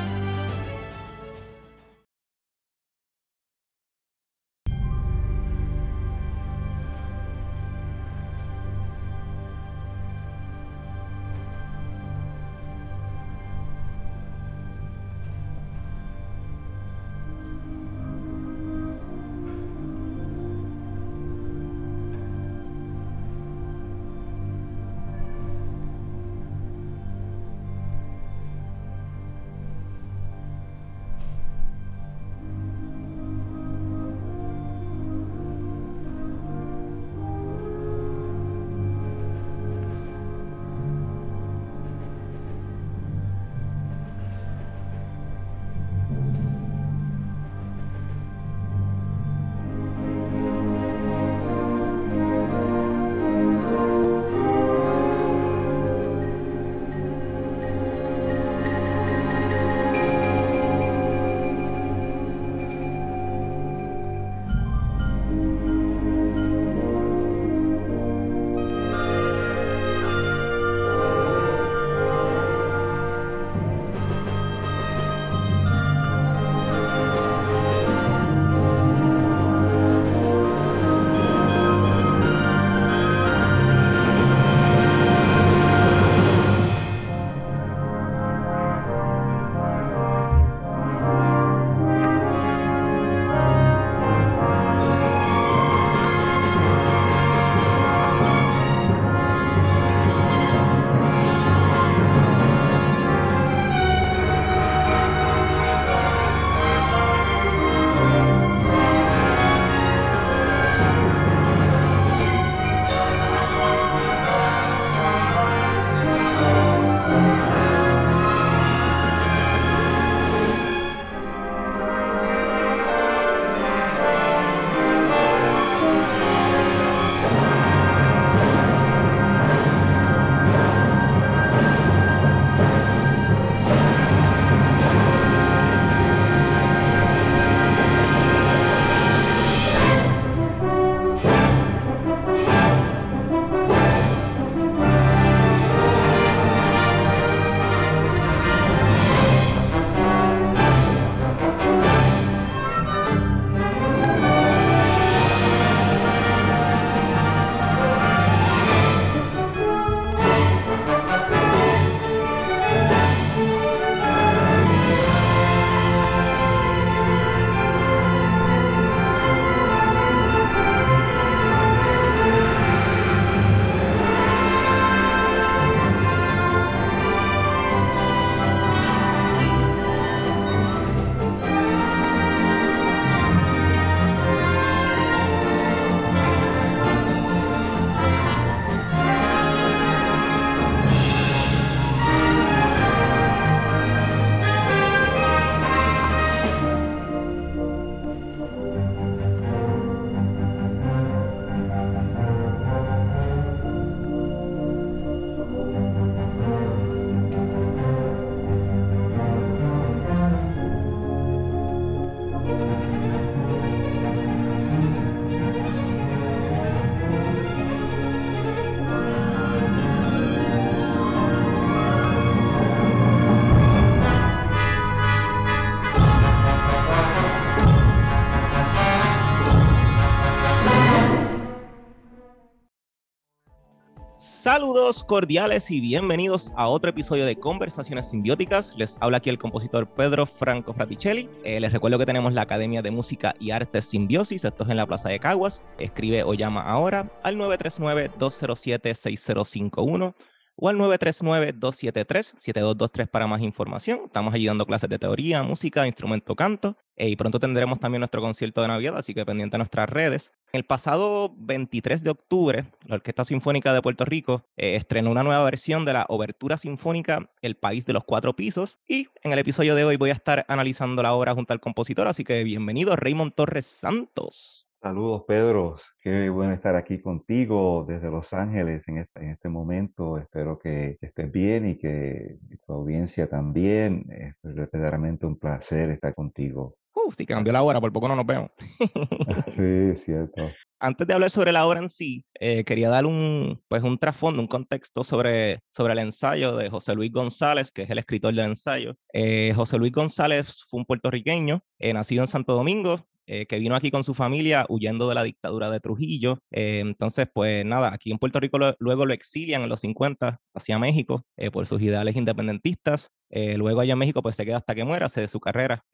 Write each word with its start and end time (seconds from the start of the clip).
Saludos 234.55 235.03
cordiales 235.03 235.69
y 235.73 235.81
bienvenidos 235.81 236.53
a 236.55 236.69
otro 236.69 236.91
episodio 236.91 237.27
de 237.27 237.35
Conversaciones 237.35 238.11
Simbióticas. 238.11 238.73
Les 238.77 238.97
habla 239.01 239.17
aquí 239.17 239.29
el 239.29 239.37
compositor 239.37 239.89
Pedro 239.89 240.27
Franco 240.27 240.73
Fraticelli. 240.73 241.29
Eh, 241.43 241.59
les 241.59 241.73
recuerdo 241.73 241.99
que 241.99 242.06
tenemos 242.06 242.33
la 242.33 242.43
Academia 242.43 242.81
de 242.81 242.93
Música 242.93 243.35
y 243.41 243.51
Artes 243.51 243.87
Simbiosis. 243.87 244.45
Esto 244.45 244.62
es 244.62 244.71
en 244.71 244.77
la 244.77 244.87
Plaza 244.87 245.09
de 245.09 245.19
Caguas. 245.19 245.65
Escribe 245.81 246.23
o 246.23 246.35
llama 246.35 246.62
ahora 246.62 247.11
al 247.25 247.37
939-207-6051 247.37 250.15
o 250.55 250.69
al 250.69 250.77
939-273-7223 250.77 253.09
para 253.09 253.27
más 253.27 253.43
información. 253.43 254.03
Estamos 254.05 254.33
allí 254.35 254.47
dando 254.47 254.67
clases 254.67 254.89
de 254.89 255.01
teoría, 255.01 255.43
música, 255.43 255.85
instrumento, 255.85 256.37
canto. 256.37 256.77
Eh, 256.95 257.09
y 257.09 257.17
pronto 257.17 257.41
tendremos 257.41 257.81
también 257.81 258.03
nuestro 258.03 258.21
concierto 258.21 258.62
de 258.62 258.69
Navidad, 258.69 258.97
así 258.97 259.15
que 259.15 259.27
pendiente 259.27 259.56
a 259.56 259.59
nuestras 259.59 259.89
redes. 259.89 260.33
El 260.55 260.62
pasado 260.62 261.35
23 261.37 262.05
de 262.05 262.11
octubre, 262.11 262.67
la 262.87 262.95
Orquesta 262.95 263.25
Sinfónica 263.25 263.75
de 263.75 263.83
Puerto 263.83 264.05
Rico 264.05 264.45
eh, 264.56 264.77
estrenó 264.77 265.11
una 265.11 265.25
nueva 265.25 265.43
versión 265.43 265.85
de 265.85 265.95
la 265.95 266.06
Obertura 266.09 266.59
Sinfónica 266.59 267.29
El 267.43 267.56
País 267.56 267.87
de 267.87 267.93
los 267.93 268.05
Cuatro 268.05 268.37
Pisos 268.37 268.79
y 268.87 269.09
en 269.25 269.33
el 269.33 269.41
episodio 269.41 269.75
de 269.75 269.85
hoy 269.85 269.97
voy 269.97 270.11
a 270.11 270.12
estar 270.12 270.45
analizando 270.47 271.03
la 271.03 271.12
obra 271.12 271.35
junto 271.35 271.53
al 271.53 271.59
compositor, 271.59 272.06
así 272.06 272.23
que 272.23 272.45
bienvenido 272.45 272.95
Raymond 272.95 273.35
Torres 273.35 273.67
Santos. 273.67 274.69
Saludos 274.81 275.25
Pedro, 275.27 275.77
qué 276.05 276.29
bueno 276.29 276.53
estar 276.53 276.77
aquí 276.77 277.01
contigo 277.01 277.87
desde 277.89 278.11
Los 278.11 278.35
Ángeles 278.35 278.83
en 278.89 278.99
este, 278.99 279.21
en 279.21 279.31
este 279.31 279.49
momento. 279.49 280.19
Espero 280.19 280.59
que, 280.59 280.99
estés 281.01 281.33
bien 281.33 281.67
y 281.67 281.77
que 281.77 282.37
tu 282.67 282.75
audiencia 282.75 283.27
también. 283.27 284.05
Es 284.11 284.35
verdaderamente 284.43 285.25
un 285.25 285.39
placer 285.39 285.89
estar 285.89 286.15
contigo. 286.15 286.77
Uh, 286.93 287.11
sí, 287.11 287.25
cambió 287.25 287.55
la 287.55 287.62
hora, 287.62 287.81
por 287.81 287.91
poco 287.91 288.06
no 288.06 288.17
nos 288.17 288.27
vemos. 288.27 288.51
sí, 289.56 289.97
cierto. 289.97 290.51
Antes 290.79 291.06
de 291.06 291.15
hablar 291.15 291.31
sobre 291.31 291.53
la 291.53 291.67
obra 291.67 291.81
en 291.81 291.89
sí, 291.89 292.27
eh, 292.39 292.65
quería 292.65 292.91
dar 292.91 293.06
un, 293.06 293.62
pues 293.69 293.83
un 293.83 293.97
trasfondo, 293.97 294.43
un 294.43 294.47
contexto 294.47 295.05
sobre, 295.05 295.61
sobre 295.71 295.95
el 295.95 296.01
ensayo 296.01 296.55
de 296.55 296.69
José 296.69 296.95
Luis 296.95 297.11
González, 297.11 297.71
que 297.71 297.83
es 297.83 297.91
el 297.91 297.99
escritor 297.99 298.35
del 298.35 298.45
ensayo. 298.45 298.95
Eh, 299.15 299.55
José 299.56 299.79
Luis 299.79 299.93
González 299.93 300.65
fue 300.69 300.81
un 300.81 300.85
puertorriqueño, 300.85 301.65
eh, 301.79 301.95
nacido 301.95 302.23
en 302.23 302.29
Santo 302.29 302.53
Domingo, 302.53 303.06
eh, 303.26 303.47
que 303.47 303.59
vino 303.59 303.75
aquí 303.75 303.91
con 303.91 304.05
su 304.05 304.15
familia 304.15 304.67
huyendo 304.69 305.09
de 305.09 305.15
la 305.15 305.23
dictadura 305.23 305.71
de 305.71 305.81
Trujillo. 305.81 306.41
Eh, 306.50 306.81
entonces, 306.81 307.26
pues 307.32 307.65
nada, 307.65 307.93
aquí 307.93 308.11
en 308.12 308.19
Puerto 308.19 308.38
Rico 308.38 308.59
luego 308.79 309.06
lo 309.06 309.15
exilian 309.15 309.62
en 309.62 309.69
los 309.71 309.81
50 309.81 310.41
hacia 310.55 310.79
México 310.79 311.25
eh, 311.37 311.50
por 311.50 311.67
sus 311.67 311.81
ideales 311.81 312.17
independentistas. 312.17 313.11
luego 313.31 313.81
allá 313.81 313.94
en 313.94 313.99
México 313.99 314.23
pues 314.23 314.37
se 314.37 314.44
queda 314.44 314.59
hasta 314.59 314.75
que 314.75 314.85
muera, 314.85 315.06
hace 315.06 315.26
su 315.29 315.41
carrera. 315.41 315.85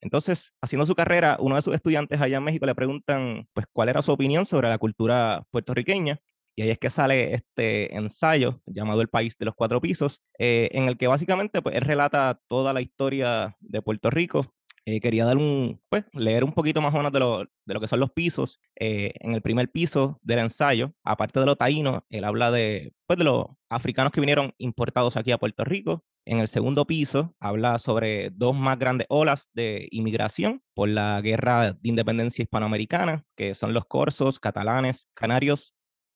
entonces, 0.00 0.52
haciendo 0.62 0.86
su 0.86 0.94
carrera, 0.94 1.36
uno 1.40 1.56
de 1.56 1.62
sus 1.62 1.74
estudiantes 1.74 2.20
allá 2.20 2.38
en 2.38 2.44
México 2.44 2.66
le 2.66 2.74
preguntan 2.74 3.46
pues 3.52 3.66
cuál 3.72 3.88
era 3.90 4.02
su 4.02 4.12
opinión 4.12 4.46
sobre 4.46 4.68
la 4.68 4.78
cultura 4.78 5.44
puertorriqueña. 5.50 6.20
Y 6.56 6.62
ahí 6.62 6.70
es 6.70 6.78
que 6.78 6.90
sale 6.90 7.34
este 7.34 7.94
ensayo 7.96 8.60
llamado 8.66 9.00
El 9.02 9.08
País 9.08 9.36
de 9.38 9.46
los 9.46 9.54
Cuatro 9.54 9.80
Pisos, 9.80 10.22
en 10.38 10.88
el 10.88 10.96
que 10.96 11.06
básicamente 11.06 11.62
pues, 11.62 11.76
él 11.76 11.82
relata 11.82 12.40
toda 12.48 12.72
la 12.72 12.80
historia 12.82 13.56
de 13.60 13.82
Puerto 13.82 14.10
Rico 14.10 14.52
eh, 14.90 15.00
quería 15.00 15.24
dar 15.24 15.36
un, 15.36 15.80
pues, 15.88 16.04
leer 16.12 16.42
un 16.42 16.52
poquito 16.52 16.80
más 16.80 16.92
o 16.92 16.96
menos 16.96 17.12
de 17.12 17.20
lo, 17.20 17.44
de 17.44 17.74
lo 17.74 17.80
que 17.80 17.86
son 17.86 18.00
los 18.00 18.10
pisos. 18.10 18.60
Eh, 18.78 19.12
en 19.20 19.34
el 19.34 19.42
primer 19.42 19.70
piso 19.70 20.18
del 20.22 20.40
ensayo, 20.40 20.94
aparte 21.04 21.38
de 21.38 21.46
lo 21.46 21.54
taíno, 21.54 22.04
él 22.10 22.24
habla 22.24 22.50
de, 22.50 22.92
pues, 23.06 23.18
de 23.18 23.24
los 23.24 23.46
africanos 23.68 24.12
que 24.12 24.20
vinieron 24.20 24.52
importados 24.58 25.16
aquí 25.16 25.30
a 25.30 25.38
Puerto 25.38 25.64
Rico. 25.64 26.04
En 26.26 26.38
el 26.40 26.48
segundo 26.48 26.86
piso 26.86 27.36
habla 27.38 27.78
sobre 27.78 28.30
dos 28.30 28.54
más 28.54 28.78
grandes 28.78 29.06
olas 29.10 29.50
de 29.54 29.88
inmigración 29.92 30.62
por 30.74 30.88
la 30.88 31.20
guerra 31.20 31.72
de 31.74 31.88
independencia 31.88 32.42
hispanoamericana, 32.42 33.24
que 33.36 33.54
son 33.54 33.72
los 33.72 33.84
corsos, 33.86 34.40
catalanes, 34.40 35.08
canarios. 35.14 35.74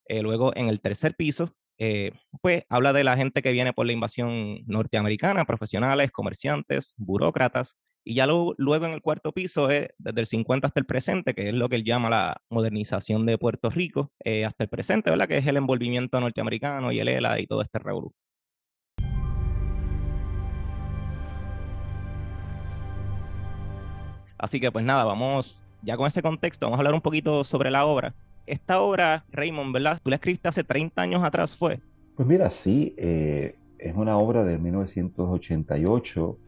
Eh, 0.09 0.23
luego 0.23 0.53
en 0.57 0.69
el 0.69 0.81
tercer 0.81 1.15
piso 1.17 1.55
pues 2.41 2.63
habla 2.69 2.93
de 2.93 3.05
la 3.05 3.17
gente 3.17 3.43
que 3.43 3.51
viene 3.51 3.73
por 3.73 3.85
la 3.85 3.93
invasión 3.93 4.61
norteamericana, 4.67 5.45
profesionales, 5.45 6.13
comerciantes, 6.13 6.95
burócratas, 6.97 7.77
y 8.05 8.15
ya 8.15 8.27
luego 8.27 8.87
en 8.87 8.93
el 8.93 9.01
cuarto 9.01 9.33
piso 9.33 9.71
es 9.71 9.89
desde 9.99 10.21
el 10.21 10.27
50 10.27 10.67
hasta 10.67 10.79
el 10.79 10.87
presente, 10.87 11.35
que 11.35 11.49
es 11.49 11.55
lo 11.55 11.71
que 11.71 11.77
él 11.77 11.85
llama 11.85 12.11
la 12.11 12.43
modernización 12.51 13.25
de 13.25 13.39
Puerto 13.39 13.71
Rico, 13.71 14.13
eh, 14.23 14.45
hasta 14.45 14.65
el 14.65 14.69
presente, 14.69 15.11
¿verdad? 15.11 15.27
Que 15.27 15.39
es 15.39 15.47
el 15.47 15.57
envolvimiento 15.57 16.21
norteamericano 16.21 16.93
y 16.93 16.99
el 17.01 17.09
ELA 17.09 17.41
y 17.41 17.47
todo 17.47 17.63
este 17.63 17.79
revolución. 17.79 18.15
Así 24.37 24.61
que 24.61 24.71
pues 24.71 24.85
nada, 24.85 25.05
vamos 25.05 25.65
ya 25.81 25.97
con 25.97 26.07
ese 26.07 26.21
contexto, 26.21 26.67
vamos 26.67 26.79
a 26.79 26.81
hablar 26.81 26.95
un 26.95 27.01
poquito 27.01 27.45
sobre 27.45 27.71
la 27.71 27.87
obra. 27.87 28.15
Esta 28.47 28.83
obra, 28.83 29.25
Raymond, 29.31 29.73
¿verdad? 29.73 29.99
Tú 30.03 30.11
la 30.11 30.17
escribiste 30.17 30.49
hace 30.49 30.63
30 30.63 31.01
años 31.01 31.25
atrás, 31.25 31.57
¿fue? 31.57 31.81
Pues 32.15 32.29
mira, 32.29 32.51
sí, 32.51 32.95
eh, 32.99 33.57
es 33.79 33.97
una 33.97 34.19
obra 34.19 34.45
de 34.45 34.59
1988 34.59 36.39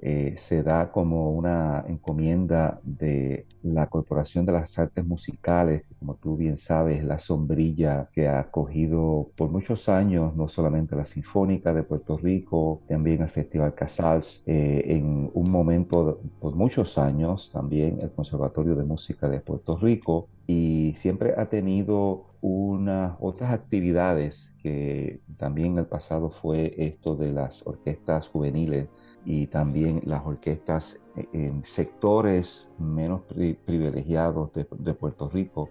eh, 0.00 0.36
se 0.38 0.62
da 0.62 0.92
como 0.92 1.32
una 1.32 1.84
encomienda 1.88 2.80
de 2.84 3.46
la 3.62 3.88
Corporación 3.88 4.46
de 4.46 4.52
las 4.52 4.78
Artes 4.78 5.04
Musicales, 5.04 5.82
como 5.98 6.14
tú 6.14 6.36
bien 6.36 6.56
sabes, 6.56 7.02
la 7.02 7.18
sombrilla 7.18 8.08
que 8.12 8.28
ha 8.28 8.38
acogido 8.38 9.30
por 9.36 9.50
muchos 9.50 9.88
años 9.88 10.36
no 10.36 10.48
solamente 10.48 10.94
la 10.94 11.04
Sinfónica 11.04 11.72
de 11.72 11.82
Puerto 11.82 12.16
Rico, 12.16 12.82
también 12.88 13.22
el 13.22 13.28
Festival 13.28 13.74
Casals, 13.74 14.42
eh, 14.46 14.82
en 14.86 15.30
un 15.34 15.50
momento 15.50 16.20
por 16.40 16.54
muchos 16.54 16.96
años 16.98 17.50
también 17.52 17.98
el 18.00 18.12
Conservatorio 18.12 18.76
de 18.76 18.84
Música 18.84 19.28
de 19.28 19.40
Puerto 19.40 19.76
Rico 19.76 20.28
y 20.46 20.94
siempre 20.96 21.34
ha 21.36 21.46
tenido 21.46 22.26
unas 22.40 23.16
otras 23.20 23.52
actividades 23.52 24.52
que 24.62 25.20
también 25.38 25.72
en 25.72 25.78
el 25.78 25.86
pasado 25.86 26.30
fue 26.30 26.74
esto 26.78 27.16
de 27.16 27.32
las 27.32 27.66
orquestas 27.66 28.28
juveniles 28.28 28.86
y 29.30 29.46
también 29.46 30.00
las 30.06 30.24
orquestas 30.24 30.98
e-, 31.14 31.28
en 31.34 31.62
sectores 31.62 32.70
menos 32.78 33.20
privilegiados 33.66 34.50
de, 34.54 34.94
Puerto 34.94 35.28
Rico. 35.28 35.68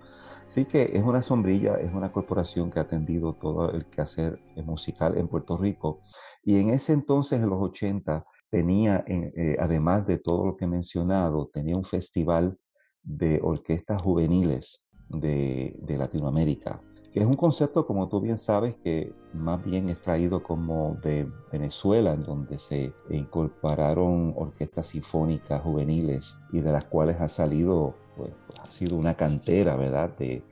Así 0.48 0.66
que 0.66 0.92
es 0.94 1.04
una 1.04 1.24
sombrilla, 1.24 1.78
es 1.78 1.92
una 1.92 2.12
corporación 2.12 2.70
que 2.70 2.78
ha 2.78 2.84
atendido 2.84 3.34
todo 3.34 3.72
el 3.72 3.88
quehacer 3.88 4.40
musical 4.64 5.18
en 5.18 5.28
Puerto 5.28 5.58
Rico. 5.58 6.02
Y 6.44 6.60
en 6.60 6.70
ese 6.70 6.94
entonces, 6.94 7.42
en 7.42 7.50
los 7.50 7.60
80, 7.60 8.24
tenía, 8.52 9.04
eh, 9.08 9.58
además 9.60 10.06
de 10.06 10.20
todo 10.20 10.46
lo 10.46 10.56
que 10.56 10.66
he 10.66 10.68
mencionado, 10.68 11.50
tenía 11.52 11.76
un 11.76 11.84
festival 11.84 12.60
de 13.02 13.40
orquestas 13.42 14.00
juveniles 14.04 14.84
de 15.10 15.96
Latinoamérica 15.98 16.80
es 17.18 17.26
un 17.26 17.36
concepto, 17.36 17.86
como 17.88 18.08
tú 18.08 18.22
bien 18.22 18.38
sabes, 18.38 18.76
que 18.84 19.14
más 19.34 19.64
bien 19.64 19.90
es 19.90 20.02
traído 20.02 20.44
como 20.44 20.98
de 21.02 21.28
Venezuela, 21.52 22.14
en 22.14 22.22
donde 22.22 22.60
se 22.60 22.94
incorporaron 23.10 24.34
orquestas 24.36 24.88
sinfónicas 24.88 25.62
juveniles 25.62 26.36
y 26.52 26.62
de 26.62 26.72
las 26.72 26.86
cuales 26.86 27.20
ha 27.20 27.28
salido, 27.28 27.96
pues, 28.16 28.32
ha 28.62 28.68
sido 28.68 28.98
una 28.98 29.16
cantera, 29.16 29.76
¿verdad?, 29.76 30.16
de, 30.18 30.44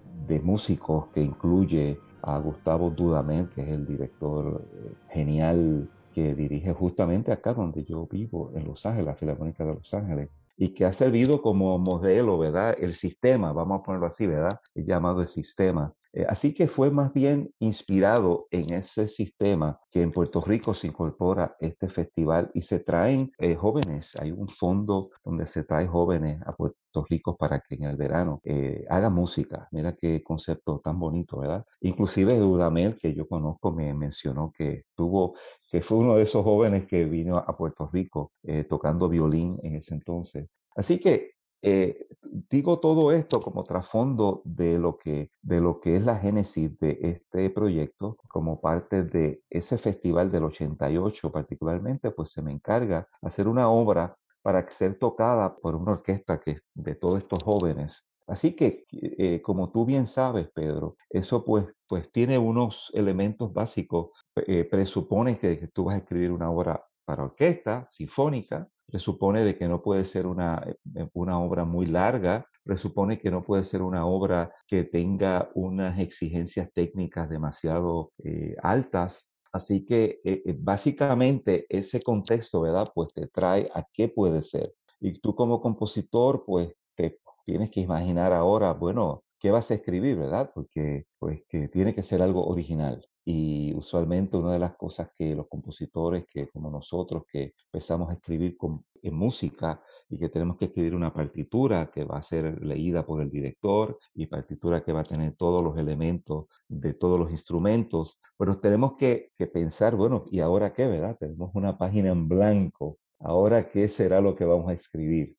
músicos 0.41 1.07
que 1.13 1.21
incluye 1.21 2.00
a 2.23 2.39
Gustavo 2.39 2.89
Dudamel, 2.89 3.47
que 3.50 3.62
es 3.62 3.69
el 3.69 3.85
director 3.85 4.65
eh, 4.73 4.94
genial 5.09 5.88
que 6.13 6.33
dirige 6.33 6.73
justamente 6.73 7.31
acá 7.31 7.53
donde 7.53 7.83
yo 7.83 8.07
vivo, 8.07 8.51
en 8.56 8.65
Los 8.65 8.85
Ángeles, 8.85 9.06
la 9.06 9.15
Filarmónica 9.15 9.63
de 9.65 9.75
Los 9.75 9.94
Ángeles 9.94 10.29
y 10.57 10.69
que 10.69 10.85
ha 10.85 10.94
servido 10.94 11.41
como 11.41 11.77
modelo, 11.77 12.38
¿verdad? 12.38 12.75
El 12.79 12.94
sistema, 12.94 13.51
vamos 13.51 13.79
a 13.79 13.83
ponerlo 13.83 14.07
así, 14.07 14.25
¿verdad? 14.25 14.59
El 14.73 14.85
llamado 14.85 15.21
el 15.21 15.27
sistema. 15.27 15.94
Eh, 16.15 16.25
así 16.29 16.53
que 16.53 16.69
fue 16.69 16.91
más 16.91 17.12
bien 17.12 17.53
inspirado 17.59 18.47
en 18.50 18.73
ese 18.73 19.09
sistema 19.09 19.77
que 19.91 20.01
en 20.01 20.13
Puerto 20.13 20.41
Rico 20.41 20.73
se 20.73 20.88
incorpora 20.88 21.57
este 21.59 21.89
festival 21.89 22.50
y 22.53 22.62
se 22.62 22.79
traen 22.79 23.33
eh, 23.38 23.56
jóvenes. 23.56 24.13
Hay 24.22 24.31
un 24.31 24.48
fondo 24.48 25.10
donde 25.25 25.45
se 25.45 25.63
trae 25.63 25.88
jóvenes 25.88 26.41
a 26.45 26.55
Puerto 26.55 27.05
Rico 27.10 27.36
para 27.36 27.60
que 27.60 27.75
en 27.75 27.84
el 27.84 27.98
verano 27.98 28.39
eh, 28.45 28.86
haga 28.89 29.10
música. 29.10 29.67
Mira 29.72 29.93
qué 30.00 30.24
concepto 30.24 30.79
tan 30.79 30.98
bonito, 30.98 31.39
¿verdad? 31.39 31.65
Inclusive 31.81 32.39
Dudamel, 32.39 32.98
que 32.98 33.13
yo 33.13 33.27
conozco, 33.27 33.74
me 33.74 33.93
mencionó 33.93 34.53
que 34.57 34.84
tuvo, 34.95 35.36
que 35.69 35.81
fue 35.81 35.98
uno 35.98 36.15
de 36.15 36.24
esos 36.24 36.45
jóvenes 36.45 36.88
que 36.88 37.03
vino 37.03 37.36
a 37.36 37.57
Puerto 37.57 37.89
Rico 37.91 38.31
tocando 38.69 39.10
violín 39.10 39.60
en 39.63 39.75
ese 39.75 39.93
entonces. 39.93 40.48
Así 40.75 41.00
que 41.00 41.35
eh, 41.62 42.07
digo 42.50 42.79
todo 42.79 43.12
esto 43.12 43.41
como 43.41 43.63
trasfondo 43.63 44.41
de 44.45 44.77
lo, 44.79 44.97
que, 44.97 45.31
de 45.41 45.62
lo 45.62 45.79
que 45.79 45.95
es 45.95 46.03
la 46.03 46.17
génesis 46.17 46.77
de 46.79 47.00
este 47.01 47.50
proyecto, 47.50 48.17
como 48.27 48.62
parte 48.62 49.03
de 49.03 49.41
ese 49.50 49.77
festival 49.77 50.31
del 50.31 50.45
88 50.45 51.31
particularmente, 51.31 52.12
pues 52.12 52.31
se 52.31 52.41
me 52.41 52.51
encarga 52.51 53.07
hacer 53.21 53.47
una 53.47 53.69
obra 53.69 54.17
para 54.41 54.69
ser 54.71 55.00
tocada 55.00 55.55
por 55.55 55.75
una 55.75 55.93
orquesta 55.93 56.39
que, 56.39 56.59
de 56.74 56.95
todos 56.95 57.19
estos 57.19 57.41
jóvenes. 57.43 58.07
Así 58.27 58.55
que, 58.55 58.85
eh, 58.91 59.41
como 59.41 59.71
tú 59.71 59.85
bien 59.85 60.07
sabes, 60.07 60.50
Pedro, 60.53 60.97
eso 61.09 61.43
pues, 61.43 61.65
pues 61.88 62.12
tiene 62.12 62.38
unos 62.38 62.91
elementos 62.93 63.53
básicos. 63.53 64.12
Eh, 64.35 64.63
presupone 64.65 65.38
que 65.38 65.67
tú 65.74 65.85
vas 65.85 65.95
a 65.95 66.00
escribir 66.00 66.31
una 66.31 66.50
obra 66.50 66.83
para 67.05 67.24
orquesta, 67.24 67.88
sinfónica, 67.91 68.67
presupone 68.85 69.43
de 69.43 69.57
que 69.57 69.67
no 69.67 69.81
puede 69.81 70.05
ser 70.05 70.27
una, 70.27 70.62
eh, 70.65 70.75
eh, 70.95 71.09
una 71.13 71.39
obra 71.39 71.65
muy 71.65 71.85
larga, 71.88 72.47
presupone 72.63 73.19
que 73.19 73.31
no 73.31 73.43
puede 73.43 73.63
ser 73.63 73.81
una 73.81 74.05
obra 74.05 74.53
que 74.67 74.83
tenga 74.83 75.50
unas 75.55 76.00
exigencias 76.00 76.71
técnicas 76.74 77.29
demasiado 77.29 78.12
eh, 78.24 78.55
altas. 78.62 79.31
Así 79.51 79.85
que 79.85 80.19
básicamente 80.59 81.65
ese 81.69 82.01
contexto, 82.01 82.59
¿verdad? 82.59 82.91
Pues 82.93 83.13
te 83.13 83.27
trae 83.27 83.69
a 83.74 83.85
qué 83.93 84.09
puede 84.09 84.43
ser. 84.43 84.75
Y 85.00 85.19
tú 85.21 85.33
como 85.33 85.62
compositor, 85.62 86.43
pues 86.45 86.74
te 86.95 87.19
tienes 87.45 87.69
que 87.71 87.79
imaginar 87.79 88.33
ahora, 88.33 88.74
bueno, 88.74 89.24
¿qué 89.39 89.51
vas 89.51 89.71
a 89.71 89.75
escribir, 89.75 90.17
verdad? 90.17 90.51
Porque 90.53 91.05
pues 91.19 91.41
que 91.47 91.69
tiene 91.69 91.95
que 91.95 92.03
ser 92.03 92.21
algo 92.21 92.45
original. 92.47 93.07
Y 93.27 93.74
usualmente 93.74 94.38
una 94.38 94.53
de 94.53 94.60
las 94.60 94.75
cosas 94.75 95.10
que 95.15 95.36
los 95.36 95.48
compositores, 95.48 96.25
que 96.32 96.48
como 96.50 96.70
nosotros, 96.70 97.24
que 97.27 97.53
empezamos 97.72 98.10
a 98.10 98.13
escribir 98.13 98.55
con, 98.55 98.86
en 99.01 99.15
música 99.15 99.82
y 100.10 100.20
que 100.20 100.29
tenemos 100.29 100.58
que 100.58 100.65
escribir 100.65 100.96
una 100.96 101.13
partitura 101.13 101.91
que 101.91 102.03
va 102.03 102.17
a 102.17 102.22
ser 102.22 102.63
leída 102.63 103.05
por 103.05 103.22
el 103.22 103.32
director 103.32 103.98
y 104.13 104.27
partitura 104.27 104.84
que 104.84 104.94
va 104.94 105.01
a 105.01 105.05
tener 105.05 105.36
todos 105.36 105.63
los 105.63 105.77
elementos 105.77 106.46
de 106.67 106.94
todos 106.94 107.20
los 107.20 107.32
instrumentos, 107.32 108.20
pero 108.38 108.60
tenemos 108.60 108.94
que, 108.96 109.32
que 109.36 109.48
pensar, 109.48 109.96
bueno, 109.96 110.25
¿y 110.32 110.39
ahora 110.39 110.74
qué, 110.74 110.88
verdad? 110.88 111.17
Tenemos 111.20 111.51
una 111.55 111.77
página 111.77 112.10
en 112.10 112.27
blanco. 112.27 113.00
Ahora, 113.20 113.70
¿qué 113.70 113.88
será 113.88 114.22
lo 114.22 114.36
que 114.36 114.46
vamos 114.46 114.70
a 114.70 114.74
escribir? 114.74 115.36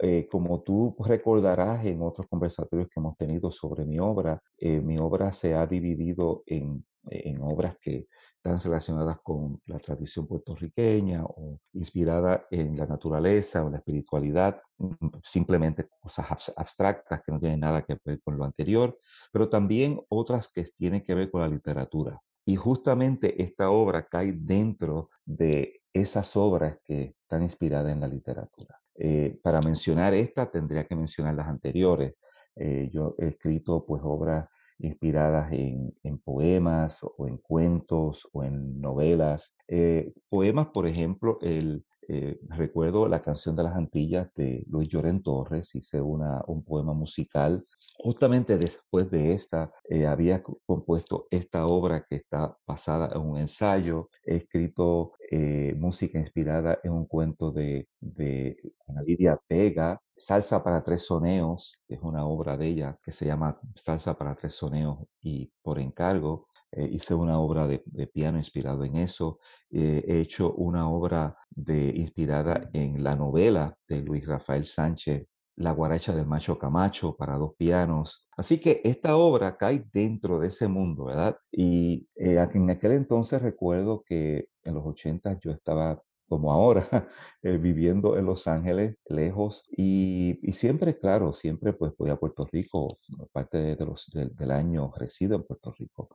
Eh, 0.00 0.28
como 0.30 0.62
tú 0.62 0.96
recordarás 0.98 1.84
en 1.86 2.02
otros 2.02 2.26
conversatorios 2.28 2.88
que 2.88 2.98
hemos 2.98 3.16
tenido 3.16 3.52
sobre 3.52 3.84
mi 3.84 3.98
obra, 3.98 4.42
eh, 4.58 4.80
mi 4.80 4.98
obra 4.98 5.32
se 5.32 5.54
ha 5.54 5.66
dividido 5.66 6.42
en, 6.46 6.84
en, 7.10 7.40
obras 7.42 7.76
que 7.80 8.08
están 8.36 8.60
relacionadas 8.60 9.18
con 9.22 9.60
la 9.66 9.78
tradición 9.78 10.26
puertorriqueña 10.26 11.24
o 11.24 11.58
inspirada 11.72 12.46
en 12.50 12.76
la 12.76 12.86
naturaleza 12.86 13.64
o 13.64 13.70
la 13.70 13.78
espiritualidad, 13.78 14.60
mm, 14.78 15.08
simplemente 15.24 15.88
cosas 16.00 16.52
abstractas 16.56 17.22
que 17.22 17.32
no 17.32 17.40
tienen 17.40 17.60
nada 17.60 17.82
que 17.82 17.98
ver 18.04 18.20
con 18.22 18.36
lo 18.36 18.44
anterior, 18.44 18.98
pero 19.32 19.48
también 19.48 20.00
otras 20.08 20.48
que 20.48 20.64
tienen 20.76 21.02
que 21.02 21.14
ver 21.14 21.30
con 21.30 21.40
la 21.40 21.48
literatura. 21.48 22.20
Y 22.46 22.56
justamente 22.56 23.42
esta 23.42 23.70
obra 23.70 24.06
cae 24.06 24.32
dentro 24.32 25.10
de 25.24 25.80
esas 25.92 26.36
obras 26.36 26.78
que 26.84 27.14
están 27.22 27.42
inspiradas 27.42 27.92
en 27.92 28.00
la 28.00 28.08
literatura. 28.08 28.78
Eh, 28.96 29.38
para 29.42 29.60
mencionar 29.60 30.14
esta, 30.14 30.50
tendría 30.50 30.84
que 30.86 30.94
mencionar 30.94 31.34
las 31.34 31.48
anteriores. 31.48 32.14
Eh, 32.56 32.90
yo 32.92 33.14
he 33.18 33.28
escrito 33.28 33.84
pues 33.84 34.02
obras 34.04 34.48
inspiradas 34.84 35.52
en, 35.52 35.94
poemas 36.24 37.00
o 37.02 37.26
en 37.28 37.38
cuentos 37.38 38.28
o 38.32 38.44
en 38.44 38.80
novelas. 38.80 39.54
Eh, 39.68 40.12
poemas, 40.28 40.68
por 40.68 40.86
ejemplo, 40.86 41.38
el, 41.42 41.84
eh, 42.08 42.38
recuerdo 42.48 43.08
la 43.08 43.22
canción 43.22 43.54
de 43.56 43.62
las 43.62 43.76
Antillas 43.76 44.28
de 44.34 44.64
Luis 44.68 44.88
Lloren 44.88 45.22
Torres, 45.22 45.74
hice 45.74 46.00
una, 46.00 46.42
un 46.46 46.64
poema 46.64 46.92
musical. 46.94 47.64
Justamente 47.98 48.58
después 48.58 49.10
de 49.10 49.32
esta, 49.32 49.72
eh, 49.88 50.06
había 50.06 50.42
compuesto 50.42 51.26
esta 51.30 51.66
obra 51.66 52.04
que 52.08 52.16
está 52.16 52.56
basada 52.66 53.10
en 53.14 53.20
un 53.20 53.38
ensayo. 53.38 54.10
He 54.24 54.36
escrito 54.36 55.12
eh, 55.30 55.74
música 55.78 56.18
inspirada 56.18 56.78
en 56.82 56.92
un 56.92 57.06
cuento 57.06 57.50
de, 57.52 57.88
de 58.00 58.56
Ana 58.86 59.02
Lidia 59.02 59.40
Vega, 59.48 60.00
Salsa 60.16 60.62
para 60.62 60.84
tres 60.84 61.04
soneos, 61.06 61.80
es 61.88 61.98
una 62.00 62.24
obra 62.24 62.56
de 62.56 62.68
ella 62.68 62.98
que 63.02 63.10
se 63.10 63.26
llama 63.26 63.58
Salsa 63.74 64.16
para 64.16 64.36
tres 64.36 64.54
soneos 64.54 64.98
y 65.20 65.52
por 65.60 65.80
encargo. 65.80 66.46
Eh, 66.76 66.88
hice 66.92 67.14
una 67.14 67.38
obra 67.38 67.68
de, 67.68 67.78
piano 68.12 68.38
inspirado 68.38 68.84
en 68.84 68.96
eso. 68.96 69.38
Eh, 69.70 70.04
he 70.06 70.18
hecho 70.20 70.52
una 70.54 70.88
obra 70.90 71.36
de, 71.50 71.92
inspirada 71.96 72.68
en 72.72 73.02
la 73.04 73.14
novela 73.14 73.76
de 73.88 74.02
Luis 74.02 74.26
Rafael 74.26 74.66
Sánchez, 74.66 75.26
La 75.56 75.70
guaracha 75.72 76.14
del 76.14 76.26
macho 76.26 76.58
Camacho 76.58 77.16
para 77.16 77.36
dos 77.36 77.54
pianos. 77.56 78.26
Así 78.36 78.58
que 78.58 78.80
esta 78.84 79.16
obra 79.16 79.56
cae 79.56 79.84
dentro 79.92 80.40
de 80.40 80.48
ese 80.48 80.66
mundo, 80.66 81.04
¿verdad? 81.04 81.36
Y 81.52 82.08
eh, 82.16 82.44
en 82.54 82.70
aquel 82.70 82.92
entonces 82.92 83.40
recuerdo 83.40 84.02
que 84.04 84.48
en 84.64 84.74
los 84.74 84.84
80 84.84 85.38
yo 85.40 85.52
estaba 85.52 86.02
como 86.28 86.52
ahora, 86.52 86.88
eh, 87.42 87.56
viviendo 87.58 88.18
en 88.18 88.26
Los 88.26 88.46
Ángeles, 88.46 88.96
lejos, 89.06 89.64
y, 89.76 90.38
siempre, 90.52 90.98
claro, 90.98 91.34
siempre 91.34 91.72
pues 91.72 91.92
voy 91.98 92.10
a 92.10 92.16
Puerto 92.16 92.48
Rico, 92.50 92.88
parte 93.32 93.76
de 93.76 93.84
los, 93.84 94.10
del 94.12 94.50
año 94.50 94.92
resido 94.96 95.36
en 95.36 95.44
Puerto 95.44 95.74
Rico. 95.78 96.08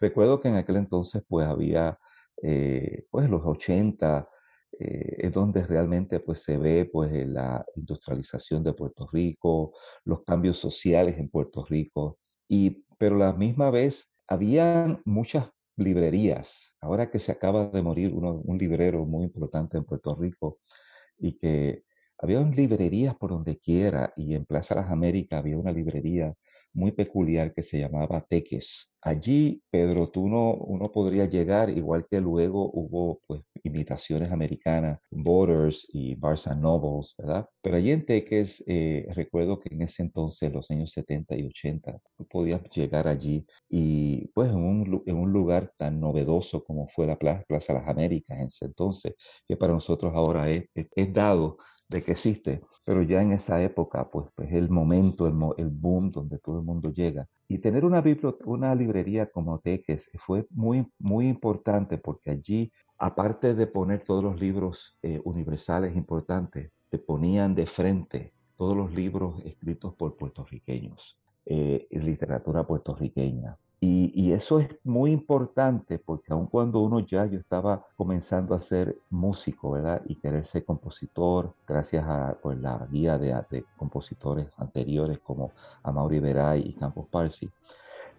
Recuerdo 0.00 0.40
que 0.40 0.48
en 0.48 0.56
aquel 0.56 0.76
entonces 0.76 1.22
pues 1.28 1.46
había, 1.46 1.98
eh, 2.42 3.06
pues 3.10 3.28
los 3.30 3.42
80, 3.44 4.28
eh, 4.78 5.16
es 5.26 5.32
donde 5.32 5.66
realmente 5.66 6.20
pues 6.20 6.42
se 6.42 6.58
ve 6.58 6.88
pues 6.92 7.10
la 7.26 7.64
industrialización 7.76 8.62
de 8.62 8.74
Puerto 8.74 9.08
Rico, 9.10 9.72
los 10.04 10.22
cambios 10.24 10.58
sociales 10.58 11.18
en 11.18 11.30
Puerto 11.30 11.64
Rico, 11.64 12.18
y, 12.48 12.84
pero 12.98 13.16
la 13.16 13.32
misma 13.32 13.70
vez 13.70 14.12
había 14.28 15.00
muchas 15.04 15.50
librerías. 15.76 16.74
Ahora 16.80 17.10
que 17.10 17.20
se 17.20 17.32
acaba 17.32 17.66
de 17.66 17.82
morir 17.82 18.12
un 18.14 18.58
librero 18.58 19.04
muy 19.06 19.24
importante 19.24 19.76
en 19.78 19.84
Puerto 19.84 20.14
Rico 20.16 20.60
y 21.18 21.38
que 21.38 21.84
había 22.18 22.40
librerías 22.40 23.14
por 23.16 23.30
donde 23.30 23.58
quiera 23.58 24.12
y 24.16 24.34
en 24.34 24.46
Plaza 24.46 24.74
Las 24.74 24.90
Américas 24.90 25.38
había 25.38 25.58
una 25.58 25.72
librería 25.72 26.34
muy 26.76 26.92
peculiar 26.92 27.52
que 27.54 27.62
se 27.62 27.78
llamaba 27.80 28.24
Teques. 28.28 28.90
Allí, 29.00 29.62
Pedro, 29.70 30.10
tú 30.10 30.28
no, 30.28 30.52
uno 30.54 30.90
podría 30.92 31.26
llegar, 31.26 31.70
igual 31.70 32.06
que 32.10 32.20
luego 32.20 32.70
hubo 32.72 33.20
pues, 33.26 33.42
imitaciones 33.62 34.30
americanas, 34.32 34.98
Borders 35.10 35.86
y 35.92 36.16
Barnes 36.16 36.56
Nobles, 36.56 37.14
¿verdad? 37.16 37.48
Pero 37.62 37.76
allí 37.76 37.92
en 37.92 38.04
Teques, 38.04 38.62
eh, 38.66 39.06
recuerdo 39.14 39.58
que 39.58 39.72
en 39.72 39.82
ese 39.82 40.02
entonces, 40.02 40.52
los 40.52 40.70
años 40.70 40.92
70 40.92 41.36
y 41.36 41.46
80, 41.46 41.98
tú 42.16 42.26
podías 42.26 42.62
llegar 42.70 43.08
allí 43.08 43.46
y 43.68 44.26
pues 44.34 44.50
en 44.50 44.56
un, 44.56 45.02
en 45.06 45.16
un 45.16 45.32
lugar 45.32 45.72
tan 45.78 46.00
novedoso 46.00 46.64
como 46.64 46.88
fue 46.88 47.06
la 47.06 47.16
Plaza, 47.16 47.44
Plaza 47.48 47.72
Las 47.72 47.88
Américas 47.88 48.38
en 48.38 48.48
ese 48.48 48.66
entonces, 48.66 49.14
que 49.46 49.56
para 49.56 49.72
nosotros 49.72 50.12
ahora 50.14 50.50
es, 50.50 50.64
es 50.74 51.12
dado 51.12 51.56
de 51.88 52.02
que 52.02 52.12
existe, 52.12 52.62
pero 52.84 53.02
ya 53.02 53.22
en 53.22 53.32
esa 53.32 53.62
época, 53.62 54.10
pues, 54.10 54.26
pues 54.34 54.52
el 54.52 54.68
momento, 54.70 55.26
el, 55.26 55.34
el 55.56 55.70
boom 55.70 56.10
donde 56.10 56.38
todo 56.38 56.58
el 56.58 56.64
mundo 56.64 56.92
llega. 56.92 57.28
Y 57.48 57.58
tener 57.58 57.84
una, 57.84 58.02
una 58.44 58.74
librería 58.74 59.26
como 59.26 59.60
Teques 59.60 60.10
fue 60.24 60.46
muy, 60.50 60.86
muy 60.98 61.28
importante 61.28 61.98
porque 61.98 62.30
allí, 62.30 62.72
aparte 62.98 63.54
de 63.54 63.66
poner 63.66 64.02
todos 64.04 64.24
los 64.24 64.40
libros 64.40 64.98
eh, 65.02 65.20
universales 65.24 65.96
importantes, 65.96 66.72
te 66.90 66.98
ponían 66.98 67.54
de 67.54 67.66
frente 67.66 68.32
todos 68.56 68.76
los 68.76 68.92
libros 68.92 69.44
escritos 69.44 69.94
por 69.94 70.16
puertorriqueños, 70.16 71.18
eh, 71.44 71.86
literatura 71.90 72.66
puertorriqueña. 72.66 73.56
Y, 73.78 74.32
eso 74.32 74.58
es 74.58 74.68
muy 74.84 75.12
importante 75.12 75.98
porque 75.98 76.32
aun 76.32 76.46
cuando 76.46 76.80
uno 76.80 77.00
ya, 77.00 77.26
yo 77.26 77.38
estaba 77.38 77.86
comenzando 77.96 78.54
a 78.54 78.60
ser 78.60 78.98
músico, 79.10 79.72
¿verdad? 79.72 80.02
Y 80.06 80.16
querer 80.16 80.46
ser 80.46 80.64
compositor, 80.64 81.54
gracias 81.66 82.04
a 82.06 82.36
pues, 82.42 82.58
la 82.58 82.86
guía 82.90 83.18
de, 83.18 83.34
de 83.50 83.64
compositores 83.76 84.48
anteriores 84.56 85.18
como 85.20 85.52
Amaury 85.82 86.20
Veray 86.20 86.62
y 86.66 86.72
Campos 86.72 87.06
Parsi, 87.10 87.48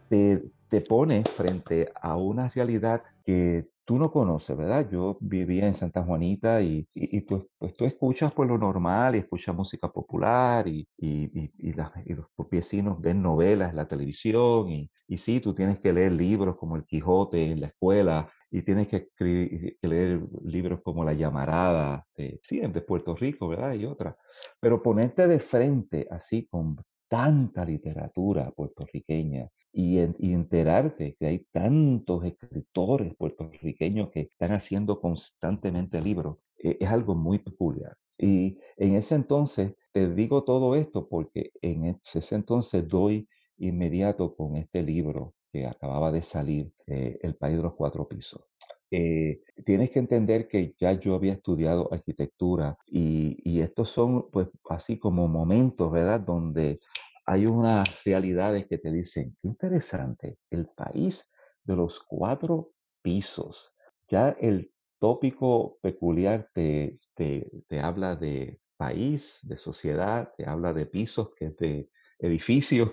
te, 0.09 0.43
te 0.69 0.81
pone 0.81 1.23
frente 1.35 1.91
a 2.01 2.15
una 2.17 2.49
realidad 2.49 3.03
que 3.25 3.67
tú 3.87 3.97
no 3.97 4.11
conoces, 4.11 4.57
¿verdad? 4.57 4.89
Yo 4.91 5.17
vivía 5.21 5.65
en 5.65 5.73
Santa 5.73 6.03
Juanita 6.03 6.61
y, 6.61 6.85
y, 6.93 7.21
pues, 7.21 7.47
pues, 7.57 7.73
tú 7.73 7.85
escuchas 7.85 8.33
pues 8.33 8.49
lo 8.49 8.57
normal 8.57 9.15
y 9.15 9.19
escuchas 9.19 9.55
música 9.55 9.89
popular 9.89 10.67
y, 10.67 10.85
y, 10.97 11.73
los 11.73 12.27
vecinos 12.51 12.99
ven 12.99 13.21
novelas 13.21 13.69
en 13.69 13.77
la 13.77 13.87
televisión 13.87 14.69
y, 14.69 14.91
y 15.07 15.17
sí, 15.17 15.39
tú 15.39 15.53
tienes 15.53 15.79
que 15.79 15.93
leer 15.93 16.11
libros 16.11 16.57
como 16.57 16.75
El 16.75 16.85
Quijote 16.85 17.49
en 17.49 17.61
la 17.61 17.67
escuela 17.67 18.29
y 18.51 18.61
tienes 18.61 18.89
que, 18.89 18.97
escribir, 18.97 19.77
leer 19.81 20.21
libros 20.43 20.81
como 20.83 21.05
La 21.05 21.13
Llamarada, 21.13 22.05
de, 22.17 22.41
sí, 22.43 22.59
de 22.59 22.81
Puerto 22.81 23.15
Rico, 23.15 23.47
¿verdad? 23.47 23.73
Y 23.73 23.85
otra. 23.85 24.17
Pero 24.59 24.83
ponerte 24.83 25.27
de 25.27 25.39
frente 25.39 26.07
así 26.11 26.45
con 26.47 26.75
tanta 27.07 27.65
literatura 27.65 28.51
puertorriqueña 28.51 29.49
y, 29.71 29.99
enterarte 29.99 31.15
que 31.19 31.27
hay 31.27 31.45
tantos 31.51 32.25
escritores 32.25 33.15
puertorriqueños 33.15 34.09
que 34.09 34.21
están 34.21 34.51
haciendo 34.53 34.99
constantemente 34.99 36.01
libros, 36.01 36.37
eh, 36.57 36.77
es 36.79 36.89
algo 36.89 37.15
muy 37.15 37.39
peculiar. 37.39 37.95
Y 38.17 38.57
en 38.77 38.95
ese 38.95 39.15
entonces, 39.15 39.73
te 39.91 40.13
digo 40.13 40.43
todo 40.43 40.75
esto 40.75 41.07
porque 41.07 41.51
en 41.61 41.85
ese 41.85 42.35
entonces 42.35 42.87
doy 42.87 43.27
inmediato 43.57 44.35
con 44.35 44.55
este 44.55 44.81
libro 44.81 45.35
que 45.51 45.65
acababa 45.65 46.11
de 46.11 46.23
salir, 46.23 46.71
eh, 46.87 47.19
El 47.21 47.35
País 47.35 47.57
de 47.57 47.63
los 47.63 47.75
Cuatro 47.75 48.07
Pisos. 48.07 48.41
Eh, 48.89 49.41
tienes 49.65 49.91
que 49.91 49.99
entender 49.99 50.47
que 50.47 50.73
ya 50.77 50.93
yo 50.93 51.15
había 51.15 51.33
estudiado 51.33 51.91
arquitectura 51.91 52.77
y, 52.85 53.59
estos 53.61 53.89
son 53.89 54.29
pues 54.31 54.47
así 54.69 54.99
como 54.99 55.27
momentos, 55.27 55.91
¿verdad? 55.91 56.21
Donde 56.21 56.79
hay 57.25 57.47
unas 57.47 57.87
realidades 58.05 58.67
que 58.67 58.77
te 58.77 58.91
dicen, 58.91 59.35
qué 59.41 59.47
interesante, 59.47 60.37
el 60.49 60.67
país 60.67 61.27
de 61.63 61.75
los 61.75 61.99
cuatro 61.99 62.71
pisos. 63.01 63.73
Ya 64.07 64.29
el 64.29 64.71
tópico 64.99 65.79
peculiar 65.81 66.49
te, 66.53 66.99
te, 67.15 67.49
te 67.67 67.79
habla 67.79 68.15
de 68.15 68.59
país, 68.77 69.39
de 69.41 69.57
sociedad, 69.57 70.31
te 70.37 70.47
habla 70.47 70.71
de 70.73 70.85
pisos, 70.85 71.29
que 71.35 71.47
es 71.47 71.57
de 71.57 71.89
edificios. 72.19 72.91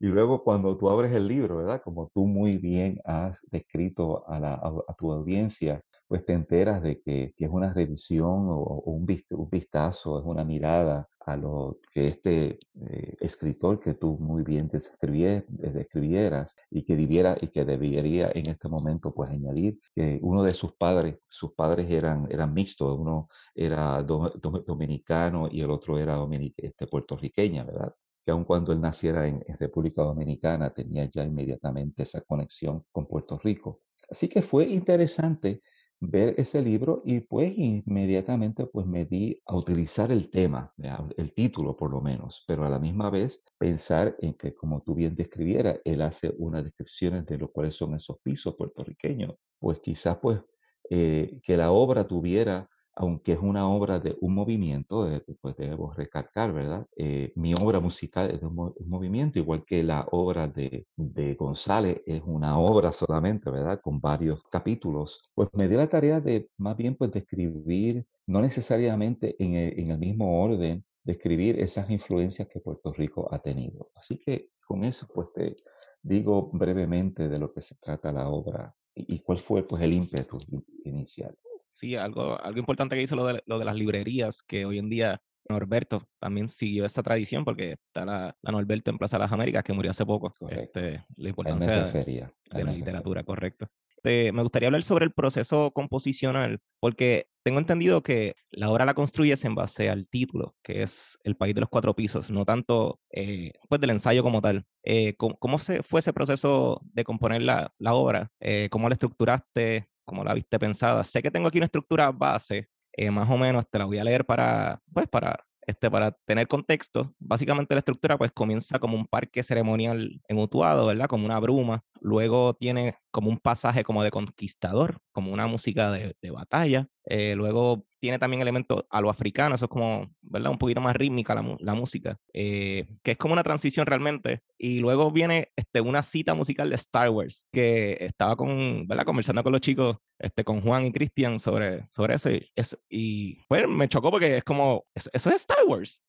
Y 0.00 0.06
luego 0.06 0.42
cuando 0.42 0.76
tú 0.76 0.90
abres 0.90 1.12
el 1.12 1.26
libro, 1.28 1.58
¿verdad? 1.58 1.80
Como 1.82 2.10
tú 2.12 2.26
muy 2.26 2.58
bien 2.58 3.00
has 3.04 3.38
descrito 3.50 4.28
a, 4.28 4.40
la, 4.40 4.54
a, 4.54 4.94
tu 4.94 5.12
audiencia, 5.12 5.82
pues 6.06 6.24
te 6.26 6.32
enteras 6.32 6.82
de 6.82 7.00
que, 7.00 7.32
es 7.36 7.50
una 7.50 7.72
revisión 7.72 8.48
o, 8.48 8.82
un, 8.86 9.06
un, 9.30 9.50
vistazo, 9.50 10.18
es 10.18 10.24
una 10.24 10.44
mirada 10.44 11.08
a 11.26 11.36
lo 11.36 11.78
que 11.92 12.08
este 12.08 12.58
eh, 12.80 13.16
escritor 13.20 13.80
que 13.80 13.94
tú 13.94 14.18
muy 14.18 14.42
bien 14.42 14.68
describieras 14.68 16.54
y 16.70 16.84
que 16.84 16.96
debiera 16.96 17.36
y 17.40 17.48
que 17.48 17.64
debería 17.64 18.30
en 18.34 18.50
este 18.50 18.68
momento 18.68 19.14
pues 19.14 19.30
añadir 19.30 19.78
que 19.94 20.18
uno 20.22 20.42
de 20.42 20.52
sus 20.52 20.74
padres, 20.74 21.18
sus 21.28 21.54
padres 21.54 21.90
eran, 21.90 22.26
eran 22.30 22.52
mixtos, 22.52 22.98
uno 22.98 23.28
era 23.54 24.02
dominicano 24.02 25.48
y 25.50 25.62
el 25.62 25.70
otro 25.70 25.98
era 25.98 26.18
este, 26.56 26.86
puertorriqueña, 26.86 27.64
¿verdad? 27.64 27.94
Que 28.24 28.30
aun 28.30 28.44
cuando 28.44 28.72
él 28.72 28.80
naciera 28.80 29.26
en, 29.26 29.42
República 29.58 30.02
Dominicana 30.02 30.70
tenía 30.70 31.04
ya 31.10 31.24
inmediatamente 31.24 32.02
esa 32.02 32.20
conexión 32.22 32.84
con 32.90 33.06
Puerto 33.06 33.38
Rico. 33.38 33.82
Así 34.08 34.28
que 34.28 34.42
fue 34.42 34.64
interesante 34.64 35.62
ver 36.00 36.34
ese 36.38 36.60
libro 36.60 37.02
y 37.04 37.20
pues 37.20 37.52
inmediatamente 37.56 38.66
pues 38.66 38.86
me 38.86 39.06
di 39.06 39.40
a 39.46 39.56
utilizar 39.56 40.12
el 40.12 40.30
tema, 40.30 40.72
el 41.16 41.32
título 41.32 41.76
por 41.76 41.90
lo 41.90 42.00
menos, 42.00 42.44
pero 42.46 42.64
a 42.64 42.68
la 42.68 42.78
misma 42.78 43.10
vez 43.10 43.40
pensar 43.58 44.14
en 44.18 44.34
que 44.34 44.54
como 44.54 44.82
tú 44.82 44.94
bien 44.94 45.14
describiera, 45.14 45.78
él 45.84 46.02
hace 46.02 46.34
unas 46.38 46.64
descripciones 46.64 47.24
de 47.26 47.38
lo 47.38 47.50
cuáles 47.50 47.74
son 47.74 47.94
esos 47.94 48.18
pisos 48.22 48.54
puertorriqueños, 48.56 49.34
pues 49.58 49.80
quizás 49.80 50.18
pues 50.18 50.44
eh, 50.90 51.40
que 51.42 51.56
la 51.56 51.72
obra 51.72 52.06
tuviera 52.06 52.68
aunque 52.96 53.32
es 53.32 53.38
una 53.40 53.68
obra 53.68 53.98
de 53.98 54.16
un 54.20 54.34
movimiento, 54.34 55.08
pues 55.40 55.56
debo 55.56 55.92
recalcar, 55.92 56.52
¿verdad? 56.52 56.86
Eh, 56.96 57.32
mi 57.34 57.52
obra 57.54 57.80
musical 57.80 58.30
es 58.30 58.40
de 58.40 58.46
un, 58.46 58.74
movimiento, 58.86 59.38
igual 59.38 59.64
que 59.64 59.82
la 59.82 60.06
obra 60.12 60.46
de, 60.46 60.86
de, 60.96 61.34
González 61.34 62.02
es 62.06 62.22
una 62.24 62.58
obra 62.58 62.92
solamente, 62.92 63.50
¿verdad? 63.50 63.80
Con 63.82 64.00
varios 64.00 64.42
capítulos. 64.44 65.22
Pues 65.34 65.48
me 65.54 65.68
di 65.68 65.76
la 65.76 65.88
tarea 65.88 66.20
de 66.20 66.48
más 66.56 66.76
bien 66.76 66.94
pues 66.94 67.10
describir, 67.10 68.06
no 68.26 68.40
necesariamente 68.40 69.34
en 69.42 69.54
el, 69.54 69.80
en 69.80 69.90
el 69.90 69.98
mismo 69.98 70.42
orden, 70.42 70.84
describir 71.02 71.60
esas 71.60 71.90
influencias 71.90 72.48
que 72.48 72.60
Puerto 72.60 72.92
Rico 72.92 73.28
ha 73.32 73.40
tenido. 73.40 73.90
Así 73.96 74.18
que 74.18 74.50
con 74.66 74.84
eso 74.84 75.08
pues 75.12 75.28
te 75.34 75.56
digo 76.02 76.50
brevemente 76.52 77.28
de 77.28 77.38
lo 77.38 77.52
que 77.52 77.62
se 77.62 77.74
trata 77.76 78.12
la 78.12 78.28
obra 78.28 78.74
y, 78.94 79.16
y 79.16 79.18
cuál 79.20 79.38
fue 79.38 79.66
pues 79.66 79.82
el 79.82 79.92
ímpetu 79.92 80.38
inicial 80.84 81.36
sí, 81.74 81.96
algo, 81.96 82.40
algo 82.42 82.58
importante 82.58 82.96
que 82.96 83.02
hizo 83.02 83.16
lo 83.16 83.26
de, 83.26 83.42
lo 83.46 83.58
de 83.58 83.64
las 83.64 83.74
librerías, 83.74 84.42
que 84.42 84.64
hoy 84.64 84.78
en 84.78 84.88
día 84.88 85.20
Norberto 85.48 86.08
también 86.18 86.48
siguió 86.48 86.86
esa 86.86 87.02
tradición 87.02 87.44
porque 87.44 87.72
está 87.72 88.04
la, 88.04 88.36
Norberto 88.42 88.90
en 88.90 88.98
Plaza 88.98 89.18
de 89.18 89.24
las 89.24 89.32
Américas 89.32 89.64
que 89.64 89.72
murió 89.72 89.90
hace 89.90 90.06
poco. 90.06 90.32
Este, 90.48 91.04
la 91.16 91.28
importancia 91.28 91.86
de, 91.86 92.30
la 92.64 92.72
literatura, 92.72 93.24
correcto. 93.24 93.68
Este, 93.96 94.32
me 94.32 94.42
gustaría 94.42 94.68
hablar 94.68 94.82
sobre 94.82 95.06
el 95.06 95.12
proceso 95.12 95.70
composicional 95.72 96.60
porque 96.78 97.28
tengo 97.42 97.58
entendido 97.58 98.02
que 98.02 98.36
la 98.50 98.70
obra 98.70 98.84
la 98.84 98.94
construyes 98.94 99.44
en 99.44 99.54
base 99.54 99.90
al 99.90 100.06
título, 100.08 100.54
que 100.62 100.82
es 100.82 101.18
El 101.24 101.36
País 101.36 101.54
de 101.54 101.62
los 101.62 101.70
Cuatro 101.70 101.94
Pisos, 101.94 102.30
no 102.30 102.44
tanto 102.44 103.00
eh, 103.10 103.52
pues 103.68 103.80
del 103.80 103.90
ensayo 103.90 104.22
como 104.22 104.40
tal. 104.40 104.66
Eh, 104.82 105.14
¿cómo, 105.16 105.58
se, 105.58 105.82
fue 105.82 106.00
ese 106.00 106.12
proceso 106.12 106.80
de 106.84 107.04
componer 107.04 107.42
la, 107.42 107.72
la 107.78 107.94
obra? 107.94 108.30
Eh, 108.40 108.68
¿Cómo 108.70 108.88
la 108.88 108.94
estructuraste? 108.94 109.88
Como 110.04 110.24
la 110.24 110.34
viste 110.34 110.58
pensada. 110.58 111.04
Sé 111.04 111.22
que 111.22 111.30
tengo 111.30 111.48
aquí 111.48 111.58
una 111.58 111.66
estructura 111.66 112.10
base, 112.12 112.68
eh, 112.92 113.10
más 113.10 113.28
o 113.30 113.36
menos, 113.36 113.64
te 113.70 113.78
la 113.78 113.84
voy 113.86 113.98
a 113.98 114.04
leer 114.04 114.24
para, 114.24 114.80
pues, 114.92 115.08
para, 115.08 115.44
este, 115.66 115.90
para 115.90 116.12
tener 116.26 116.46
contexto. 116.48 117.14
Básicamente 117.18 117.74
la 117.74 117.80
estructura, 117.80 118.18
pues, 118.18 118.32
comienza 118.32 118.78
como 118.78 118.96
un 118.96 119.06
parque 119.06 119.42
ceremonial 119.42 120.20
en 120.28 120.38
Utuado, 120.38 120.86
¿verdad? 120.86 121.06
Como 121.08 121.24
una 121.26 121.40
bruma. 121.40 121.84
Luego 122.00 122.54
tiene 122.54 122.96
como 123.10 123.30
un 123.30 123.38
pasaje 123.38 123.84
como 123.84 124.02
de 124.04 124.10
conquistador, 124.10 124.98
como 125.12 125.32
una 125.32 125.46
música 125.46 125.90
de, 125.90 126.16
de 126.20 126.30
batalla. 126.30 126.88
Eh, 127.06 127.34
luego 127.36 127.86
tiene 128.04 128.18
también 128.18 128.42
elementos 128.42 128.84
a 128.90 129.00
lo 129.00 129.08
africano, 129.08 129.54
eso 129.54 129.64
es 129.64 129.70
como, 129.70 130.14
¿verdad? 130.20 130.50
Un 130.50 130.58
poquito 130.58 130.82
más 130.82 130.94
rítmica 130.94 131.34
la, 131.34 131.74
música, 131.74 132.18
eh, 132.34 132.86
que 133.02 133.12
es 133.12 133.16
como 133.16 133.32
una 133.32 133.42
transición 133.42 133.86
realmente. 133.86 134.42
Y 134.58 134.80
luego 134.80 135.10
viene 135.10 135.48
este, 135.56 135.80
una 135.80 136.02
cita 136.02 136.34
musical 136.34 136.68
de 136.68 136.74
Star 136.74 137.08
Wars, 137.08 137.46
que 137.50 137.96
estaba 137.98 138.36
con, 138.36 138.86
¿verdad? 138.86 139.06
Conversando 139.06 139.42
con 139.42 139.52
los 139.52 139.62
chicos, 139.62 139.96
este, 140.18 140.44
con 140.44 140.60
Juan 140.60 140.84
y 140.84 140.92
Cristian 140.92 141.38
sobre, 141.38 141.86
sobre 141.88 142.16
eso. 142.16 142.30
Y, 142.30 142.46
eso, 142.54 142.76
y 142.90 143.38
pues 143.48 143.66
me 143.66 143.88
chocó 143.88 144.10
porque 144.10 144.36
es 144.36 144.44
como, 144.44 144.84
eso 144.94 145.30
es 145.30 145.36
Star 145.36 145.64
Wars. 145.66 146.04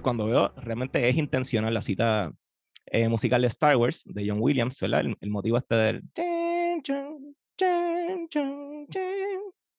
Cuando 0.00 0.26
veo, 0.26 0.52
realmente 0.56 1.08
es 1.08 1.16
intencional 1.16 1.72
la 1.72 1.80
cita 1.80 2.32
eh, 2.86 3.08
musical 3.08 3.42
de 3.42 3.48
Star 3.48 3.76
Wars, 3.76 4.02
de 4.06 4.28
John 4.28 4.38
Williams, 4.40 4.78
¿verdad? 4.80 5.04
El, 5.20 5.30
motivo 5.30 5.58
este 5.58 5.74
del... 5.74 6.02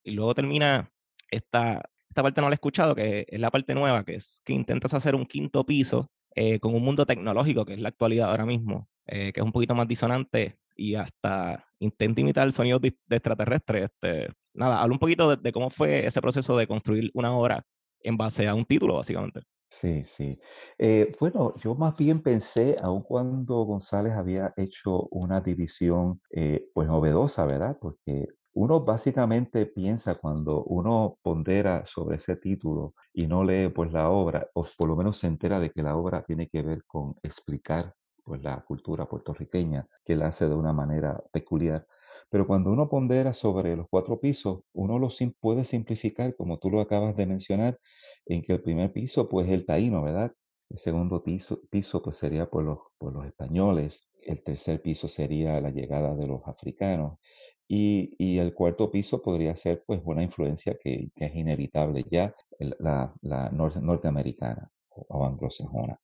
Y 0.03 0.11
luego 0.11 0.33
termina 0.33 0.91
esta, 1.29 1.81
esta 2.09 2.23
parte 2.23 2.41
no 2.41 2.49
la 2.49 2.53
he 2.53 2.55
escuchado, 2.55 2.95
que 2.95 3.25
es 3.27 3.39
la 3.39 3.51
parte 3.51 3.75
nueva, 3.75 4.03
que 4.03 4.15
es 4.15 4.41
que 4.43 4.53
intentas 4.53 4.93
hacer 4.93 5.15
un 5.15 5.25
quinto 5.25 5.65
piso 5.65 6.09
eh, 6.35 6.59
con 6.59 6.75
un 6.75 6.83
mundo 6.83 7.05
tecnológico, 7.05 7.65
que 7.65 7.73
es 7.73 7.79
la 7.79 7.89
actualidad 7.89 8.29
ahora 8.29 8.45
mismo, 8.45 8.89
eh, 9.07 9.31
que 9.33 9.39
es 9.39 9.45
un 9.45 9.51
poquito 9.51 9.75
más 9.75 9.87
disonante 9.87 10.57
y 10.75 10.95
hasta 10.95 11.65
intenta 11.79 12.21
imitar 12.21 12.45
el 12.45 12.51
sonido 12.51 12.79
de, 12.79 12.95
extraterrestres. 13.09 13.85
Este, 13.85 14.29
nada, 14.53 14.81
habla 14.81 14.93
un 14.93 14.99
poquito 14.99 15.35
de, 15.35 15.51
cómo 15.51 15.69
fue 15.69 16.05
ese 16.05 16.21
proceso 16.21 16.57
de 16.57 16.67
construir 16.67 17.11
una 17.13 17.31
obra 17.33 17.63
en 18.01 18.17
base 18.17 18.47
a 18.47 18.53
un 18.53 18.65
título, 18.65 18.95
básicamente. 18.95 19.41
Sí, 19.69 20.05
sí. 20.07 20.39
Eh, 20.77 21.13
bueno, 21.19 21.53
yo 21.57 21.75
más 21.75 21.95
bien 21.97 22.21
pensé, 22.21 22.77
aun 22.81 23.01
cuando 23.03 23.63
González 23.65 24.13
había 24.13 24.53
hecho 24.55 25.07
una 25.11 25.41
división, 25.41 26.21
eh, 26.31 26.69
pues 26.73 26.87
novedosa, 26.87 27.45
¿verdad? 27.45 27.77
Porque 27.81 28.27
uno 28.53 28.85
básicamente 28.85 29.65
piensa 29.65 30.15
cuando 30.15 30.63
uno 30.63 31.17
pondera 31.21 31.85
sobre 31.87 32.17
ese 32.17 32.37
título 32.37 32.93
y 33.11 33.27
no 33.27 33.43
lee 33.43 33.67
pues 33.69 33.91
la 33.91 34.09
obra, 34.09 34.47
o 34.53 34.65
por 34.77 34.87
lo 34.87 34.95
menos 34.95 35.17
se 35.17 35.27
entera 35.27 35.59
de 35.59 35.71
que 35.71 35.83
la 35.83 35.97
obra 35.97 36.23
tiene 36.23 36.47
que 36.47 36.61
ver 36.61 36.85
con 36.85 37.15
explicar 37.21 37.93
pues 38.23 38.41
la 38.41 38.63
cultura 38.63 39.07
puertorriqueña, 39.07 39.87
que 40.05 40.15
la 40.15 40.27
hace 40.27 40.47
de 40.47 40.55
una 40.55 40.73
manera 40.73 41.21
peculiar. 41.33 41.85
Pero 42.29 42.47
cuando 42.47 42.71
uno 42.71 42.89
pondera 42.89 43.33
sobre 43.33 43.75
los 43.75 43.87
cuatro 43.89 44.19
pisos, 44.19 44.61
uno 44.73 44.99
lo 44.99 45.09
puede 45.39 45.65
simplificar, 45.65 46.35
como 46.35 46.57
tú 46.59 46.69
lo 46.69 46.79
acabas 46.81 47.15
de 47.15 47.25
mencionar, 47.25 47.79
en 48.25 48.41
que 48.43 48.53
el 48.53 48.61
primer 48.61 48.91
piso, 48.91 49.29
pues, 49.29 49.47
es 49.47 49.53
el 49.53 49.65
taíno, 49.65 50.01
¿verdad? 50.03 50.31
El 50.69 50.77
segundo 50.77 51.23
piso, 51.23 51.61
piso 51.69 52.01
pues, 52.01 52.17
sería 52.17 52.47
por 52.49 52.63
los, 52.63 52.79
por 52.97 53.13
los 53.13 53.25
españoles. 53.25 54.01
El 54.23 54.43
tercer 54.43 54.81
piso 54.81 55.07
sería 55.07 55.61
la 55.61 55.69
llegada 55.69 56.15
de 56.15 56.27
los 56.27 56.41
africanos. 56.47 57.19
Y, 57.67 58.15
y 58.19 58.37
el 58.39 58.53
cuarto 58.53 58.91
piso 58.91 59.21
podría 59.21 59.55
ser, 59.55 59.83
pues, 59.85 60.01
una 60.05 60.23
influencia 60.23 60.77
que, 60.81 61.09
que 61.15 61.25
es 61.25 61.35
inevitable 61.35 62.03
ya, 62.09 62.33
la, 62.59 63.13
la 63.21 63.49
norteamericana 63.51 64.71
o 64.89 65.25
anglosajona. 65.25 65.99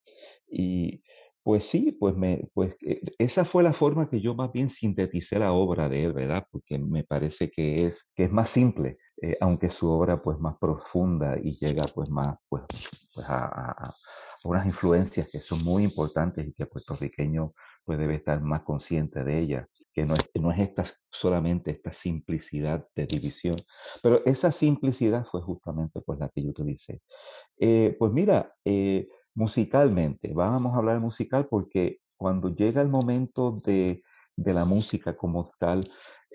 Y 0.50 1.04
pues 1.44 1.66
sí, 1.66 1.92
pues, 2.00 2.16
me, 2.16 2.50
pues 2.54 2.78
eh, 2.86 3.02
esa 3.18 3.46
fue 3.46 3.64
la 3.64 3.74
forma 3.74 4.10
que 4.10 4.22
yo 4.22 4.36
más 4.36 4.52
bien 4.52 4.70
sinteticé 4.70 5.40
la 5.40 5.54
obra 5.54 5.90
de 5.90 6.04
él, 6.06 6.14
¿verdad? 6.14 6.46
Porque 6.52 6.78
me 6.78 7.04
parece 7.04 7.50
que 7.50 7.88
es, 7.88 8.06
que 8.16 8.26
es 8.26 8.32
más 8.32 8.50
simple, 8.50 8.98
eh, 9.22 9.38
aunque 9.42 9.70
su 9.70 9.90
obra 9.90 10.22
pues 10.22 10.38
más 10.40 10.56
profunda 10.60 11.38
y 11.42 11.58
llega 11.58 11.84
pues 11.94 12.10
más 12.10 12.38
pues, 12.48 12.64
pues 13.14 13.26
a, 13.28 13.94
unas 14.44 14.66
influencias 14.66 15.30
que 15.30 15.40
son 15.42 15.64
muy 15.64 15.84
importantes 15.84 16.48
y 16.48 16.54
que 16.54 16.64
el 16.64 16.70
puertorriqueño 16.70 17.54
pues 17.86 17.98
debe 18.00 18.16
estar 18.16 18.42
más 18.42 18.62
consciente 18.62 19.24
de 19.24 19.40
ellas, 19.40 19.68
que 19.94 20.06
no 20.06 20.14
es, 20.14 20.30
no 20.36 20.52
es 20.52 20.60
esta, 20.60 20.86
solamente 21.12 21.72
esta 21.72 21.92
simplicidad 21.94 22.88
de 22.96 23.08
división, 23.08 23.56
pero 24.04 24.24
esa 24.26 24.52
simplicidad 24.52 25.26
fue 25.26 25.42
justamente 25.42 26.02
pues 26.02 26.20
la 26.20 26.30
que 26.30 26.44
yo 26.44 26.50
utilicé. 26.50 27.02
Eh, 27.60 27.96
pues 27.98 28.12
mira, 28.12 28.54
musicalmente, 29.36 30.34
vamos 30.34 30.74
a 30.74 30.78
hablar 30.78 31.00
musical 31.00 31.48
porque 31.50 32.00
cuando 32.18 32.54
llega 32.54 32.82
el 32.82 32.90
momento 32.90 33.62
de, 33.66 34.04
de 34.36 34.54
la 34.54 34.66
música 34.66 35.16
como 35.18 35.52
tal, 35.58 35.90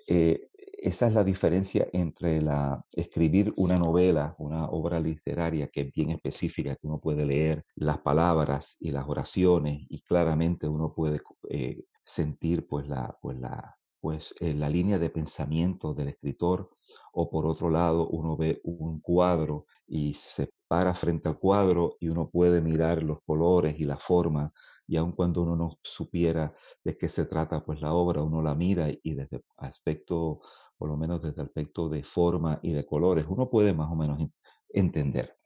eh, 0.08 0.48
esa 0.78 1.08
es 1.08 1.14
la 1.14 1.24
diferencia 1.24 1.88
entre 1.92 2.42
la, 2.42 2.84
escribir 2.92 3.52
una 3.56 3.76
novela, 3.76 4.34
una 4.38 4.66
obra 4.66 5.00
literaria 5.00 5.68
que 5.68 5.82
es 5.82 5.92
bien 5.92 6.10
específica, 6.10 6.76
que 6.76 6.86
uno 6.86 7.00
puede 7.00 7.24
leer 7.24 7.64
las 7.74 7.98
palabras 7.98 8.76
y 8.78 8.90
las 8.92 9.08
oraciones 9.08 9.86
y 9.88 10.02
claramente 10.02 10.68
uno 10.68 10.92
puede 10.94 11.20
eh, 11.48 11.84
sentir 12.04 12.66
pues 12.68 12.88
la, 12.88 13.16
pues 13.20 13.38
la, 13.38 13.76
pues 14.00 14.34
la 14.40 14.68
línea 14.68 14.98
de 14.98 15.10
pensamiento 15.10 15.94
del 15.94 16.08
escritor 16.08 16.70
o 17.12 17.28
por 17.30 17.46
otro 17.46 17.70
lado 17.70 18.08
uno 18.08 18.36
ve 18.36 18.60
un 18.64 19.00
cuadro 19.00 19.66
y 19.86 20.14
se 20.14 20.50
para 20.68 20.94
frente 20.94 21.28
al 21.28 21.38
cuadro 21.38 21.96
y 22.00 22.08
uno 22.08 22.28
puede 22.30 22.60
mirar 22.60 23.02
los 23.02 23.18
colores 23.24 23.78
y 23.78 23.84
la 23.84 23.98
forma 23.98 24.52
y 24.86 24.96
aun 24.96 25.12
cuando 25.12 25.42
uno 25.42 25.56
no 25.56 25.78
supiera 25.82 26.54
de 26.84 26.96
qué 26.96 27.08
se 27.08 27.24
trata 27.24 27.64
pues 27.64 27.80
la 27.80 27.92
obra, 27.92 28.22
uno 28.22 28.42
la 28.42 28.54
mira 28.54 28.88
y 28.90 29.14
desde 29.14 29.42
aspecto, 29.56 30.40
por 30.78 30.88
lo 30.88 30.96
menos 30.96 31.22
desde 31.22 31.42
aspecto 31.42 31.88
de 31.88 32.04
forma 32.04 32.60
y 32.62 32.72
de 32.72 32.86
colores, 32.86 33.26
uno 33.28 33.50
puede 33.50 33.74
más 33.74 33.90
o 33.90 33.96
menos 33.96 34.20
entender. 34.68 35.36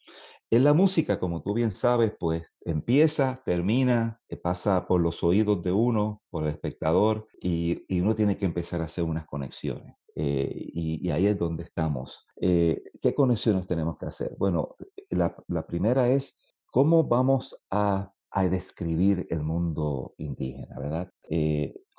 En 0.52 0.64
la 0.64 0.74
música, 0.74 1.20
como 1.20 1.42
tú 1.42 1.54
bien 1.54 1.70
sabes, 1.70 2.12
pues 2.18 2.42
empieza, 2.62 3.40
termina, 3.44 4.20
eh, 4.28 4.36
pasa 4.36 4.86
por 4.88 5.00
los 5.00 5.22
oídos 5.22 5.62
de 5.62 5.70
uno, 5.70 6.22
por 6.28 6.42
el 6.42 6.50
espectador, 6.50 7.28
y, 7.40 7.84
uno 8.00 8.16
tiene 8.16 8.36
que 8.36 8.46
empezar 8.46 8.80
a 8.80 8.86
hacer 8.86 9.04
unas 9.04 9.26
conexiones. 9.26 9.94
Eh, 10.16 10.52
y, 10.52 11.08
ahí 11.10 11.26
es 11.28 11.38
donde 11.38 11.62
estamos. 11.62 12.26
Eh, 12.40 12.82
¿Qué 13.00 13.14
conexiones 13.14 13.68
tenemos 13.68 13.96
que 13.96 14.06
hacer? 14.06 14.34
Bueno, 14.38 14.74
la, 15.10 15.66
primera 15.66 16.08
es 16.08 16.36
cómo 16.66 17.04
vamos 17.04 17.60
a, 17.70 18.12
a, 18.30 18.48
describir 18.48 19.26
el 19.30 19.42
mundo 19.42 20.14
indígena, 20.18 20.78
¿verdad? 20.78 21.12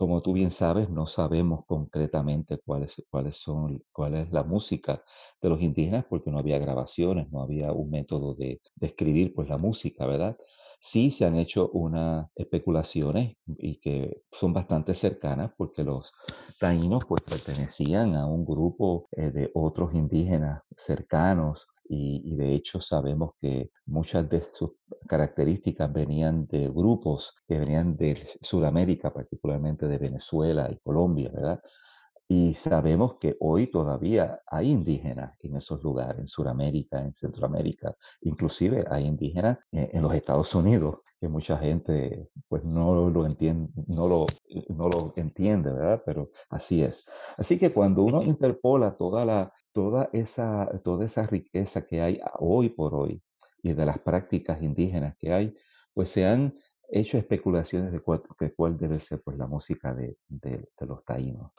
como 0.02 0.24
tú 0.24 0.34
bien 0.34 0.50
sabes, 0.50 0.90
no 0.90 1.06
sabemos 1.06 1.64
concretamente 1.68 2.58
cuáles, 2.66 3.04
cuáles 3.12 3.38
son, 3.38 3.84
cuál 3.92 4.16
es 4.16 4.32
la 4.32 4.42
música 4.42 5.04
de 5.40 5.48
los 5.48 5.62
indígenas 5.62 6.06
porque 6.10 6.32
no 6.32 6.40
había 6.40 6.58
grabaciones, 6.58 7.32
no 7.32 7.44
había 7.44 7.72
un 7.72 7.92
método 7.92 8.34
de, 8.34 8.60
escribir 8.80 9.32
pues 9.36 9.48
la 9.48 9.60
música, 9.60 10.08
¿verdad? 10.08 10.36
Sí 10.80 11.12
se 11.12 11.26
han 11.26 11.36
hecho 11.36 11.70
unas 11.74 12.26
especulaciones 12.34 13.38
y 13.46 13.76
que 13.80 14.24
son 14.32 14.54
bastante 14.54 14.96
cercanas 14.96 15.52
porque 15.56 15.84
los 15.84 16.12
taínos 16.60 17.06
pues 17.06 17.22
pertenecían 17.22 18.16
a 18.16 18.26
un 18.26 18.44
grupo 18.44 19.08
eh, 19.12 19.30
de 19.30 19.52
otros 19.54 19.94
indígenas 19.94 20.64
cercanos 20.76 21.68
y, 21.94 22.36
de 22.36 22.54
hecho 22.54 22.80
sabemos 22.80 23.32
que 23.42 23.72
muchas 23.86 24.30
de 24.30 24.42
sus 24.54 24.72
características 25.08 25.92
venían 25.92 26.48
de 26.48 26.70
grupos 26.70 27.36
que 27.46 27.60
venían 27.60 27.98
de 27.98 28.26
Sudamérica, 28.42 29.14
particularmente 29.14 29.88
de 29.88 29.98
Venezuela 29.98 30.70
y 30.72 30.78
Colombia, 30.78 31.30
¿verdad? 31.34 31.62
Y 32.30 32.54
sabemos 32.54 33.16
que 33.20 33.36
hoy 33.42 33.68
todavía 33.68 34.40
hay 34.48 34.72
indígenas 34.72 35.38
en 35.42 35.58
esos 35.58 35.84
lugares, 35.84 36.20
en 36.20 36.28
Sudamérica, 36.30 37.02
en 37.02 37.14
Centroamérica, 37.14 37.94
inclusive 38.22 38.86
hay 38.90 39.06
indígenas 39.06 39.58
en, 39.74 40.02
los 40.02 40.14
Estados 40.14 40.56
Unidos, 40.56 41.00
que 41.22 41.28
mucha 41.28 41.56
gente 41.56 42.28
pues 42.50 42.64
no 42.64 43.12
lo 43.12 43.28
entiende, 43.28 43.72
no 43.86 44.08
lo, 44.08 44.26
no 44.70 44.90
lo 44.90 45.14
entiende, 45.16 45.72
¿verdad? 45.72 46.02
Pero 46.04 46.32
así 46.50 46.84
es. 46.84 47.06
Así 47.38 47.60
que 47.60 47.72
cuando 47.72 48.02
uno 48.02 48.24
interpola 48.24 48.98
toda 48.98 49.24
la, 49.24 49.54
toda 49.72 50.10
esa, 50.14 50.68
toda 50.84 51.06
esa 51.06 51.22
riqueza 51.22 51.86
que 51.86 52.02
hay 52.02 52.20
hoy 52.40 52.70
por 52.70 52.96
hoy 52.96 53.22
y 53.62 53.74
de 53.74 53.86
las 53.86 54.00
prácticas 54.00 54.64
indígenas 54.64 55.16
que 55.20 55.32
hay, 55.32 55.56
pues 55.94 56.10
se 56.10 56.26
han 56.26 56.56
hecho 56.90 57.20
especulaciones 57.20 57.92
de 57.92 58.00
cuál, 58.00 58.24
cuál 58.58 58.78
debe 58.80 59.00
ser 59.00 59.22
pues, 59.22 59.38
la 59.38 59.46
música 59.46 59.94
de, 59.94 60.18
de, 60.28 60.68
los 60.80 61.06
taínos. 61.06 61.52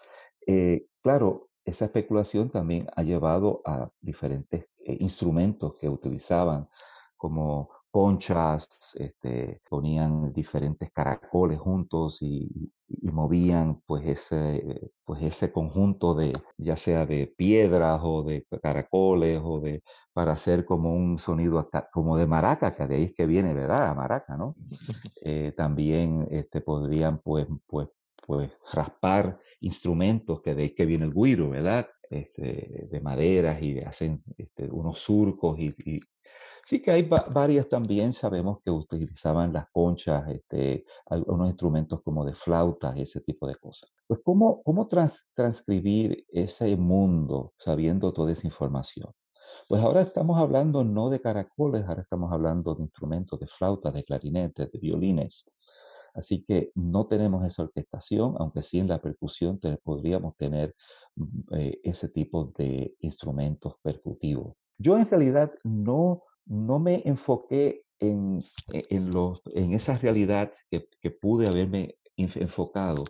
Eh, 0.45 0.87
claro, 1.01 1.51
esa 1.65 1.85
especulación 1.85 2.51
también 2.51 2.89
ha 2.97 3.05
llevado 3.05 3.63
a 3.65 3.89
diferentes 4.01 4.65
eh, 4.85 4.97
instrumentos 4.99 5.75
que 5.79 5.89
utilizaban 5.89 6.69
como 7.17 7.71
conchas, 7.93 8.69
este, 8.95 9.61
ponían 9.69 10.33
diferentes 10.33 10.91
caracoles 10.91 11.61
juntos 11.61 12.19
y, 12.23 12.73
movían 13.13 13.81
pues 13.87 14.07
ese, 14.07 14.93
pues 15.05 15.23
ese 15.23 15.53
conjunto 15.53 16.15
de, 16.15 16.33
ya 16.57 16.77
sea 16.77 17.07
de 17.07 17.27
piedras 17.27 18.01
o 18.03 18.23
de 18.23 18.47
caracoles 18.63 19.41
o 19.45 19.61
de, 19.61 19.83
para 20.13 20.33
hacer 20.33 20.65
como 20.65 20.95
un 20.95 21.19
sonido 21.19 21.69
como 21.93 22.17
de 22.17 22.27
maraca, 22.27 22.75
que 22.75 22.87
de 22.87 22.97
ahí 22.97 23.05
es 23.05 23.15
que 23.15 23.27
viene, 23.27 23.55
¿verdad? 23.55 23.95
maraca, 23.95 24.37
¿no? 24.37 24.57
Eh, 25.25 25.53
también 25.57 26.27
este, 26.33 26.61
podrían 26.61 27.19
pues, 27.19 27.47
pues, 27.69 27.89
pues 28.27 28.51
raspar 28.73 29.39
instrumentos, 29.61 30.43
que 30.43 30.55
de 30.55 30.65
ahí 30.65 30.75
que 30.75 30.85
viene 30.85 31.05
el 31.05 31.15
guiro, 31.15 31.51
¿verdad? 31.51 31.87
Este, 32.11 32.89
de 32.91 33.01
maderas 33.01 33.63
y 33.63 33.79
hacen 33.79 34.23
este, 34.37 34.69
unos 34.71 34.99
surcos 34.99 35.59
y, 35.61 36.01
Sí 36.73 36.81
que 36.81 36.91
hay 36.91 37.03
varias 37.03 37.69
también, 37.69 38.15
sabemos 38.15 38.61
que 38.63 38.71
utilizaban 38.71 39.53
las 39.53 39.67
conchas, 39.73 40.27
este, 40.31 40.87
algunos 41.05 41.49
instrumentos 41.49 42.01
como 42.03 42.25
de 42.25 42.35
flautas, 42.35 42.97
ese 42.97 43.21
tipo 43.21 43.47
de 43.47 43.57
cosas. 43.57 43.93
Pues 44.07 44.21
cómo, 44.25 44.63
cómo 44.63 44.89
transcribir 45.35 46.25
ese 46.31 46.75
mundo 46.79 47.53
sabiendo 47.59 48.15
toda 48.15 48.33
esa 48.33 48.47
información. 48.47 49.13
Pues 49.69 49.83
ahora 49.83 50.01
estamos 50.01 50.39
hablando 50.39 50.83
no 50.83 51.11
de 51.11 51.21
caracoles, 51.21 51.85
ahora 51.87 52.01
estamos 52.01 52.33
hablando 52.33 52.75
de 52.75 52.85
instrumentos 52.85 53.39
de 53.39 53.49
flautas, 53.49 53.93
de 53.93 54.05
clarinetes, 54.05 54.73
de 54.73 54.79
violines. 54.79 55.45
Así 56.15 56.43
que 56.43 56.73
no 56.75 57.07
tenemos 57.07 57.45
esa 57.45 57.65
orquestación, 57.65 58.35
aunque 58.39 58.63
sí 58.63 58.79
en 58.79 58.89
la 58.89 58.99
percusión 58.99 59.61
podríamos 59.85 60.39
tener 60.39 60.75
mm, 61.17 61.55
eh, 61.55 61.81
ese 61.85 62.09
tipo 62.09 62.47
de 62.57 62.97
instrumentos 63.01 63.75
percutivos. 63.83 64.55
Yo 64.79 64.97
en 64.97 65.07
realidad 65.07 65.53
no 65.65 66.23
no 66.47 66.79
me 66.79 67.03
enfoqué 67.05 67.83
en, 68.01 68.43
e, 68.73 68.83
en, 68.91 69.11
en 69.55 69.73
esa 69.75 69.97
realidad 69.99 70.53
que, 70.71 70.89
que, 71.01 71.11
pude 71.11 71.47
haberme 71.47 71.97
enfocado. 72.17 73.05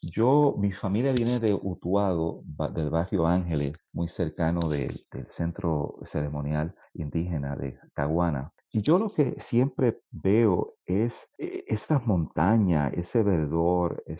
Yo, 0.00 0.54
mi 0.58 0.72
familia 0.72 1.12
viene 1.12 1.40
de 1.40 1.54
Utuado, 1.54 2.42
del 2.72 2.90
barrio 2.90 3.26
Ángeles, 3.26 3.74
muy 3.92 4.08
cercano 4.08 4.68
del 4.68 5.06
centro 5.30 5.96
ceremonial 6.04 6.74
indígena 6.94 7.56
de 7.56 7.78
Caguana. 7.94 8.52
Y 8.70 8.82
yo 8.82 8.98
lo 8.98 9.08
que 9.08 9.36
siempre 9.40 10.00
veo 10.10 10.74
es 10.84 11.28
e, 11.38 11.64
esas 11.68 12.06
montañas, 12.06 12.92
ese 12.94 13.22
verdor, 13.22 14.02
e, 14.06 14.18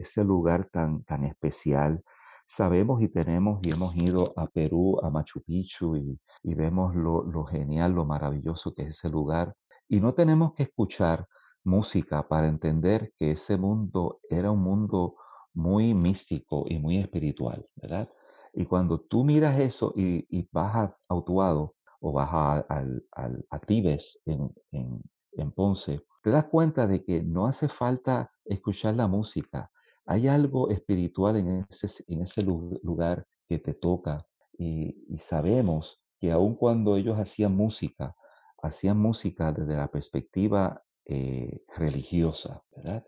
ese 0.00 0.24
lugar 0.24 0.68
tan, 0.70 1.04
tan 1.04 1.24
especial 1.24 2.02
sabemos 2.54 3.00
y 3.00 3.08
tenemos 3.08 3.60
y 3.62 3.70
hemos 3.70 3.96
ido 3.96 4.34
a 4.36 4.46
Perú, 4.46 4.98
a 5.02 5.08
Machu 5.08 5.40
Picchu 5.40 5.96
y, 5.96 6.20
vemos 6.42 6.94
lo, 6.94 7.44
genial, 7.44 7.92
lo 7.92 8.04
maravilloso 8.04 8.74
que 8.74 8.82
es 8.82 8.88
ese 8.90 9.08
lugar. 9.08 9.54
Y 9.88 10.00
no 10.00 10.12
tenemos 10.12 10.52
que 10.52 10.64
escuchar 10.64 11.26
música 11.64 12.28
para 12.28 12.48
entender 12.48 13.12
que 13.16 13.32
ese 13.32 13.56
mundo 13.56 14.20
era 14.28 14.50
un 14.50 14.62
mundo 14.62 15.16
muy 15.54 15.94
místico 15.94 16.66
y 16.68 16.78
muy 16.78 16.98
espiritual, 16.98 17.66
¿verdad? 17.76 18.10
Y 18.52 18.66
cuando 18.66 19.00
tú 19.00 19.24
miras 19.24 19.58
eso 19.58 19.94
y, 19.96 20.48
vas 20.52 20.74
a 20.76 20.96
Autuado 21.08 21.74
o 22.00 22.12
vas 22.12 22.28
a, 22.32 22.58
al, 22.68 23.02
en, 24.26 25.02
en 25.32 25.52
Ponce, 25.52 26.02
te 26.22 26.30
das 26.30 26.44
cuenta 26.46 26.86
de 26.86 27.02
que 27.02 27.22
no 27.22 27.46
hace 27.46 27.68
falta 27.68 28.30
escuchar 28.44 28.94
la 28.96 29.08
música, 29.08 29.70
hay 30.06 30.28
algo 30.28 30.70
espiritual 30.70 31.36
en 31.36 31.66
ese, 31.68 32.42
lugar 32.42 33.26
que 33.48 33.58
te 33.58 33.74
toca 33.74 34.26
y, 34.58 34.96
sabemos 35.18 36.00
que 36.18 36.32
aun 36.32 36.54
cuando 36.54 36.96
ellos 36.96 37.18
hacían 37.18 37.54
música, 37.56 38.14
hacían 38.62 38.98
música 38.98 39.52
desde 39.52 39.76
la 39.76 39.88
perspectiva 39.88 40.82
eh, 41.04 41.64
religiosa, 41.76 42.62
¿verdad? 42.76 43.04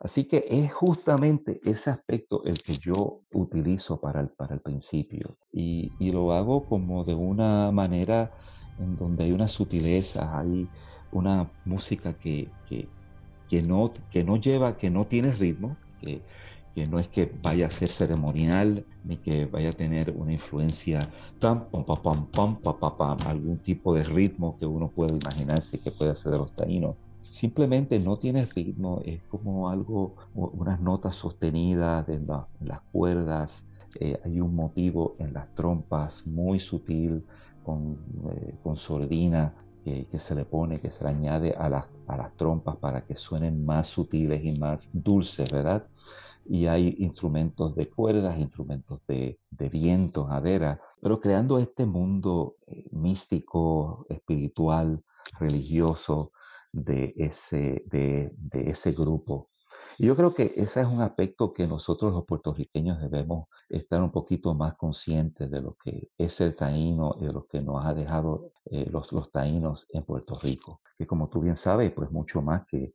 Así 0.00 0.24
que 0.24 0.46
es 0.48 0.72
justamente 0.72 1.60
ese 1.64 1.90
aspecto 1.90 2.44
el 2.44 2.58
que 2.58 2.74
yo 2.74 3.22
utilizo 3.32 4.00
para 4.00 4.20
el, 4.20 4.60
principio 4.60 5.38
y, 5.52 5.90
lo 6.12 6.32
hago 6.32 6.66
como 6.66 7.04
de 7.04 7.14
una 7.14 7.70
manera 7.72 8.32
en 8.78 8.96
donde 8.96 9.24
hay 9.24 9.32
una 9.32 9.48
sutileza, 9.48 10.38
hay 10.38 10.68
una 11.12 11.50
música 11.64 12.14
que, 12.14 12.48
que, 12.68 13.62
no, 13.62 13.92
que 14.10 14.24
no 14.24 14.36
lleva, 14.36 14.76
que 14.76 14.90
no 14.90 15.06
tiene 15.06 15.32
ritmo, 15.32 15.76
que, 16.00 16.22
no 16.88 16.98
es 16.98 17.08
que 17.08 17.32
vaya 17.42 17.68
a 17.68 17.70
ser 17.70 17.90
ceremonial 17.90 18.84
ni 19.04 19.16
que 19.16 19.46
vaya 19.46 19.70
a 19.70 19.72
tener 19.72 20.10
una 20.14 20.32
influencia 20.32 21.08
tan 21.40 21.70
pam 21.70 21.84
pam 21.84 22.26
pam 22.26 22.56
pam 22.56 22.96
pam 22.98 23.18
algún 23.26 23.58
tipo 23.58 23.94
de 23.94 24.04
ritmo 24.04 24.56
que 24.58 24.66
uno 24.66 24.88
puede 24.88 25.16
imaginarse 25.16 25.78
que 25.78 25.90
puede 25.90 26.14
ser 26.16 26.32
de 26.32 26.38
los 26.38 26.52
taínos. 26.52 26.96
Simplemente 27.22 27.98
no 27.98 28.18
tiene 28.18 28.46
ritmo, 28.46 29.00
es 29.04 29.22
como 29.24 29.68
algo, 29.68 30.14
unas 30.34 30.80
notas 30.80 31.16
sostenidas 31.16 32.08
en, 32.08 32.26
las 32.26 32.80
cuerdas, 32.92 33.62
eh, 33.98 34.18
hay 34.24 34.40
un 34.40 34.54
motivo 34.54 35.16
en 35.18 35.32
las 35.32 35.54
trompas 35.54 36.26
muy 36.26 36.60
sutil 36.60 37.24
con, 37.64 37.98
eh, 38.32 38.54
con 38.62 38.76
sordina 38.76 39.54
que, 40.10 40.18
se 40.18 40.34
le 40.34 40.44
pone, 40.44 40.80
que 40.80 40.90
se 40.90 41.04
le 41.04 41.10
añade 41.10 41.54
a 41.56 41.68
las, 41.68 41.86
a 42.08 42.16
las 42.16 42.36
trompas 42.36 42.76
para 42.76 43.06
que 43.06 43.16
suenen 43.16 43.64
más 43.64 43.88
sutiles 43.88 44.44
y 44.44 44.52
más 44.58 44.88
dulces, 44.92 45.50
¿verdad? 45.52 45.86
Y 46.44 46.66
hay 46.66 46.96
instrumentos 46.98 47.76
de 47.76 47.88
cuerdas, 47.88 48.38
instrumentos 48.38 49.00
de, 49.06 49.38
de 49.50 49.68
viento, 49.68 50.26
madera, 50.26 50.80
pero 51.00 51.20
creando 51.20 51.58
este 51.58 51.86
mundo 51.86 52.56
eh, 52.66 52.84
místico, 52.90 54.06
espiritual, 54.08 55.04
religioso 55.38 56.32
de 56.72 57.14
ese, 57.16 57.84
de, 57.86 58.32
de 58.36 58.70
ese 58.70 58.90
grupo. 58.90 59.50
Yo 59.98 60.14
creo 60.14 60.34
que 60.34 60.52
ese 60.56 60.82
es 60.82 60.86
un 60.86 61.00
aspecto 61.00 61.52
que 61.52 61.66
nosotros 61.66 62.12
los 62.12 62.24
puertorriqueños 62.24 63.00
debemos 63.00 63.48
estar 63.68 64.02
un 64.02 64.10
poquito 64.10 64.54
más 64.54 64.74
conscientes 64.74 65.50
de 65.50 65.62
lo 65.62 65.76
que 65.82 66.10
es 66.18 66.40
el 66.40 66.54
taíno 66.54 67.16
y 67.20 67.26
de 67.26 67.32
lo 67.32 67.46
que 67.46 67.60
nos 67.62 67.84
ha 67.84 67.94
dejado 67.94 68.52
eh, 68.66 68.86
los, 68.90 69.10
los 69.12 69.30
taínos 69.30 69.86
en 69.90 70.02
Puerto 70.02 70.38
Rico, 70.38 70.82
que 70.98 71.06
como 71.06 71.28
tú 71.28 71.40
bien 71.40 71.56
sabes, 71.56 71.92
pues 71.92 72.10
mucho 72.10 72.42
más 72.42 72.66
que, 72.66 72.92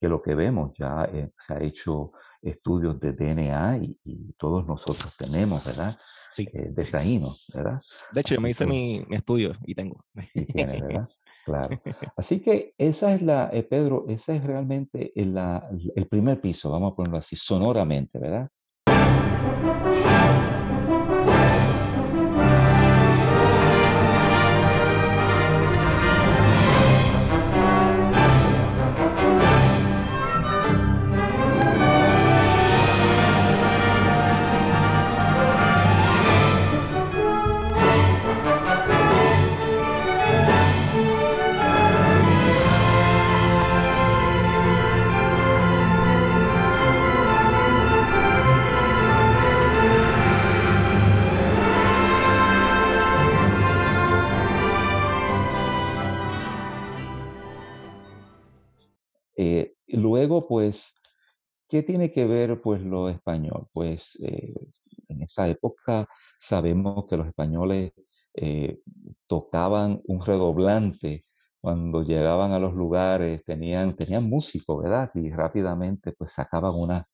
que 0.00 0.08
lo 0.08 0.22
que 0.22 0.34
vemos, 0.34 0.72
ya 0.76 1.04
eh, 1.12 1.30
se 1.46 1.54
ha 1.54 1.62
hecho 1.62 2.12
estudios 2.42 2.98
de 2.98 3.12
DNA 3.12 3.78
y, 4.04 4.32
todos 4.38 4.66
nosotros 4.66 5.14
tenemos, 5.18 5.62
¿verdad? 5.62 5.98
Sí. 6.32 6.48
Eh, 6.52 6.70
de 6.70 6.84
taínos, 6.84 7.44
¿verdad? 7.52 7.78
De 8.10 8.22
hecho, 8.22 8.34
yo 8.34 8.40
me 8.40 8.48
hice 8.48 8.64
mi, 8.64 9.04
mi, 9.06 9.16
estudio 9.16 9.52
y 9.66 9.74
tengo. 9.74 10.02
Y 10.32 10.46
tiene, 10.46 10.80
¿verdad? 10.80 11.08
Claro. 11.44 11.80
Así 12.16 12.40
que 12.40 12.74
esa 12.78 13.14
es 13.14 13.22
la, 13.22 13.50
eh, 13.52 13.62
Pedro, 13.62 14.04
ese 14.08 14.36
es 14.36 14.44
realmente 14.44 15.12
el, 15.14 15.34
la, 15.34 15.68
el 15.94 16.06
primer 16.06 16.40
piso, 16.40 16.70
vamos 16.70 16.92
a 16.92 16.96
ponerlo 16.96 17.18
así, 17.18 17.36
sonoramente, 17.36 18.18
¿verdad? 18.18 18.50
Pues, 60.48 60.92
¿qué 61.68 61.82
tiene 61.82 62.10
que 62.10 62.26
ver 62.26 62.60
pues 62.60 62.82
lo 62.82 63.08
español? 63.08 63.68
Pues 63.72 64.16
eh, 64.22 64.54
en 65.08 65.22
esa 65.22 65.48
época 65.48 66.06
sabemos 66.38 67.06
que 67.08 67.16
los 67.16 67.26
españoles 67.28 67.92
eh, 68.34 68.80
tocaban 69.26 70.00
un 70.06 70.24
redoblante 70.24 71.26
cuando 71.60 72.02
llegaban 72.02 72.52
a 72.52 72.58
los 72.58 72.74
lugares, 72.74 73.44
tenían, 73.44 73.94
tenían 73.94 74.24
músicos, 74.24 74.82
¿verdad? 74.82 75.10
Y 75.14 75.30
rápidamente 75.30 76.12
pues 76.12 76.32
sacaban 76.32 76.74
unas, 76.74 77.04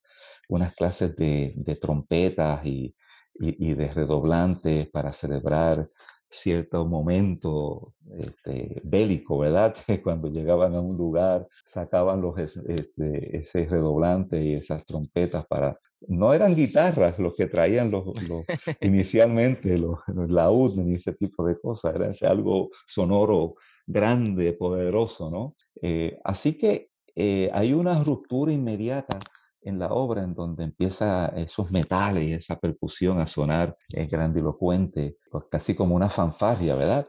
unas 0.49 0.75
clases 0.75 1.17
de, 1.17 1.79
trompetas 1.81 2.65
y, 2.65 2.95
y, 3.35 3.75
de 3.75 3.93
redoblantes 3.93 4.89
para 4.91 5.13
celebrar 5.13 5.89
cierto 6.31 6.87
momento 6.87 7.95
este, 8.19 8.81
bélico, 8.85 9.39
¿verdad? 9.39 9.75
Que 9.87 10.03
cuando 10.03 10.29
llegaban 10.29 10.75
a 10.75 10.81
un 10.81 10.97
lugar 10.97 11.47
sacaban 11.67 12.21
los, 12.21 12.39
este, 12.39 13.37
ese 13.37 13.67
redoblante 13.67 14.43
y 14.43 14.55
esas 14.55 14.85
trompetas 14.85 15.47
para... 15.47 15.79
No 16.09 16.35
eran 16.35 16.55
guitarras 16.55 17.19
los 17.19 17.35
que 17.35 17.47
traían 17.47 17.91
los, 17.91 18.05
inicialmente, 18.81 19.79
los, 19.79 19.99
los 20.09 20.31
laúd 20.31 20.77
ni 20.77 20.97
ese 20.97 21.15
tipo 21.15 21.45
de 21.47 21.59
cosas, 21.59 21.95
era 21.95 22.31
algo 22.31 22.71
sonoro 22.87 23.55
grande, 23.87 24.53
poderoso, 24.53 25.31
¿no? 25.31 25.57
Eh, 25.81 26.19
así 26.23 26.59
que 26.59 26.91
eh, 27.15 27.51
hay 27.53 27.73
una 27.73 28.03
ruptura 28.03 28.53
inmediata 28.53 29.19
en 29.63 29.79
la 29.79 29.89
obra 29.89 30.23
en 30.23 30.35
donde 30.35 30.65
empieza 30.65 31.29
esos 31.29 31.71
metales 31.73 32.25
y 32.25 32.33
esa 32.35 32.59
percusión 32.59 33.19
a 33.19 33.27
sonar 33.27 33.77
grandilocuente, 33.89 35.17
casi 35.51 35.75
como 35.75 35.95
una 35.95 36.11
fanfarria, 36.11 36.75
¿verdad? 36.75 37.09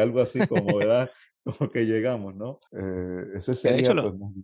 algo 0.00 0.20
así 0.20 0.46
como, 0.46 0.76
¿verdad? 0.76 1.10
Como 1.44 1.70
que 1.70 1.86
llegamos, 1.86 2.34
¿no? 2.34 2.60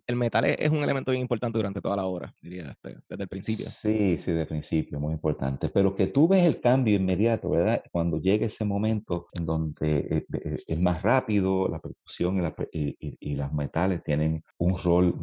El 0.07 0.16
metal 0.16 0.47
es, 0.47 0.70
un 0.70 0.83
elemento 0.83 1.12
importante 1.12 1.59
durante 1.59 1.83
toda 1.83 1.97
la 1.97 2.07
obra, 2.07 2.35
diría, 2.40 2.75
desde, 2.83 3.23
el 3.23 3.29
principio. 3.29 3.66
Sí, 3.66 4.16
sí, 4.16 4.31
desde 4.31 4.42
el 4.42 4.47
principio, 4.47 4.99
muy 4.99 5.12
importante. 5.12 5.68
Pero 5.68 5.94
que 5.94 6.07
tú 6.07 6.29
ves 6.29 6.44
el 6.44 6.62
cambio 6.62 6.97
inmediato, 6.97 7.51
¿verdad? 7.51 7.83
Cuando 7.92 8.18
llega 8.18 8.47
ese 8.47 8.64
momento 8.64 9.27
en 9.38 9.44
donde 9.44 10.27
es 10.66 10.81
más 10.81 11.03
rápido, 11.03 11.68
la 11.68 11.79
percusión 11.79 12.38
y, 12.38 12.40
la, 12.40 12.55
y, 12.73 13.99
tienen 14.03 14.42
un 14.59 14.79
rol 14.79 15.14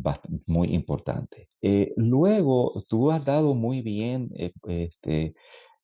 muy 0.46 0.76
importante. 0.76 1.50
Luego, 1.96 2.51
tú 2.88 3.12
has 3.12 3.24
dado 3.24 3.54
muy 3.54 3.82
bien 3.82 4.30
este, 4.36 5.36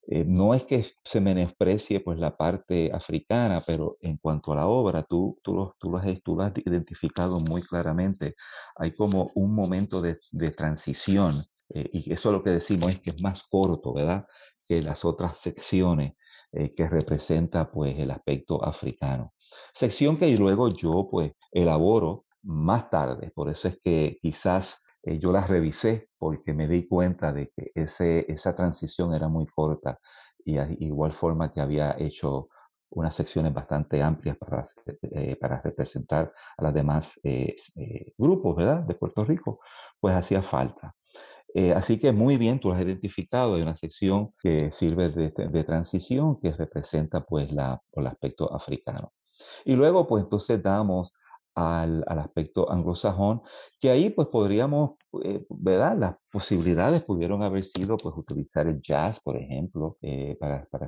eh, 0.10 0.24
no 0.26 0.54
es 0.54 0.64
que 0.64 0.86
se 1.04 1.20
menosprecie 1.20 2.00
pues, 2.00 2.18
la 2.18 2.38
parte 2.38 2.92
africana, 2.94 3.62
pero 3.66 3.98
en 4.02 4.18
cuanto 4.18 4.54
a 4.54 4.56
la 4.56 4.68
obra, 4.68 5.04
tú, 5.04 5.38
tú, 5.44 5.54
lo, 5.54 5.76
tú, 5.78 5.98
has, 5.98 6.22
tú 6.24 6.42
has 6.42 6.54
identificado 6.66 7.42
muy 7.42 7.62
claramente. 7.62 8.36
Hay 8.78 8.94
como 8.96 9.30
un 9.36 9.54
momento 9.54 10.02
de, 10.02 10.18
transición, 10.56 11.44
eh, 11.70 11.90
y 11.92 12.14
eso 12.14 12.30
es 12.30 12.34
lo 12.34 12.42
que 12.42 12.52
decimos, 12.52 12.92
es 12.94 13.02
que 13.02 13.10
es 13.10 13.22
más 13.22 13.44
corto, 13.50 13.94
¿verdad? 13.94 14.26
Que 14.66 14.82
las 14.82 15.04
otras 15.04 15.40
secciones 15.40 16.14
eh, 16.54 16.74
que 16.74 16.88
representa 16.88 17.70
pues, 17.70 18.00
el 18.00 18.12
aspecto 18.12 18.64
africano. 18.64 19.34
Sección 19.74 20.16
que 20.18 20.30
luego 20.38 20.70
yo 20.70 21.10
pues, 21.12 21.34
elaboro 21.52 22.26
más 22.44 22.90
tarde, 22.90 23.32
por 23.36 23.50
eso 23.50 23.68
es 23.68 23.78
que 23.84 24.18
quizás 24.22 24.82
eh, 25.08 25.20
yo 25.20 25.32
las 25.32 25.48
revisé 25.48 26.10
porque 26.18 26.54
me 26.54 26.68
di 26.68 26.86
cuenta 26.88 27.32
de 27.32 27.50
que 27.56 27.72
ese, 27.74 28.26
esa 28.32 28.56
transición 28.56 29.14
era 29.14 29.30
muy 29.30 29.46
corta 29.48 30.00
y 30.44 30.58
igual 30.86 31.14
forma 31.14 31.54
que 31.54 31.62
había 31.62 31.96
hecho 31.98 32.50
unas 32.90 33.16
secciones 33.16 33.54
bastante 33.54 34.02
amplias 34.02 34.38
para, 34.38 34.66
eh, 35.02 35.36
para 35.38 35.62
representar 35.62 36.34
a 36.58 36.64
los 36.64 36.74
demás 36.74 37.20
eh, 37.24 37.56
grupos 38.18 38.56
¿verdad? 38.56 38.82
de 38.84 38.96
Puerto 38.96 39.24
Rico, 39.26 39.60
pues 40.00 40.14
hacía 40.16 40.42
falta. 40.42 40.94
así 41.76 42.00
que 42.00 42.12
muy 42.12 42.38
bien, 42.38 42.60
tú 42.60 42.72
has 42.72 42.82
identificado, 42.82 43.56
hay 43.56 43.62
una 43.62 43.76
sección 43.76 44.34
que 44.42 44.72
sirve 44.72 45.10
de, 45.10 45.32
de 45.32 45.64
transición 45.64 46.40
que 46.40 46.52
representa 46.52 47.22
pues 47.22 47.52
la, 47.52 47.82
el 47.94 48.08
aspecto 48.08 48.54
africano. 48.54 49.14
Y 49.66 49.76
luego 49.76 50.08
pues 50.08 50.24
entonces 50.24 50.62
damos 50.62 51.14
al, 51.58 52.04
al, 52.06 52.20
aspecto 52.20 52.72
anglosajón, 52.72 53.42
que 53.80 53.90
ahí 53.90 54.12
pues 54.12 54.28
podríamos, 54.28 54.92
eh, 55.24 55.44
¿verdad? 55.50 55.98
Las 55.98 56.16
posibilidades 56.32 57.04
pudieron 57.04 57.42
haber 57.42 57.66
sido 57.66 57.98
pues 57.98 58.16
utilizar 58.16 58.68
el 58.68 58.80
jazz, 58.80 59.20
por 59.22 59.38
ejemplo, 59.38 59.98
eh, 60.04 60.38
para, 60.40 60.68
para, 60.70 60.88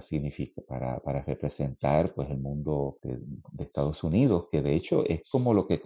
para, 0.68 1.00
para, 1.00 1.24
representar 1.24 2.14
pues 2.14 2.30
el 2.30 2.38
mundo 2.38 3.00
de, 3.02 3.18
Estados 3.64 4.04
Unidos, 4.04 4.46
que 4.52 4.62
de 4.62 4.76
hecho 4.76 5.04
es 5.06 5.22
como 5.32 5.56
lo 5.56 5.66
que 5.66 5.82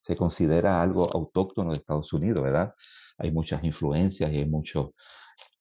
se 0.00 0.16
considera 0.16 0.80
algo 0.80 1.10
autóctono 1.12 1.72
de 1.72 1.76
Estados 1.76 2.10
Unidos, 2.14 2.42
¿verdad? 2.42 2.72
Hay 3.18 3.30
muchas 3.30 3.62
influencias 3.64 4.32
y 4.32 4.38
hay 4.38 4.46
muchos... 4.46 4.92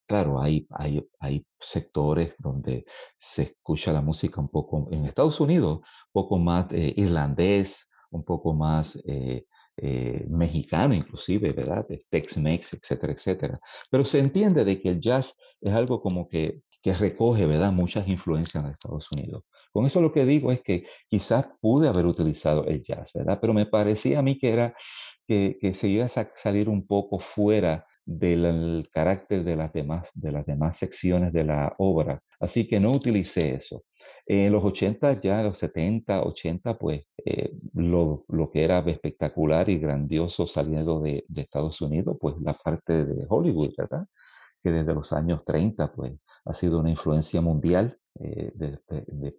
Claro, 0.07 0.39
hay, 0.39 0.65
hay, 0.69 1.05
hay 1.19 1.45
sectores 1.59 2.35
donde 2.37 2.85
se 3.19 3.43
escucha 3.43 3.91
la 3.91 4.01
música 4.01 4.39
un 4.39 4.49
poco, 4.49 4.87
en 4.91 5.05
Estados 5.05 5.41
Unidos, 5.41 5.79
un 5.79 6.11
poco 6.13 6.37
más 6.37 6.67
eh, 6.71 6.93
irlandés, 6.95 7.89
un 8.15 8.23
poco 8.23 8.53
más 8.53 8.97
eh, 9.05 9.45
eh, 9.77 10.25
mexicano 10.29 10.93
inclusive, 10.93 11.51
¿verdad? 11.51 11.85
Tex-Mex, 12.09 12.73
etcétera, 12.73 13.13
etcétera. 13.13 13.59
Pero 13.91 14.05
se 14.05 14.19
entiende 14.19 14.63
de 14.63 14.81
que 14.81 14.89
el 14.89 15.01
jazz 15.01 15.35
es 15.61 15.73
algo 15.73 16.01
como 16.01 16.27
que, 16.29 16.61
que 16.81 16.93
recoge, 16.93 17.45
¿verdad? 17.45 17.71
Muchas 17.71 18.07
influencias 18.07 18.63
de 18.63 18.71
Estados 18.71 19.11
Unidos. 19.11 19.43
Con 19.73 19.85
eso 19.85 19.99
lo 19.99 20.13
que 20.13 20.25
digo 20.25 20.51
es 20.51 20.61
que 20.61 20.85
quizás 21.09 21.47
pude 21.59 21.89
haber 21.89 22.05
utilizado 22.05 22.65
el 22.65 22.81
jazz, 22.83 23.11
¿verdad? 23.13 23.37
Pero 23.41 23.53
me 23.53 23.65
parecía 23.65 24.19
a 24.19 24.21
mí 24.21 24.37
que 24.37 24.53
era 24.53 24.73
que, 25.27 25.57
que 25.59 25.73
se 25.73 25.89
iba 25.89 26.05
a 26.05 26.29
salir 26.35 26.69
un 26.69 26.87
poco 26.87 27.19
fuera 27.19 27.85
del 28.05 28.87
carácter 28.93 29.43
de 29.43 29.55
las, 29.55 29.73
demás, 29.73 30.09
de 30.13 30.31
las 30.31 30.45
demás 30.45 30.77
secciones 30.77 31.33
de 31.33 31.43
la 31.43 31.73
obra. 31.79 32.21
Así 32.39 32.67
que 32.67 32.79
no 32.79 32.91
utilicé 32.91 33.55
eso. 33.55 33.83
En 34.27 34.51
los 34.51 34.63
80, 34.63 35.19
ya 35.19 35.39
en 35.39 35.47
los 35.47 35.57
70, 35.59 36.23
80, 36.23 36.77
pues 36.79 37.03
eh, 37.23 37.51
lo, 37.73 38.25
lo, 38.27 38.49
que 38.49 38.63
era 38.63 38.79
espectacular 38.79 39.69
y 39.69 39.77
grandioso 39.77 40.47
saliendo 40.47 40.99
de, 40.99 41.25
Estados 41.35 41.79
Unidos, 41.81 42.17
pues 42.19 42.35
la 42.41 42.53
parte 42.55 43.05
de 43.05 43.25
Hollywood, 43.29 43.73
¿verdad? 43.77 44.07
Que 44.63 44.71
desde 44.71 44.95
los 44.95 45.13
años 45.13 45.45
30, 45.45 45.93
pues 45.93 46.17
ha 46.45 46.53
sido 46.55 46.79
una 46.79 46.89
influencia 46.89 47.39
mundial, 47.39 47.99
eh, 48.19 48.51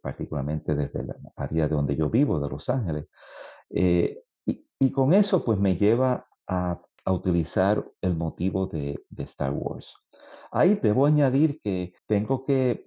particularmente 0.00 0.74
desde 0.76 1.04
la 1.04 1.16
área 1.34 1.68
de 1.68 1.74
donde 1.74 1.96
yo 1.96 2.08
vivo, 2.08 2.38
de 2.38 2.48
Los 2.48 2.68
Ángeles. 2.68 3.06
Eh, 3.70 4.22
y, 4.44 4.64
y, 4.78 4.92
con 4.92 5.12
eso, 5.12 5.44
pues 5.44 5.58
me 5.58 5.76
lleva 5.76 6.28
a 6.46 6.80
a 7.06 7.12
utilizar 7.12 7.84
el 8.02 8.16
motivo 8.16 8.66
de, 8.66 9.00
de 9.08 9.22
Star 9.22 9.52
Wars. 9.52 9.96
Ahí 10.50 10.78
debo 10.82 11.06
añadir 11.06 11.60
que 11.62 11.94
tengo 12.06 12.44
que, 12.44 12.84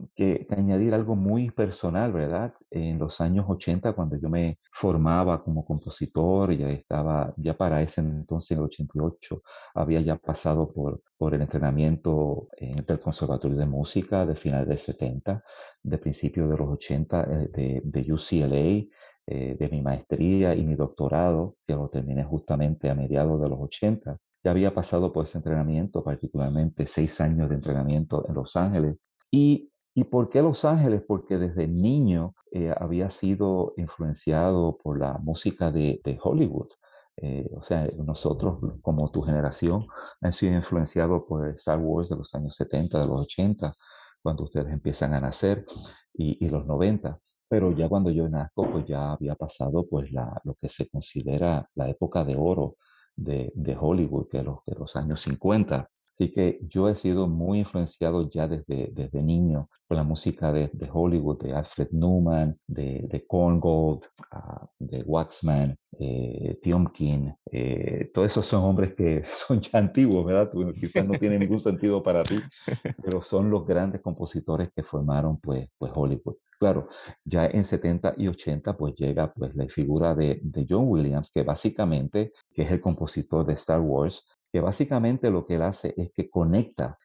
añadir 0.50 0.94
algo 0.94 1.16
muy 1.16 1.52
personal, 1.52 2.12
¿verdad? 2.12 2.54
En 2.70 3.00
los 3.00 3.22
años 3.22 3.46
80, 3.48 3.94
cuando 3.94 4.18
yo 4.18 4.30
me 4.30 4.60
formaba 4.72 5.44
como 5.44 5.66
compositor, 5.66 6.54
ya 6.54 6.70
estaba, 6.70 7.34
ya 7.38 7.56
para 7.56 7.82
ese 7.82 8.02
entonces, 8.02 8.52
en 8.52 8.58
el 8.60 8.64
88, 8.66 9.42
había 9.76 10.02
ya 10.02 10.18
pasado 10.18 10.72
por, 10.72 11.02
el 11.34 11.42
entrenamiento 11.42 12.48
en 12.58 12.84
el 12.88 13.00
Conservatorio 13.00 13.58
de 13.58 13.66
Música 13.66 14.26
de 14.26 14.36
final 14.36 14.68
del 14.68 14.80
70, 14.80 15.44
de 15.84 15.98
principios 15.98 16.50
de 16.50 16.58
los 16.58 16.70
80, 16.70 17.22
eh, 17.22 17.50
de, 17.54 17.82
de 17.84 18.14
UCLA, 18.14 18.88
eh, 19.30 19.56
de 19.60 19.70
mi 19.70 19.82
maestría 19.82 20.56
y 20.56 20.66
mi 20.66 20.76
doctorado, 20.76 21.56
que 21.64 21.74
lo 21.74 21.90
terminé 21.90 22.24
justamente 22.24 22.90
a 22.90 22.96
mediados 22.96 23.42
de 23.42 23.50
los 23.50 23.60
80 23.60 24.18
ya 24.44 24.52
había 24.52 24.74
pasado 24.74 25.12
por 25.12 25.26
ese 25.26 25.38
entrenamiento, 25.38 26.04
particularmente 26.04 26.88
seis 26.88 27.20
años 27.20 27.50
de 27.50 27.56
entrenamiento 27.56 28.26
en 28.28 28.36
Los 28.36 28.56
Ángeles. 28.56 28.98
¿Y, 29.32 29.72
y 29.94 30.06
por 30.06 30.30
qué 30.30 30.42
Los 30.42 30.64
Ángeles? 30.66 31.04
Porque 31.06 31.38
desde 31.38 31.68
niño 31.68 32.36
eh, 32.52 32.74
había 32.78 33.10
sido 33.10 33.74
influenciado 33.78 34.78
por 34.78 34.98
la 34.98 35.18
música 35.18 35.72
de, 35.72 36.02
Hollywood. 36.22 36.70
Eh, 37.18 37.50
o 37.54 37.64
sea, 37.64 37.86
nosotros, 37.98 38.60
como 38.82 39.12
tu 39.12 39.22
generación, 39.22 39.88
han 40.22 40.32
sido 40.32 40.56
influenciados 40.56 41.24
por 41.28 41.48
Star 41.50 41.80
Wars 41.80 42.10
de 42.10 42.16
los 42.16 42.34
años 42.34 42.56
70, 42.56 42.98
de 43.00 43.08
los 43.08 43.22
80, 43.22 43.74
cuando 44.22 44.44
ustedes 44.46 44.72
empiezan 44.72 45.14
a 45.14 45.20
nacer, 45.20 45.66
y, 46.14 46.46
y 46.46 46.50
los 46.50 46.66
90. 46.66 47.20
Pero 47.50 47.72
ya 47.76 47.90
cuando 47.90 48.12
yo 48.12 48.30
nazco, 48.30 48.72
pues 48.72 48.86
ya 48.86 49.12
había 49.14 49.36
pasado 49.36 49.86
pues 49.88 50.12
la, 50.12 50.40
lo 50.46 50.56
que 50.56 50.70
se 50.70 50.88
considera 50.90 51.68
la 51.76 51.90
época 51.90 52.24
de 52.24 52.36
oro 52.38 52.78
de, 53.16 53.52
de 53.56 53.78
Hollywood, 53.80 54.28
que 54.30 54.44
los, 54.44 54.60
de 54.66 54.76
los 54.76 54.96
años 54.96 55.22
50. 55.22 55.90
Así 56.20 56.34
que 56.34 56.60
yo 56.68 56.90
he 56.90 56.96
sido 56.96 57.30
muy 57.30 57.60
influenciado 57.60 58.28
ya 58.30 58.46
desde, 58.46 58.90
desde 58.92 59.24
niño 59.24 59.70
por 59.88 59.96
la 59.96 60.04
música 60.04 60.52
de, 60.52 60.70
de 60.74 60.90
Hollywood, 60.92 61.42
de 61.42 61.54
Alfred 61.54 61.88
Newman, 61.92 62.60
de, 62.68 63.08
de 63.10 63.26
Korngold, 63.26 64.02
uh, 64.34 64.68
de 64.80 65.02
Waxman, 65.04 65.78
eh, 65.98 66.60
Tiomkin. 66.62 67.34
Eh, 67.50 68.12
todos 68.14 68.32
esos 68.32 68.46
son 68.46 68.64
hombres 68.64 68.96
que 68.96 69.24
son 69.32 69.62
ya 69.62 69.80
antiguos, 69.80 70.26
¿verdad? 70.26 70.52
quizás 70.78 71.08
no 71.08 71.18
tienen 71.18 71.40
ningún 71.40 71.60
sentido 71.60 72.04
para 72.04 72.24
ti, 72.24 72.36
pero 73.02 73.22
son 73.22 73.50
los 73.50 73.66
grandes 73.66 74.02
compositores 74.02 74.72
que 74.76 74.84
formaron 74.84 75.40
pues, 75.40 75.70
pues 75.78 75.94
Hollywood. 75.96 76.36
Claro, 76.60 76.90
ya 77.24 77.46
en 77.46 77.64
70 77.64 78.16
y 78.18 78.28
80 78.28 78.76
pues 78.76 78.94
llega 78.96 79.32
pues 79.32 79.56
la 79.56 79.66
figura 79.70 80.14
de, 80.14 80.42
de 80.44 80.66
John 80.70 80.90
Williams, 80.90 81.32
que 81.34 81.44
básicamente, 81.44 82.34
que 82.54 82.64
es 82.64 82.72
el 82.72 82.82
compositor 82.82 83.46
de 83.46 83.54
Star 83.54 83.80
Wars, 83.80 84.26
que 84.52 84.62
básicamente 84.62 85.30
lo 85.30 85.46
que 85.46 85.56
él 85.56 85.62
hace 85.62 85.94
es 85.98 86.12
que 86.12 86.30
conecta, 86.30 86.98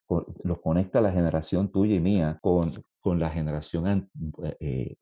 lo 0.43 0.61
conecta 0.61 1.01
la 1.01 1.13
generación 1.13 1.71
tuya 1.71 1.97
y 1.97 2.01
mía 2.01 2.39
con, 2.41 2.85
con 3.01 3.19
la 3.21 3.31
generación 3.31 4.11
eh, 4.61 4.97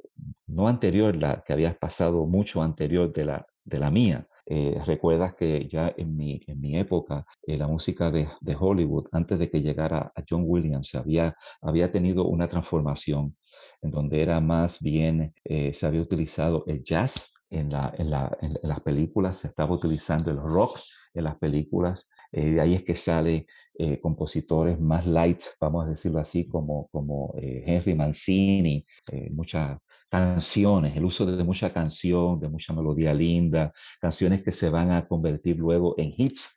no 0.46 0.68
anterior, 0.68 1.14
la 1.16 1.42
que 1.44 1.52
había 1.52 1.78
pasado 1.78 2.26
mucho 2.26 2.62
anterior 2.62 3.12
de 3.12 3.24
la, 3.24 3.46
de 3.64 3.78
la 3.78 3.90
mía. 3.90 4.26
Eh, 4.46 4.76
recuerdas 4.84 5.34
que 5.34 5.68
ya 5.68 5.94
en 5.96 6.16
mi, 6.16 6.40
en 6.48 6.60
mi 6.60 6.76
época 6.76 7.24
eh, 7.46 7.56
la 7.56 7.68
música 7.68 8.10
de, 8.10 8.28
de, 8.40 8.56
Hollywood, 8.58 9.06
antes 9.12 9.38
de 9.38 9.48
que 9.48 9.62
llegara 9.62 10.12
a 10.14 10.22
John 10.28 10.42
Williams, 10.44 10.94
había, 10.96 11.36
había 11.60 11.92
tenido 11.92 12.26
una 12.26 12.48
transformación 12.48 13.36
en 13.82 13.90
donde 13.92 14.20
era 14.20 14.40
más 14.40 14.80
bien, 14.80 15.32
eh, 15.44 15.72
se 15.74 15.86
había 15.86 16.02
utilizado 16.02 16.64
el 16.66 16.82
jazz 16.82 17.32
en, 17.50 17.70
la, 17.70 17.94
en, 17.96 18.10
la, 18.10 18.36
en, 18.40 18.54
las 18.62 18.80
películas, 18.80 19.36
se 19.36 19.48
estaba 19.48 19.74
utilizando 19.74 20.30
el 20.32 20.38
rock 20.38 20.80
en 21.14 21.24
las 21.24 21.36
películas, 21.36 22.08
eh, 22.32 22.50
de 22.50 22.60
ahí 22.60 22.74
es 22.74 22.82
que 22.82 22.96
sale 22.96 23.46
eh, 23.74 24.00
compositores 24.00 24.80
más 24.80 25.06
lights, 25.06 25.54
vamos 25.60 25.86
a 25.86 25.90
decirlo 25.90 26.18
así, 26.18 26.46
como, 26.46 26.88
como 26.88 27.34
Henry 27.38 27.94
Mancini, 27.94 28.84
muchas 29.30 29.78
canciones, 30.10 30.96
el 30.96 31.04
uso 31.04 31.24
de 31.24 31.42
mucha 31.44 31.72
canción, 31.72 32.38
de 32.38 32.48
mucha 32.48 32.72
melodía 32.72 33.14
linda, 33.14 33.72
canciones 34.00 34.42
que 34.42 34.52
se 34.52 34.68
van 34.68 34.90
a 34.90 35.06
convertir 35.06 35.58
luego 35.58 35.94
en 35.98 36.12
hits 36.16 36.54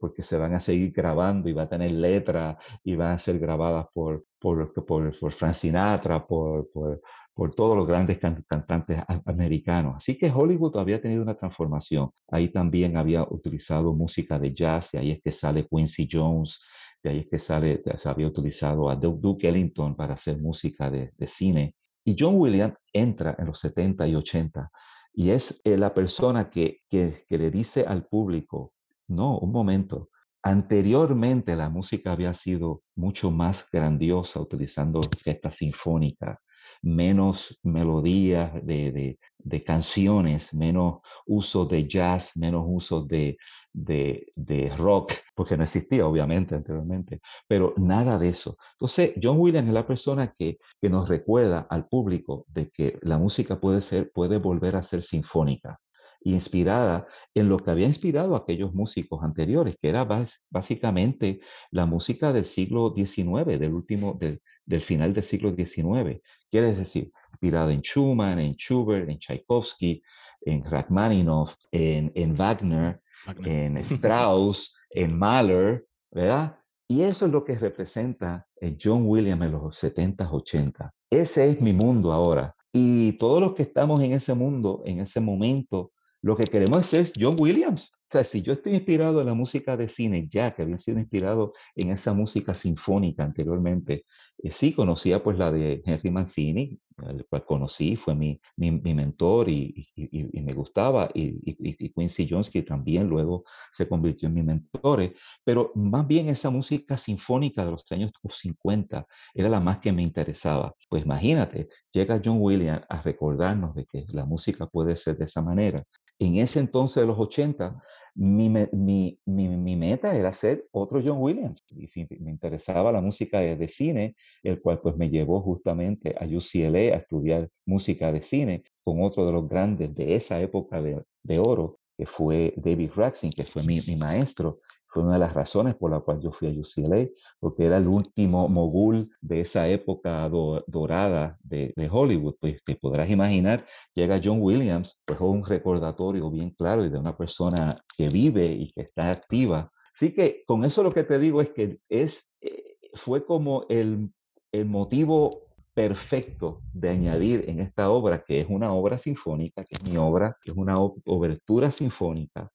porque 0.00 0.22
se 0.22 0.36
van 0.36 0.52
a 0.54 0.60
seguir 0.60 0.90
grabando 0.90 1.48
y 1.48 1.52
va 1.52 1.62
a 1.64 1.68
tener 1.68 1.92
letra 1.92 2.58
y 2.82 2.96
van 2.96 3.12
a 3.12 3.18
ser 3.18 3.38
grabadas 3.38 3.86
por, 3.92 4.24
por, 4.40 4.72
por, 4.72 5.16
por 5.16 5.32
Frank 5.32 5.54
Sinatra, 5.54 6.26
por, 6.26 6.68
por, 6.72 7.00
por 7.36 7.54
todos 7.54 7.76
los 7.76 7.86
grandes 7.86 8.18
cantantes 8.18 8.98
americanos. 9.26 9.96
Así 9.98 10.16
que 10.16 10.30
Hollywood 10.30 10.78
había 10.78 11.02
tenido 11.02 11.20
una 11.20 11.34
transformación. 11.34 12.10
Ahí 12.28 12.48
también 12.48 12.96
había 12.96 13.24
utilizado 13.24 13.92
música 13.92 14.38
de 14.38 14.54
jazz, 14.54 14.90
de 14.90 15.00
ahí 15.00 15.10
es 15.10 15.20
que 15.22 15.32
sale 15.32 15.68
Quincy 15.68 16.08
Jones, 16.10 16.58
de 17.04 17.10
ahí 17.10 17.18
es 17.18 17.26
que 17.26 17.38
sale, 17.38 17.82
se 17.98 18.08
había 18.08 18.26
utilizado 18.26 18.88
a 18.88 18.96
Duke 18.96 19.46
Ellington 19.46 19.94
para 19.94 20.14
hacer 20.14 20.38
música 20.38 20.90
de, 20.90 21.12
cine. 21.26 21.74
Y 22.06 22.16
John 22.18 22.36
Williams 22.36 22.78
entra 22.90 23.36
en 23.38 23.48
los 23.48 23.60
70 23.60 24.08
y 24.08 24.14
80 24.14 24.70
y 25.12 25.28
es 25.28 25.60
eh, 25.62 25.76
la 25.76 25.92
persona 25.92 26.48
que, 26.48 26.78
que, 26.88 27.26
que 27.28 27.36
le 27.36 27.50
dice 27.50 27.84
al 27.86 28.06
público, 28.06 28.72
no, 29.08 29.36
un 29.40 29.52
momento. 29.52 30.08
Anteriormente 30.42 31.54
la 31.54 31.68
música 31.68 32.12
había 32.12 32.32
sido 32.32 32.82
mucho 32.94 33.30
más 33.30 33.66
grandiosa 33.70 34.40
utilizando 34.40 35.00
orquesta 35.00 35.52
sinfónica, 35.52 36.40
menos 36.86 37.58
melodías 37.64 38.52
de, 38.64 39.18
de, 39.38 39.64
canciones, 39.64 40.54
menos 40.54 41.00
uso 41.26 41.64
de 41.64 41.88
jazz, 41.88 42.36
menos 42.36 42.64
uso 42.66 43.02
de, 43.02 43.36
de, 43.72 44.72
rock, 44.78 45.12
porque 45.34 45.56
no 45.56 45.64
existía 45.64 46.06
obviamente 46.06 46.54
anteriormente, 46.54 47.20
pero 47.48 47.74
nada 47.76 48.18
de 48.18 48.28
eso. 48.28 48.56
Entonces, 48.74 49.14
John 49.20 49.38
Williams 49.40 49.68
es 49.68 49.74
la 49.74 49.86
persona 49.86 50.32
que, 50.32 50.58
que 50.80 50.88
nos 50.88 51.08
recuerda 51.08 51.66
al 51.68 51.88
público 51.88 52.44
de 52.48 52.70
que 52.70 52.98
la 53.02 53.18
música 53.18 53.58
puede, 53.58 53.82
ser, 53.82 54.12
puede 54.12 54.38
volver 54.38 54.76
a 54.76 54.84
ser 54.84 55.02
sinfónica 55.02 55.80
inspirada 56.22 57.06
en 57.34 57.48
lo 57.48 57.58
que 57.58 57.70
había 57.70 57.86
inspirado 57.86 58.34
a 58.34 58.38
aquellos 58.38 58.74
músicos 58.74 59.22
anteriores, 59.22 59.76
que 59.80 59.88
era 59.88 60.06
básicamente 60.50 61.40
la 61.70 61.86
música 61.86 62.32
del 62.32 62.46
siglo 62.46 62.92
XIX, 62.96 63.58
del 63.58 63.74
último, 63.74 64.16
del, 64.18 64.40
del 64.66 64.82
final 64.82 65.14
del 65.14 65.22
siglo 65.22 65.54
XIX. 65.54 66.20
Quiere 66.50 66.74
decir, 66.74 67.12
inspirada 67.30 67.72
en 67.72 67.80
Schumann, 67.80 68.38
en 68.38 68.54
Schubert, 68.54 69.08
en 69.08 69.18
Tchaikovsky, 69.18 70.02
en 70.42 70.64
Rachmaninoff, 70.64 71.54
en, 71.72 72.12
en 72.14 72.36
Wagner, 72.36 73.00
en 73.44 73.76
Strauss, 73.78 74.74
en 74.90 75.18
Mahler, 75.18 75.86
¿verdad? 76.10 76.58
Y 76.88 77.02
eso 77.02 77.26
es 77.26 77.32
lo 77.32 77.44
que 77.44 77.58
representa 77.58 78.46
John 78.80 79.06
Williams 79.06 79.44
en 79.44 79.52
los 79.52 79.82
70s, 79.82 80.28
80. 80.30 80.92
Ese 81.10 81.50
es 81.50 81.60
mi 81.60 81.72
mundo 81.72 82.12
ahora. 82.12 82.54
Y 82.72 83.12
todos 83.12 83.40
los 83.40 83.54
que 83.54 83.62
estamos 83.62 84.00
en 84.00 84.12
ese 84.12 84.34
mundo, 84.34 84.82
en 84.84 85.00
ese 85.00 85.20
momento, 85.20 85.92
lo 86.22 86.36
que 86.36 86.44
queremos 86.44 86.92
es 86.92 87.12
John 87.18 87.36
Williams. 87.38 87.90
O 87.92 88.08
sea, 88.10 88.24
si 88.24 88.42
yo 88.42 88.52
estoy 88.52 88.74
inspirado 88.74 89.20
en 89.20 89.26
la 89.26 89.34
música 89.34 89.76
de 89.76 89.88
cine 89.88 90.28
ya, 90.30 90.54
que 90.54 90.62
había 90.62 90.78
sido 90.78 90.98
inspirado 90.98 91.52
en 91.74 91.90
esa 91.90 92.12
música 92.12 92.54
sinfónica 92.54 93.24
anteriormente, 93.24 94.04
sí 94.50 94.72
conocía 94.72 95.22
pues 95.22 95.38
la 95.38 95.50
de 95.52 95.82
Henry 95.84 96.10
Mancini, 96.10 96.78
el 97.08 97.26
cual 97.26 97.44
conocí, 97.44 97.96
fue 97.96 98.14
mi, 98.14 98.40
mi, 98.56 98.70
mentor 98.94 99.48
y, 99.48 99.88
y, 99.94 100.38
y, 100.38 100.42
me 100.42 100.54
gustaba, 100.54 101.10
y, 101.14 101.90
Quincy 101.90 102.26
Jones, 102.28 102.50
que 102.50 102.62
también 102.62 103.06
luego 103.06 103.44
se 103.72 103.88
convirtió 103.88 104.28
en 104.28 104.34
mi 104.34 104.42
mentor, 104.42 105.12
pero 105.44 105.72
más 105.74 106.06
bien 106.06 106.28
esa 106.28 106.48
música 106.50 106.96
sinfónica 106.96 107.64
de 107.64 107.72
los 107.72 107.84
años 107.90 108.12
50 108.30 109.06
era 109.34 109.48
la 109.48 109.60
más 109.60 109.78
que 109.78 109.92
me 109.92 110.02
interesaba. 110.02 110.74
Pues 110.88 111.04
imagínate, 111.04 111.68
llega 111.92 112.20
John 112.24 112.38
Williams 112.40 112.82
a 112.88 113.02
recordarnos 113.02 113.74
de 113.74 113.84
que 113.86 114.04
la 114.12 114.24
música 114.24 114.66
puede 114.66 114.96
ser 114.96 115.18
de 115.18 115.26
esa 115.26 115.42
manera 115.42 115.84
en 116.18 116.36
ese 116.36 116.60
entonces 116.60 117.02
de 117.02 117.06
los 117.06 117.18
80, 117.18 117.82
mi, 118.16 118.48
mi, 118.48 119.18
mi, 119.26 119.76
meta 119.76 120.14
era 120.14 120.32
ser 120.32 120.66
otro 120.72 121.02
John 121.04 121.18
Williams. 121.20 121.62
Y 121.76 121.86
si 121.88 122.06
me 122.20 122.30
interesaba 122.30 122.90
la 122.90 123.00
música 123.00 123.40
de, 123.40 123.68
cine, 123.68 124.16
el 124.42 124.60
cual 124.60 124.80
pues 124.80 124.96
me 124.96 125.10
llevó 125.10 125.40
justamente 125.42 126.14
a 126.18 126.24
UCLA 126.24 126.94
a 126.94 126.98
estudiar 126.98 127.48
música 127.66 128.10
de 128.10 128.22
cine 128.22 128.62
con 128.82 129.02
otro 129.02 129.26
de 129.26 129.32
los 129.32 129.48
grandes 129.48 129.94
de 129.94 130.16
esa 130.16 130.40
época 130.40 130.80
de, 130.80 131.02
de 131.22 131.38
oro, 131.38 131.78
que 131.98 132.06
fue 132.06 132.54
David 132.56 132.90
Raxin, 132.96 133.30
que 133.30 133.44
fue 133.44 133.62
mi, 133.64 133.80
mi 133.82 133.96
maestro 133.96 134.60
fue 134.96 135.04
una 135.04 135.12
de 135.12 135.18
las 135.18 135.34
razones 135.34 135.74
por 135.74 135.90
la 135.90 136.00
cual 136.00 136.22
yo 136.22 136.32
fui 136.32 136.48
a 136.48 136.50
UCLA, 136.50 137.06
porque 137.38 137.66
era 137.66 137.76
el 137.76 137.86
último 137.86 138.48
mogul 138.48 139.10
de 139.20 139.42
esa 139.42 139.68
época 139.68 140.26
dorada 140.66 141.36
de, 141.42 141.74
Hollywood. 141.92 142.36
Pues 142.40 142.64
te 142.64 142.76
podrás 142.76 143.10
imaginar, 143.10 143.66
llega 143.92 144.22
John 144.24 144.40
Williams, 144.40 144.98
pues 145.04 145.20
un 145.20 145.44
recordatorio 145.44 146.30
bien 146.30 146.48
claro 146.48 146.82
y 146.82 146.88
de 146.88 146.98
una 146.98 147.14
persona 147.14 147.78
que 147.94 148.08
vive 148.08 148.46
y 148.46 148.72
que 148.72 148.80
está 148.80 149.10
activa. 149.10 149.70
Así 149.94 150.14
que 150.14 150.44
con 150.46 150.64
eso 150.64 150.82
lo 150.82 150.90
que 150.90 151.04
te 151.04 151.18
digo 151.18 151.42
es 151.42 151.50
que 151.50 151.78
es, 151.90 152.24
eh, 152.40 152.78
fue 152.94 153.26
como 153.26 153.66
el, 153.68 154.08
el 154.50 154.64
motivo 154.64 155.42
perfecto 155.74 156.62
de 156.72 156.88
añadir 156.88 157.44
en 157.48 157.60
esta 157.60 157.90
obra, 157.90 158.24
que 158.26 158.40
es 158.40 158.46
una 158.48 158.72
obra 158.72 158.96
sinfónica, 158.96 159.62
que 159.62 159.74
es 159.76 159.84
mi 159.84 159.98
obra, 159.98 160.38
que 160.42 160.52
es 160.52 160.56
una 160.56 160.80
obertura 160.80 161.70
sinfónica, 161.70 162.50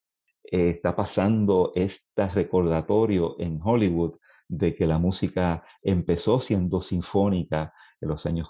eh, 0.51 0.69
está 0.69 0.95
pasando 0.95 1.71
este 1.75 2.27
recordatorio 2.27 3.35
en 3.39 3.59
Hollywood 3.63 4.17
de 4.47 4.75
que 4.75 4.85
la 4.85 4.99
música 4.99 5.63
empezó 5.81 6.39
siendo 6.41 6.81
sinfónica 6.81 7.73
en 8.01 8.09
los 8.09 8.25
años 8.25 8.49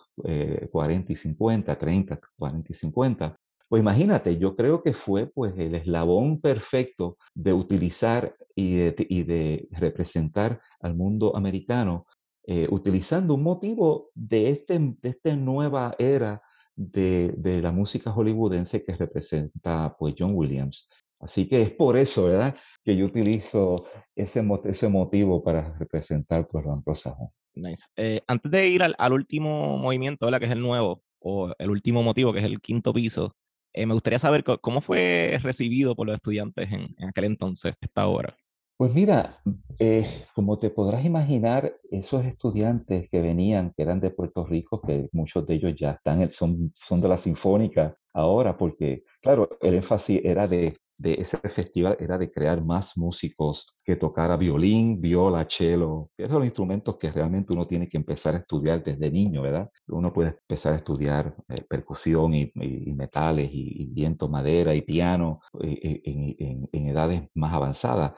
40 0.72 1.12
y 1.12 1.16
50, 1.16 1.78
30, 1.78 2.20
40 2.38 2.72
y 2.72 2.76
50. 2.76 3.38
Pues 3.72 3.80
imagínate, 3.80 4.38
yo 4.38 4.58
creo 4.58 4.84
que 4.84 4.92
fue 4.92 5.28
pues 5.28 5.54
el 5.58 5.76
eslabón 5.76 6.42
perfecto 6.42 7.18
de 7.34 7.54
utilizar 7.54 8.36
y 8.54 8.76
de, 8.76 9.70
representar 9.72 10.60
al 10.82 10.94
mundo 10.94 11.38
americano 11.38 12.06
eh, 12.46 12.68
utilizando 12.70 13.36
un 13.36 13.44
motivo 13.44 14.10
de, 14.14 14.50
este, 14.50 14.78
de 14.78 15.10
esta 15.10 15.34
nueva 15.38 15.96
era 15.98 16.42
de, 16.76 17.34
de, 17.38 17.62
la 17.62 17.72
música 17.72 18.12
hollywoodense 18.12 18.84
que 18.84 18.94
representa 18.94 19.96
pues 19.98 20.16
John 20.20 20.34
Williams. 20.36 20.86
Así 21.22 21.48
que 21.48 21.62
es 21.62 21.72
por 21.72 21.98
eso, 21.98 22.26
¿verdad? 22.26 22.56
Que 22.84 22.96
yo 22.96 23.06
utilizo 23.06 23.86
ese, 24.16 24.44
ese 24.66 24.88
motivo 24.88 25.44
para 25.44 25.78
representar 25.78 26.48
pues 26.48 26.66
Rosajo. 26.86 27.34
Nice. 27.54 27.84
Eh, 27.96 28.22
antes 28.28 28.52
de 28.52 28.68
ir 28.68 28.84
al, 28.84 28.96
al, 28.98 29.14
último 29.14 29.78
movimiento, 29.78 30.26
¿verdad? 30.26 30.40
Que 30.40 30.46
es 30.46 30.52
el 30.52 30.62
nuevo, 30.62 31.04
o 31.20 31.54
el 31.60 31.70
último 31.70 32.02
motivo, 32.02 32.34
que 32.34 32.40
es 32.40 32.46
el 32.46 32.60
quinto 32.62 32.94
piso, 32.94 33.36
eh, 33.74 33.86
me 33.86 33.94
gustaría 33.94 34.20
saber 34.20 34.44
cómo 34.44 34.82
fue 34.82 35.40
recibido 35.42 35.96
por 35.96 36.08
los 36.08 36.16
estudiantes 36.16 36.72
en, 36.72 36.96
en 36.98 37.10
aquel 37.10 37.26
entonces 37.26 37.76
esta 37.82 38.08
obra. 38.08 38.36
Pues 38.82 38.96
mira, 38.96 39.40
eh, 39.78 40.26
como 40.34 40.58
te 40.58 40.72
podrás 40.72 41.06
imaginar, 41.06 41.72
esos 41.92 42.26
estudiantes 42.26 43.08
que 43.12 43.22
venían, 43.22 43.74
que 43.78 43.84
eran 43.84 44.00
de 44.00 44.10
Puerto 44.10 44.44
Rico, 44.44 44.82
que 44.82 45.08
muchos 45.12 45.46
de 45.46 45.54
ellos 45.54 45.76
ya 45.76 45.92
están, 45.92 46.28
son, 46.32 46.74
son 46.88 47.00
de 47.00 47.08
la 47.08 47.20
Sinfónica 47.20 47.96
ahora, 48.12 48.58
porque 48.58 49.04
claro, 49.22 49.50
el 49.62 49.76
énfasis 49.76 50.22
era 50.24 50.48
de 50.48 50.80
de 51.02 51.14
ese 51.20 51.38
festival 51.38 51.98
era 52.00 52.18
de 52.18 52.32
crear 52.32 52.64
más 52.64 52.96
músicos 52.96 53.66
que 53.84 53.96
tocara 53.96 54.38
violín, 54.38 55.02
viola, 55.02 55.48
cello. 55.50 56.12
Esos 56.16 56.32
son 56.32 56.46
instrumentos 56.46 56.98
que 56.98 57.12
realmente 57.12 57.54
uno 57.54 57.66
tiene 57.66 57.90
que 57.90 57.98
empezar 57.98 58.36
a 58.36 58.38
estudiar 58.38 58.84
desde 58.84 59.10
niño, 59.10 59.42
¿verdad? 59.42 59.68
Uno 59.88 60.14
puede 60.14 60.30
empezar 60.30 60.74
a 60.74 60.78
estudiar 60.78 61.36
eh, 61.50 61.64
percusión 61.68 62.36
y, 62.36 62.52
metales 62.94 63.50
y, 63.52 63.88
viento, 63.88 64.30
madera 64.30 64.76
y 64.76 64.84
piano 64.84 65.42
eh, 65.64 66.02
eh, 66.06 66.68
en, 66.72 66.88
edades 66.88 67.24
más 67.34 67.54
avanzadas. 67.54 68.14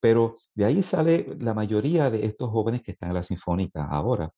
Pero 0.00 0.34
de 0.54 0.66
ahí 0.66 0.82
sale 0.82 1.34
la 1.40 1.54
mayoría 1.54 2.10
de 2.10 2.26
estos 2.26 2.50
jóvenes 2.50 2.82
que 2.82 2.92
están 2.92 3.08
en 3.08 3.14
la 3.14 3.24
sinfónica 3.24 3.86
ahora. 3.86 4.30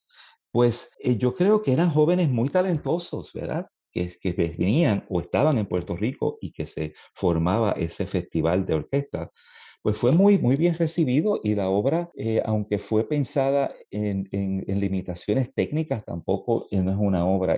Pues 0.53 0.91
yo 1.19 1.35
creo 1.35 1.63
que 1.63 1.73
eran 1.73 1.91
jóvenes 1.91 2.29
muy 2.29 2.49
talentosos, 2.51 3.33
¿verdad? 3.33 3.67
Que, 3.93 4.33
venían 4.33 5.05
o 5.09 5.21
estaban 5.21 5.59
en 5.59 5.67
Puerto 5.67 5.97
Rico 5.97 6.39
y 6.41 6.53
que 6.53 6.67
se 6.67 6.95
formaba 7.15 7.73
ese 7.73 8.07
festival 8.07 8.67
de 8.67 8.75
orquesta, 8.75 9.31
pues 9.83 9.97
fue 9.97 10.13
muy, 10.13 10.39
muy 10.39 10.57
bien 10.57 10.77
recibido 10.77 11.41
y 11.43 11.55
la 11.55 11.71
obra, 11.71 12.11
eh, 12.15 12.43
aunque 12.45 12.79
fue 12.79 13.09
pensada 13.09 13.73
en, 13.91 14.29
en, 14.33 14.81
limitaciones 14.81 15.53
técnicas, 15.55 16.05
tampoco 16.05 16.67
eh, 16.71 16.77
es 16.79 16.97
una 16.99 17.27
obra 17.27 17.55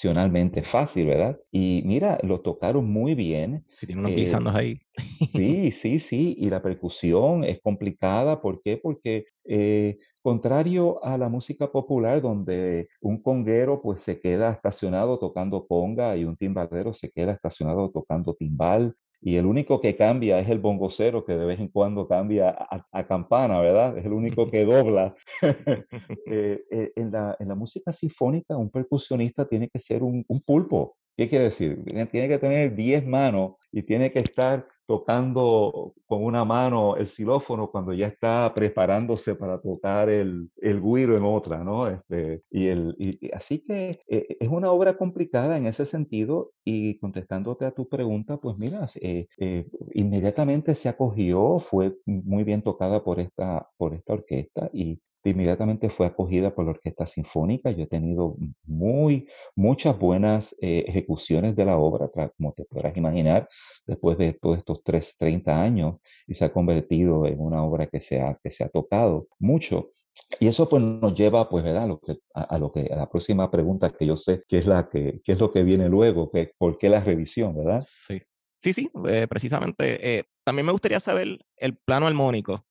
excepcionalmente 0.00 0.62
fácil, 0.62 1.06
¿verdad? 1.06 1.38
Y 1.52 1.82
mira, 1.84 2.18
lo 2.22 2.40
tocaron 2.40 2.90
muy 2.90 3.14
bien. 3.14 3.66
Si 3.68 3.86
tiene 3.86 4.00
unos 4.00 4.12
eh, 4.12 4.54
ahí. 4.54 4.80
sí, 5.34 5.72
sí, 5.72 6.00
sí, 6.00 6.34
y 6.38 6.48
la 6.48 6.62
percusión 6.62 7.44
es 7.44 7.60
complicada, 7.60 8.40
¿por 8.40 8.62
qué? 8.62 8.78
Porque 8.82 9.26
eh, 9.44 9.98
contrario 10.22 11.04
a 11.04 11.18
la 11.18 11.28
música 11.28 11.70
popular, 11.70 12.22
donde 12.22 12.88
un 13.02 13.22
conguero 13.22 13.82
pues 13.82 14.00
se 14.00 14.20
queda 14.20 14.52
estacionado 14.52 15.18
tocando 15.18 15.66
conga 15.66 16.16
y 16.16 16.24
un 16.24 16.36
timbalero 16.36 16.94
se 16.94 17.10
queda 17.10 17.32
estacionado 17.32 17.90
tocando 17.90 18.34
timbal, 18.34 18.96
y 19.22 19.36
el 19.36 19.46
único 19.46 19.80
que 19.80 19.96
cambia 19.96 20.38
es 20.38 20.48
el 20.48 20.58
bongocero 20.58 21.24
que 21.24 21.34
de 21.36 21.44
vez 21.44 21.60
en 21.60 21.68
cuando 21.68 22.08
cambia 22.08 22.56
a, 22.90 23.06
campana, 23.06 23.60
¿verdad? 23.60 23.98
Es 23.98 24.06
el 24.06 24.12
único 24.12 24.50
que 24.50 24.64
dobla. 24.64 25.14
Eh, 26.26 26.62
eh, 26.70 26.92
en, 26.96 27.10
la, 27.10 27.36
en, 27.40 27.48
la, 27.48 27.54
música 27.54 27.92
sinfónica, 27.92 28.56
un 28.56 28.70
percusionista 28.70 29.46
tiene 29.46 29.68
que 29.68 29.80
ser 29.80 30.02
un, 30.02 30.24
un 30.28 30.40
pulpo. 30.40 30.96
¿Qué 31.16 31.28
quiere 31.28 31.44
decir? 31.44 31.82
Tiene 32.10 32.28
que 32.28 32.38
tener 32.38 32.74
10 32.74 33.06
manos 33.06 33.54
y 33.72 33.82
tiene 33.82 34.12
que 34.12 34.20
estar 34.20 34.66
tocando 34.90 35.94
con 36.04 36.24
una 36.24 36.44
mano 36.44 36.96
el 36.96 37.06
xilófono 37.06 37.70
cuando 37.70 37.92
ya 37.92 38.08
está 38.08 38.52
preparándose 38.52 39.36
para 39.36 39.60
tocar 39.60 40.08
el, 40.08 40.50
el 40.56 40.80
guiro 40.80 41.16
en 41.16 41.22
otra, 41.22 41.62
¿no? 41.62 41.86
Este, 41.86 42.42
y 42.50 42.66
el, 42.66 42.96
así 43.32 43.60
que 43.60 44.00
eh, 44.08 44.36
es 44.40 44.48
una 44.48 44.72
obra 44.72 44.96
complicada 44.96 45.56
en 45.56 45.66
ese 45.66 45.86
sentido 45.86 46.50
y 46.64 46.98
contestándote 46.98 47.66
a 47.66 47.70
tu 47.70 47.88
pregunta, 47.88 48.38
pues 48.38 48.56
mira, 48.58 48.88
eh, 49.00 49.28
eh, 49.38 49.68
inmediatamente 49.94 50.74
se 50.74 50.88
acogió, 50.88 51.60
fue 51.60 51.96
muy 52.04 52.42
bien 52.42 52.62
tocada 52.62 53.04
por 53.04 53.20
esta, 53.20 53.68
por 53.76 53.94
esta 53.94 54.14
orquesta 54.14 54.70
y 54.72 55.00
inmediatamente 55.28 55.90
fue 55.90 56.06
acogida 56.06 56.54
por 56.54 56.64
la 56.64 56.70
Orquesta 56.70 57.06
Sinfónica. 57.06 57.70
Yo 57.70 57.84
he 57.84 57.86
tenido 57.86 58.36
muy, 58.64 59.28
muchas 59.54 59.98
buenas 59.98 60.54
eh, 60.60 60.84
ejecuciones 60.86 61.54
de 61.56 61.64
la 61.66 61.76
obra, 61.76 62.08
como 62.36 62.52
te 62.54 62.64
podrás 62.64 62.96
imaginar, 62.96 63.48
después 63.86 64.16
de 64.16 64.32
todos 64.32 64.58
estos 64.58 64.82
tres, 64.82 65.14
30 65.18 65.62
años, 65.62 65.96
y 66.26 66.34
se 66.34 66.44
ha 66.44 66.52
convertido 66.52 67.26
en 67.26 67.38
una 67.40 67.62
obra 67.62 67.86
que 67.86 68.00
se 68.00 68.20
ha, 68.20 68.38
que 68.42 68.50
se 68.50 68.64
ha 68.64 68.68
tocado 68.68 69.28
mucho. 69.38 69.90
Y 70.38 70.48
eso 70.48 70.68
pues 70.68 70.82
nos 70.82 71.14
lleva 71.14 71.48
pues 71.48 71.64
¿verdad? 71.64 71.84
A, 71.84 71.86
lo 71.86 72.00
que, 72.00 72.16
a, 72.34 72.58
lo 72.58 72.72
que, 72.72 72.88
a 72.92 72.96
la 72.96 73.08
próxima 73.08 73.50
pregunta 73.50 73.90
que 73.90 74.06
yo 74.06 74.16
sé 74.16 74.42
que 74.48 74.58
es 74.58 74.66
la 74.66 74.88
que, 74.88 75.20
qué 75.24 75.32
es 75.32 75.38
lo 75.38 75.50
que 75.50 75.62
viene 75.62 75.88
luego, 75.88 76.30
que, 76.30 76.52
¿por 76.58 76.78
qué 76.78 76.88
la 76.88 77.00
revisión, 77.00 77.56
verdad? 77.56 77.82
Sí. 77.86 78.20
Sí, 78.56 78.74
sí, 78.74 78.90
eh, 79.08 79.26
precisamente. 79.26 80.18
Eh, 80.18 80.24
también 80.44 80.66
me 80.66 80.72
gustaría 80.72 81.00
saber 81.00 81.38
el 81.56 81.76
plano 81.78 82.06
armónico. 82.06 82.66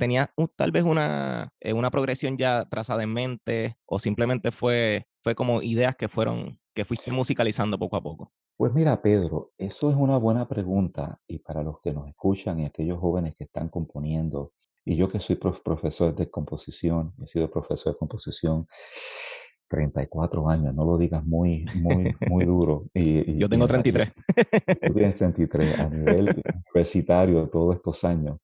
Tenía 0.00 0.32
tal 0.56 0.72
vez 0.72 0.82
una, 0.82 1.52
eh, 1.60 1.72
una 1.72 1.90
progresión 1.92 2.36
ya 2.36 2.64
trazada 2.64 3.04
en 3.04 3.12
mente 3.12 3.76
o 3.86 4.00
simplemente 4.00 4.50
fue, 4.50 5.06
fue 5.22 5.36
como 5.36 5.62
ideas 5.62 5.94
que 5.94 6.08
fueron, 6.08 6.58
que 6.74 6.84
fuiste 6.84 7.12
musicalizando 7.12 7.78
poco 7.78 7.96
a 7.96 8.02
poco? 8.02 8.32
Pues 8.56 8.74
mira, 8.74 9.00
Pedro, 9.00 9.52
eso 9.56 9.90
es 9.90 9.96
una 9.96 10.18
buena 10.18 10.48
pregunta 10.48 11.20
y 11.28 11.38
para 11.38 11.62
los 11.62 11.80
que 11.80 11.92
nos 11.92 12.08
escuchan 12.08 12.58
y 12.58 12.66
aquellos 12.66 12.98
jóvenes 12.98 13.34
que 13.36 13.44
están 13.44 13.68
componiendo, 13.68 14.52
y 14.84 14.96
yo 14.96 15.08
que 15.08 15.20
soy 15.20 15.36
profesor 15.36 16.16
de 16.16 16.28
composición, 16.28 17.14
he 17.22 17.28
sido 17.28 17.50
profesor 17.50 17.92
de 17.92 17.98
composición 17.98 18.66
34 19.70 20.50
años, 20.50 20.74
no 20.74 20.84
lo 20.84 20.98
digas 20.98 21.24
muy, 21.24 21.64
muy, 21.76 22.14
muy 22.28 22.44
duro. 22.44 22.86
Y, 22.92 23.38
yo 23.38 23.48
tengo 23.48 23.66
33. 23.66 24.12
Tú 24.86 24.92
tienes 24.92 25.16
33 25.16 25.78
a 25.78 25.88
nivel 25.88 26.42
universitario 26.74 27.48
todos 27.48 27.76
estos 27.76 28.02
años. 28.04 28.40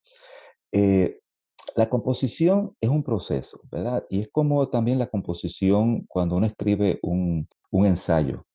Eh, 0.72 1.18
la 1.76 1.90
composición 1.90 2.74
es 2.80 2.88
un 2.88 3.02
proceso, 3.02 3.60
¿verdad? 3.70 4.06
Y 4.08 4.20
es 4.20 4.28
como 4.32 4.68
también 4.68 4.98
la 4.98 5.08
composición 5.08 6.06
cuando 6.08 6.36
uno 6.36 6.46
escribe 6.46 6.98
un, 7.02 7.48
ensayo. 7.70 8.46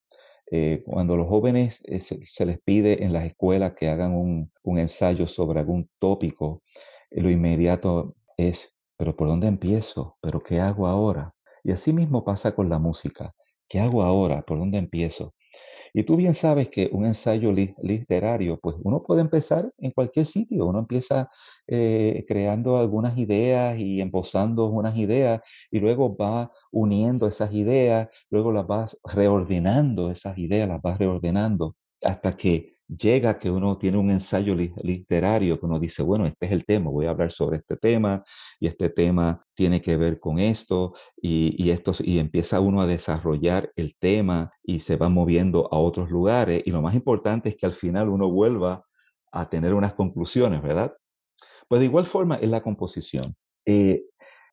Eh, 0.50 0.82
cuando 0.84 1.16
los 1.16 1.28
jóvenes 1.28 1.80
eh, 1.84 2.00
se, 2.00 2.46
les 2.46 2.60
pide 2.60 3.04
en 3.04 3.12
las 3.12 3.24
escuelas 3.24 3.74
que 3.74 3.88
hagan 3.88 4.14
un, 4.14 4.50
ensayo 4.78 5.28
sobre 5.28 5.60
algún 5.60 5.88
tópico, 6.00 6.62
lo 7.12 7.30
inmediato 7.30 8.16
es, 8.36 8.76
pero 8.96 9.14
¿por 9.16 9.28
dónde 9.28 9.46
empiezo? 9.46 10.16
¿Pero 10.20 10.42
qué 10.42 10.58
hago 10.58 10.88
ahora? 10.88 11.32
Y 11.62 11.70
así 11.70 11.92
mismo 11.92 12.24
pasa 12.24 12.56
con 12.56 12.68
la 12.68 12.80
música. 12.80 13.34
¿Qué 13.68 13.78
hago 13.78 14.02
ahora? 14.02 14.42
¿Por 14.42 14.58
dónde 14.58 14.78
empiezo? 14.78 15.32
Y 15.94 16.04
tú 16.04 16.16
bien 16.16 16.34
sabes 16.34 16.68
que 16.68 16.88
un 16.92 17.04
ensayo 17.04 17.52
literario, 17.52 18.58
pues 18.60 18.76
uno 18.82 19.02
puede 19.02 19.20
empezar 19.20 19.70
en 19.78 19.90
cualquier 19.90 20.26
sitio, 20.26 20.66
uno 20.66 20.78
empieza 20.80 21.28
eh, 21.66 22.24
creando 22.26 22.78
algunas 22.78 23.16
ideas 23.18 23.78
y 23.78 24.00
embosando 24.00 24.66
unas 24.66 24.96
ideas 24.96 25.42
y 25.70 25.80
luego 25.80 26.16
va 26.16 26.50
uniendo 26.70 27.26
esas 27.28 27.52
ideas, 27.52 28.08
luego 28.30 28.52
las 28.52 28.66
vas 28.66 28.98
reordenando, 29.04 30.10
esas 30.10 30.38
ideas 30.38 30.68
las 30.68 30.80
vas 30.80 30.98
reordenando 30.98 31.76
hasta 32.02 32.36
que 32.36 32.71
llega 32.96 33.38
que 33.38 33.50
uno 33.50 33.78
tiene 33.78 33.98
un 33.98 34.10
ensayo 34.10 34.54
literario 34.54 35.58
que 35.58 35.66
uno 35.66 35.78
dice, 35.78 36.02
bueno, 36.02 36.26
este 36.26 36.46
es 36.46 36.52
el 36.52 36.64
tema, 36.64 36.90
voy 36.90 37.06
a 37.06 37.10
hablar 37.10 37.32
sobre 37.32 37.58
este 37.58 37.76
tema 37.76 38.24
y 38.58 38.66
este 38.66 38.88
tema 38.90 39.44
tiene 39.54 39.80
que 39.80 39.96
ver 39.96 40.20
con 40.20 40.38
esto 40.38 40.94
y, 41.16 41.54
y, 41.58 41.70
esto, 41.70 41.92
y 42.00 42.18
empieza 42.18 42.60
uno 42.60 42.80
a 42.80 42.86
desarrollar 42.86 43.70
el 43.76 43.96
tema 43.98 44.52
y 44.62 44.80
se 44.80 44.96
va 44.96 45.08
moviendo 45.08 45.68
a 45.72 45.78
otros 45.78 46.10
lugares 46.10 46.62
y 46.64 46.70
lo 46.70 46.82
más 46.82 46.94
importante 46.94 47.50
es 47.50 47.56
que 47.56 47.66
al 47.66 47.74
final 47.74 48.08
uno 48.08 48.30
vuelva 48.30 48.84
a 49.32 49.48
tener 49.48 49.74
unas 49.74 49.94
conclusiones, 49.94 50.62
¿verdad? 50.62 50.92
Pues 51.68 51.80
de 51.80 51.86
igual 51.86 52.06
forma 52.06 52.38
en 52.40 52.50
la 52.50 52.62
composición. 52.62 53.34
Eh, 53.64 54.04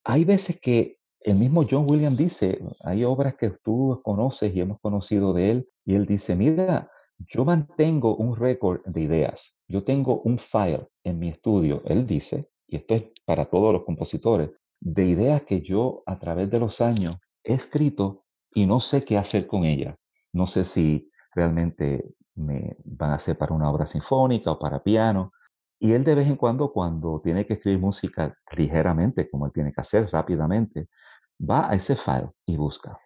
hay 0.03 0.23
veces 0.23 0.59
que 0.61 0.97
el 1.21 1.35
mismo 1.35 1.65
John 1.69 1.85
Williams 1.89 2.17
dice, 2.17 2.59
hay 2.81 3.03
obras 3.03 3.35
que 3.35 3.49
tú 3.49 3.99
conoces 4.03 4.55
y 4.55 4.61
hemos 4.61 4.79
conocido 4.79 5.33
de 5.33 5.51
él, 5.51 5.69
y 5.85 5.95
él 5.95 6.05
dice, 6.05 6.35
mira, 6.35 6.89
yo 7.27 7.45
mantengo 7.45 8.15
un 8.15 8.35
récord 8.35 8.81
de 8.85 9.01
ideas. 9.01 9.55
Yo 9.67 9.83
tengo 9.83 10.21
un 10.21 10.39
file 10.39 10.87
en 11.03 11.19
mi 11.19 11.29
estudio, 11.29 11.81
él 11.85 12.07
dice, 12.07 12.49
y 12.67 12.77
esto 12.77 12.95
es 12.95 13.03
para 13.25 13.45
todos 13.45 13.73
los 13.73 13.83
compositores, 13.83 14.51
de 14.79 15.05
ideas 15.05 15.43
que 15.43 15.61
yo 15.61 16.03
a 16.05 16.17
través 16.17 16.49
de 16.49 16.59
los 16.59 16.81
años 16.81 17.17
he 17.43 17.53
escrito 17.53 18.25
y 18.53 18.65
no 18.65 18.79
sé 18.79 19.03
qué 19.03 19.17
hacer 19.17 19.45
con 19.47 19.65
ellas. 19.65 19.95
No 20.33 20.47
sé 20.47 20.65
si 20.65 21.09
realmente 21.35 22.13
me 22.35 22.77
van 22.85 23.11
a 23.11 23.19
ser 23.19 23.37
para 23.37 23.53
una 23.53 23.69
obra 23.69 23.85
sinfónica 23.85 24.51
o 24.51 24.59
para 24.59 24.81
piano, 24.81 25.31
Y 25.81 25.93
él 25.93 26.03
de 26.03 26.15
vez 26.15 26.27
en 26.27 26.35
cuando, 26.35 26.73
cuando 26.73 27.21
tiene 27.23 27.45
que 27.45 27.53
escribir 27.53 27.79
música 27.79 28.35
ligeramente, 28.51 29.29
como 29.29 29.45
él 29.45 29.53
tiene 29.53 29.71
que 29.71 29.79
hacer 29.79 30.09
rápidamente, 30.11 30.89
va 31.39 31.69
a 31.69 31.75
ese 31.75 31.95
file 31.95 32.31
y 32.45 32.57
busca. 32.57 32.99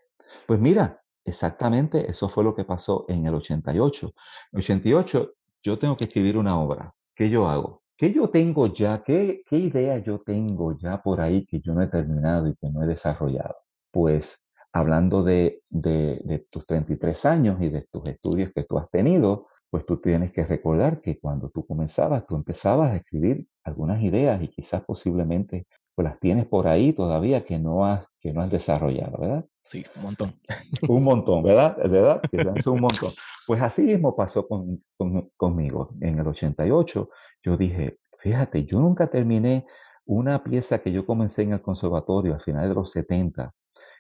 Pues 0.48 0.60
mira, 0.60 1.03
exactamente 1.26 2.10
eso 2.10 2.30
fue 2.30 2.44
lo 2.44 2.56
que 2.56 2.66
pasó 2.66 3.06
en 3.08 3.26
el 3.26 3.36
88. 3.36 4.08
En 4.08 4.14
el 4.60 4.60
88 4.60 5.32
yo 5.64 5.80
tengo 5.80 5.98
que 5.98 6.06
escribir 6.06 6.38
una 6.38 6.60
obra. 6.60 6.94
¿Qué 7.16 7.30
yo 7.30 7.48
hago? 7.48 7.84
¿Qué 7.98 8.12
yo 8.12 8.30
tengo 8.30 8.68
ya? 8.68 9.04
¿Qué, 9.04 9.44
qué 9.46 9.58
idea 9.58 9.98
yo 10.00 10.20
tengo 10.20 10.78
ya 10.78 11.02
por 11.02 11.22
ahí 11.22 11.46
que 11.46 11.60
yo 11.62 11.74
no 11.74 11.82
he 11.82 11.88
terminado 11.88 12.48
y 12.48 12.56
que 12.56 12.70
no 12.70 12.84
he 12.84 12.88
desarrollado? 12.88 13.56
Pues 13.92 14.40
hablando 14.74 15.24
de, 15.24 15.62
de, 15.70 16.22
de 16.26 16.40
tus 16.50 16.66
33 16.66 17.26
años 17.26 17.62
y 17.62 17.70
de 17.70 17.84
tus 17.92 18.06
estudios 18.08 18.52
que 18.54 18.64
tú 18.64 18.78
has 18.80 18.90
tenido, 18.90 19.48
pues 19.70 19.86
tú 19.86 19.98
tienes 20.02 20.32
que 20.32 20.46
recordar 20.46 21.02
que 21.02 21.20
cuando 21.20 21.50
tú 21.50 21.66
comenzabas, 21.66 22.26
tú 22.28 22.36
empezabas 22.36 22.92
a 22.92 22.96
escribir 22.98 23.48
algunas 23.64 24.02
ideas 24.02 24.42
y 24.42 24.50
quizás 24.50 24.84
posiblemente 24.84 25.68
pues 25.96 26.04
las 26.06 26.20
tienes 26.20 26.46
por 26.48 26.68
ahí 26.68 26.94
todavía 26.94 27.46
que 27.46 27.60
no 27.60 27.86
has, 27.86 28.06
que 28.20 28.34
no 28.34 28.42
has 28.42 28.52
desarrollado, 28.52 29.20
¿verdad? 29.20 29.46
Sí, 29.64 29.86
un 29.96 30.04
montón. 30.04 30.34
un 30.90 31.04
montón, 31.04 31.42
¿verdad? 31.42 31.78
¿Verdad? 31.90 32.22
Es 32.56 32.68
un 32.68 32.82
montón. 32.82 33.12
Pues 33.48 33.62
así 33.62 33.82
mismo 33.84 34.16
pasó 34.16 34.48
con, 34.48 34.84
conmigo. 35.38 35.90
En 36.02 36.20
el 36.20 36.28
88 36.28 37.10
yo 37.44 37.58
dije, 37.58 37.98
fíjate, 38.20 38.66
yo 38.66 38.80
nunca 38.80 39.08
terminé 39.08 39.66
una 40.06 40.44
pieza 40.44 40.80
que 40.80 40.92
yo 40.92 41.06
comencé 41.06 41.44
en 41.44 41.54
el 41.54 41.62
conservatorio 41.62 42.36
a 42.36 42.40
finales 42.40 42.70
de 42.70 42.76
los 42.76 42.92
70, 42.92 43.54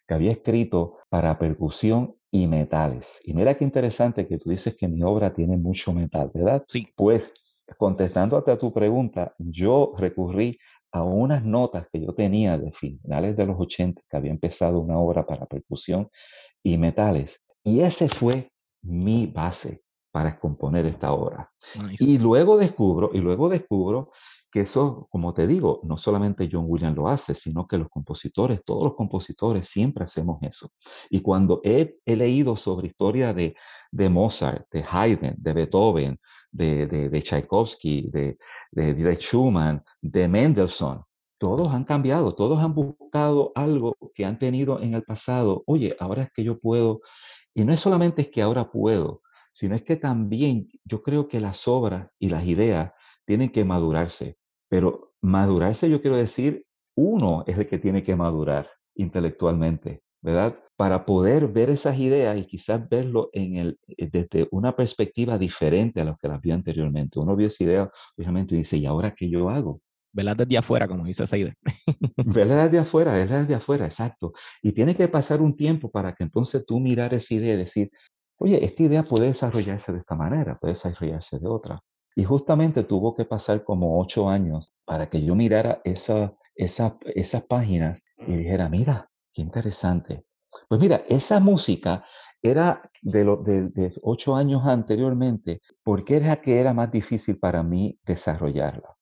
que 0.05 0.13
había 0.13 0.31
escrito 0.31 0.97
para 1.09 1.39
percusión 1.39 2.15
y 2.29 2.47
metales. 2.47 3.21
Y 3.23 3.33
mira 3.33 3.55
qué 3.55 3.63
interesante 3.63 4.27
que 4.27 4.37
tú 4.37 4.49
dices 4.49 4.75
que 4.75 4.87
mi 4.89 5.01
obra 5.01 5.33
tiene 5.33 5.55
mucho 5.55 5.93
metal, 5.93 6.29
¿verdad? 6.33 6.65
Sí. 6.67 6.87
Pues 6.95 7.31
contestándote 7.77 8.51
a 8.51 8.57
tu 8.57 8.73
pregunta, 8.73 9.33
yo 9.37 9.93
recurrí 9.97 10.59
a 10.93 11.03
unas 11.03 11.43
notas 11.43 11.87
que 11.91 11.99
yo 11.99 12.13
tenía 12.13 12.57
de 12.57 12.71
finales 12.71 13.35
de 13.35 13.47
los 13.47 13.59
80, 13.59 14.01
que 14.07 14.17
había 14.17 14.31
empezado 14.31 14.79
una 14.79 14.97
obra 14.99 15.25
para 15.25 15.47
percusión 15.47 16.09
y 16.61 16.77
metales. 16.77 17.41
Y 17.63 17.81
ese 17.81 18.09
fue 18.09 18.51
mi 18.83 19.25
base 19.25 19.81
para 20.11 20.39
componer 20.39 20.85
esta 20.85 21.11
obra. 21.11 21.51
Y 21.97 22.19
luego 22.19 22.57
descubro, 22.57 23.09
y 23.11 23.17
luego 23.17 23.49
descubro 23.49 24.11
que 24.53 24.61
eso, 24.61 25.07
como 25.09 25.33
te 25.33 25.47
digo, 25.47 25.81
no 25.83 25.97
solamente 25.97 26.47
John 26.49 26.65
Williams 26.67 26.95
lo 26.95 27.07
hace, 27.07 27.33
sino 27.33 27.67
que 27.67 27.75
los 27.75 27.89
compositores, 27.89 28.63
todos 28.63 28.83
los 28.83 28.93
compositores 28.93 29.67
siempre 29.67 30.03
hachemos 30.03 30.37
eso. 30.43 30.69
Y 31.09 31.21
cuando 31.23 31.59
he, 31.63 31.97
leído 32.05 32.55
sobre 32.55 32.85
historia 32.85 33.33
de, 33.33 33.55
de, 33.91 34.09
Mozart, 34.09 34.67
de 34.71 34.85
Haydn, 34.87 35.33
de 35.39 35.53
Beethoven, 35.53 36.19
de, 36.51 36.85
de, 36.85 37.09
de 37.09 37.21
Tchaikovsky, 37.23 38.11
de, 38.11 38.37
de, 38.69 39.15
Schumann, 39.15 39.83
de 39.99 40.27
Mendelssohn, 40.27 41.01
todos 41.39 41.69
han 41.69 41.83
cambiado, 41.83 42.35
todos 42.35 42.59
han 42.59 42.75
buscado 42.75 43.53
algo 43.55 43.97
que 44.13 44.23
han 44.23 44.37
tenido 44.37 44.79
en 44.79 44.93
el 44.93 45.01
pasado. 45.01 45.63
Oye, 45.65 45.95
ahora 45.99 46.21
es 46.21 46.31
que 46.31 46.43
yo 46.43 46.59
puedo, 46.59 47.01
y 47.55 47.63
no 47.63 47.73
es 47.73 47.79
solamente 47.79 48.21
es 48.21 48.27
que 48.29 48.43
ahora 48.43 48.69
puedo, 48.69 49.23
sino 49.51 49.73
es 49.73 49.81
que 49.81 49.95
también 49.95 50.67
yo 50.85 51.01
creo 51.01 51.27
que 51.27 51.39
las 51.39 51.67
obras 51.67 52.07
y 52.19 52.29
las 52.29 52.45
ideas 52.45 52.91
tienen 53.25 53.49
que 53.49 53.65
madurarse. 53.65 54.37
Pero 54.73 55.13
madurarse, 55.21 55.87
yo 55.87 56.01
quiero 56.01 56.17
decir, 56.17 56.65
uno 56.97 57.43
es 57.45 57.59
el 57.59 57.67
que 57.67 57.77
tiene 57.77 58.01
que 58.01 58.15
madurar 58.15 58.71
intelectualmente, 58.95 60.01
¿verdad? 60.19 60.57
Para 60.75 61.05
poder 61.05 61.47
ver 61.47 61.69
esas 61.69 61.99
ideas 61.99 62.35
y 62.39 62.47
quizás 62.47 62.89
verlo 62.89 63.29
en 63.33 63.57
el, 63.57 63.79
eh, 63.85 64.09
desde 64.11 64.47
una 64.49 64.75
perspectiva 64.75 65.37
diferente 65.37 66.01
a 66.01 66.05
lo 66.05 66.17
que 66.17 66.27
las 66.27 66.41
vio 66.41 66.55
anteriormente. 66.55 67.19
Uno 67.19 67.35
vio 67.35 67.49
esa 67.49 67.63
idea, 67.63 67.91
obviamente, 68.17 68.55
y 68.55 68.57
dice, 68.57 68.77
¿y 68.77 68.87
ahora 68.87 69.13
qué 69.13 69.29
yo 69.29 69.47
hago? 69.47 69.79
Verla 70.11 70.33
desde 70.33 70.57
afuera, 70.57 70.87
como 70.87 71.05
dice 71.05 71.23
esa 71.23 71.37
idea. 71.37 71.53
verla 72.25 72.63
desde 72.63 72.79
afuera, 72.79 73.13
verla 73.13 73.41
desde 73.41 73.53
afuera, 73.53 73.85
exacto. 73.85 74.33
Y 74.63 74.71
tiene 74.71 74.95
que 74.95 75.07
pasar 75.07 75.39
un 75.43 75.55
tiempo 75.55 75.91
para 75.91 76.15
que 76.15 76.23
entonces 76.23 76.65
tú 76.65 76.79
mirar 76.79 77.13
esa 77.13 77.31
idea 77.35 77.53
y 77.53 77.57
decir, 77.57 77.91
oye, 78.39 78.65
esta 78.65 78.81
idea 78.81 79.03
puede 79.03 79.27
desarrollarse 79.27 79.91
de 79.91 79.99
esta 79.99 80.15
manera, 80.15 80.57
puede 80.57 80.73
desarrollarse 80.73 81.37
de 81.37 81.47
otra. 81.47 81.79
Y 82.15 82.23
justamente 82.23 82.83
tuvo 82.83 83.15
que 83.15 83.25
pasar 83.25 83.63
como 83.63 83.99
ocho 83.99 84.29
años 84.29 84.71
para 84.85 85.09
que 85.09 85.23
yo 85.23 85.35
mirara 85.35 85.81
esa, 85.83 86.33
esa, 86.55 86.97
esas 87.15 87.43
páginas 87.43 87.99
y 88.27 88.35
dijera, 88.35 88.69
mira, 88.69 89.09
qué 89.31 89.41
interesante. 89.41 90.25
Pues 90.69 90.79
mira, 90.79 91.03
esa 91.07 91.39
música 91.39 92.05
era 92.41 92.91
de, 93.01 93.25
lo, 93.25 93.37
de, 93.37 93.69
de 93.69 93.93
ocho 94.03 94.35
años 94.35 94.65
anteriormente, 94.65 95.61
¿por 95.83 96.05
qué 96.05 96.17
era 96.17 96.41
que 96.41 96.59
era 96.59 96.73
más 96.73 96.91
difícil 96.91 97.39
para 97.39 97.63
mí 97.63 97.97
desarrollarla? 98.05 98.95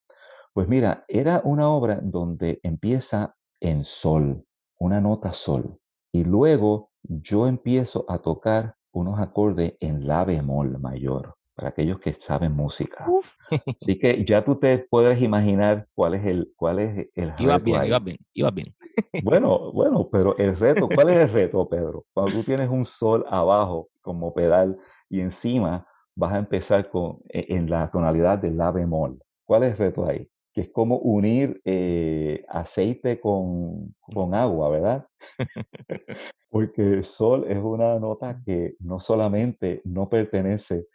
Pues 0.53 0.67
mira, 0.67 1.03
era 1.07 1.41
una 1.43 1.69
obra 1.69 1.99
donde 2.01 2.59
empieza 2.63 3.35
en 3.59 3.83
sol, 3.83 4.45
una 4.79 5.01
nota 5.01 5.33
sol, 5.33 5.79
y 6.13 6.23
luego 6.23 6.91
yo 7.03 7.47
empiezo 7.47 8.05
a 8.07 8.19
tocar 8.19 8.75
unos 8.93 9.19
acordes 9.19 9.75
en 9.79 10.07
la 10.07 10.23
bemol 10.25 10.79
mayor 10.79 11.35
para 11.61 11.69
aquellos 11.69 11.99
que 11.99 12.13
saben 12.13 12.53
música. 12.53 13.05
Así 13.79 13.99
que 13.99 14.25
ya 14.25 14.43
tú 14.43 14.55
te 14.55 14.79
puedes 14.89 15.21
imaginar 15.21 15.87
cuál 15.93 16.15
es 16.15 16.25
el, 16.25 16.51
cuál 16.55 16.79
es 16.79 17.09
el 17.13 17.29
reto. 17.29 17.43
Iba 17.43 17.57
bien, 17.59 17.85
iba 17.85 17.99
bien, 17.99 18.17
iba 18.33 18.51
bien. 18.51 18.75
Bueno, 19.23 19.71
bueno, 19.71 20.09
pero 20.11 20.35
el 20.39 20.57
reto, 20.57 20.89
¿cuál 20.89 21.11
es 21.11 21.17
el 21.17 21.31
reto, 21.31 21.69
Pedro? 21.69 22.05
Cuando 22.13 22.33
tú 22.33 22.43
tienes 22.43 22.67
un 22.67 22.83
sol 22.83 23.23
abajo 23.29 23.89
como 24.01 24.33
pedal 24.33 24.75
y 25.07 25.19
encima 25.19 25.85
vas 26.15 26.33
a 26.33 26.39
empezar 26.39 26.89
con, 26.89 27.19
e, 27.29 27.45
en 27.49 27.69
la 27.69 27.91
tonalidad 27.91 28.39
de 28.39 28.49
la 28.49 28.71
bemol. 28.71 29.21
¿Cuál 29.45 29.63
es 29.63 29.73
el 29.73 29.77
reto 29.77 30.09
ahí? 30.09 30.27
Que 30.53 30.61
es 30.61 30.69
como 30.69 30.97
unir 30.97 31.61
eh, 31.63 32.43
aceite 32.49 33.19
con, 33.19 33.93
con 33.99 34.33
agua, 34.33 34.69
¿verdad? 34.69 35.05
Porque 36.49 36.81
el 36.81 37.03
sol 37.03 37.45
es 37.47 37.59
una 37.59 37.99
nota 37.99 38.41
que 38.43 38.73
no 38.79 38.99
solamente 38.99 39.81
no 39.85 40.09
pertenece 40.09 40.87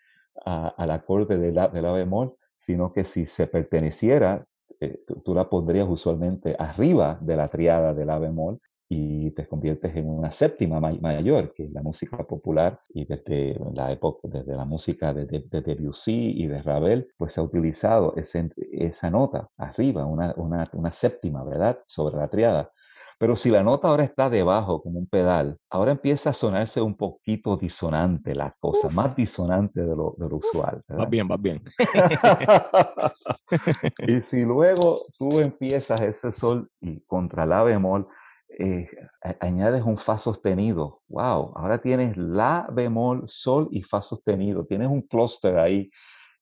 al 0.45 0.91
acorde 0.91 1.39
de 1.39 1.53
la, 1.53 1.69
de 1.69 1.83
la 1.83 1.93
bemol, 1.93 2.37
sino 2.57 2.93
que 2.93 3.05
si 3.05 3.27
se 3.27 3.47
perteneciera, 3.47 4.45
eh, 4.81 5.01
tú, 5.25 5.35
la 5.35 5.49
pondrías 5.49 5.87
usualmente 5.89 6.57
arriba 6.59 7.19
de 7.21 7.37
la 7.37 7.49
triada 7.49 7.95
de 7.95 8.05
la 8.05 8.19
bemol 8.19 8.61
y 8.89 9.31
te 9.33 9.47
conviertes 9.49 9.97
en 9.97 10.09
una 10.09 10.31
séptima 10.31 10.79
mayor, 10.79 11.53
que 11.53 11.69
la 11.71 11.83
música 11.83 12.19
popular 12.19 12.81
y 12.91 13.05
desde 13.05 13.59
la 13.75 13.91
época, 13.91 14.29
desde 14.29 14.55
la 14.55 14.65
música 14.65 15.13
de, 15.13 15.27
de, 15.27 15.61
Debussy 15.61 16.35
y 16.37 16.47
de 16.47 16.63
Ravel, 16.63 17.09
pues 17.17 17.33
se 17.33 17.41
ha 17.41 17.43
utilizado 17.43 18.15
esa 18.17 19.11
nota 19.11 19.49
arriba, 19.57 20.07
una, 20.07 20.35
una, 20.37 20.71
una 20.73 20.93
séptima, 20.93 21.43
¿verdad?, 21.43 21.81
sobre 21.87 22.17
la 22.17 22.29
triada. 22.29 22.71
Pero 23.19 23.37
si 23.37 23.51
la 23.51 23.63
nota 23.63 23.89
ahora 23.89 24.05
está 24.05 24.29
debajo, 24.29 24.83
como 24.83 24.99
un 24.99 25.07
pedal, 25.07 25.59
ahora 25.71 25.93
empieza 25.93 26.31
a 26.31 26.35
sonarse 26.35 26.83
un 26.83 26.97
poquito 26.97 27.57
disonante 27.57 28.35
la 28.35 28.55
cosa, 28.61 28.91
más 28.91 29.17
disonante 29.17 29.81
de 29.81 29.97
lo, 29.97 30.15
de 30.19 30.29
lo 30.29 30.37
usual. 30.37 30.83
Va 30.91 31.07
bien, 31.07 31.27
va 31.31 31.39
bien. 31.39 31.63
y 34.07 34.21
si 34.21 34.45
luego 34.45 35.07
tú 35.19 35.41
empiezas 35.41 36.03
ese 36.03 36.31
sol 36.31 36.71
y 36.81 37.01
contra 37.07 37.47
la 37.47 37.63
bemol, 37.63 38.07
eh, 38.59 38.87
añades 39.41 39.83
un 39.83 39.97
fa 39.97 40.19
sostenido. 40.19 41.01
Wow, 41.09 41.53
ahora 41.57 41.79
tienes 41.79 42.19
la 42.19 42.67
bemol, 42.71 43.25
sol 43.29 43.69
y 43.71 43.83
fa 43.83 44.03
sostenido. 44.03 44.67
Tienes 44.67 44.89
un 44.89 45.03
clúster 45.03 45.59
ahí 45.59 45.91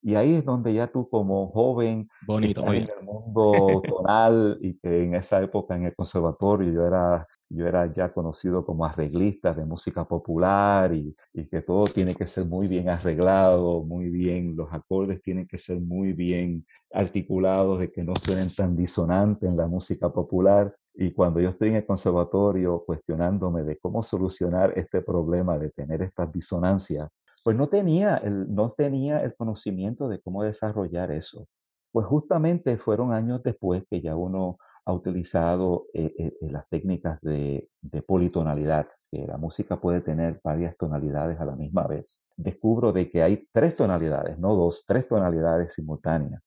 y 0.04 0.16
ahí 0.16 0.34
es 0.34 0.44
donde 0.44 0.74
ya 0.74 0.86
tú 0.88 1.08
como 1.08 1.48
joven, 1.48 2.10
Bonito, 2.26 2.60
en 2.74 2.90
el 2.90 3.02
mundo 3.02 3.82
tonal 3.88 4.58
y 4.60 4.74
que 4.78 5.02
en 5.02 5.14
esa 5.14 5.40
época 5.40 5.74
en 5.76 5.84
el 5.84 5.94
conservatorio 5.94 6.70
yo 6.70 6.86
era, 6.86 7.26
yo 7.48 7.66
era 7.66 7.90
ya 7.90 8.12
conocido 8.12 8.66
como 8.66 8.84
arreglista 8.84 9.54
de 9.54 9.64
música 9.64 10.04
popular 10.04 10.92
y, 10.92 11.16
y 11.32 11.48
que 11.48 11.62
todo 11.62 11.86
tiene 11.86 12.14
que 12.14 12.26
ser 12.26 12.44
muy 12.44 12.68
bien 12.68 12.90
arreglado, 12.90 13.82
muy 13.82 14.10
bien, 14.10 14.54
los 14.54 14.70
acordes 14.74 15.22
tienen 15.22 15.46
que 15.46 15.58
ser 15.58 15.80
muy 15.80 16.12
bien 16.12 16.66
articulados, 16.92 17.78
de 17.78 17.90
que 17.90 18.04
no 18.04 18.12
suenen 18.22 18.54
tan 18.54 18.76
disonantes 18.76 19.48
en 19.48 19.56
la 19.56 19.66
música 19.66 20.12
popular. 20.12 20.76
Y 20.92 21.12
cuando 21.12 21.40
yo 21.40 21.48
estoy 21.48 21.70
en 21.70 21.76
el 21.76 21.86
conservatorio 21.86 22.84
cuestionándome 22.84 23.62
de 23.62 23.78
cómo 23.78 24.02
solucionar 24.02 24.74
este 24.76 25.00
problema 25.00 25.58
de 25.58 25.70
tener 25.70 26.02
estas 26.02 26.30
disonancias, 26.30 27.08
pues 27.44 27.56
no 27.56 27.68
tenía, 27.68 28.16
el, 28.16 28.52
no 28.52 28.70
tenía 28.70 29.22
el 29.22 29.36
conocimiento 29.36 30.08
de 30.08 30.20
cómo 30.20 30.42
desarrollar 30.42 31.12
eso. 31.12 31.46
Pues 31.92 32.06
justamente 32.06 32.78
fueron 32.78 33.12
años 33.12 33.42
después 33.44 33.84
que 33.88 34.00
ya 34.00 34.16
uno 34.16 34.58
ha 34.86 34.92
utilizado 34.92 35.86
eh, 35.92 36.12
eh, 36.18 36.32
eh, 36.40 36.50
las 36.50 36.68
técnicas 36.68 37.20
de, 37.20 37.68
de, 37.82 38.02
politonalidad, 38.02 38.88
que 39.10 39.26
la 39.26 39.36
música 39.36 39.78
puede 39.78 40.00
tener 40.00 40.40
varias 40.42 40.76
tonalidades 40.76 41.38
a 41.38 41.44
la 41.44 41.54
misma 41.54 41.86
vez. 41.86 42.22
Descubro 42.36 42.92
de 42.92 43.10
que 43.10 43.22
hay 43.22 43.46
tres 43.52 43.76
tonalidades, 43.76 44.38
no 44.38 44.54
dos, 44.54 44.84
tres 44.86 45.06
tonalidades 45.06 45.74
simultáneas. 45.74 46.42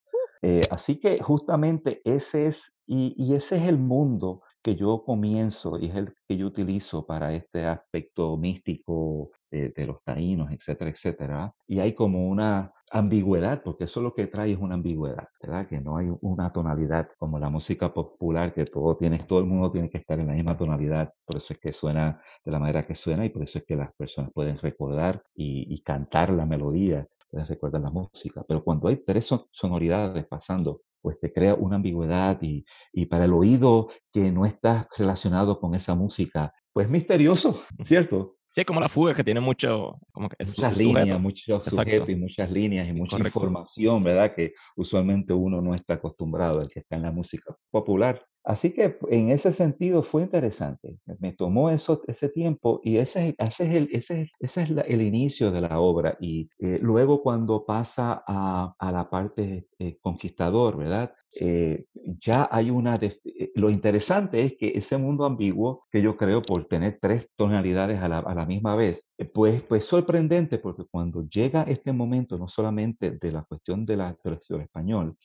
así 0.71 0.99
que 0.99 1.19
justamente 1.21 2.01
ese 2.05 2.47
es, 2.47 2.71
y, 2.87 3.13
y 3.17 3.35
ese 3.35 3.57
es 3.57 3.67
el 3.67 3.77
mundo 3.77 4.41
que 4.67 4.75
yo 4.75 5.01
comienzo 5.05 5.79
y 5.79 5.85
es 5.85 5.95
el 5.95 6.13
que 6.27 6.35
yo 6.35 6.47
utilizo 6.47 7.05
para 7.05 7.33
este 7.33 7.65
aspecto 7.65 8.35
místico 8.35 9.31
de, 9.49 9.71
los 9.87 10.03
taínos, 10.03 10.51
etcétera, 10.51 10.91
etcétera. 10.91 11.53
Y 11.65 11.79
hay 11.79 11.95
como 11.95 12.27
una, 12.27 12.73
ambigüedad, 12.91 13.61
porque 13.63 13.85
eso 13.85 14.01
lo 14.01 14.13
que 14.13 14.27
trae 14.27 14.51
es 14.51 14.57
una 14.59 14.75
ambigüedad, 14.75 15.27
¿verdad? 15.41 15.67
Que 15.67 15.79
no 15.79 15.97
hay 15.97 16.07
una 16.21 16.51
tonalidad 16.51 17.09
como 17.17 17.39
la 17.39 17.49
música 17.49 17.93
popular, 17.93 18.53
que 18.53 18.65
todo, 18.65 18.97
tiene, 18.97 19.19
todo 19.19 19.39
el 19.39 19.45
mundo 19.45 19.71
tiene 19.71 19.89
que 19.89 19.99
estar 19.99 20.19
en 20.19 20.27
la 20.27 20.33
misma 20.33 20.57
tonalidad, 20.57 21.13
por 21.25 21.37
eso 21.37 21.53
es 21.53 21.59
que 21.59 21.73
suena 21.73 22.21
de 22.43 22.51
la 22.51 22.59
manera 22.59 22.85
que 22.85 22.95
suena 22.95 23.25
y 23.25 23.29
por 23.29 23.43
eso 23.43 23.59
es 23.59 23.65
que 23.65 23.75
las 23.75 23.93
personas 23.95 24.31
pueden 24.33 24.57
recordar 24.59 25.23
y, 25.33 25.81
cantar 25.81 26.29
la 26.31 26.45
melodía, 26.45 27.07
recordar 27.31 27.81
la 27.81 27.89
música. 27.89 28.43
Pero 28.47 28.63
cuando 28.63 28.87
hay 28.89 28.97
tres 28.97 29.29
sonoridades 29.51 30.25
pasando, 30.27 30.81
pues 31.07 31.21
te 31.21 31.31
crea 31.31 31.55
una 31.55 31.77
ambigüedad 31.77 32.37
y, 32.41 32.65
y 32.91 33.05
para 33.05 33.23
el 33.23 33.31
oído 33.31 33.87
que 34.11 34.29
no 34.29 34.45
está 34.45 34.89
relacionado 34.97 35.57
con 35.57 35.73
esa 35.73 35.95
música, 35.95 36.53
pues 36.73 36.89
misterioso, 36.89 37.63
¿cierto? 37.85 38.35
Sí, 38.49 38.59
es 38.59 38.67
como 38.67 38.81
la 38.81 38.89
fuga 38.89 39.13
que 39.15 39.23
tiene 39.23 39.39
mucho, 39.39 40.01
como 40.11 40.27
que 40.27 40.35
muchas 40.43 40.77
líneas, 40.77 41.17
muchos 41.17 41.63
sujetos 41.63 42.09
y 42.09 42.15
muchas 42.15 42.51
líneas 42.51 42.89
y 42.89 42.91
mucha 42.91 43.19
información, 43.19 44.03
¿verdad? 44.03 44.35
Que 44.35 44.53
usualmente 44.75 45.31
uno 45.31 45.61
no 45.61 45.73
está 45.73 45.93
acostumbrado, 45.93 46.61
el 46.61 46.67
que 46.67 46.81
está 46.81 46.97
en 46.97 47.03
la 47.03 47.11
música 47.13 47.55
popular. 47.71 48.21
Así 48.47 48.71
que 48.71 48.97
en 49.09 49.29
ese 49.29 49.51
sentido 49.51 50.03
fue 50.03 50.21
interesante. 50.21 50.97
Me 51.19 51.33
tomó 51.33 51.69
eso, 51.69 52.01
ese 52.07 52.29
tiempo 52.29 52.79
y 52.81 52.95
ese, 52.95 53.35
ese 53.37 53.63
es, 53.65 53.75
el, 53.75 53.89
ese, 53.91 54.31
ese 54.39 54.61
es 54.61 54.69
el 54.69 55.01
inicio 55.01 55.51
de 55.51 55.59
la 55.59 55.81
obra. 55.81 56.17
Y 56.21 56.49
eh, 56.59 56.79
luego 56.81 57.21
cuando 57.21 57.65
pasa 57.65 58.23
a, 58.25 58.73
a 58.79 58.91
la 58.93 59.09
parte 59.09 59.67
eh, 59.79 59.97
conquistador, 60.01 60.77
¿verdad? 60.77 61.13
Eh, 61.33 61.85
ya 62.17 62.47
hay 62.49 62.69
una... 62.69 62.95
Eh, 62.95 63.51
lo 63.55 63.69
interesante 63.69 64.41
es 64.41 64.53
que 64.57 64.69
ese 64.75 64.97
mundo 64.97 65.25
ambiguo, 65.25 65.85
que 65.91 66.01
yo 66.01 66.15
creo 66.15 66.41
por 66.41 66.65
tener 66.65 66.99
tres 67.01 67.27
tonalidades 67.35 68.01
a 68.01 68.07
la, 68.07 68.19
a 68.19 68.33
la 68.33 68.45
misma 68.45 68.77
vez, 68.77 69.07
eh, 69.17 69.25
pues, 69.25 69.61
pues 69.63 69.83
sorprendente 69.85 70.57
porque 70.57 70.85
cuando 70.89 71.27
llega 71.27 71.63
este 71.63 71.91
momento, 71.91 72.37
no 72.37 72.47
solamente 72.47 73.11
de 73.11 73.31
la 73.33 73.43
cuestión 73.43 73.85
de 73.85 73.97
la 73.97 74.15
traducción 74.15 74.61
español, 74.61 75.17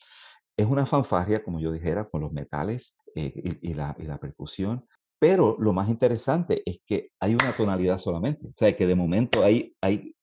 es 0.57 0.65
una 0.65 0.85
fanfarria, 0.85 1.43
como 1.43 1.59
yo 1.59 1.71
dijera, 1.71 2.07
con 2.09 2.21
los 2.21 2.31
metales 2.31 2.95
y, 3.15 3.69
y, 3.69 3.73
la, 3.73 3.95
y 3.99 4.03
la 4.03 4.17
percusión, 4.19 4.85
pero 5.19 5.55
lo 5.59 5.73
más 5.73 5.89
interesante 5.89 6.61
es 6.65 6.79
que 6.85 7.09
hay 7.19 7.35
una 7.35 7.55
tonalidad 7.55 7.97
solamente. 7.97 8.47
O 8.47 8.53
sea, 8.57 8.75
que 8.75 8.85
de 8.85 8.95
momento 8.95 9.43
hay, 9.43 9.73
hay 9.79 10.13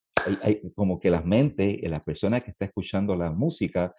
hay, 0.43 0.73
como 0.75 0.99
que 0.99 1.11
la 1.11 1.23
mente, 1.23 1.81
la 1.85 2.03
persona 2.03 2.41
que 2.41 2.51
está 2.51 2.67
escuchando 2.67 3.17
la 3.17 3.31
música, 3.31 3.95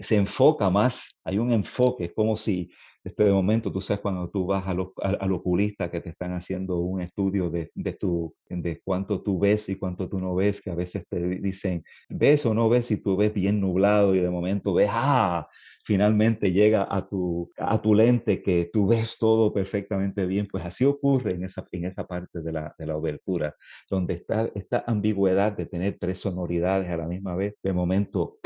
se 0.00 0.16
enfoca 0.16 0.70
más, 0.70 1.08
hay 1.24 1.38
un 1.38 1.52
enfoque, 1.52 2.06
es 2.06 2.12
como 2.14 2.36
si 2.36 2.70
este 3.06 3.30
momento, 3.30 3.70
tú 3.70 3.80
sabes, 3.80 4.00
cuando 4.00 4.28
tú 4.28 4.46
vas 4.46 4.66
al, 4.66 4.84
al, 5.02 5.32
oculista 5.32 5.90
que 5.90 6.00
te 6.00 6.10
están 6.10 6.32
haciendo 6.32 6.78
un 6.78 7.00
estudio 7.00 7.50
de, 7.50 7.70
de, 7.74 7.92
tu, 7.92 8.34
de 8.48 8.80
cuánto 8.82 9.22
tú 9.22 9.38
ves 9.38 9.68
y 9.68 9.76
cuánto 9.76 10.08
tú 10.08 10.18
no 10.18 10.34
ves, 10.34 10.60
que 10.60 10.70
a 10.70 10.74
veces 10.74 11.04
te 11.08 11.20
dicen, 11.38 11.84
ves 12.08 12.44
o 12.46 12.54
no 12.54 12.68
ves, 12.68 12.90
y 12.90 12.96
tú 12.96 13.16
ves 13.16 13.32
bien 13.32 13.60
nublado 13.60 14.14
y 14.14 14.20
de 14.20 14.28
momento 14.28 14.74
ves, 14.74 14.88
ah, 14.90 15.48
finalmente 15.84 16.50
llega 16.50 16.86
a 16.90 17.06
tu, 17.06 17.50
a 17.58 17.80
tu 17.80 17.94
lente 17.94 18.42
que 18.42 18.68
tú 18.72 18.88
ves 18.88 19.16
todo 19.18 19.52
perfectamente 19.52 20.26
bien, 20.26 20.48
pues 20.50 20.64
así 20.64 20.84
ocurre 20.84 21.34
en 21.34 21.44
esa, 21.44 21.64
en 21.70 21.84
esa 21.84 22.06
parte 22.06 22.42
de 22.42 22.52
la, 22.52 22.74
de 22.76 22.86
la 22.86 22.96
obertura, 22.96 23.54
donde 23.88 24.14
está 24.14 24.50
esta 24.54 24.82
ambigüedad 24.86 25.56
de 25.56 25.66
tener 25.66 25.96
tres 26.00 26.18
sonoridades 26.18 26.90
a 26.90 26.96
la 26.96 27.06
misma 27.06 27.36
vez, 27.36 27.54
de 27.62 27.72
momento 27.72 28.38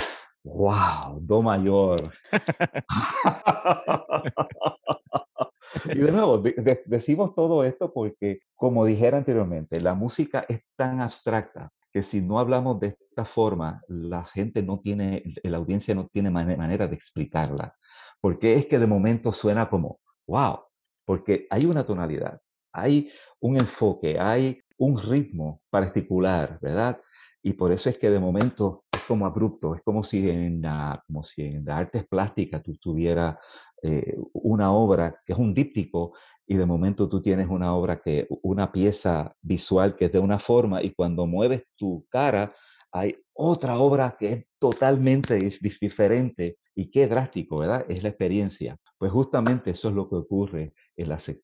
wow, 0.44 1.18
do 1.20 1.42
mayor. 1.42 2.12
y 5.86 5.98
de 5.98 6.12
nuevo, 6.12 6.42
decimos 6.86 7.34
todo 7.34 7.64
esto 7.64 7.92
porque, 7.92 8.40
como 8.54 8.84
dijera 8.84 9.18
anteriormente, 9.18 9.80
la 9.80 9.94
música 9.94 10.44
es 10.48 10.60
tan 10.76 11.00
abstracta 11.00 11.70
que 11.92 12.02
si 12.02 12.20
no 12.20 12.38
hablamos 12.38 12.78
de 12.80 12.96
esta 13.10 13.24
forma, 13.24 13.82
la 13.88 14.24
gente 14.24 14.62
no 14.62 14.80
tiene, 14.80 15.22
la 15.42 15.58
audiencia 15.58 15.94
no 15.94 16.06
tiene 16.06 16.30
manera 16.30 16.86
de 16.86 16.94
explicarla. 16.94 17.74
Porque 18.20 18.54
es 18.54 18.66
que 18.66 18.78
de 18.78 18.86
momento 18.86 19.32
suena 19.32 19.68
como, 19.68 19.98
wow, 20.26 20.60
porque 21.04 21.46
hay 21.50 21.66
una 21.66 21.84
tonalidad, 21.84 22.40
hay 22.72 23.10
un 23.40 23.56
enfoque, 23.56 24.18
hay 24.20 24.62
un 24.78 24.98
ritmo 24.98 25.60
particular, 25.70 26.58
¿verdad? 26.60 27.00
Y 27.42 27.54
por 27.54 27.72
eso 27.72 27.90
es 27.90 27.98
que 27.98 28.10
de 28.10 28.20
momento 28.20 28.84
como 29.10 29.26
abrupto, 29.26 29.74
es 29.74 29.82
como 29.82 30.04
si 30.04 30.30
en 30.30 30.62
la, 30.62 31.02
como 31.04 31.24
si 31.24 31.42
en 31.42 31.64
las 31.64 31.78
artes 31.78 32.06
plásticas 32.06 32.62
tú 32.62 32.76
tuvieras 32.76 33.38
eh, 33.82 34.16
una 34.34 34.70
obra 34.70 35.20
que 35.26 35.32
es 35.32 35.38
un 35.38 35.52
díptico 35.52 36.12
y 36.46 36.54
de 36.54 36.64
momento 36.64 37.08
tú 37.08 37.20
tienes 37.20 37.48
una 37.48 37.74
obra 37.74 38.00
que, 38.00 38.28
una 38.42 38.70
pieza 38.70 39.34
visual 39.42 39.96
que 39.96 40.04
es 40.04 40.12
de 40.12 40.20
una 40.20 40.38
forma 40.38 40.80
y 40.80 40.92
cuando 40.94 41.26
mueves 41.26 41.64
tu 41.74 42.06
cara 42.08 42.54
hay 42.92 43.16
otra 43.32 43.80
obra 43.80 44.14
que 44.16 44.32
es 44.32 44.46
totalmente 44.60 45.34
diferente 45.80 46.58
y 46.76 46.88
qué 46.88 47.08
drástico, 47.08 47.58
¿verdad? 47.58 47.84
Es 47.88 48.04
la 48.04 48.10
experiencia. 48.10 48.78
Pues 48.96 49.10
justamente 49.10 49.72
eso 49.72 49.88
es 49.88 49.94
lo 49.96 50.08
que 50.08 50.14
ocurre 50.14 50.72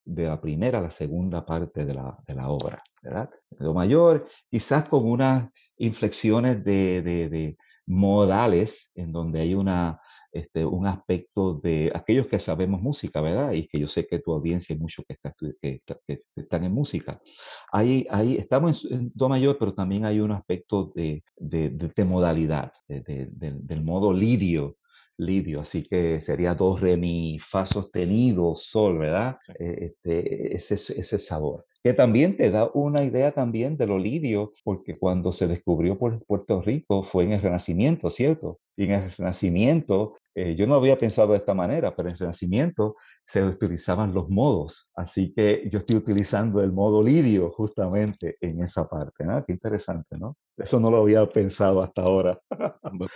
de 0.04 0.24
la 0.24 0.40
primera 0.40 0.78
a 0.78 0.82
la 0.82 0.90
segunda 0.90 1.44
parte 1.44 1.84
de 1.84 1.94
la, 1.94 2.16
de 2.26 2.34
la 2.34 2.48
obra, 2.48 2.82
¿verdad? 3.02 3.30
Lo 3.58 3.74
mayor, 3.74 4.26
quizás 4.50 4.88
con 4.88 5.08
unas 5.08 5.50
inflexiones 5.78 6.64
de, 6.64 7.02
de, 7.02 7.28
de 7.28 7.56
modales 7.86 8.90
en 8.94 9.12
donde 9.12 9.40
hay 9.40 9.54
una, 9.54 10.00
este, 10.36 10.64
un 10.64 10.86
aspecto 10.86 11.54
de 11.54 11.90
aquellos 11.94 12.26
que 12.26 12.38
sabemos 12.38 12.82
música, 12.82 13.20
¿verdad? 13.20 13.52
Y 13.52 13.66
que 13.66 13.80
yo 13.80 13.88
sé 13.88 14.06
que 14.06 14.18
tu 14.18 14.32
audiencia 14.32 14.74
hay 14.74 14.80
muchos 14.80 15.04
que, 15.06 15.14
está, 15.14 15.34
que, 15.60 15.80
que, 16.06 16.22
están 16.36 16.64
en 16.64 16.72
música. 16.72 17.20
Ahí, 17.72 18.06
ahí 18.10 18.36
estamos 18.36 18.86
en, 18.90 19.10
Do 19.14 19.28
mayor, 19.28 19.56
pero 19.58 19.72
también 19.72 20.04
hay 20.04 20.20
un 20.20 20.32
aspecto 20.32 20.92
de, 20.94 21.24
de, 21.36 21.70
de 21.70 22.04
modalidad, 22.04 22.72
del 22.88 23.82
modo 23.82 24.12
lidio, 24.12 24.76
lidio, 25.18 25.60
así 25.62 25.82
que 25.84 26.20
sería 26.20 26.54
do, 26.54 26.76
re, 26.76 26.96
mi, 26.96 27.38
fa 27.38 27.66
sostenido, 27.66 28.54
sol, 28.56 28.98
¿verdad? 28.98 29.38
Eh, 29.58 29.92
este, 29.92 30.56
ese, 30.56 30.74
ese 30.74 31.18
sabor 31.18 31.64
que 31.86 31.94
también 31.94 32.36
te 32.36 32.50
da 32.50 32.68
una 32.74 33.04
idea 33.04 33.30
también 33.30 33.76
de 33.76 33.86
lo 33.86 33.96
lidio, 33.96 34.52
porque 34.64 34.98
cuando 34.98 35.30
se 35.30 35.46
descubrió 35.46 35.96
por 35.96 36.20
Puerto 36.24 36.60
Rico 36.60 37.04
fue 37.04 37.22
en 37.22 37.30
el 37.34 37.40
Renacimiento, 37.40 38.10
¿cierto? 38.10 38.58
Y 38.76 38.86
en 38.86 38.90
el 38.90 39.10
Renacimiento, 39.12 40.14
eh, 40.38 40.54
yo 40.54 40.66
no 40.66 40.74
había 40.74 40.98
pensado 40.98 41.32
de 41.32 41.38
esta 41.38 41.54
manera, 41.54 41.96
pero 41.96 42.10
en 42.10 42.12
el 42.12 42.18
Renacimiento 42.18 42.96
se 43.24 43.42
utilizaban 43.42 44.12
los 44.12 44.28
modos, 44.28 44.90
así 44.94 45.32
que 45.32 45.66
yo 45.70 45.78
estoy 45.78 45.96
utilizando 45.96 46.62
el 46.62 46.72
modo 46.72 47.02
lidio 47.02 47.50
justamente 47.52 48.36
en 48.42 48.62
esa 48.62 48.86
parte, 48.86 49.24
¿no? 49.24 49.42
Qué 49.46 49.54
interesante, 49.54 50.18
¿no? 50.18 50.36
Eso 50.58 50.78
no 50.78 50.90
lo 50.90 50.98
había 50.98 51.26
pensado 51.26 51.82
hasta 51.82 52.02
ahora. 52.02 52.38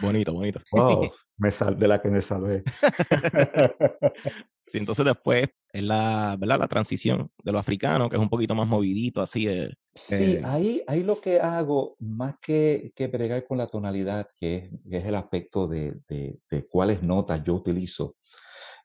Bonito, 0.01 0.33
bonito. 0.33 0.61
Wow, 0.73 1.11
me 1.37 1.51
sal, 1.51 1.79
de 1.79 1.89
la 1.89 2.01
que 2.01 2.11
me 2.11 2.23
salvé. 2.23 2.65
sí, 4.61 4.79
entonces 4.79 5.05
después 5.05 5.49
es 5.73 5.83
la, 5.83 6.37
¿verdad? 6.39 6.59
la 6.59 6.69
transición 6.69 7.31
de 7.43 7.53
lo 7.53 7.59
africano, 7.59 8.09
que 8.09 8.17
es 8.17 8.23
un 8.23 8.29
poquito 8.29 8.55
más 8.55 8.67
movidito, 8.67 9.21
así. 9.21 9.47
de 9.47 9.75
sí, 9.95 10.15
eh 10.15 10.43
ahí, 10.45 10.83
ahí 10.87 11.03
lo 11.03 11.21
que 11.21 11.41
hago, 11.41 11.97
más 11.99 12.37
que, 12.41 12.93
que 12.95 13.09
bregar 13.09 13.45
con 13.47 13.59
la 13.59 13.67
tonalidad, 13.67 14.29
que 14.39 14.57
es, 14.57 14.71
que 14.89 14.97
es 14.99 15.05
el 15.05 15.15
aspecto 15.15 15.69
de, 15.69 16.01
de, 16.09 16.39
de, 16.51 16.67
cuáles 16.67 17.03
notas 17.03 17.43
yo 17.45 17.55
utilizo, 17.55 18.17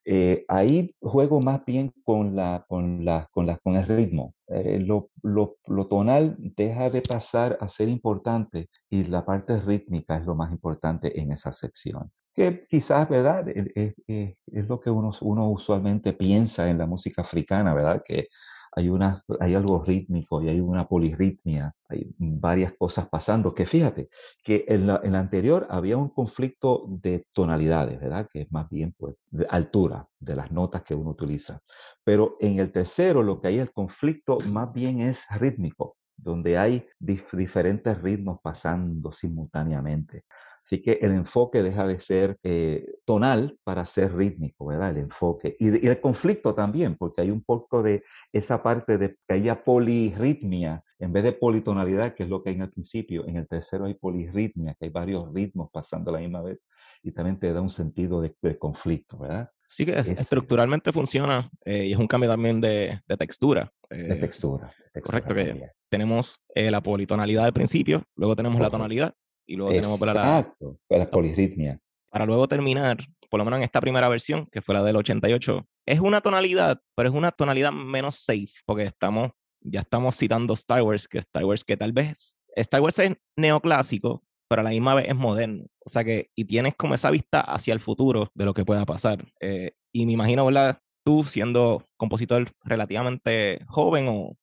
eh, 0.07 0.45
ahí 0.47 0.95
juego 1.01 1.41
más 1.41 1.65
bien 1.65 1.91
con, 2.03 2.35
la, 2.35 2.63
con, 2.67 3.03
la, 3.03 3.27
con, 3.31 3.47
la, 3.47 3.57
con 3.57 3.75
el 3.75 3.87
ritmo. 3.87 4.35
Eh, 4.47 4.79
lo, 4.79 5.09
lo, 5.23 5.57
lo, 5.65 5.87
tonal 5.87 6.35
deja 6.37 6.91
de 6.91 7.01
pasar 7.01 7.57
a 7.59 7.67
ser 7.69 7.89
importante 7.89 8.69
y 8.91 9.05
la 9.05 9.25
parte 9.25 9.59
rítmica 9.59 10.17
es 10.17 10.25
lo 10.27 10.35
más 10.35 10.51
importante 10.51 11.19
en 11.19 11.31
esa 11.31 11.51
sección. 11.51 12.11
Que 12.35 12.65
quizás, 12.67 13.07
¿verdad? 13.09 13.47
Es, 13.47 13.95
es, 14.07 14.67
lo 14.67 14.79
que 14.81 14.89
uno, 14.89 15.11
uno 15.21 15.49
usualmente 15.49 16.11
piensa 16.13 16.69
en 16.69 16.77
la 16.77 16.85
música 16.85 17.21
africana, 17.21 17.73
¿verdad? 17.73 18.03
Que 18.05 18.27
hay, 18.73 18.89
una, 18.89 19.23
hay 19.39 19.55
algo 19.55 19.81
rítmico 19.83 20.41
y 20.41 20.49
hay 20.49 20.59
una 20.59 20.85
polirritmia, 20.85 21.73
hay 21.87 22.13
varias 22.17 22.73
cosas 22.73 23.07
pasando, 23.07 23.53
que 23.53 23.65
fíjate, 23.65 24.09
que 24.43 24.65
en 24.67 24.85
la, 24.85 24.99
en 25.01 25.13
la 25.13 25.19
anterior 25.19 25.65
había 25.69 25.95
un 25.97 26.09
conflicto 26.09 26.83
de 26.89 27.25
tonalidades, 27.31 28.01
¿verdad? 28.01 28.27
Que 28.29 28.41
es 28.41 28.51
más 28.51 28.69
bien, 28.69 28.93
pues, 28.97 29.15
de 29.31 29.47
altura 29.49 30.05
de 30.19 30.35
las 30.35 30.51
notas 30.51 30.83
que 30.83 30.93
uno 30.93 31.11
utiliza. 31.11 31.61
Pero 32.03 32.35
en 32.41 32.59
el 32.59 32.71
tercero 32.73 33.23
lo 33.23 33.39
que 33.39 33.47
hay 33.47 33.59
el 33.59 33.71
conflicto 33.71 34.39
más 34.41 34.73
bien 34.73 34.99
es 34.99 35.23
rítmico, 35.39 35.95
donde 36.17 36.57
hay 36.57 36.85
dif 36.99 37.33
diferentes 37.33 38.01
ritmos 38.01 38.39
pasando 38.43 39.13
simultáneamente. 39.13 40.25
Así 40.65 40.81
que 40.81 40.93
el 41.01 41.11
enfoque 41.11 41.61
deja 41.61 41.85
de 41.85 41.99
ser 41.99 42.37
eh, 42.41 42.95
tonal 43.05 43.57
para 43.63 43.85
ser 43.85 44.15
rítmico, 44.15 44.65
¿verdad? 44.65 44.89
El 44.89 44.97
enfoque. 44.97 45.55
Y, 45.59 45.85
y, 45.85 45.87
el 45.87 46.01
conflicto 46.01 46.55
también, 46.55 46.95
porque 46.95 47.21
hay 47.21 47.29
un 47.29 47.43
poco 47.43 47.83
de 47.83 48.03
esa 48.33 48.63
parte 48.63 48.97
de 48.97 49.15
que 49.27 49.35
haya 49.35 49.63
polirritmia 49.63 50.83
en 50.97 51.13
vez 51.13 51.23
de 51.23 51.33
politonalidad, 51.33 52.15
que 52.15 52.23
es 52.23 52.29
lo 52.29 52.41
que 52.41 52.49
hay 52.49 52.55
en 52.55 52.63
el 52.63 52.71
principio. 52.71 53.27
En 53.27 53.37
el 53.37 53.47
tercero 53.47 53.85
hay 53.85 53.93
polirritmia, 53.93 54.73
que 54.73 54.85
hay 54.85 54.91
varios 54.91 55.31
ritmos 55.31 55.69
pasando 55.71 56.09
a 56.09 56.13
la 56.13 56.19
misma 56.19 56.41
vez 56.41 56.59
y 57.03 57.11
también 57.11 57.39
te 57.39 57.53
da 57.53 57.61
un 57.61 57.69
sentido 57.69 58.21
de, 58.21 58.35
de 58.41 58.57
conflicto, 58.57 59.19
¿verdad? 59.19 59.51
Sí, 59.67 59.85
que 59.85 59.97
es, 59.97 60.07
estructuralmente 60.07 60.91
funciona 60.91 61.49
eh, 61.63 61.85
y 61.85 61.91
es 61.91 61.97
un 61.97 62.07
cambio 62.07 62.29
también 62.29 62.59
de, 62.59 63.01
de 63.07 63.17
textura. 63.17 63.71
Eh, 63.89 63.97
de 63.97 64.15
textura. 64.15 64.73
textura 64.93 65.21
correcto, 65.21 65.35
que 65.35 65.69
tenemos 65.89 66.39
eh, 66.53 66.71
la 66.71 66.81
politonalidad 66.81 67.45
al 67.45 67.53
principio, 67.53 68.03
luego 68.15 68.35
tenemos 68.35 68.59
la 68.59 68.69
tonalidad 68.69 69.13
y 69.45 69.55
luego 69.55 69.71
tenemos 69.71 69.99
para 69.99 70.13
la, 70.13 70.55
la 70.89 71.09
polirritmia. 71.09 71.79
Para 72.09 72.25
luego 72.25 72.47
terminar, 72.47 72.97
por 73.29 73.39
lo 73.39 73.45
menos 73.45 73.57
en 73.57 73.63
esta 73.63 73.81
primera 73.81 74.07
versión, 74.09 74.47
que 74.47 74.61
fue 74.61 74.73
la 74.73 74.83
del 74.83 74.95
88, 74.95 75.67
es 75.85 75.99
una 75.99 76.21
tonalidad, 76.21 76.79
pero 76.95 77.09
es 77.09 77.15
una 77.15 77.31
tonalidad 77.31 77.71
menos 77.71 78.15
safe, 78.15 78.53
porque 78.65 78.83
estamos, 78.83 79.31
ya 79.61 79.81
estamos 79.81 80.17
citando 80.17 80.53
Star 80.53 80.81
Wars, 80.81 81.07
que 81.07 81.19
Star 81.19 81.43
Wars 81.45 81.63
que 81.63 81.77
tal 81.77 81.91
vez, 81.91 82.37
Star 82.55 82.81
Wars 82.81 82.99
es 82.99 83.15
neoclásico, 83.35 84.23
pero 84.47 84.61
a 84.61 84.63
la 84.63 84.69
misma 84.69 84.95
vez 84.95 85.09
es 85.09 85.15
moderno. 85.15 85.65
O 85.85 85.89
sea 85.89 86.03
que, 86.03 86.29
y 86.35 86.45
tienes 86.45 86.75
como 86.75 86.93
esa 86.93 87.11
vista 87.11 87.41
hacia 87.41 87.73
el 87.73 87.79
futuro 87.79 88.31
de 88.33 88.45
lo 88.45 88.53
que 88.53 88.65
pueda 88.65 88.85
pasar. 88.85 89.25
Eh, 89.41 89.71
y 89.91 90.05
me 90.05 90.13
imagino, 90.13 90.45
¿verdad? 90.45 90.79
Tú 91.03 91.23
siendo 91.23 91.83
compositor 91.97 92.51
relativamente 92.63 93.63
joven 93.67 94.07
o, 94.07 94.37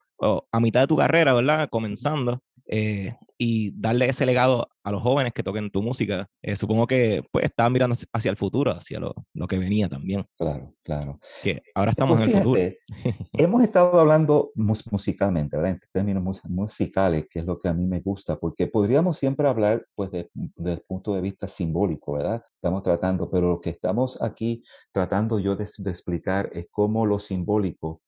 a 0.51 0.61
mitad 0.61 0.81
de 0.81 0.87
tu 0.87 0.97
carrera, 0.97 1.35
¿verdad? 1.35 1.69
Comenzando, 1.71 2.41
eh, 2.67 3.15
y 3.39 3.73
darle 3.79 4.09
ese 4.09 4.25
legado 4.25 4.69
a 4.85 4.93
los 4.93 5.03
jóvenes 5.03 5.33
que 5.33 5.43
toquen 5.43 5.71
tu 5.71 5.83
música. 5.83 6.29
Eh, 6.43 6.55
supongo 6.55 6.87
que 6.87 7.25
pues 7.33 7.45
estaban 7.45 7.73
mirando 7.73 7.97
hacia 8.13 8.31
el 8.31 8.37
futuro, 8.37 8.71
hacia 8.71 9.01
lo, 9.01 9.15
lo, 9.35 9.49
que 9.49 9.59
venía 9.59 9.89
también. 9.89 10.25
Claro, 10.39 10.75
claro. 10.85 11.19
Que 11.43 11.63
ahora 11.75 11.91
estamos 11.91 12.21
en 12.21 12.29
el 12.29 12.37
futuro. 12.37 12.61
hemos 13.33 13.63
estado 13.63 13.99
hablando 13.99 14.53
musicalmente, 14.55 15.57
¿verdad? 15.57 15.73
En 15.73 15.81
términos 15.93 16.41
musicales, 16.45 17.27
que 17.29 17.41
es 17.41 17.45
lo 17.45 17.59
que 17.59 17.69
a 17.69 17.75
mí 17.75 17.85
me 17.85 18.01
gusta, 18.01 18.39
porque 18.39 18.69
podríamos 18.69 19.19
siempre 19.19 19.49
hablar 19.49 19.85
pues 19.97 20.11
desde 20.13 20.73
el 20.73 20.81
punto 20.83 21.15
de 21.15 21.21
vista 21.21 21.49
simbólico, 21.49 22.13
¿verdad? 22.13 22.45
Estamos 22.55 22.85
tratando, 22.85 23.29
pero 23.29 23.49
lo 23.49 23.61
que 23.61 23.71
estamos 23.71 24.21
aquí 24.23 24.63
tratando 24.93 25.41
yo 25.41 25.57
de, 25.57 25.69
de 25.79 25.91
explicar 25.91 26.49
es 26.53 26.69
cómo 26.71 27.07
lo 27.07 27.19
simbólico 27.19 28.03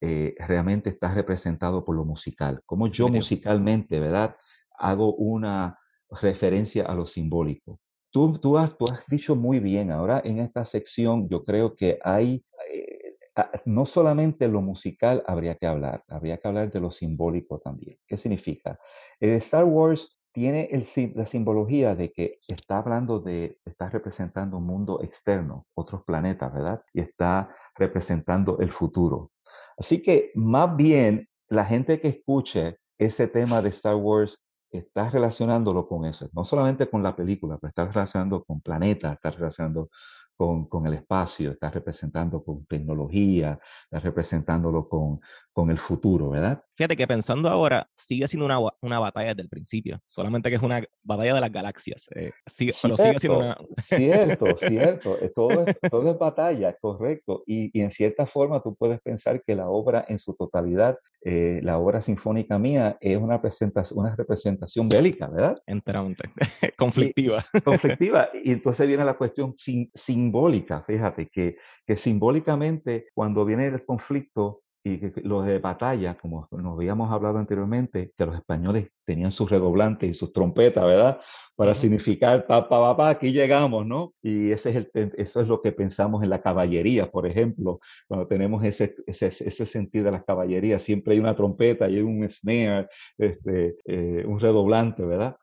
eh, 0.00 0.34
realmente 0.38 0.90
está 0.90 1.14
representado 1.14 1.84
por 1.84 1.96
lo 1.96 2.04
musical. 2.04 2.60
Como 2.66 2.88
yo 2.88 3.08
musicalmente, 3.08 4.00
¿verdad? 4.00 4.36
Hago 4.78 5.14
una 5.14 5.78
referencia 6.10 6.84
a 6.84 6.94
lo 6.94 7.06
simbólico. 7.06 7.80
Tú, 8.10 8.38
tú, 8.38 8.56
has, 8.58 8.76
tú 8.76 8.84
has 8.90 9.04
dicho 9.08 9.34
muy 9.34 9.58
bien, 9.58 9.90
ahora 9.90 10.22
en 10.24 10.38
esta 10.38 10.64
sección 10.64 11.28
yo 11.28 11.42
creo 11.42 11.74
que 11.74 11.98
hay, 12.04 12.44
eh, 12.72 13.16
no 13.64 13.86
solamente 13.86 14.46
lo 14.46 14.62
musical 14.62 15.24
habría 15.26 15.56
que 15.56 15.66
hablar, 15.66 16.04
habría 16.08 16.38
que 16.38 16.46
hablar 16.46 16.70
de 16.70 16.80
lo 16.80 16.92
simbólico 16.92 17.58
también. 17.58 17.98
¿Qué 18.06 18.16
significa? 18.16 18.78
El 19.18 19.30
Star 19.30 19.64
Wars 19.64 20.20
tiene 20.34 20.68
el, 20.72 20.84
la 21.14 21.26
simbología 21.26 21.94
de 21.94 22.12
que 22.12 22.40
está 22.48 22.78
hablando 22.78 23.20
de, 23.20 23.58
está 23.64 23.88
representando 23.88 24.58
un 24.58 24.66
mundo 24.66 25.00
externo, 25.02 25.66
otros 25.74 26.02
planetas, 26.04 26.52
¿verdad? 26.52 26.82
Y 26.92 27.00
está 27.00 27.54
representando 27.76 28.58
el 28.58 28.72
futuro. 28.72 29.30
Así 29.76 30.02
que 30.02 30.30
más 30.34 30.76
bien 30.76 31.28
la 31.48 31.64
gente 31.64 32.00
que 32.00 32.08
escuche 32.08 32.78
ese 32.98 33.26
tema 33.28 33.62
de 33.62 33.70
Star 33.70 33.96
Wars 33.96 34.38
está 34.70 35.10
relacionándolo 35.10 35.86
con 35.86 36.04
eso, 36.04 36.28
no 36.32 36.44
solamente 36.44 36.88
con 36.88 37.02
la 37.02 37.14
película, 37.14 37.58
pero 37.58 37.68
está 37.68 37.86
relacionando 37.86 38.44
con 38.44 38.60
planetas, 38.60 39.14
está 39.14 39.30
relacionando 39.30 39.90
con, 40.36 40.66
con, 40.68 40.86
el 40.86 40.94
espacio, 40.94 41.52
está 41.52 41.70
representando 41.70 42.42
con 42.42 42.66
tecnología, 42.66 43.58
está 43.84 44.00
representándolo 44.00 44.88
con, 44.88 45.20
con 45.52 45.70
el 45.70 45.78
futuro, 45.78 46.30
¿verdad? 46.30 46.62
Fíjate 46.76 46.96
que 46.96 47.06
pensando 47.06 47.48
ahora, 47.48 47.88
sigue 47.94 48.26
siendo 48.26 48.44
una, 48.44 48.58
una 48.80 48.98
batalla 48.98 49.28
desde 49.28 49.42
el 49.42 49.48
principio, 49.48 50.00
solamente 50.06 50.50
que 50.50 50.56
es 50.56 50.62
una 50.62 50.82
batalla 51.04 51.34
de 51.34 51.40
las 51.40 51.52
galaxias, 51.52 52.08
eh, 52.16 52.32
sigue, 52.46 52.74
pero 52.82 52.96
sigue 52.96 53.18
siendo 53.20 53.38
una... 53.38 53.56
cierto, 53.76 54.46
cierto, 54.58 55.18
eh, 55.20 55.32
todo 55.34 55.64
es, 55.64 55.76
todo 55.88 56.10
es 56.10 56.18
batalla, 56.18 56.74
correcto, 56.80 57.44
y, 57.46 57.70
y, 57.78 57.82
en 57.82 57.92
cierta 57.92 58.26
forma 58.26 58.60
tú 58.60 58.74
puedes 58.74 59.00
pensar 59.00 59.42
que 59.46 59.54
la 59.54 59.68
obra 59.68 60.04
en 60.08 60.18
su 60.18 60.34
totalidad, 60.34 60.98
eh, 61.22 61.60
la 61.62 61.78
obra 61.78 62.02
sinfónica 62.02 62.58
mía, 62.58 62.98
es 63.00 63.16
una, 63.16 63.40
presentación, 63.40 64.00
una 64.00 64.16
representación 64.16 64.88
bélica, 64.88 65.28
¿verdad? 65.28 65.62
Enteramente, 65.66 66.28
conflictiva. 66.76 67.44
conflictiva, 67.64 68.28
y 68.42 68.50
entonces 68.50 68.88
viene 68.88 69.04
la 69.04 69.16
cuestión 69.16 69.54
sin, 69.56 69.92
simbólica, 70.24 70.82
fíjate, 70.82 71.28
que, 71.28 71.56
que 71.86 71.96
simbólicamente 71.96 73.08
cuando 73.14 73.44
viene 73.44 73.66
el 73.66 73.84
conflicto, 73.84 74.64
y 74.86 74.98
que, 74.98 75.22
los 75.22 75.46
de 75.46 75.58
batalla, 75.60 76.14
como 76.14 76.46
nos 76.50 76.74
habíamos 76.76 77.10
hablado 77.10 77.38
anteriormente, 77.38 78.12
que 78.14 78.26
los 78.26 78.36
españoles 78.36 78.88
tenían 79.06 79.32
sus 79.32 79.50
redoblantes 79.50 80.10
y 80.10 80.14
sus 80.14 80.30
trompetas, 80.32 80.84
¿verdad? 80.84 81.20
Para 81.56 81.74
significar, 81.74 82.46
pa, 82.46 82.68
pa, 82.68 82.94
pa, 82.94 83.08
aquí 83.08 83.32
llegamos, 83.32 83.86
¿no? 83.86 84.12
Y 84.22 84.50
ese 84.50 84.70
es 84.70 84.76
el, 84.76 85.12
eso 85.16 85.40
es 85.40 85.48
lo 85.48 85.62
que 85.62 85.72
pensamos 85.72 86.22
en 86.22 86.28
la 86.28 86.42
caballería, 86.42 87.10
por 87.10 87.26
ejemplo, 87.26 87.80
cuando 88.06 88.26
tenemos 88.26 88.62
ese, 88.62 88.94
ese, 89.06 89.28
ese 89.28 89.66
sentido 89.66 90.04
de 90.06 90.12
la 90.12 90.22
caballería, 90.22 90.78
siempre 90.78 91.14
hay 91.14 91.20
una 91.20 91.34
trompeta 91.34 91.88
y 91.88 91.96
hay 91.96 92.02
un 92.02 92.30
snare, 92.30 92.88
este, 93.16 93.76
eh, 93.86 94.24
un 94.26 94.38
redoblante, 94.38 95.02
¿verdad? 95.02 95.34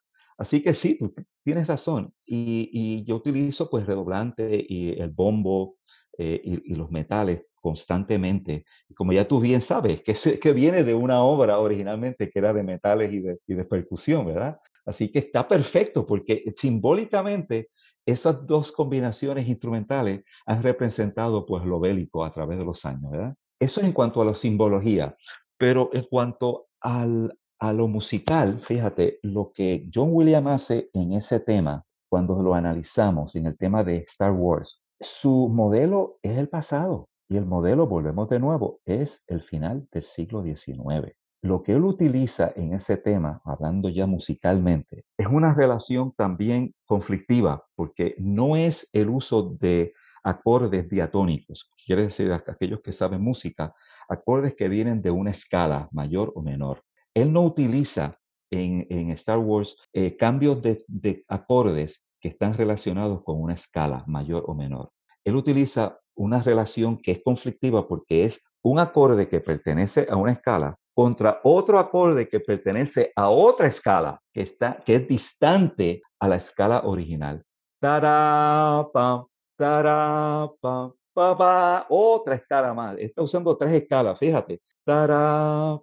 Así 0.42 0.64
que 0.64 0.74
sí, 0.74 0.98
tú 0.98 1.14
tienes 1.44 1.68
razón. 1.68 2.16
Y, 2.26 3.04
yo 3.06 3.18
utilizo 3.18 3.70
pues 3.70 3.86
redoblante 3.86 4.66
y 4.68 5.00
el 5.00 5.12
bombo 5.12 5.76
eh, 6.18 6.42
y, 6.44 6.74
los 6.74 6.90
metales 6.90 7.44
constantemente. 7.54 8.66
Como 8.96 9.14
ya 9.14 9.28
tú 9.28 9.40
bien 9.40 9.62
sabes, 9.62 10.02
que, 10.02 10.16
que 10.40 10.54
viene 10.54 10.84
de 10.84 10.96
una 10.96 11.22
obra 11.22 11.60
originalmente 11.60 12.32
que 12.32 12.40
era 12.40 12.54
de 12.54 12.64
metales 12.64 13.14
y 13.14 13.20
de, 13.20 13.38
y 13.46 13.54
de 13.54 13.66
percusión, 13.66 14.26
¿verdad? 14.26 14.60
Así 14.84 15.12
que 15.12 15.20
está 15.20 15.48
perfecto 15.48 16.08
porque 16.08 16.44
simbólicamente 16.58 17.70
esas 18.04 18.48
dos 18.48 18.72
combinaciones 18.72 19.48
instrumentales 19.48 20.24
han 20.48 20.64
representado 20.64 21.46
pues 21.46 21.64
lo 21.66 21.80
bélico 21.80 22.26
a 22.26 22.34
través 22.34 22.58
de 22.58 22.66
los 22.66 22.84
años, 22.84 23.12
¿verdad? 23.12 23.36
Eso 23.60 23.80
en 23.82 23.94
cuanto 23.94 24.24
a 24.24 24.26
la 24.26 24.34
simbología, 24.34 25.16
pero 25.56 25.92
en 25.94 26.06
cuanto 26.10 26.66
al, 26.80 27.32
a 27.62 27.72
lo 27.74 27.88
musical, 27.88 28.60
fíjate, 28.60 29.20
lo 29.22 29.50
que 29.54 29.88
John 29.94 30.10
Williams 30.12 30.50
hace 30.50 30.90
en 30.94 31.14
ese 31.14 31.40
tema, 31.40 31.86
cuando 32.10 32.42
lo 32.42 32.56
analizamos 32.56 33.36
en 33.36 33.46
el 33.46 33.56
tema 33.56 33.84
de 33.84 33.98
Star 33.98 34.32
Wars, 34.32 34.82
su 35.00 35.48
modelo 35.48 36.18
es 36.24 36.40
el 36.40 36.50
pasado. 36.50 37.08
Y 37.30 37.38
el 37.38 37.46
modelo, 37.46 37.86
volvemos 37.86 38.28
de 38.30 38.40
nuevo, 38.40 38.80
es 38.84 39.22
el 39.28 39.44
final 39.44 39.88
del 39.92 40.04
siglo 40.04 40.44
XIX. 40.44 41.14
Lo 41.44 41.62
que 41.62 41.74
él 41.74 41.86
utiliza 41.86 42.52
en 42.56 42.74
ese 42.74 42.98
tema, 42.98 43.42
hablando 43.46 43.90
ya 43.90 44.08
musicalmente, 44.08 45.06
es 45.16 45.28
una 45.28 45.54
relación 45.54 46.14
también 46.14 46.74
conflictiva, 46.84 47.64
porque 47.76 48.16
no 48.18 48.56
es 48.56 48.90
el 48.92 49.10
uso 49.10 49.56
de 49.60 49.94
acordes 50.24 50.90
diatónicos, 50.90 51.70
quiere 51.86 52.04
decir 52.04 52.32
aquellos 52.32 52.82
que 52.82 52.92
saben 52.92 53.22
música, 53.22 53.74
acordes 54.10 54.56
que 54.56 54.68
vienen 54.68 55.02
de 55.02 55.12
una 55.12 55.30
escala 55.30 55.88
mayor 55.92 56.32
o 56.36 56.42
menor. 56.42 56.84
Él 57.14 57.32
no 57.32 57.42
utiliza 57.42 58.18
en, 58.52 59.12
Star 59.12 59.38
Wars 59.38 59.78
eh, 59.94 60.18
cambios 60.18 60.62
de, 60.62 60.84
de 60.88 61.24
acordes 61.28 62.02
que 62.20 62.30
están 62.30 62.54
relacionados 62.54 63.24
con 63.24 63.42
una 63.42 63.54
escala 63.54 64.04
mayor 64.08 64.44
o 64.48 64.54
menor. 64.54 64.92
Él 65.24 65.36
utiliza 65.36 66.00
una 66.16 66.42
relación 66.42 66.98
que 66.98 67.12
es 67.12 67.24
conflictiva 67.24 67.88
porque 67.88 68.26
es 68.26 68.40
un 68.64 68.80
acorde 68.80 69.28
que 69.28 69.40
pertenece 69.40 70.08
a 70.10 70.16
una 70.16 70.34
escala 70.34 70.76
contra 70.94 71.40
otro 71.44 71.80
acorde 71.80 72.28
que 72.28 72.40
pertenece 72.40 73.12
a 73.16 73.30
otra 73.30 73.68
escala 73.68 74.20
que, 74.34 74.42
está, 74.42 74.76
que 74.86 74.96
es 74.96 75.08
distante 75.08 76.02
a 76.20 76.28
la 76.28 76.36
escala 76.36 76.82
original. 76.86 77.44
Tará, 77.80 78.88
pam, 78.94 79.26
tará, 79.58 80.50
pam, 80.60 80.94
pa, 81.14 81.38
pa, 81.38 81.86
otra 81.90 82.36
escala 82.36 82.74
más. 82.74 82.98
Está 83.00 83.24
usando 83.24 83.58
tres 83.58 83.74
escalas, 83.74 84.20
fíjate. 84.20 84.62
Tará, 84.86 85.80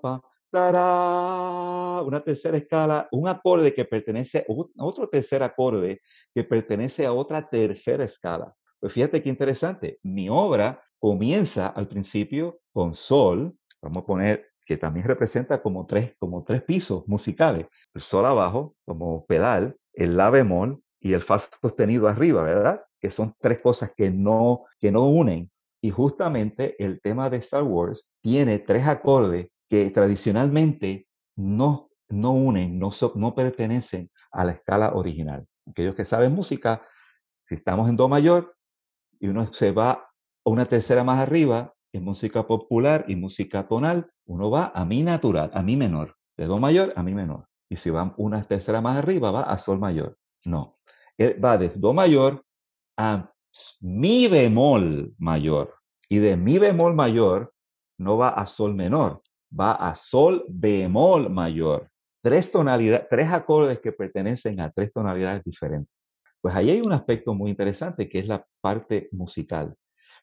pam, 0.00 0.20
tará, 0.50 2.02
una 2.02 2.20
tercera 2.22 2.56
escala, 2.56 3.08
un 3.12 3.26
acorde 3.28 3.74
que 3.74 3.84
pertenece 3.84 4.46
a 4.48 4.84
otro 4.84 5.08
tercer 5.08 5.42
acorde 5.42 6.00
que 6.32 6.44
pertenece 6.44 7.04
a 7.06 7.12
otra 7.12 7.48
tercera 7.48 8.04
escala. 8.04 8.54
Pues 8.78 8.92
fíjate 8.92 9.22
qué 9.22 9.28
interesante. 9.28 9.98
Mi 10.02 10.28
obra 10.28 10.82
comienza 10.98 11.66
al 11.66 11.88
principio 11.88 12.60
con 12.72 12.94
sol, 12.94 13.56
vamos 13.82 14.02
a 14.04 14.06
poner 14.06 14.46
que 14.66 14.76
también 14.76 15.06
representa 15.06 15.60
como 15.60 15.86
tres, 15.86 16.14
como 16.18 16.44
tres 16.44 16.62
pisos 16.62 17.06
musicales. 17.08 17.66
El 17.92 18.00
sol 18.00 18.24
abajo 18.24 18.76
como 18.84 19.26
pedal, 19.26 19.76
el 19.92 20.16
la 20.16 20.30
bemol 20.30 20.82
y 21.00 21.12
el 21.12 21.22
fa 21.22 21.38
sostenido 21.38 22.08
arriba, 22.08 22.42
¿verdad? 22.42 22.82
Que 23.00 23.10
son 23.10 23.34
tres 23.40 23.60
cosas 23.60 23.92
que 23.96 24.10
no, 24.10 24.64
que 24.78 24.90
no 24.90 25.06
unen. 25.08 25.50
Y 25.84 25.90
justamente 25.90 26.82
el 26.82 27.02
tema 27.02 27.28
de 27.28 27.36
Star 27.36 27.62
Wars 27.62 28.08
tiene 28.22 28.58
tres 28.58 28.86
acordes 28.86 29.48
que 29.68 29.90
tradicionalmente 29.90 31.06
no, 31.36 31.90
no 32.08 32.30
unen, 32.30 32.78
no, 32.78 32.90
no 33.16 33.34
pertenecen 33.34 34.10
a 34.32 34.46
la 34.46 34.52
escala 34.52 34.94
original. 34.94 35.46
Aquellos 35.68 35.94
que 35.94 36.06
saben 36.06 36.34
música, 36.34 36.80
si 37.46 37.56
estamos 37.56 37.90
en 37.90 37.98
Do 37.98 38.08
mayor, 38.08 38.56
y 39.20 39.28
uno 39.28 39.52
se 39.52 39.72
va 39.72 39.90
a 39.90 40.10
una 40.46 40.64
tercera 40.64 41.04
más 41.04 41.20
arriba, 41.20 41.74
en 41.92 42.02
música 42.02 42.46
popular 42.46 43.04
y 43.06 43.16
música 43.16 43.68
tonal, 43.68 44.10
uno 44.24 44.50
va 44.50 44.72
a 44.74 44.86
mi 44.86 45.02
natural, 45.02 45.50
a 45.52 45.62
mi 45.62 45.76
menor, 45.76 46.16
de 46.38 46.46
do 46.46 46.58
mayor 46.58 46.94
a 46.96 47.02
mi 47.02 47.12
menor. 47.12 47.46
Y 47.68 47.76
si 47.76 47.90
va 47.90 48.14
una 48.16 48.42
tercera 48.44 48.80
más 48.80 48.96
arriba, 48.96 49.30
va 49.30 49.42
a 49.42 49.58
sol 49.58 49.78
mayor. 49.78 50.16
No, 50.46 50.70
él 51.18 51.44
va 51.44 51.58
de 51.58 51.68
do 51.68 51.92
mayor 51.92 52.42
a 52.96 53.33
mi 53.80 54.28
bemol 54.28 55.14
mayor. 55.18 55.74
Y 56.08 56.18
de 56.18 56.36
mi 56.36 56.58
bemol 56.58 56.94
mayor 56.94 57.52
no 57.98 58.16
va 58.16 58.30
a 58.30 58.46
sol 58.46 58.74
menor, 58.74 59.22
va 59.58 59.72
a 59.72 59.94
sol 59.94 60.44
bemol 60.48 61.30
mayor. 61.30 61.88
tres 62.22 62.50
tonalidades, 62.50 63.06
tres 63.10 63.30
acordes 63.30 63.80
que 63.80 63.92
pertenecen 63.92 64.58
a 64.60 64.70
tres 64.70 64.92
tonalidades 64.92 65.44
diferentes. 65.44 65.92
Pues 66.40 66.54
ahí 66.54 66.70
hay 66.70 66.80
un 66.80 66.92
aspecto 66.92 67.34
muy 67.34 67.50
interesante 67.50 68.08
que 68.08 68.18
es 68.20 68.26
la 68.26 68.44
parte 68.60 69.08
musical. 69.12 69.74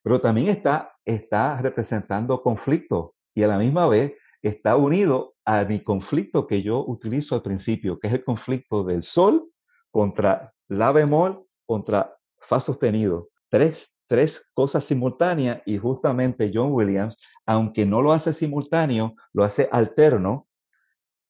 Pero 0.03 0.19
también 0.19 0.49
está, 0.49 0.93
está 1.05 1.61
representando 1.61 2.41
conflicto 2.41 3.15
y 3.35 3.43
a 3.43 3.47
la 3.47 3.59
misma 3.59 3.87
vez 3.87 4.13
está 4.41 4.75
unido 4.75 5.35
a 5.45 5.63
mi 5.63 5.81
conflicto 5.81 6.47
que 6.47 6.63
yo 6.63 6.83
utilizo 6.85 7.35
al 7.35 7.43
principio, 7.43 7.99
que 7.99 8.07
es 8.07 8.13
el 8.13 8.23
conflicto 8.23 8.83
del 8.83 9.03
sol 9.03 9.51
contra 9.91 10.53
la 10.69 10.91
bemol 10.91 11.45
contra 11.67 12.17
sostenido. 12.59 13.29
Tres, 13.49 13.89
tres 14.07 14.43
cosas 14.53 14.83
simultáneas 14.83 15.61
y 15.65 15.77
justamente 15.77 16.51
John 16.53 16.73
Williams, 16.73 17.17
aunque 17.45 17.85
no 17.85 18.01
lo 18.01 18.11
hace 18.11 18.33
simultáneo, 18.33 19.15
lo 19.31 19.43
hace 19.43 19.69
alterno, 19.71 20.47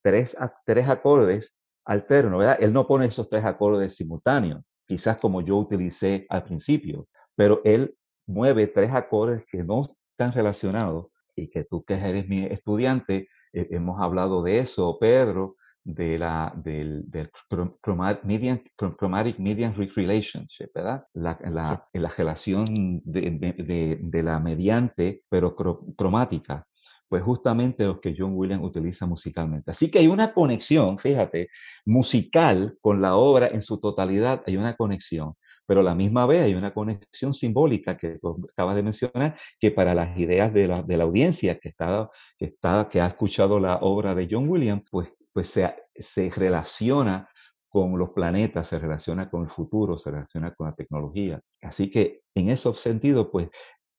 tres, 0.01 0.35
tres 0.65 0.87
acordes 0.87 1.53
alternos, 1.85 2.39
¿verdad? 2.39 2.57
Él 2.59 2.73
no 2.73 2.87
pone 2.87 3.05
esos 3.05 3.29
tres 3.29 3.45
acordes 3.45 3.95
simultáneos, 3.95 4.63
quizás 4.85 5.17
como 5.17 5.41
yo 5.41 5.57
utilicé 5.57 6.25
al 6.29 6.43
principio, 6.43 7.07
pero 7.35 7.61
él 7.63 7.95
mueve 8.27 8.67
tres 8.67 8.91
acordes 8.91 9.43
que 9.45 9.63
no 9.63 9.87
están 10.11 10.31
relacionados 10.31 11.07
y 11.35 11.49
que 11.49 11.63
tú 11.63 11.83
que 11.83 11.95
eres 11.95 12.27
mi 12.27 12.45
estudiante, 12.45 13.27
eh, 13.53 13.67
hemos 13.71 14.01
hablado 14.01 14.43
de 14.43 14.59
eso, 14.59 14.97
Pedro, 14.99 15.55
de 15.83 16.17
la, 16.19 16.53
del, 16.55 17.09
del 17.09 17.29
chromatic, 17.81 18.23
median, 18.23 18.61
chromatic 18.77 19.39
median 19.39 19.75
relationship, 19.75 20.67
¿verdad? 20.73 21.03
La, 21.13 21.37
la, 21.49 21.87
la 21.93 22.09
relación 22.09 22.65
de, 23.03 23.31
de, 23.57 23.99
de, 24.01 24.23
la 24.23 24.39
mediante, 24.39 25.23
pero 25.29 25.55
cromática 25.55 26.65
pues 27.11 27.23
justamente 27.23 27.83
los 27.83 27.99
que 27.99 28.15
John 28.17 28.31
Williams 28.35 28.63
utiliza 28.63 29.05
musicalmente. 29.05 29.69
Así 29.71 29.91
que 29.91 29.99
hay 29.99 30.07
una 30.07 30.33
conexión, 30.33 30.97
fíjate, 30.97 31.49
musical 31.85 32.77
con 32.79 33.01
la 33.01 33.17
obra 33.17 33.47
en 33.47 33.61
su 33.61 33.81
totalidad, 33.81 34.41
hay 34.47 34.55
una 34.55 34.77
conexión, 34.77 35.33
pero 35.65 35.81
a 35.81 35.83
la 35.83 35.93
misma 35.93 36.25
vez 36.25 36.43
hay 36.43 36.53
una 36.53 36.73
conexión 36.73 37.33
simbólica 37.33 37.97
que 37.97 38.17
acabas 38.53 38.75
de 38.77 38.83
mencionar, 38.83 39.37
que 39.59 39.71
para 39.71 39.93
las 39.93 40.17
ideas 40.17 40.53
de 40.53 40.69
la, 40.69 40.83
de 40.83 40.95
la 40.95 41.03
audiencia 41.03 41.59
que, 41.59 41.67
está, 41.67 42.09
que, 42.37 42.45
está, 42.45 42.87
que 42.89 43.01
ha 43.01 43.07
escuchado 43.07 43.59
la 43.59 43.79
obra 43.81 44.15
de 44.15 44.29
John 44.31 44.47
Williams, 44.47 44.83
pues, 44.89 45.13
pues 45.33 45.49
se, 45.49 45.73
se 45.95 46.29
relaciona 46.29 47.29
con 47.69 47.97
los 47.97 48.09
planetas, 48.09 48.67
se 48.67 48.79
relaciona 48.79 49.29
con 49.29 49.43
el 49.43 49.49
futuro, 49.49 49.97
se 49.97 50.11
relaciona 50.11 50.53
con 50.53 50.67
la 50.67 50.75
tecnología. 50.75 51.39
Así 51.61 51.89
que 51.89 52.21
en 52.35 52.49
ese 52.49 52.73
sentido, 52.75 53.31
pues 53.31 53.49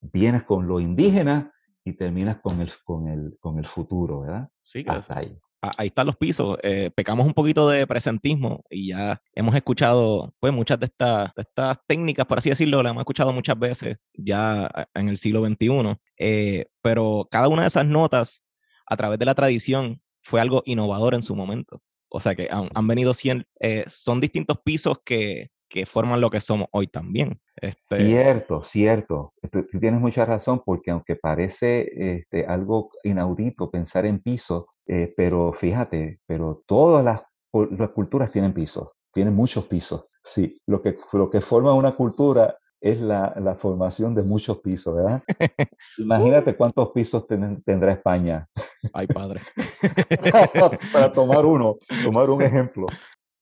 vienes 0.01 0.45
con 0.45 0.66
lo 0.68 0.80
indígena, 0.80 1.53
y 1.85 1.93
terminas 1.95 2.41
con 2.41 2.61
el, 2.61 2.70
con 2.85 3.09
el, 3.09 3.37
con 3.41 3.59
el 3.59 3.66
futuro, 3.66 4.20
¿verdad? 4.20 4.49
Sí, 4.61 4.85
ahí. 5.09 5.37
Ahí 5.78 5.89
están 5.89 6.07
los 6.07 6.16
pisos. 6.16 6.59
Eh, 6.62 6.91
pecamos 6.95 7.24
un 7.24 7.35
poquito 7.35 7.68
de 7.68 7.87
presentismo 7.87 8.64
y 8.68 8.89
ya 8.89 9.22
hemos 9.33 9.55
escuchado 9.55 10.35
pues 10.41 10.53
muchas 10.53 10.80
de 10.80 10.87
estas, 10.87 11.33
de 11.37 11.43
estas 11.43 11.78
técnicas, 11.87 12.26
por 12.26 12.39
así 12.39 12.51
decirlo, 12.51 12.83
las 12.83 12.91
hemos 12.91 13.03
escuchado 13.03 13.33
muchas 13.33 13.57
veces 13.57 13.97
ya 14.12 14.68
en 14.95 15.09
el 15.09 15.18
siglo 15.18 15.47
XXI. 15.47 15.97
Eh, 16.18 16.66
pero 16.80 17.28
cada 17.30 17.47
una 17.47 17.62
de 17.62 17.68
esas 17.68 17.87
notas, 17.87 18.43
a 18.87 18.97
través 18.97 19.20
de 19.20 19.24
la 19.24 19.37
tradición, 19.37 20.01
fue 20.22 20.40
algo 20.40 20.62
innovador 20.64 21.14
en 21.14 21.22
su 21.22 21.34
momento. 21.34 21.82
O 22.08 22.20
sea 22.20 22.34
que 22.34 22.48
han, 22.50 22.86
venido 22.86 23.14
siendo, 23.14 23.44
eh, 23.60 23.84
son 23.86 24.20
distintos 24.20 24.58
pisos 24.62 24.98
que, 25.04 25.50
que 25.72 25.86
forman 25.86 26.20
lo 26.20 26.28
que 26.28 26.40
somos 26.40 26.68
hoy 26.72 26.86
también. 26.86 27.40
Este... 27.56 28.04
Cierto, 28.04 28.62
cierto. 28.64 29.32
Tú, 29.50 29.66
tienes 29.80 30.00
mucha 30.00 30.26
razón 30.26 30.62
porque 30.64 30.90
aunque 30.90 31.16
parece 31.16 31.88
este, 32.18 32.44
algo 32.44 32.90
inaudito 33.02 33.70
pensar 33.70 34.04
en 34.04 34.20
pisos, 34.20 34.66
eh, 34.86 35.14
pero 35.16 35.54
fíjate, 35.54 36.20
pero 36.26 36.62
todas 36.66 37.02
las, 37.02 37.22
las 37.70 37.90
culturas 37.90 38.30
tienen 38.30 38.52
pisos, 38.52 38.90
tienen 39.14 39.34
muchos 39.34 39.64
pisos. 39.64 40.06
Sí, 40.22 40.60
lo 40.66 40.82
que, 40.82 40.98
lo 41.14 41.30
que 41.30 41.40
forma 41.40 41.72
una 41.72 41.96
cultura 41.96 42.56
es 42.83 43.01
la, 43.01 43.33
la 43.41 43.55
formación 43.55 44.14
de 44.14 44.24
muchos 44.24 44.59
pisos, 44.59 44.97
¿verdad? 44.97 45.22
Imagínate 45.99 46.57
cuántos 46.57 46.91
pisos 46.91 47.26
tendrá 47.28 47.93
España. 47.93 48.49
Ay, 48.93 49.07
padre. 49.07 49.41
Para 50.93 51.12
tomar 51.12 51.47
uno, 51.47 51.76
tomar 52.03 52.28
un 52.28 52.43
ejemplo. 52.43 52.87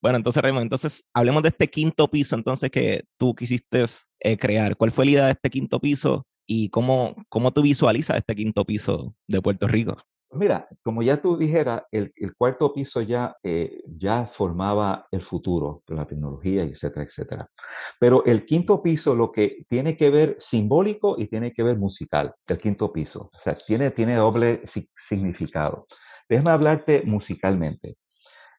Bueno, 0.03 0.18
entonces, 0.18 0.43
Raymond, 0.43 0.64
entonces 0.64 1.05
hablemos 1.14 1.43
de 1.43 1.49
este 1.49 1.68
quinto 1.68 2.09
piso 2.09 2.34
entonces 2.34 2.70
que 2.70 3.05
tú 3.18 3.34
quisiste 3.34 3.84
eh, 4.20 4.36
crear. 4.36 4.76
¿Cuál 4.76 4.93
fue 4.93 5.07
la 5.07 5.11
idea 5.11 5.26
de 5.26 5.32
este 5.32 5.51
quinto 5.51 5.80
piso 5.80 6.26
y 6.47 6.68
cómo, 6.68 7.16
cómo 7.30 7.51
tú 7.51 7.62
visualizas 7.62 8.18
este 8.18 8.34
quinto 8.34 8.64
piso 8.64 9.14
de 9.26 9.41
Puerto 9.41 9.68
Rico? 9.68 9.97
Mira, 10.32 10.68
como 10.84 11.02
ya 11.02 11.20
tú 11.20 11.36
dijeras, 11.36 11.82
el, 11.90 12.12
cuarto 12.38 12.72
piso 12.72 13.00
ya, 13.02 13.36
eh, 13.42 13.82
ya 13.86 14.30
formaba 14.32 15.06
el 15.10 15.22
futuro 15.22 15.82
la 15.88 16.04
tecnología, 16.04 16.62
etcétera, 16.62 17.04
etcétera. 17.04 17.50
Pero 17.98 18.24
el 18.24 18.46
quinto 18.46 18.80
piso 18.80 19.16
lo 19.16 19.32
que 19.32 19.64
tiene 19.68 19.96
que 19.96 20.08
ver 20.10 20.36
simbólico 20.38 21.16
y 21.18 21.26
tiene 21.26 21.52
que 21.52 21.64
ver 21.64 21.78
musical, 21.78 22.32
el 22.46 22.58
quinto 22.58 22.92
piso. 22.92 23.30
O 23.34 23.38
sea, 23.40 23.54
tiene, 23.54 23.90
tiene 23.90 24.14
doble 24.14 24.62
significado. 24.96 25.86
Déjame 26.28 26.50
hablarte 26.50 27.02
musicalmente. 27.04 27.96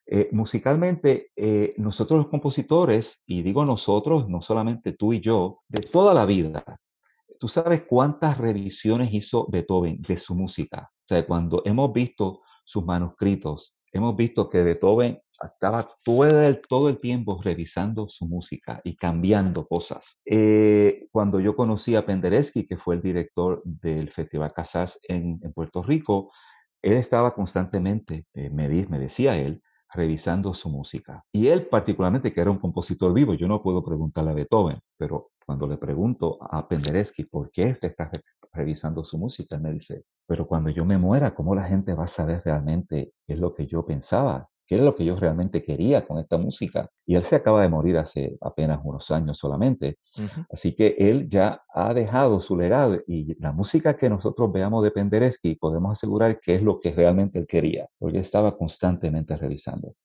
Eh, 0.05 0.27
musicalmente, 0.33 1.31
eh, 1.37 1.73
nosotros 1.77 2.17
los 2.17 2.27
compositores, 2.27 3.21
y 3.25 3.43
digo 3.43 3.63
nosotros, 3.63 4.27
no 4.27 4.41
solamente 4.41 4.91
tú 4.91 5.13
y 5.13 5.21
yo, 5.21 5.61
de 5.69 5.83
toda 5.83 6.13
la 6.13 6.25
vida, 6.25 6.65
tú 7.39 7.47
sabes 7.47 7.83
cuántas 7.87 8.37
revisiones 8.37 9.13
hizo 9.13 9.47
Beethoven 9.49 10.01
de 10.01 10.17
su 10.17 10.35
música. 10.35 10.91
Sea, 11.11 11.27
cuando 11.27 11.61
hemos 11.65 11.91
visto 11.91 12.39
sus 12.63 12.85
manuscritos, 12.85 13.75
hemos 13.91 14.15
visto 14.15 14.49
que 14.49 14.63
Beethoven 14.63 15.19
estaba 15.43 15.85
todo 16.05 16.23
el, 16.23 16.61
todo 16.61 16.87
el 16.87 17.01
tiempo 17.01 17.41
revisando 17.43 18.07
su 18.07 18.25
música 18.25 18.79
y 18.85 18.95
cambiando 18.95 19.67
cosas. 19.67 20.17
Eh, 20.23 21.09
cuando 21.11 21.41
yo 21.41 21.53
conocí 21.53 21.97
a 21.97 22.05
Penderecki, 22.05 22.65
que 22.65 22.77
fue 22.77 22.95
el 22.95 23.01
director 23.01 23.61
del 23.65 24.09
Festival 24.09 24.53
Casas 24.53 24.97
en, 25.05 25.37
en 25.43 25.51
Puerto 25.51 25.83
Rico, 25.83 26.31
él 26.81 26.93
estaba 26.93 27.35
constantemente, 27.35 28.25
me, 28.33 28.69
me 28.69 28.97
decía 28.97 29.35
él, 29.35 29.61
revisando 29.93 30.53
su 30.53 30.69
música. 30.69 31.25
Y 31.33 31.47
él 31.47 31.67
particularmente, 31.67 32.31
que 32.31 32.39
era 32.39 32.51
un 32.51 32.59
compositor 32.59 33.13
vivo, 33.13 33.33
yo 33.33 33.49
no 33.49 33.61
puedo 33.61 33.83
preguntarle 33.83 34.31
a 34.31 34.35
Beethoven, 34.35 34.79
pero 34.95 35.31
cuando 35.45 35.67
le 35.67 35.75
pregunto 35.75 36.37
a 36.39 36.65
Penderecki 36.65 37.25
por 37.25 37.51
qué 37.51 37.73
te 37.73 37.87
está 37.87 38.09
revisando 38.53 39.03
su 39.03 39.17
música, 39.17 39.55
él 39.55 39.61
me 39.61 39.73
dice, 39.73 40.05
pero 40.25 40.47
cuando 40.47 40.69
yo 40.69 40.85
me 40.85 40.97
muera, 40.97 41.33
¿cómo 41.33 41.55
la 41.55 41.63
gente 41.63 41.93
va 41.93 42.05
a 42.05 42.07
saber 42.07 42.41
realmente 42.45 43.13
qué 43.25 43.33
es 43.33 43.39
lo 43.39 43.53
que 43.53 43.67
yo 43.67 43.85
pensaba? 43.85 44.47
¿Qué 44.65 44.75
es 44.75 44.81
lo 44.81 44.95
que 44.95 45.03
yo 45.03 45.17
realmente 45.17 45.61
quería 45.61 46.07
con 46.07 46.17
esta 46.17 46.37
música? 46.37 46.89
Y 47.05 47.15
él 47.15 47.25
se 47.25 47.35
acaba 47.35 47.61
de 47.61 47.67
morir 47.67 47.97
hace 47.97 48.37
apenas 48.39 48.79
unos 48.81 49.11
años 49.11 49.37
solamente. 49.37 49.97
Así 50.49 50.73
que 50.73 50.95
él 50.97 51.27
ya 51.27 51.61
ha 51.73 51.93
dejado 51.93 52.39
su 52.39 52.55
legado 52.55 53.01
y 53.05 53.37
la 53.41 53.51
música 53.51 53.97
que 53.97 54.09
nosotros 54.09 54.49
veamos 54.53 54.81
de 54.85 54.91
Penderecki 54.91 55.55
podemos 55.55 55.91
asegurar 55.91 56.39
que 56.39 56.55
es 56.55 56.61
lo 56.61 56.79
que 56.79 56.93
realmente 56.93 57.37
él 57.37 57.47
quería, 57.47 57.85
porque 57.99 58.19
estaba 58.19 58.57
constantemente 58.57 59.35
revisando. 59.35 59.95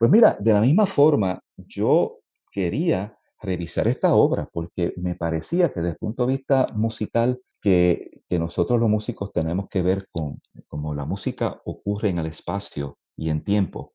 Pues 0.00 0.10
mira, 0.10 0.36
de 0.40 0.52
la 0.52 0.62
misma 0.62 0.86
forma, 0.86 1.40
yo 1.56 2.18
quería 2.50 3.16
revisar 3.40 3.86
esta 3.86 4.14
obra 4.14 4.48
porque 4.52 4.94
me 4.96 5.14
parecía 5.14 5.72
que 5.72 5.78
desde 5.78 5.92
el 5.92 5.98
punto 5.98 6.26
de 6.26 6.32
vista 6.32 6.66
musical 6.74 7.40
que, 7.60 8.12
nosotros 8.30 8.78
los 8.78 8.90
músicos 8.90 9.32
tenemos 9.32 9.68
que 9.70 9.80
ver 9.80 10.06
con 10.12 10.40
cómo 10.66 10.94
la 10.94 11.06
música 11.06 11.62
ocurre 11.64 12.10
en 12.10 12.18
el 12.18 12.26
espacio 12.26 12.98
y 13.16 13.30
en 13.30 13.42
tiempo 13.42 13.94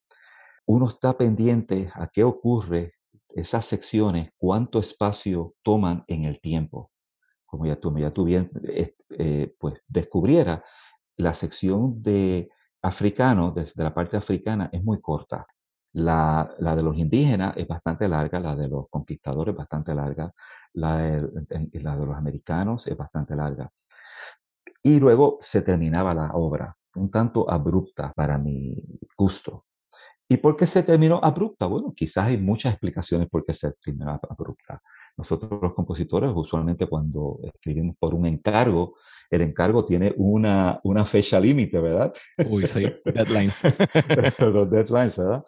uno 0.66 0.88
está 0.88 1.18
pendiente 1.18 1.92
a 1.94 2.08
qué 2.08 2.24
ocurre 2.24 2.96
esas 3.36 3.66
secciones, 3.66 4.32
cuánto 4.38 4.80
espacio 4.80 5.56
toman 5.64 6.04
en 6.08 6.24
el 6.24 6.40
tiempo. 6.40 6.92
Como 7.46 7.66
ya 7.66 7.76
tú, 7.76 7.98
ya 7.98 8.12
tú 8.12 8.24
bien 8.24 8.50
eh, 8.64 8.96
eh, 9.10 9.54
pues 9.60 9.76
descubriera, 9.88 10.64
la 11.18 11.34
sección 11.34 12.02
de 12.02 12.50
africano, 12.82 13.52
desde 13.52 13.84
la 13.84 13.94
parte 13.94 14.18
africana, 14.18 14.70
es 14.72 14.84
muy 14.84 15.02
corta. 15.02 15.46
La, 15.94 16.54
la, 16.58 16.76
de 16.76 16.84
los 16.84 16.98
indígenas 16.98 17.56
es 17.56 17.68
bastante 17.68 18.08
larga, 18.08 18.40
la 18.40 18.56
de 18.56 18.68
los 18.68 18.90
conquistadores 18.90 19.54
es 19.54 19.58
bastante 19.58 19.94
larga, 19.94 20.34
la 20.74 20.98
de, 20.98 21.22
la 21.74 21.96
de 21.96 22.06
los 22.06 22.16
americanos 22.16 22.88
es 22.88 22.98
bastante 22.98 23.36
larga. 23.36 23.70
Y 24.82 25.00
luego 25.00 25.38
se 25.42 25.62
terminaba 25.62 26.14
la 26.14 26.32
obra, 26.34 26.76
un 26.96 27.12
tanto 27.12 27.50
abrupta 27.50 28.12
para 28.16 28.38
mi 28.38 28.76
gusto. 29.16 29.66
¿Y 30.28 30.38
por 30.38 30.56
qué 30.56 30.66
se 30.66 30.82
terminó 30.84 31.20
abrupta? 31.22 31.68
Bueno, 31.68 31.94
quizás 31.96 32.28
hay 32.28 32.38
muchas 32.38 32.74
explicaciones 32.74 33.30
por 33.30 33.46
qué 33.46 33.54
se 33.54 33.72
terminó 33.74 34.20
abrupta. 34.30 34.82
Nosotros 35.16 35.62
los 35.62 35.74
compositores 35.74 36.32
usualmente 36.34 36.88
cuando 36.88 37.40
escribimos 37.44 37.96
por 38.00 38.16
un 38.16 38.26
encargo, 38.26 38.96
el 39.30 39.42
encargo 39.42 39.86
tiene 39.86 40.14
una, 40.18 40.80
una 40.84 41.06
fecha 41.06 41.40
límite, 41.40 41.80
¿verdad? 41.80 42.14
Uy, 42.50 42.66
sí, 42.66 42.92
deadlines. 43.06 43.62
los 44.40 44.70
deadlines, 44.72 45.18
¿verdad? 45.18 45.44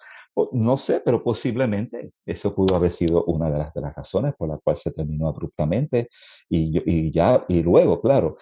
No 0.52 0.78
sé, 0.78 1.02
pero 1.04 1.24
posiblemente 1.24 2.12
eso 2.26 2.54
pudo 2.54 2.76
haber 2.76 2.92
sido 2.92 3.24
una 3.26 3.50
de 3.50 3.58
las, 3.58 3.96
razones 3.96 4.34
por 4.38 4.50
las 4.50 4.60
cuales 4.62 4.82
se 4.82 4.92
terminó 4.92 5.30
abruptamente 5.30 6.10
y, 6.50 6.82
y 6.86 7.12
ya, 7.12 7.46
y 7.48 7.64
luego, 7.64 8.02
claro, 8.02 8.36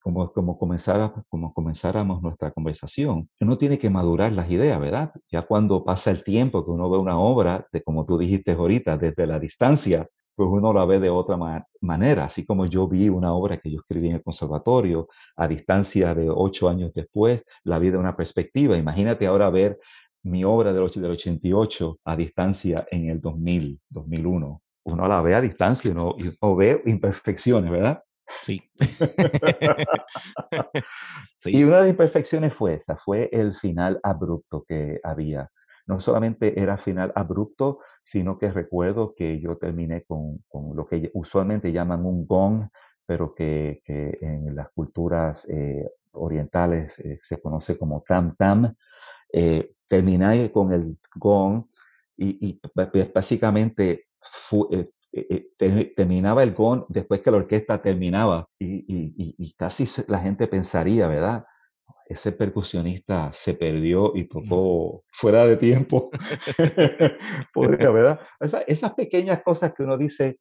como, 0.00 0.32
como, 0.32 0.58
comenzara, 0.58 1.12
como 1.28 1.52
comenzáramos 1.52 2.22
nuestra 2.22 2.50
conversación, 2.50 3.28
uno 3.40 3.56
tiene 3.56 3.78
que 3.78 3.90
madurar 3.90 4.32
las 4.32 4.50
ideas, 4.50 4.80
¿verdad? 4.80 5.12
Ya 5.30 5.42
cuando 5.42 5.84
pasa 5.84 6.10
el 6.10 6.24
tiempo 6.24 6.64
que 6.64 6.70
uno 6.70 6.88
ve 6.90 6.98
una 6.98 7.18
obra, 7.18 7.66
de 7.72 7.82
como 7.82 8.04
tú 8.04 8.18
dijiste 8.18 8.52
ahorita, 8.52 8.96
desde 8.96 9.26
la 9.26 9.38
distancia, 9.38 10.08
pues 10.34 10.48
uno 10.50 10.72
la 10.72 10.84
ve 10.84 11.00
de 11.00 11.10
otra 11.10 11.36
manera, 11.80 12.26
así 12.26 12.46
como 12.46 12.66
yo 12.66 12.86
vi 12.86 13.08
una 13.08 13.34
obra 13.34 13.58
que 13.58 13.72
yo 13.72 13.80
escribí 13.80 14.08
en 14.08 14.16
el 14.16 14.22
conservatorio 14.22 15.08
a 15.36 15.48
distancia 15.48 16.14
de 16.14 16.30
ocho 16.30 16.68
años 16.68 16.92
después, 16.94 17.42
la 17.64 17.80
vi 17.80 17.90
de 17.90 17.98
una 17.98 18.16
perspectiva. 18.16 18.76
Imagínate 18.76 19.26
ahora 19.26 19.50
ver 19.50 19.80
mi 20.28 20.44
obra 20.44 20.72
del, 20.72 20.90
del 20.90 21.10
88 21.10 22.00
a 22.04 22.16
distancia 22.16 22.86
en 22.90 23.08
el 23.08 23.20
2000, 23.20 23.80
2001. 23.88 24.62
Uno 24.84 25.08
la 25.08 25.20
ve 25.20 25.34
a 25.34 25.40
distancia 25.40 25.90
uno 25.90 26.16
ve 26.56 26.82
imperfecciones, 26.86 27.70
¿verdad? 27.70 28.02
Sí. 28.42 28.62
sí. 31.36 31.56
Y 31.56 31.64
una 31.64 31.76
de 31.76 31.82
las 31.82 31.90
imperfecciones 31.90 32.54
fue 32.54 32.74
esa, 32.74 32.96
fue 32.96 33.28
el 33.32 33.54
final 33.56 34.00
abrupto 34.02 34.64
que 34.66 35.00
había. 35.02 35.50
No 35.86 36.00
solamente 36.00 36.60
era 36.60 36.76
final 36.76 37.12
abrupto, 37.14 37.80
sino 38.04 38.38
que 38.38 38.52
recuerdo 38.52 39.14
que 39.14 39.40
yo 39.40 39.56
terminé 39.56 40.04
con, 40.04 40.44
con 40.48 40.76
lo 40.76 40.86
que 40.86 41.10
usualmente 41.14 41.72
llaman 41.72 42.04
un 42.04 42.26
gong, 42.26 42.68
pero 43.06 43.34
que, 43.34 43.80
que 43.84 44.18
en 44.20 44.54
las 44.54 44.68
culturas 44.70 45.46
eh, 45.48 45.88
orientales 46.12 46.98
eh, 46.98 47.20
se 47.24 47.40
conoce 47.40 47.78
como 47.78 48.02
tam 48.06 48.36
tam. 48.36 48.74
Eh, 49.32 49.72
terminé 49.88 50.50
con 50.52 50.72
el 50.72 50.96
gong 51.16 51.64
y, 52.16 52.48
y 52.48 52.60
básicamente 53.14 54.08
eh, 54.70 54.90
eh, 55.12 55.50
eh, 55.58 55.92
terminaba 55.96 56.42
el 56.42 56.52
gong 56.52 56.84
después 56.88 57.20
que 57.20 57.30
la 57.30 57.38
orquesta 57.38 57.80
terminaba 57.80 58.46
y, 58.58 59.54
casi 59.56 59.88
la 60.08 60.18
gente 60.18 60.46
pensaría, 60.46 61.08
¿verdad? 61.08 61.44
Ese 62.06 62.32
percusionista 62.32 63.32
se 63.34 63.54
perdió 63.54 64.12
y 64.14 64.28
tocó 64.28 65.04
fuera 65.12 65.46
de 65.46 65.56
tiempo. 65.56 66.10
¿verdad? 67.54 68.20
esas 68.66 68.94
pequeñas 68.94 69.42
cosas 69.42 69.72
que 69.74 69.82
uno 69.82 69.96
dice, 69.96 70.38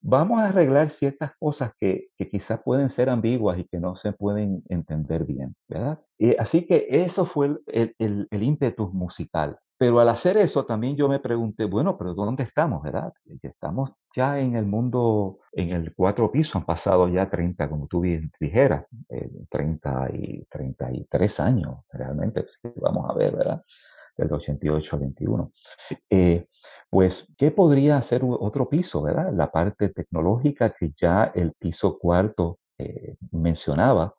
vamos 0.00 0.40
a 0.40 0.48
arreglar 0.48 0.90
ciertas 0.90 1.32
cosas 1.38 1.72
que, 1.78 2.08
quizás 2.30 2.60
pueden 2.62 2.90
ser 2.90 3.10
ambiguas 3.10 3.58
y 3.58 3.64
que 3.64 3.80
no 3.80 3.96
se 3.96 4.12
pueden 4.12 4.62
entender 4.68 5.24
bien, 5.24 5.54
¿verdad? 5.68 6.00
Y 6.18 6.36
así 6.36 6.66
que 6.66 6.86
eso 6.88 7.26
fue 7.26 7.58
el, 7.66 7.94
el, 7.98 8.28
el 8.30 8.42
ímpetu 8.42 8.88
musical. 8.92 9.58
Pero 9.78 10.00
al 10.00 10.08
hacer 10.08 10.36
eso 10.36 10.66
también 10.66 10.96
yo 10.96 11.08
me 11.08 11.20
pregunté, 11.20 11.64
bueno, 11.64 11.96
pero 11.96 12.12
¿dónde 12.12 12.42
estamos, 12.42 12.82
verdad? 12.82 13.12
Estamos 13.42 13.92
ya 14.14 14.40
en 14.40 14.56
el 14.56 14.66
mundo, 14.66 15.38
en 15.52 15.70
el 15.70 15.94
cuatro 15.94 16.32
piso, 16.32 16.58
han 16.58 16.66
pasado 16.66 17.08
ya 17.08 17.30
30, 17.30 17.68
como 17.70 17.86
tú 17.86 18.02
dijeras, 18.40 18.86
30 19.48 20.06
eh, 20.08 20.16
y 20.20 20.44
33 20.46 21.40
años, 21.40 21.76
realmente, 21.92 22.42
pues, 22.42 22.74
vamos 22.74 23.08
a 23.08 23.14
ver, 23.14 23.36
¿verdad? 23.36 23.62
Del 24.18 24.32
88 24.32 24.96
al 24.96 25.00
21. 25.00 25.52
Eh, 26.10 26.46
pues, 26.90 27.26
¿qué 27.38 27.50
podría 27.50 27.96
hacer 27.98 28.22
otro 28.24 28.68
piso, 28.68 29.00
verdad? 29.02 29.32
La 29.32 29.50
parte 29.50 29.88
tecnológica 29.90 30.74
que 30.78 30.92
ya 30.96 31.30
el 31.34 31.52
piso 31.52 31.98
cuarto 31.98 32.58
eh, 32.78 33.16
mencionaba, 33.30 34.14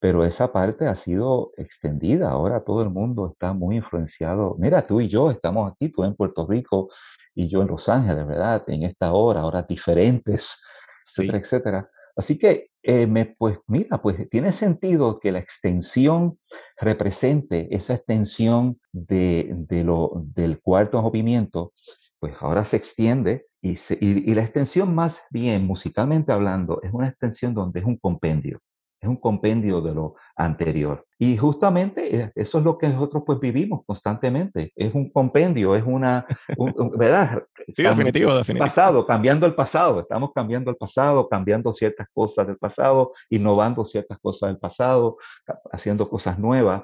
pero 0.00 0.24
esa 0.24 0.52
parte 0.52 0.86
ha 0.86 0.96
sido 0.96 1.52
extendida. 1.56 2.30
Ahora 2.30 2.64
todo 2.64 2.82
el 2.82 2.90
mundo 2.90 3.30
está 3.32 3.52
muy 3.52 3.76
influenciado. 3.76 4.56
Mira, 4.58 4.82
tú 4.82 5.00
y 5.00 5.08
yo 5.08 5.30
estamos 5.30 5.70
aquí, 5.70 5.90
tú 5.90 6.04
en 6.04 6.14
Puerto 6.14 6.46
Rico 6.46 6.90
y 7.34 7.48
yo 7.48 7.62
en 7.62 7.68
Los 7.68 7.88
Ángeles, 7.88 8.26
¿verdad? 8.26 8.64
En 8.68 8.82
esta 8.82 9.12
hora, 9.12 9.46
horas 9.46 9.66
diferentes, 9.68 10.60
etcétera, 11.04 11.38
etcétera. 11.38 11.90
Así 12.16 12.38
que, 12.38 12.70
eh, 12.82 13.06
me, 13.06 13.26
pues 13.26 13.58
mira, 13.66 14.00
pues 14.00 14.16
tiene 14.30 14.52
sentido 14.52 15.20
que 15.20 15.32
la 15.32 15.38
extensión 15.38 16.38
represente 16.80 17.68
esa 17.74 17.94
extensión 17.94 18.80
de, 18.92 19.50
de 19.52 19.84
lo, 19.84 20.24
del 20.34 20.60
cuarto 20.60 21.02
movimiento, 21.02 21.72
pues 22.18 22.34
ahora 22.42 22.64
se 22.64 22.76
extiende 22.76 23.46
y, 23.60 23.72
y, 23.72 24.30
y 24.30 24.34
la 24.34 24.42
extensión 24.42 24.94
más 24.94 25.22
bien, 25.30 25.66
musicalmente 25.66 26.32
hablando, 26.32 26.80
es 26.82 26.92
una 26.92 27.08
extensión 27.08 27.52
donde 27.54 27.80
es 27.80 27.86
un 27.86 27.98
compendio 27.98 28.60
es 29.00 29.08
un 29.08 29.16
compendio 29.16 29.80
de 29.80 29.94
lo 29.94 30.14
anterior. 30.36 31.06
Y 31.18 31.36
justamente 31.36 32.16
eh, 32.16 32.32
eso 32.34 32.58
es 32.58 32.64
lo 32.64 32.76
que 32.76 32.88
nosotros 32.88 33.22
pues 33.26 33.40
vivimos 33.40 33.80
constantemente. 33.86 34.72
Es 34.74 34.94
un 34.94 35.10
compendio, 35.10 35.74
es 35.76 35.84
una, 35.86 36.26
¿verdad? 36.96 37.42
Sí, 37.68 37.82
definitivo, 37.82 38.34
definitivo. 38.34 38.66
Pasado, 38.66 39.06
cambiando 39.06 39.46
el 39.46 39.54
pasado. 39.54 40.00
Estamos 40.00 40.30
cambiando 40.34 40.70
el 40.70 40.76
pasado, 40.76 41.28
cambiando 41.28 41.72
ciertas 41.72 42.08
cosas 42.12 42.46
del 42.46 42.58
pasado, 42.58 43.12
innovando 43.30 43.84
ciertas 43.84 44.18
cosas 44.18 44.48
del 44.50 44.58
pasado, 44.58 45.18
haciendo 45.72 46.08
cosas 46.08 46.38
nuevas. 46.38 46.82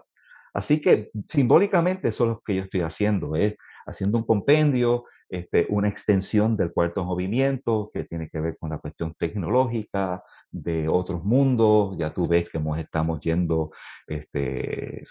Así 0.54 0.80
que 0.80 1.10
simbólicamente 1.28 2.08
eso 2.08 2.24
es 2.24 2.30
lo 2.30 2.40
que 2.40 2.56
yo 2.56 2.62
estoy 2.62 2.82
haciendo, 2.82 3.36
es 3.36 3.54
haciendo 3.86 4.18
un 4.18 4.24
compendio, 4.24 5.04
este, 5.32 5.66
una 5.70 5.88
extensión 5.88 6.58
del 6.58 6.72
cuarto 6.72 7.04
movimiento 7.04 7.90
que 7.92 8.04
tiene 8.04 8.28
que 8.28 8.38
ver 8.38 8.58
con 8.58 8.68
la 8.68 8.78
cuestión 8.78 9.14
tecnológica 9.14 10.22
de 10.50 10.88
otros 10.88 11.24
mundos. 11.24 11.96
Ya 11.96 12.12
tú 12.12 12.28
ves 12.28 12.50
que 12.50 12.60
estamos 12.78 13.22
yendo, 13.22 13.70
este, 14.06 15.04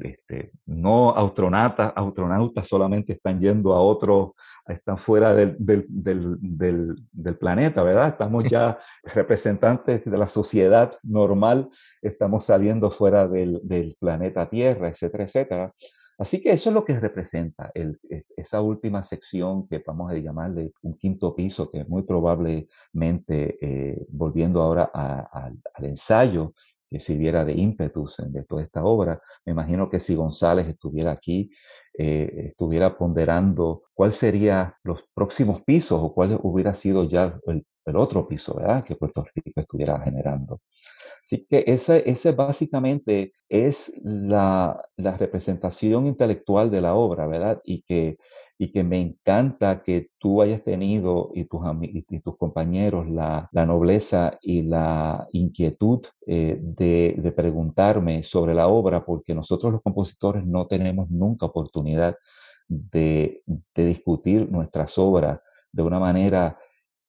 este, 0.00 0.52
no 0.64 1.14
astronautas, 1.14 1.92
astronautas 1.94 2.66
solamente 2.66 3.12
están 3.12 3.38
yendo 3.38 3.74
a 3.74 3.80
otros, 3.80 4.30
están 4.66 4.96
fuera 4.96 5.34
del, 5.34 5.56
del, 5.58 5.84
del, 5.88 6.96
del, 7.12 7.36
planeta, 7.36 7.82
¿verdad? 7.82 8.08
Estamos 8.08 8.44
ya 8.50 8.78
representantes 9.04 10.06
de 10.06 10.16
la 10.16 10.26
sociedad 10.26 10.94
normal, 11.02 11.68
estamos 12.00 12.46
saliendo 12.46 12.90
fuera 12.90 13.28
del, 13.28 13.60
del 13.62 13.94
planeta 14.00 14.48
Tierra, 14.48 14.88
etcétera, 14.88 15.24
etcétera. 15.24 15.74
Así 16.18 16.40
que 16.40 16.50
eso 16.52 16.70
es 16.70 16.74
lo 16.74 16.84
que 16.84 16.98
representa 16.98 17.70
el, 17.74 17.98
e, 18.08 18.24
esa 18.36 18.62
última 18.62 19.04
sección 19.04 19.68
que 19.68 19.82
vamos 19.86 20.10
a 20.10 20.14
llamarle 20.14 20.72
un 20.82 20.96
quinto 20.96 21.34
piso, 21.34 21.68
que 21.70 21.84
muy 21.84 22.02
probablemente, 22.02 23.58
eh, 23.60 24.06
volviendo 24.08 24.62
ahora 24.62 24.84
al 24.94 25.84
ensayo, 25.84 26.54
que 26.90 27.00
sirviera 27.00 27.44
de 27.44 27.52
ímpetus 27.52 28.16
de 28.18 28.44
toda 28.44 28.62
esta 28.62 28.84
obra, 28.84 29.20
me 29.44 29.52
imagino 29.52 29.90
que 29.90 30.00
si 30.00 30.14
González 30.14 30.66
estuviera 30.68 31.12
aquí, 31.12 31.50
eh, 31.98 32.48
estuviera 32.50 32.96
ponderando 32.96 33.82
cuál 33.92 34.12
serían 34.12 34.72
los 34.84 35.00
próximos 35.14 35.62
pisos 35.62 36.00
o 36.00 36.14
cuál 36.14 36.38
hubiera 36.42 36.74
sido 36.74 37.04
ya 37.04 37.38
el, 37.46 37.66
el 37.86 37.96
otro 37.96 38.26
piso, 38.26 38.54
¿verdad? 38.56 38.84
Que 38.84 38.96
Puerto 38.96 39.24
Rico 39.34 39.60
estuviera 39.60 39.98
generando. 40.00 40.60
Así 41.26 41.44
que 41.48 41.64
ese, 41.66 42.08
ese 42.08 42.32
básicamente 42.32 43.32
es 43.48 43.92
la, 44.02 44.80
la, 44.96 45.16
representación 45.16 46.06
intelectual 46.06 46.70
de 46.70 46.80
la 46.80 46.94
obra, 46.94 47.26
¿verdad? 47.26 47.60
Y 47.64 47.82
que, 47.82 48.18
y 48.58 48.70
que 48.70 48.84
me 48.84 49.00
encanta 49.00 49.82
que 49.82 50.10
tú 50.18 50.40
hayas 50.40 50.62
tenido 50.62 51.32
y 51.34 51.46
tus, 51.46 51.60
y 51.82 52.20
tus 52.20 52.36
compañeros 52.36 53.08
la, 53.10 53.48
la, 53.50 53.66
nobleza 53.66 54.38
y 54.40 54.62
la 54.62 55.26
inquietud 55.32 56.06
eh, 56.28 56.58
de, 56.60 57.16
de, 57.18 57.32
preguntarme 57.32 58.22
sobre 58.22 58.54
la 58.54 58.68
obra, 58.68 59.04
porque 59.04 59.34
nosotros 59.34 59.72
los 59.72 59.82
compositores 59.82 60.46
no 60.46 60.68
tenemos 60.68 61.10
nunca 61.10 61.46
oportunidad 61.46 62.16
de, 62.68 63.42
de 63.74 63.86
discutir 63.86 64.48
nuestras 64.48 64.96
obras 64.96 65.40
de 65.72 65.82
una 65.82 65.98
manera 65.98 66.56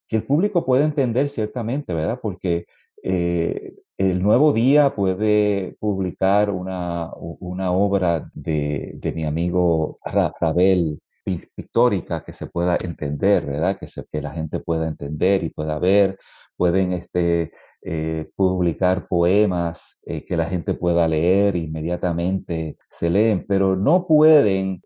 que 0.08 0.16
el 0.16 0.24
público 0.24 0.64
pueda 0.64 0.84
entender 0.84 1.28
ciertamente, 1.28 1.94
¿verdad? 1.94 2.18
Porque 2.20 2.66
eh, 3.02 3.74
el 3.98 4.22
Nuevo 4.22 4.52
Día 4.52 4.94
puede 4.94 5.76
publicar 5.78 6.50
una, 6.50 7.10
una 7.16 7.72
obra 7.72 8.30
de, 8.32 8.92
de, 8.96 9.12
mi 9.12 9.24
amigo 9.24 9.98
Rabel 10.04 11.00
pictórica 11.24 12.24
que 12.24 12.32
se 12.32 12.46
pueda 12.46 12.78
entender, 12.80 13.44
¿verdad? 13.44 13.78
Que, 13.78 13.88
se, 13.88 14.04
que 14.06 14.22
la 14.22 14.30
gente 14.32 14.60
pueda 14.60 14.88
entender 14.88 15.44
y 15.44 15.50
pueda 15.50 15.78
ver. 15.78 16.18
Pueden 16.56 16.92
este, 16.92 17.52
eh, 17.82 18.30
publicar 18.34 19.08
poemas 19.08 19.98
eh, 20.06 20.24
que 20.24 20.36
la 20.36 20.46
gente 20.46 20.74
pueda 20.74 21.06
leer 21.06 21.56
inmediatamente, 21.56 22.78
se 22.88 23.10
leen, 23.10 23.44
pero 23.46 23.76
no 23.76 24.06
pueden 24.06 24.80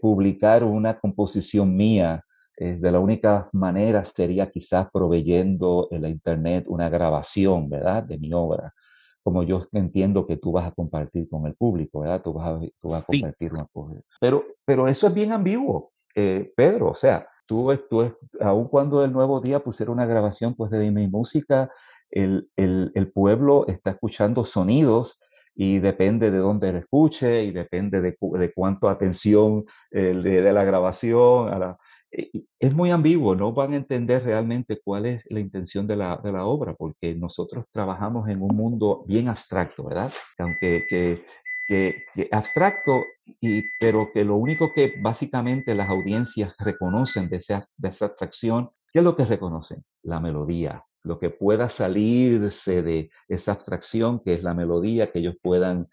publicar 0.00 0.64
una 0.64 0.98
composición 0.98 1.76
mía 1.76 2.24
eh, 2.60 2.76
de 2.78 2.90
la 2.90 3.00
única 3.00 3.48
manera 3.52 4.04
sería 4.04 4.50
quizás 4.50 4.86
proveyendo 4.92 5.88
en 5.90 6.02
la 6.02 6.10
internet 6.10 6.66
una 6.68 6.90
grabación, 6.90 7.70
¿verdad? 7.70 8.02
De 8.02 8.18
mi 8.18 8.34
obra. 8.34 8.74
Como 9.22 9.44
yo 9.44 9.66
entiendo 9.72 10.26
que 10.26 10.36
tú 10.36 10.52
vas 10.52 10.66
a 10.66 10.72
compartir 10.72 11.26
con 11.30 11.46
el 11.46 11.54
público, 11.54 12.00
¿verdad? 12.00 12.20
Tú 12.20 12.34
vas 12.34 12.48
a, 12.48 12.60
tú 12.78 12.90
vas 12.90 13.02
a 13.02 13.06
compartir 13.06 13.50
una 13.54 13.66
cosa. 13.72 14.02
Pero, 14.20 14.44
pero 14.66 14.88
eso 14.88 15.06
es 15.06 15.14
bien 15.14 15.32
ambiguo, 15.32 15.92
eh, 16.14 16.52
Pedro. 16.54 16.90
O 16.90 16.94
sea, 16.94 17.26
tú, 17.46 17.74
tú, 17.88 18.14
aun 18.40 18.68
cuando 18.68 19.02
el 19.06 19.12
nuevo 19.12 19.40
día 19.40 19.64
pusiera 19.64 19.90
una 19.90 20.04
grabación 20.04 20.54
pues, 20.54 20.70
de 20.70 20.90
mi 20.90 21.08
música, 21.08 21.70
el, 22.10 22.50
el, 22.56 22.92
el 22.94 23.10
pueblo 23.10 23.66
está 23.68 23.92
escuchando 23.92 24.44
sonidos 24.44 25.18
y 25.54 25.78
depende 25.78 26.30
de 26.30 26.38
dónde 26.38 26.72
lo 26.72 26.78
escuche 26.78 27.42
y 27.42 27.52
depende 27.52 28.02
de, 28.02 28.18
de 28.20 28.52
cuánto 28.52 28.90
atención 28.90 29.64
eh, 29.90 30.12
le 30.12 30.42
dé 30.42 30.52
la 30.52 30.64
grabación 30.64 31.54
a 31.54 31.58
la, 31.58 31.78
es 32.10 32.74
muy 32.74 32.90
ambiguo, 32.90 33.34
no 33.34 33.52
van 33.52 33.72
a 33.72 33.76
entender 33.76 34.24
realmente 34.24 34.80
cuál 34.82 35.06
es 35.06 35.22
la 35.28 35.40
intención 35.40 35.86
de 35.86 35.96
la, 35.96 36.16
de 36.22 36.32
la 36.32 36.44
obra, 36.44 36.74
porque 36.74 37.14
nosotros 37.14 37.66
trabajamos 37.72 38.28
en 38.28 38.42
un 38.42 38.54
mundo 38.54 39.04
bien 39.06 39.28
abstracto, 39.28 39.84
¿verdad? 39.84 40.12
Aunque 40.38 40.84
que, 40.88 41.24
que, 41.66 42.28
abstracto, 42.32 43.04
y, 43.40 43.62
pero 43.78 44.10
que 44.12 44.24
lo 44.24 44.36
único 44.36 44.72
que 44.74 44.94
básicamente 45.00 45.74
las 45.74 45.88
audiencias 45.88 46.56
reconocen 46.58 47.28
de 47.28 47.36
esa, 47.36 47.66
de 47.76 47.88
esa 47.88 48.06
abstracción, 48.06 48.70
¿qué 48.92 48.98
es 48.98 49.04
lo 49.04 49.14
que 49.14 49.24
reconocen? 49.24 49.84
La 50.02 50.18
melodía, 50.18 50.84
lo 51.04 51.20
que 51.20 51.30
pueda 51.30 51.68
salirse 51.68 52.82
de 52.82 53.10
esa 53.28 53.52
abstracción, 53.52 54.20
que 54.20 54.34
es 54.34 54.42
la 54.42 54.54
melodía, 54.54 55.12
que 55.12 55.20
ellos 55.20 55.36
puedan 55.40 55.88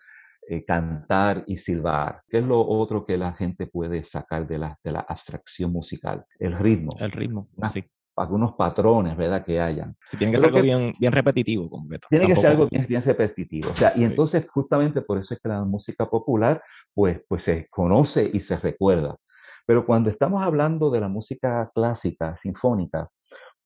eh, 0.49 0.63
cantar 0.63 1.43
y 1.45 1.57
silbar. 1.57 2.21
¿Qué 2.29 2.37
es 2.37 2.43
lo 2.43 2.65
otro 2.65 3.03
que 3.03 3.17
la 3.17 3.33
gente 3.33 3.67
puede 3.67 4.03
sacar 4.05 4.47
de 4.47 4.57
la, 4.57 4.77
de 4.83 4.91
la 4.93 4.99
abstracción 5.01 5.71
musical? 5.73 6.25
El 6.39 6.53
ritmo. 6.53 6.89
El 6.99 7.11
ritmo, 7.11 7.49
sí. 7.71 7.83
Algunos 8.15 8.53
patrones, 8.53 9.15
¿verdad? 9.15 9.43
Que 9.45 9.59
hayan. 9.59 9.95
Sí, 10.03 10.17
tiene 10.17 10.33
que 10.33 10.39
ser 10.39 10.47
algo 10.47 10.61
bien, 10.61 10.95
bien 10.99 11.11
repetitivo. 11.11 11.69
Tiene 12.09 12.27
que 12.27 12.35
ser 12.35 12.47
algo 12.47 12.67
bien, 12.67 12.87
bien 12.87 13.03
repetitivo. 13.03 13.69
O 13.71 13.75
sea, 13.75 13.91
y 13.95 14.05
entonces 14.05 14.47
justamente 14.49 15.01
por 15.01 15.19
eso 15.19 15.35
es 15.35 15.39
que 15.39 15.49
la 15.49 15.63
música 15.63 16.09
popular, 16.09 16.63
pues, 16.93 17.21
pues 17.27 17.43
se 17.43 17.67
conoce 17.69 18.31
y 18.33 18.39
se 18.39 18.57
recuerda. 18.57 19.17
Pero 19.67 19.85
cuando 19.85 20.09
estamos 20.09 20.41
hablando 20.41 20.89
de 20.89 21.01
la 21.01 21.09
música 21.09 21.69
clásica, 21.75 22.37
sinfónica, 22.37 23.09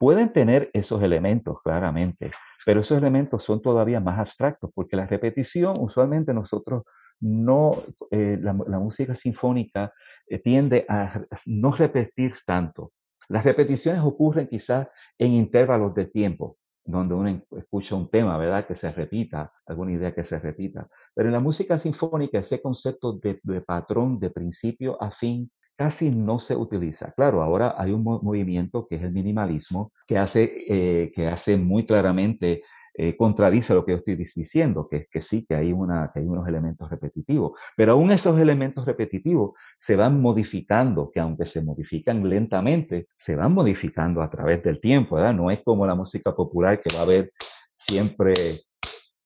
pueden 0.01 0.33
tener 0.33 0.71
esos 0.73 1.03
elementos, 1.03 1.61
claramente, 1.63 2.31
pero 2.65 2.81
esos 2.81 2.97
elementos 2.97 3.43
son 3.43 3.61
todavía 3.61 3.99
más 3.99 4.17
abstractos, 4.17 4.71
porque 4.73 4.95
la 4.95 5.05
repetición, 5.05 5.75
usualmente 5.79 6.33
nosotros 6.33 6.85
no, 7.19 7.83
eh, 8.09 8.39
la, 8.41 8.51
música 8.51 9.13
sinfónica 9.13 9.93
eh, 10.25 10.39
tiende 10.39 10.87
a 10.89 11.21
no 11.45 11.71
repetir 11.71 12.33
tanto. 12.47 12.93
Las 13.29 13.45
repeticiones 13.45 14.01
ocurren 14.01 14.47
quizás 14.47 14.87
en 15.19 15.33
intervalos 15.33 15.93
de 15.93 16.05
tiempo, 16.05 16.57
donde 16.83 17.13
uno 17.13 17.41
escucha 17.57 17.95
un 17.95 18.09
tema, 18.09 18.37
¿verdad? 18.37 18.65
Que 18.65 18.75
se 18.75 18.91
repita, 18.91 19.51
alguna 19.65 19.93
idea 19.93 20.13
que 20.13 20.23
se 20.23 20.39
repita. 20.39 20.87
Pero 21.13 21.29
en 21.29 21.33
la 21.33 21.39
música 21.39 21.77
sinfónica, 21.77 22.39
ese 22.39 22.61
concepto 22.61 23.13
de, 23.13 23.39
patrón 23.61 24.19
de 24.19 24.29
principio 24.29 25.01
a 25.01 25.11
fin 25.11 25.49
casi 25.75 26.09
no 26.09 26.39
se 26.39 26.55
utiliza. 26.55 27.11
Claro, 27.13 27.41
ahora 27.41 27.75
hay 27.77 27.91
un 27.91 28.03
movimiento 28.03 28.87
que 28.87 28.95
es 28.97 29.03
el 29.03 29.11
minimalismo, 29.11 29.91
que 30.05 30.17
hace, 30.17 30.65
eh, 30.67 31.11
que 31.13 31.27
hace 31.27 31.57
muy 31.57 31.85
claramente, 31.85 32.61
eh, 32.93 33.15
contradice 33.15 33.73
lo 33.73 33.85
que 33.85 33.93
yo 33.93 33.97
estoy 33.99 34.15
diciendo, 34.15 34.87
que, 34.89 35.07
que 35.09 35.21
sí, 35.21 35.45
que 35.45 35.55
hay, 35.55 35.71
una, 35.71 36.11
que 36.13 36.19
hay 36.19 36.25
unos 36.25 36.47
elementos 36.47 36.89
repetitivos, 36.89 37.57
pero 37.77 37.93
aún 37.93 38.11
esos 38.11 38.39
elementos 38.39 38.85
repetitivos 38.85 39.51
se 39.79 39.95
van 39.95 40.19
modificando, 40.19 41.09
que 41.09 41.21
aunque 41.21 41.45
se 41.45 41.61
modifican 41.61 42.27
lentamente, 42.27 43.07
se 43.17 43.35
van 43.35 43.53
modificando 43.53 44.21
a 44.21 44.29
través 44.29 44.61
del 44.63 44.81
tiempo, 44.81 45.15
¿verdad? 45.15 45.33
No 45.33 45.49
es 45.49 45.61
como 45.63 45.87
la 45.87 45.95
música 45.95 46.35
popular 46.35 46.81
que 46.81 46.93
va 46.93 47.01
a 47.01 47.03
haber 47.03 47.31
siempre 47.77 48.33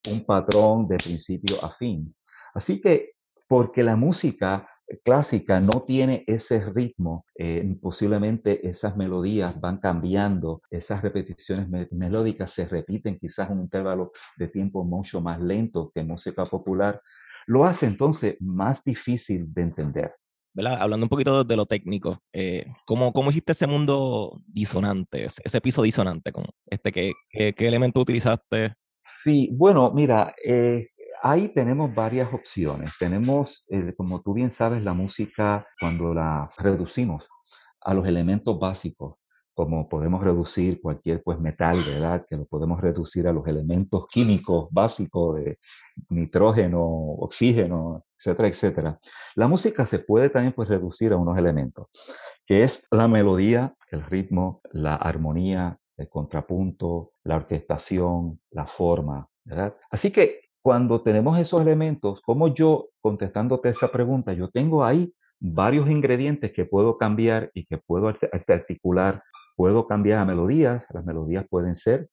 un 0.10 0.24
patrón 0.26 0.88
de 0.88 0.98
principio 0.98 1.64
a 1.64 1.76
fin. 1.76 2.16
Así 2.54 2.80
que, 2.80 3.14
porque 3.48 3.84
la 3.84 3.96
música 3.96 4.68
clásica 5.04 5.60
no 5.60 5.84
tiene 5.86 6.24
ese 6.28 6.62
ritmo, 6.72 7.26
eh, 7.36 7.76
posiblemente 7.82 8.68
esas 8.68 8.96
melodías 8.96 9.60
van 9.60 9.78
cambiando, 9.78 10.62
esas 10.70 11.02
repeticiones 11.02 11.68
melódicas 11.92 12.52
se 12.52 12.66
repiten 12.66 13.18
quizás 13.20 13.50
en 13.50 13.58
un 13.58 13.64
intervalo 13.64 14.12
de 14.38 14.48
tiempo 14.48 14.84
mucho 14.84 15.22
más 15.22 15.42
lento 15.42 15.92
que 15.94 16.04
música 16.04 16.46
popular, 16.46 17.02
lo 17.48 17.66
hace 17.66 17.86
entonces 17.86 18.36
más 18.40 18.84
difícil 18.84 19.54
de 19.54 19.62
entender. 19.62 20.16
¿verdad? 20.54 20.78
Hablando 20.80 21.06
un 21.06 21.10
poquito 21.10 21.44
de 21.44 21.56
lo 21.58 21.66
técnico, 21.66 22.20
eh, 22.32 22.66
¿cómo, 22.86 23.12
¿cómo, 23.12 23.30
hiciste 23.30 23.52
ese 23.52 23.68
mundo 23.68 24.42
disonante, 24.48 25.26
ese, 25.26 25.62
piso 25.62 25.82
disonante? 25.82 26.32
Con 26.32 26.46
este, 26.68 26.94
¿qué, 26.94 27.12
qué, 27.30 27.54
qué 27.54 27.68
elemento 27.68 28.00
utilizaste? 28.00 28.74
Sí, 29.24 29.50
bueno, 29.52 29.92
mira, 29.92 30.34
eh, 30.44 30.88
Ahí 31.28 31.50
tenemos 31.50 31.96
varias 31.96 32.32
opciones. 32.36 32.92
Tenemos, 33.00 33.66
eh, 33.70 33.96
como 33.98 34.22
tú 34.22 34.34
bien 34.34 34.52
sabes, 34.52 34.84
la 34.84 34.94
música 34.94 35.66
cuando 35.80 36.14
la 36.14 36.52
reducimos 36.60 37.28
a 37.82 37.96
los 37.96 38.06
elementos 38.06 38.60
básicos, 38.60 39.16
como 39.56 39.90
podemos 39.90 40.24
reducir 40.24 40.80
cualquier 40.80 41.24
pues, 41.24 41.40
metal, 41.40 41.84
¿verdad? 41.84 42.24
Que 42.30 42.38
lo 42.38 42.46
podemos 42.46 42.80
reducir 42.80 43.28
a 43.28 43.34
los 43.34 43.48
elementos 43.48 44.06
químicos 44.08 44.68
básicos 44.70 45.38
de 45.38 45.58
nitrógeno, 46.10 46.84
oxígeno, 46.84 48.06
etcétera, 48.20 48.48
etcétera. 48.48 49.00
La 49.34 49.48
música 49.48 49.84
se 49.88 49.98
puede 49.98 50.30
también 50.30 50.54
pues, 50.54 50.70
reducir 50.70 51.12
a 51.12 51.18
unos 51.18 51.40
elementos, 51.40 51.88
que 52.46 52.64
es 52.64 52.84
la 52.92 53.08
melodía, 53.08 53.74
el 53.90 54.06
ritmo, 54.06 54.62
la 54.74 54.96
armonía, 54.96 55.80
el 55.98 56.08
contrapunto, 56.08 57.14
la 57.24 57.38
orquestación, 57.38 58.40
la 58.52 58.68
forma, 58.68 59.28
¿verdad? 59.44 59.76
Así 59.90 60.12
que 60.12 60.45
cuando 60.66 61.04
tenemos 61.04 61.38
esos 61.38 61.62
elementos, 61.62 62.22
como 62.22 62.48
yo, 62.48 62.90
contestándote 63.00 63.70
esa 63.70 63.92
pregunta, 63.92 64.34
yo 64.34 64.50
tengo 64.50 64.84
ahí 64.84 65.14
varios 65.40 65.88
ingredientes 65.88 66.52
que 66.54 66.66
puedo 66.66 66.98
cambiar 66.98 67.52
y 67.54 67.68
que 67.68 67.78
puedo 67.78 68.08
articular. 68.48 69.22
Puedo 69.56 69.86
cambiar 69.86 70.18
a 70.18 70.26
melodías. 70.26 70.88
Las 70.92 71.06
melodías 71.06 71.46
pueden 71.48 71.76
ser, 71.76 72.10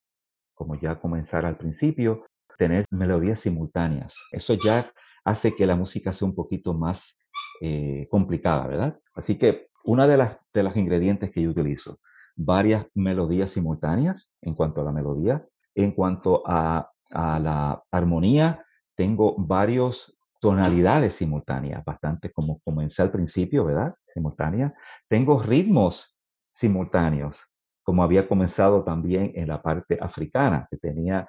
como 0.53 0.75
ya 0.75 0.99
comenzar 0.99 1.47
al 1.47 1.57
principio, 1.57 2.27
tener 2.59 2.85
melodías 2.91 3.39
simultáneas. 3.39 4.13
Eso 4.31 4.55
ya 4.63 4.93
hace 5.25 5.55
que 5.55 5.65
la 5.65 5.75
música 5.75 6.13
sea 6.13 6.27
un 6.27 6.35
poquito 6.35 6.75
más 6.75 7.17
eh, 7.59 8.07
complicada, 8.11 8.67
¿verdad? 8.67 8.99
Así 9.15 9.35
que 9.35 9.69
una 9.83 10.05
de 10.05 10.17
las, 10.17 10.37
de 10.53 10.61
los 10.61 10.77
ingredientes 10.77 11.31
que 11.31 11.41
yo 11.41 11.49
utilizo, 11.49 11.99
varias 12.35 12.85
melodías 12.93 13.49
simultáneas 13.49 14.29
en 14.43 14.53
cuanto 14.53 14.81
a 14.81 14.83
la 14.83 14.91
melodía, 14.91 15.43
en 15.73 15.91
cuanto 15.93 16.43
a 16.45 16.92
a 17.11 17.39
la 17.39 17.81
armonía, 17.91 18.65
tengo 18.95 19.35
varios 19.37 20.17
tonalidades 20.39 21.15
simultáneas, 21.15 21.83
bastante 21.85 22.31
como 22.31 22.59
comencé 22.59 23.01
al 23.01 23.11
principio, 23.11 23.65
¿verdad? 23.65 23.95
Simultáneas. 24.07 24.73
Tengo 25.07 25.41
ritmos 25.41 26.17
simultáneos, 26.53 27.49
como 27.83 28.03
había 28.03 28.27
comenzado 28.27 28.83
también 28.83 29.31
en 29.35 29.47
la 29.47 29.61
parte 29.61 29.97
africana, 30.01 30.67
que 30.69 30.77
tenía 30.77 31.27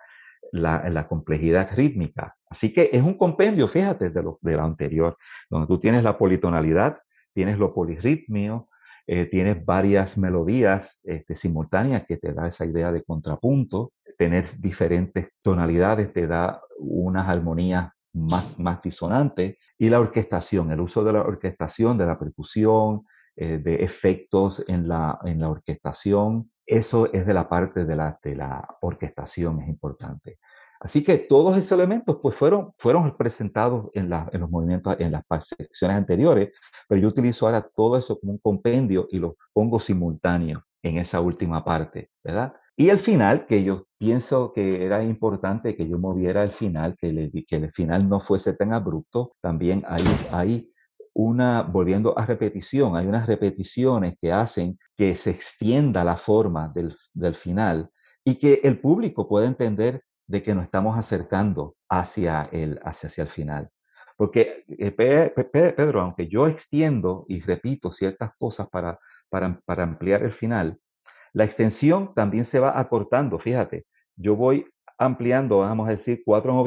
la, 0.53 0.89
la 0.91 1.07
complejidad 1.09 1.69
rítmica. 1.75 2.37
Así 2.49 2.73
que 2.73 2.91
es 2.93 3.03
un 3.03 3.15
compendio, 3.15 3.69
fíjate, 3.69 4.11
de 4.11 4.23
lo, 4.23 4.39
de 4.43 4.53
lo 4.53 4.65
anterior, 4.65 5.17
donde 5.49 5.67
tú 5.67 5.79
tienes 5.79 6.03
la 6.03 6.19
politonalidad, 6.19 6.99
tienes 7.33 7.59
lo 7.59 7.75
polirritmio, 7.75 8.69
eh, 9.07 9.27
tienes 9.27 9.65
varias 9.65 10.17
melodías 10.17 11.01
este, 11.03 11.35
simultáneas 11.35 12.05
que 12.07 12.17
te 12.17 12.33
da 12.33 12.49
esa 12.49 12.65
idea 12.65 12.91
de 12.91 13.03
contrapunto, 13.03 13.93
tener 14.17 14.47
diferentes 14.59 15.29
tonalidades 15.43 16.13
te 16.13 16.27
da 16.27 16.61
unas 16.79 17.29
armonías 17.29 17.91
más, 18.13 18.59
más 18.59 18.81
disonantes 18.83 19.57
y 19.77 19.91
la 19.91 20.01
orquestación, 20.01 20.71
el 20.71 20.81
uso 20.81 21.03
de 21.05 21.13
la 21.13 21.23
orquestación, 21.23 21.99
de 21.99 22.07
la 22.07 22.19
percusión, 22.19 23.05
eh, 23.37 23.59
de 23.59 23.83
efectos 23.83 24.65
en 24.69 24.89
la, 24.89 25.19
en 25.25 25.41
la 25.41 25.51
orquestación, 25.51 26.51
eso 26.67 27.13
es 27.13 27.27
de 27.27 27.35
la 27.35 27.49
parte 27.49 27.85
de 27.85 27.97
la, 27.97 28.19
de 28.23 28.37
la 28.37 28.67
orquestación, 28.81 29.61
es 29.61 29.69
importante. 29.69 30.39
Así 30.85 31.03
que 31.03 31.17
todos 31.17 31.57
esos 31.57 31.73
elementos 31.73 32.19
pues 32.21 32.37
fueron, 32.37 32.75
fueron 32.77 33.17
presentados 33.17 33.89
en, 33.95 34.13
en 34.13 34.41
los 34.41 34.51
movimientos, 34.51 34.95
en 34.99 35.13
las 35.13 35.25
secciones 35.49 35.97
anteriores, 35.97 36.51
pero 36.87 37.01
yo 37.01 37.09
utilizo 37.09 37.47
ahora 37.47 37.67
todo 37.75 37.97
eso 37.97 38.21
como 38.21 38.33
un 38.33 38.39
compendio 38.39 39.09
y 39.11 39.19
lo 39.19 39.39
pongo 39.55 39.81
simultáneo 39.81 40.63
en 40.83 40.99
esa 40.99 41.23
última 41.23 41.65
parte, 41.65 42.11
¿verdad? 42.23 42.53
Y 42.77 42.91
el 42.91 42.99
final, 42.99 43.47
que 43.47 43.65
yo 43.65 43.87
pienso 43.97 44.53
que 44.53 44.85
era 44.85 45.03
importante 45.03 45.75
que 45.75 45.89
yo 45.89 45.99
moviera 45.99 46.43
el 46.43 46.51
final, 46.51 46.99
que, 46.99 47.31
que 47.49 47.57
el 47.57 47.73
final 47.73 48.07
no 48.07 48.21
fuese 48.21 48.53
tan 48.53 48.75
abrupto, 48.75 49.37
también 49.41 49.85
hay, 49.89 50.05
hay 50.33 50.71
una, 51.15 51.63
volviendo 51.63 52.19
a 52.19 52.27
repetición, 52.27 52.95
hay 52.95 53.07
unas 53.07 53.27
repeticiones 53.27 54.17
que 54.21 54.33
hacen 54.33 54.79
que 54.95 55.17
se 55.17 55.31
extienda 55.31 56.05
la 56.05 56.19
forma 56.19 56.69
del, 56.69 56.95
del 57.15 57.35
final 57.35 57.89
y 58.23 58.35
que 58.35 58.61
el 58.65 58.79
público 58.81 59.27
pueda 59.27 59.47
entender 59.47 60.03
de 60.27 60.43
que 60.43 60.55
nos 60.55 60.65
estamos 60.65 60.99
acercando 60.99 61.77
hacia 61.89 62.49
el, 62.53 62.81
hacia, 62.85 63.23
el 63.23 63.29
final. 63.29 63.71
Porque, 64.17 64.65
eh, 64.69 64.93
Pedro, 64.93 66.01
aunque 66.01 66.29
yo 66.29 66.47
extiendo 66.47 67.25
y 67.29 67.41
repito 67.41 67.93
ciertas 67.93 68.31
cosas 68.39 68.69
para, 68.69 68.99
para, 69.29 69.61
para 69.65 69.83
ampliar 69.83 70.23
el 70.23 70.33
final, 70.33 70.79
la 71.33 71.45
extensión 71.45 72.15
también 72.15 72.45
se 72.45 72.61
va 72.61 72.79
acortando, 72.79 73.39
fíjate. 73.39 73.87
Yo 74.17 74.37
voy 74.37 74.67
ampliando, 74.99 75.59
vamos 75.59 75.89
a 75.89 75.93
decir, 75.93 76.23
cuatro, 76.25 76.65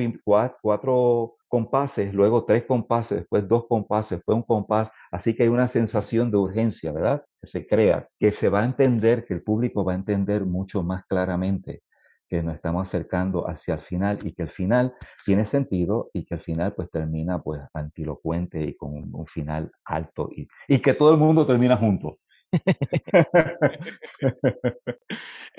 cuatro, 0.62 1.38
compases, 1.48 2.14
luego 2.14 2.44
tres 2.46 2.66
compases, 2.66 3.20
después 3.20 3.48
dos 3.48 3.66
compases, 3.68 4.18
después 4.18 4.36
un 4.36 4.44
compás. 4.44 4.90
Así 5.12 5.34
que 5.36 5.44
hay 5.44 5.50
una 5.50 5.68
sensación 5.68 6.30
de 6.30 6.38
urgencia, 6.38 6.92
¿verdad? 6.92 7.24
Que 7.42 7.48
se 7.48 7.66
crea, 7.66 8.08
que 8.20 8.34
se 8.34 8.50
va 8.50 8.62
a 8.62 8.66
entender, 8.66 9.26
que 9.26 9.34
el 9.34 9.44
público 9.44 9.86
va 9.86 9.94
a 9.94 9.96
entender 9.96 10.46
mucho 10.46 10.84
más 10.84 11.06
claramente 11.06 11.84
que 12.28 12.44
nos 12.44 12.56
estamos 12.56 12.88
acercando 12.88 13.50
hacia 13.50 13.76
el 13.76 13.82
final 13.82 14.20
y 14.24 14.34
que 14.34 14.44
el 14.44 14.50
final 14.50 14.94
tiene 15.26 15.46
sentido 15.46 16.10
y 16.14 16.26
que 16.26 16.36
el 16.36 16.42
final 16.42 16.74
pues 16.74 16.90
termina 16.92 17.42
pues 17.42 17.62
antilocuente 17.74 18.62
y 18.64 18.76
con 18.76 18.94
un, 19.14 19.26
final 19.28 19.72
alto 19.86 20.30
y, 20.36 20.48
y, 20.68 20.80
que 20.80 20.94
todo 20.94 21.12
el 21.12 21.18
mundo 21.18 21.46
termina 21.46 21.78
junto. 21.78 22.18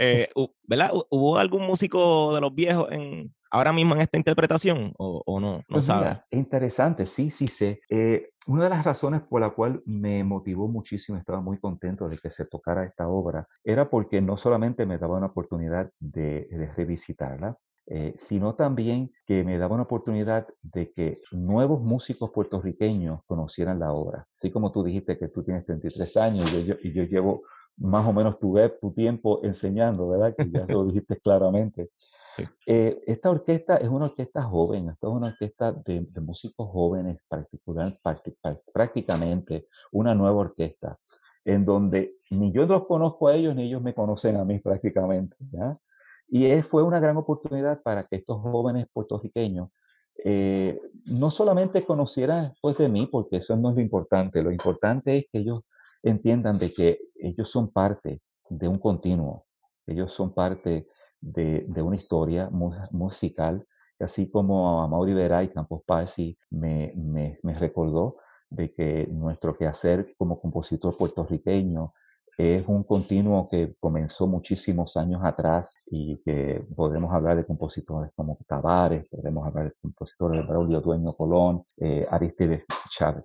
Eh, 0.01 0.29
¿Verdad? 0.63 0.93
¿Hubo 1.11 1.39
algún 1.39 1.67
músico 1.67 2.33
de 2.33 2.41
los 2.41 2.55
viejos 2.55 2.89
en, 2.93 3.35
ahora 3.51 3.73
mismo 3.73 3.97
en 3.97 4.01
esta 4.01 4.17
interpretación 4.17 4.93
o, 4.97 5.41
no? 5.41 5.57
No 5.57 5.65
pues 5.69 5.89
interesante, 6.31 7.05
sí, 7.07 7.31
sí 7.31 7.49
sé. 7.49 7.81
Eh, 7.91 8.31
una 8.47 8.65
de 8.65 8.71
las 8.71 8.85
razones 8.85 9.23
por 9.23 9.41
la 9.41 9.51
cual 9.51 9.83
me 9.87 10.23
motivó 10.23 10.69
muchísimo, 10.69 11.19
estaba 11.19 11.41
muy 11.41 11.59
contento 11.59 12.09
de 12.09 12.19
que 12.19 12.31
se 12.31 12.47
tocara 12.47 12.85
esta 12.85 13.09
obra, 13.09 13.49
era 13.65 13.91
porque 13.91 14.21
no 14.21 14.37
solamente 14.37 14.87
me 14.87 14.99
daba 14.99 15.17
una 15.17 15.27
oportunidad 15.27 15.91
de 15.99 16.49
revisitarla, 16.77 17.57
eh, 17.91 18.15
sino 18.19 18.55
también 18.55 19.11
que 19.25 19.45
me 19.45 19.57
daba 19.57 19.75
una 19.75 19.85
oportunidad 19.85 20.47
de 20.61 20.93
que 20.93 21.23
nuevos 21.33 21.81
músicos 21.81 22.31
puertorriqueños 22.31 23.21
conocieran 23.25 23.79
la 23.79 23.93
obra. 23.95 24.29
Así 24.37 24.51
como 24.51 24.71
tú 24.71 24.85
dijiste 24.85 25.19
que 25.19 25.29
tú 25.29 25.43
tienes 25.43 25.65
33 25.65 26.17
años 26.19 26.53
y 26.53 26.67
yo, 26.67 26.75
y 26.83 26.93
yo 26.93 27.05
llevo 27.05 27.45
más 27.79 28.07
o 28.07 28.13
menos 28.13 28.39
tu, 28.39 28.57
tu 28.79 28.93
tiempo 28.93 29.41
enseñando, 29.43 30.07
¿verdad? 30.09 30.35
Que 30.37 30.51
ya 30.51 30.67
lo 30.67 30.85
dijiste 30.85 31.17
claramente. 31.19 31.89
Sí. 32.31 32.45
Eh, 32.67 33.03
esta 33.07 33.31
orquesta 33.31 33.79
es 33.79 33.89
una 33.89 34.05
orquesta 34.05 34.43
joven, 34.43 34.91
esta 34.91 35.07
es 35.07 35.13
una 35.15 35.29
orquesta 35.29 35.73
de, 35.73 36.07
músicos 36.21 36.69
jóvenes, 36.71 37.19
particular, 37.27 37.99
prácticamente 38.71 39.67
una 39.93 40.15
nueva 40.15 40.41
orquesta, 40.41 40.99
en 41.43 41.65
donde 41.65 42.17
ni 42.29 42.53
yo 42.53 42.67
los 42.67 42.87
conozco 42.87 43.29
a 43.29 43.35
ellos 43.35 43.57
ni 43.57 43.65
ellos 43.65 43.81
me 43.81 43.95
conocen 43.95 44.37
a 44.37 44.45
mí 44.45 44.59
prácticamente. 44.59 45.37
¿ya? 45.51 45.79
Y 46.29 46.61
fue 46.63 46.83
una 46.83 47.01
gran 47.01 47.17
oportunidad 47.17 47.83
para 47.83 48.05
que 48.05 48.17
estos 48.17 48.41
jóvenes 48.43 48.87
puertorriqueños 48.93 49.71
eh, 50.25 50.81
no 51.05 51.31
solamente 51.31 51.85
conocieran 51.85 52.51
después 52.51 52.77
de 52.77 52.89
mí, 52.89 53.07
porque 53.07 53.37
eso 53.39 53.57
no 53.57 53.71
es 53.71 53.77
lo 53.77 53.81
importante, 53.81 54.43
lo 54.43 54.51
importante 54.51 55.17
es 55.17 55.25
que 55.33 55.39
ellos 55.39 55.63
entiendan 56.03 56.59
de 56.59 56.73
que 56.73 56.99
ellos 57.15 57.51
son 57.51 57.71
parte 57.71 58.21
de 58.51 58.69
un 58.69 58.79
continuo, 58.79 59.47
ellos 59.87 60.13
son 60.13 60.35
parte 60.35 60.89
de, 61.21 61.67
una 61.83 61.97
historia 61.97 62.51
musical, 62.51 63.65
así 63.99 64.29
como 64.31 64.83
a 64.83 64.89
Mauri 64.89 65.13
y 65.13 65.49
Campos 65.49 65.83
Parsi 65.87 66.37
me, 66.51 66.93
me, 66.97 67.39
me 67.43 67.59
recordó 67.59 68.17
de 68.51 68.73
que 68.73 69.07
nuestro 69.11 69.57
quehacer 69.57 70.15
como 70.17 70.41
compositor 70.41 70.97
puertorriqueño 70.97 71.93
es 72.39 72.65
un 72.69 72.85
continuo 72.85 73.49
que 73.49 73.75
comenzó 73.81 74.29
muchísimos 74.29 74.97
años 74.97 75.21
atrás 75.25 75.75
y 75.87 76.23
que 76.25 76.65
podemos 76.77 77.13
hablar 77.13 77.37
de 77.37 77.45
compositores 77.45 78.13
como 78.15 78.39
Tavares, 78.47 79.09
podemos 79.11 79.45
hablar 79.45 79.65
de 79.65 79.73
compositores 79.83 80.41
de 80.41 80.47
Braulio 80.47 80.81
Dueño 80.81 81.15
Colón, 81.15 81.65
eh, 81.79 82.07
Aristides 82.09 82.65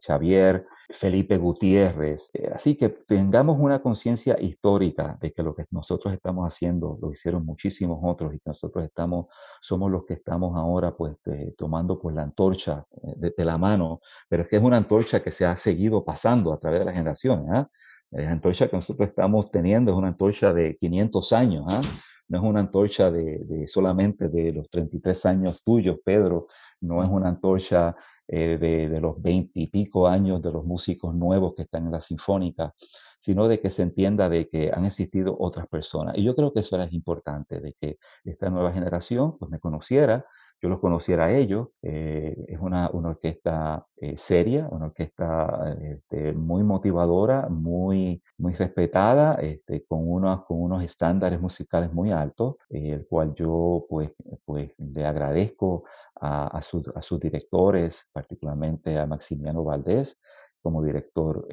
Xavier, 0.01 0.65
Felipe 0.99 1.37
Gutiérrez. 1.37 2.27
Eh, 2.33 2.49
así 2.55 2.75
que 2.75 2.89
tengamos 2.89 3.59
una 3.59 3.83
conciencia 3.83 4.35
histórica 4.41 5.15
de 5.21 5.31
que 5.31 5.43
lo 5.43 5.53
que 5.53 5.65
nosotros 5.69 6.11
estamos 6.11 6.51
haciendo 6.51 6.97
lo 6.99 7.11
hicieron 7.11 7.45
muchísimos 7.45 7.99
otros 8.01 8.33
y 8.33 8.39
que 8.39 8.49
nosotros 8.49 8.83
estamos, 8.83 9.27
somos 9.61 9.91
los 9.91 10.05
que 10.05 10.15
estamos 10.15 10.57
ahora 10.57 10.97
pues 10.97 11.17
eh, 11.27 11.53
tomando 11.55 11.99
pues 11.99 12.15
la 12.15 12.23
antorcha 12.23 12.83
de, 13.17 13.31
de, 13.37 13.45
la 13.45 13.59
mano, 13.59 14.01
pero 14.27 14.41
es 14.41 14.49
que 14.49 14.55
es 14.55 14.63
una 14.63 14.77
antorcha 14.77 15.21
que 15.21 15.31
se 15.31 15.45
ha 15.45 15.55
seguido 15.55 16.03
pasando 16.03 16.51
a 16.51 16.57
través 16.57 16.79
de 16.79 16.85
las 16.85 16.95
generaciones. 16.95 17.45
¿eh? 17.53 17.67
La 18.13 18.31
antorcha 18.31 18.67
que 18.67 18.75
nosotros 18.75 19.09
estamos 19.09 19.49
teniendo 19.49 19.91
es 19.91 19.97
una 19.97 20.09
antorcha 20.09 20.53
de 20.53 20.77
500 20.77 21.33
años, 21.33 21.65
¿ah? 21.67 21.81
no 22.27 22.37
es 22.37 22.43
una 22.43 22.59
antorcha 22.59 23.11
de, 23.11 23.67
solamente 23.67 24.29
de 24.29 24.53
los 24.53 24.69
33 24.69 25.25
años 25.25 25.63
tuyos, 25.63 25.97
Pedro, 26.03 26.47
no 26.81 27.03
es 27.03 27.09
una 27.09 27.29
antorcha 27.29 27.95
eh, 28.27 28.57
de, 28.59 29.01
los 29.01 29.21
20 29.21 29.59
y 29.59 29.67
pico 29.67 30.07
años 30.07 30.41
de 30.41 30.51
los 30.51 30.63
músicos 30.63 31.13
nuevos 31.13 31.53
que 31.55 31.63
están 31.63 31.85
en 31.85 31.91
la 31.91 32.01
sinfónica, 32.01 32.73
sino 33.19 33.47
de 33.47 33.59
que 33.59 33.69
se 33.69 33.81
entienda 33.81 34.29
de 34.29 34.47
que 34.47 34.71
han 34.71 34.85
existido 34.85 35.35
otras 35.39 35.67
personas. 35.67 36.17
Y 36.17 36.23
yo 36.23 36.35
creo 36.35 36.53
que 36.53 36.61
eso 36.61 36.75
era 36.75 36.87
importante, 36.91 37.59
de 37.59 37.73
que 37.73 37.97
esta 38.23 38.49
nueva 38.49 38.71
generación 38.71 39.37
pues 39.37 39.49
me 39.49 39.59
conociera, 39.59 40.25
yo 40.63 40.69
los 40.69 40.79
conociera 40.79 41.25
a 41.25 41.31
ellos. 41.33 41.67
Eh, 41.81 42.45
es 42.47 42.57
una, 42.57 42.89
una 42.91 43.09
orquesta 43.09 43.85
eh, 43.97 44.15
seria, 44.17 44.65
una 44.71 44.85
orquesta 44.85 45.75
este, 45.81 46.31
muy 46.31 46.63
motivadora, 46.63 47.49
muy, 47.49 48.23
muy 48.37 48.53
respetada, 48.53 49.35
este, 49.41 49.83
con, 49.85 50.09
unos, 50.09 50.45
con 50.45 50.61
unos 50.61 50.81
estándares 50.81 51.41
musicales 51.41 51.91
muy 51.91 52.11
altos, 52.11 52.55
eh, 52.69 52.91
el 52.93 53.05
cual 53.07 53.35
yo 53.35 53.85
pues, 53.89 54.11
pues 54.45 54.71
le 54.77 55.05
agradezco 55.05 55.83
a, 56.15 56.45
a, 56.45 56.59
a, 56.59 57.01
sus 57.01 57.19
directores, 57.19 58.05
particularmente 58.13 58.97
a 58.97 59.05
Maximiano 59.05 59.65
Valdés, 59.65 60.17
como 60.61 60.81
director 60.81 61.45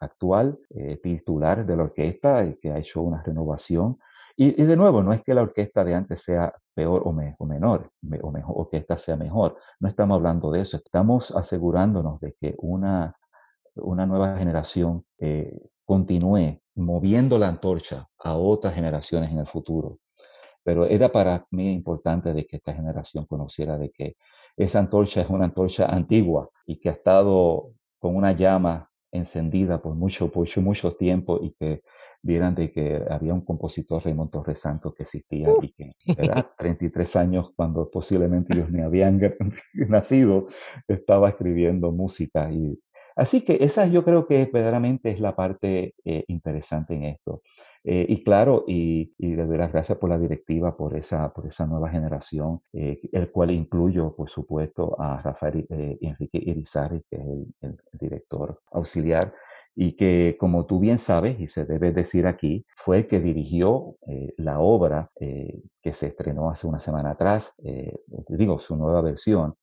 actual, 0.00 0.58
titular 1.02 1.66
de 1.66 1.76
la 1.76 1.82
orquesta, 1.82 2.42
y 2.46 2.56
que 2.56 2.70
ha 2.70 2.78
hecho 2.78 3.02
una 3.02 3.22
renovación 3.22 3.98
y, 4.38 4.52
de 4.52 4.76
nuevo, 4.76 5.02
no 5.02 5.14
es 5.14 5.22
que 5.22 5.32
la 5.32 5.42
orquesta 5.42 5.82
de 5.82 5.94
antes 5.94 6.22
sea 6.22 6.54
peor 6.74 7.02
o, 7.06 7.12
menor, 7.46 7.90
o 8.22 8.30
mejor, 8.30 8.54
o 8.58 8.66
que 8.66 8.76
esta 8.76 8.98
sea 8.98 9.16
mejor. 9.16 9.56
No 9.80 9.88
estamos 9.88 10.16
hablando 10.16 10.50
de 10.50 10.60
eso. 10.60 10.76
Estamos 10.76 11.30
asegurándonos 11.30 12.20
de 12.20 12.34
que 12.38 12.54
una, 12.58 13.16
una 13.76 14.04
nueva 14.04 14.36
generación 14.36 15.06
eh, 15.20 15.58
continúe 15.86 16.60
moviendo 16.74 17.38
la 17.38 17.48
antorcha 17.48 18.06
a 18.18 18.36
otras 18.36 18.74
generaciones 18.74 19.30
en 19.30 19.38
el 19.38 19.46
futuro. 19.46 20.00
Pero 20.62 20.84
era 20.84 21.10
para 21.10 21.46
mí 21.52 21.72
importante 21.72 22.34
de 22.34 22.44
que 22.44 22.56
esta 22.56 22.74
generación 22.74 23.24
conociera 23.24 23.78
de 23.78 23.90
que 23.90 24.16
esa 24.54 24.80
antorcha 24.80 25.22
es 25.22 25.30
una 25.30 25.46
antorcha 25.46 25.86
antigua 25.86 26.50
y 26.66 26.76
que 26.76 26.90
ha 26.90 26.92
estado 26.92 27.70
con 27.98 28.14
una 28.14 28.32
llama 28.32 28.90
encendida 29.16 29.80
por 29.82 29.94
mucho, 29.94 30.30
por 30.30 30.40
mucho, 30.40 30.60
mucho 30.60 30.92
tiempo 30.94 31.40
y 31.42 31.52
que 31.52 31.82
vieran 32.22 32.54
de 32.54 32.72
que 32.72 33.02
había 33.08 33.34
un 33.34 33.42
compositor, 33.42 34.04
Raymond 34.04 34.30
Torres 34.30 34.60
Santos, 34.60 34.94
que 34.94 35.04
existía 35.04 35.48
uh. 35.50 35.62
y 35.62 35.72
que, 35.72 35.92
¿verdad? 36.16 36.50
33 36.58 37.16
años 37.16 37.52
cuando 37.54 37.88
posiblemente 37.90 38.54
ellos 38.54 38.70
ni 38.70 38.82
habían 38.82 39.20
nacido, 39.88 40.48
estaba 40.88 41.28
escribiendo 41.28 41.92
música. 41.92 42.50
Y, 42.52 42.78
así 43.16 43.42
que 43.42 43.58
esa 43.60 43.86
yo 43.86 44.04
creo 44.04 44.26
que 44.26 44.48
verdaderamente 44.52 45.10
es 45.10 45.20
la 45.20 45.34
parte 45.34 45.94
eh, 46.04 46.24
interesante 46.28 46.94
en 46.94 47.04
esto. 47.04 47.42
Eh, 47.82 48.06
y 48.08 48.22
claro, 48.22 48.64
y, 48.66 49.12
y, 49.18 49.34
le 49.34 49.46
doy 49.46 49.58
las 49.58 49.72
gracias 49.72 49.98
por 49.98 50.10
la 50.10 50.18
directiva, 50.18 50.76
por 50.76 50.96
esa, 50.96 51.32
por 51.32 51.46
esa 51.46 51.66
nueva 51.66 51.88
generación, 51.88 52.60
eh, 52.72 53.00
el 53.12 53.30
cual 53.30 53.50
incluyo, 53.52 54.14
por 54.14 54.28
supuesto, 54.28 54.96
a 55.00 55.18
Rafael 55.22 55.66
Enrique 55.68 56.38
Irizarry, 56.38 57.02
que 57.10 57.16
es 57.16 57.22
el, 57.62 57.78
director 57.92 58.60
auxiliar 58.72 59.32
y 59.74 59.92
que, 59.96 60.36
como 60.38 60.66
tú 60.66 60.78
bien 60.80 60.98
sabes, 60.98 61.38
y 61.40 61.48
se 61.48 61.64
debe 61.64 61.92
decir 61.92 62.26
aquí, 62.26 62.64
fue 62.76 62.98
el 62.98 63.06
que 63.06 63.20
dirigió 63.20 63.96
la 64.38 64.60
obra 64.60 65.10
que 65.18 65.92
se 65.92 66.06
estrenó 66.08 66.50
hace 66.50 66.66
una 66.66 66.80
semana 66.80 67.10
atrás, 67.10 67.54
digo, 68.28 68.58
su 68.58 68.74
nueva 68.76 69.02
versión. 69.02 69.54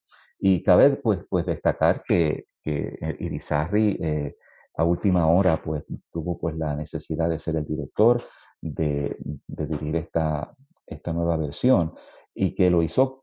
Y 0.46 0.62
cabe 0.62 0.98
pues, 0.98 1.22
pues 1.30 1.46
destacar 1.46 2.04
que, 2.04 2.48
que 2.62 2.98
Irizarry 3.20 4.36
a 4.76 4.84
última 4.84 5.28
hora 5.28 5.62
pues 5.62 5.86
tuvo 6.12 6.38
pues 6.38 6.58
la 6.58 6.76
necesidad 6.76 7.30
de 7.30 7.40
ser 7.40 7.56
el 7.56 7.66
director, 7.66 8.22
de, 8.60 9.16
de 9.48 9.68
dirigir 9.68 9.96
esta, 9.96 10.54
esta 10.86 11.14
nueva 11.14 11.38
versión 11.38 11.94
y 12.34 12.56
que 12.56 12.70
lo 12.70 12.82
hizo 12.82 13.23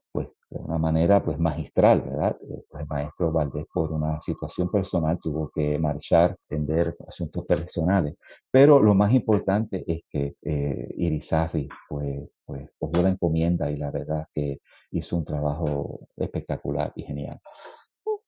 de 0.51 0.59
una 0.59 0.79
manera 0.79 1.23
pues 1.23 1.39
magistral, 1.39 2.01
¿verdad? 2.03 2.37
Eh, 2.43 2.65
pues 2.69 2.83
el 2.83 2.89
maestro 2.89 3.31
Valdés 3.31 3.67
por 3.73 3.93
una 3.93 4.21
situación 4.21 4.69
personal 4.71 5.19
tuvo 5.23 5.51
que 5.55 5.79
marchar, 5.79 6.37
atender 6.47 6.97
asuntos 7.07 7.47
personales, 7.47 8.17
pero 8.51 8.83
lo 8.83 8.95
más 8.95 9.15
importante 9.15 9.85
es 9.87 10.03
que 10.11 10.35
eh, 10.43 10.89
Irizarry 10.97 11.69
pues, 11.89 12.29
pues 12.45 12.69
cogió 12.79 13.03
la 13.03 13.11
encomienda 13.11 13.71
y 13.71 13.77
la 13.77 13.93
verdad 13.93 14.27
que 14.35 14.59
hizo 14.91 15.17
un 15.17 15.25
trabajo 15.25 16.09
espectacular 16.17 16.93
y 16.97 17.05
genial. 17.05 17.39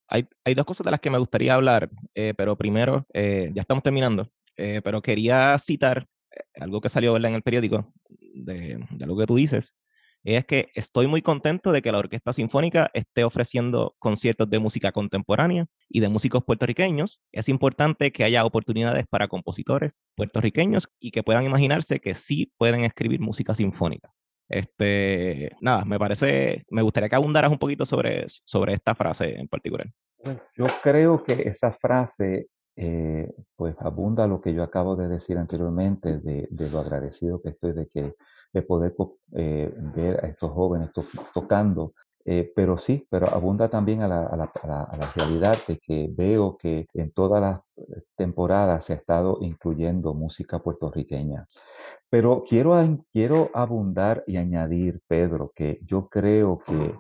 Hay, 0.07 0.29
hay 0.45 0.55
dos 0.55 0.67
cosas 0.67 0.85
de 0.85 0.91
las 0.93 1.01
que 1.01 1.11
me 1.11 1.19
gustaría 1.19 1.55
hablar, 1.55 1.91
eh, 2.15 2.35
pero 2.37 2.57
primero, 2.57 3.05
eh, 3.15 3.51
ya 3.55 3.63
estamos 3.63 3.83
terminando, 3.83 4.31
pero 4.55 5.03
quería 5.03 5.59
citar 5.59 6.07
algo 6.55 6.81
que 6.81 6.89
salió 6.89 7.17
en 7.17 7.35
el 7.35 7.43
periódico 7.43 7.93
de, 8.35 8.79
de 8.91 9.05
algo 9.05 9.19
que 9.19 9.27
tú 9.27 9.35
dices, 9.35 9.75
es 10.25 10.45
que 10.45 10.71
estoy 10.75 11.07
muy 11.07 11.23
contento 11.23 11.73
de 11.73 11.83
que 11.83 11.91
la 11.91 11.99
Orquesta 11.99 12.33
Sinfónica 12.33 12.91
esté 12.95 13.25
ofreciendo 13.25 13.97
conciertos 13.99 14.49
de 14.49 14.59
música 14.59 14.93
contemporánea 14.93 15.67
y 15.89 16.01
de 16.01 16.09
músicos 16.09 16.45
puertorriqueños. 16.45 17.21
Es 17.33 17.49
importante 17.49 18.13
que 18.13 18.25
haya 18.25 18.45
oportunidades 18.45 19.07
para 19.09 19.29
compositores 19.29 20.05
puertorriqueños 20.15 20.89
y 21.01 21.11
que 21.11 21.23
puedan 21.23 21.45
imaginarse 21.45 22.01
que 22.01 22.15
sí 22.15 22.53
pueden 22.57 22.83
escribir 22.83 23.21
música 23.21 23.55
sinfónica. 23.55 24.13
Este, 24.49 25.51
nada, 25.61 25.85
me 25.85 25.99
parece, 25.99 26.65
me 26.71 26.83
gustaría 26.83 27.09
que 27.09 27.17
abundaras 27.17 27.51
un 27.51 27.59
poquito 27.59 27.87
sobre, 27.87 28.27
sobre 28.29 28.75
esta 28.75 28.95
frase 28.95 29.39
en 29.39 29.49
particular. 29.49 29.89
Yo 30.57 30.67
creo 30.83 31.25
que 31.25 31.49
esa 31.49 31.73
frase 31.73 32.47
eh, 32.77 33.31
pues 33.55 33.77
abunda 33.81 34.27
lo 34.27 34.41
que 34.41 34.55
yo 34.55 34.63
acabo 34.63 34.97
de 34.97 35.09
decir 35.09 35.37
anteriormente 35.37 36.19
de, 36.19 36.49
lo 36.51 36.79
agradecido 36.79 37.43
que 37.43 37.51
estoy 37.51 37.73
de 37.73 37.87
que 37.87 38.15
de 38.53 38.63
poder 38.63 38.95
eh, 39.35 39.73
ver 39.95 40.25
a 40.25 40.29
estos 40.29 40.51
jóvenes 40.53 40.91
tocando 41.35 41.93
Eh, 42.25 42.53
pero 42.55 42.79
sí, 42.79 43.05
pero 43.11 43.27
abunda 43.35 43.69
también 43.69 44.01
a 44.01 44.07
la, 44.07 45.11
realidad 45.17 45.59
de 45.67 45.79
que 45.79 46.09
veo 46.17 46.57
que 46.57 46.87
en 46.95 47.11
todas 47.11 47.41
las 47.43 47.61
temporadas 48.17 48.85
se 48.85 48.93
ha 48.93 48.97
estado 48.97 49.39
incluyendo 49.41 50.15
música 50.15 50.61
puertorriqueña. 50.61 51.47
Pero 52.09 52.45
quiero, 52.49 52.75
quiero 53.13 53.51
abundar 53.55 54.23
y 54.29 54.37
añadir, 54.37 55.01
Pedro, 55.09 55.51
que 55.55 55.81
yo 55.85 56.09
creo 56.09 56.61
que, 56.65 56.95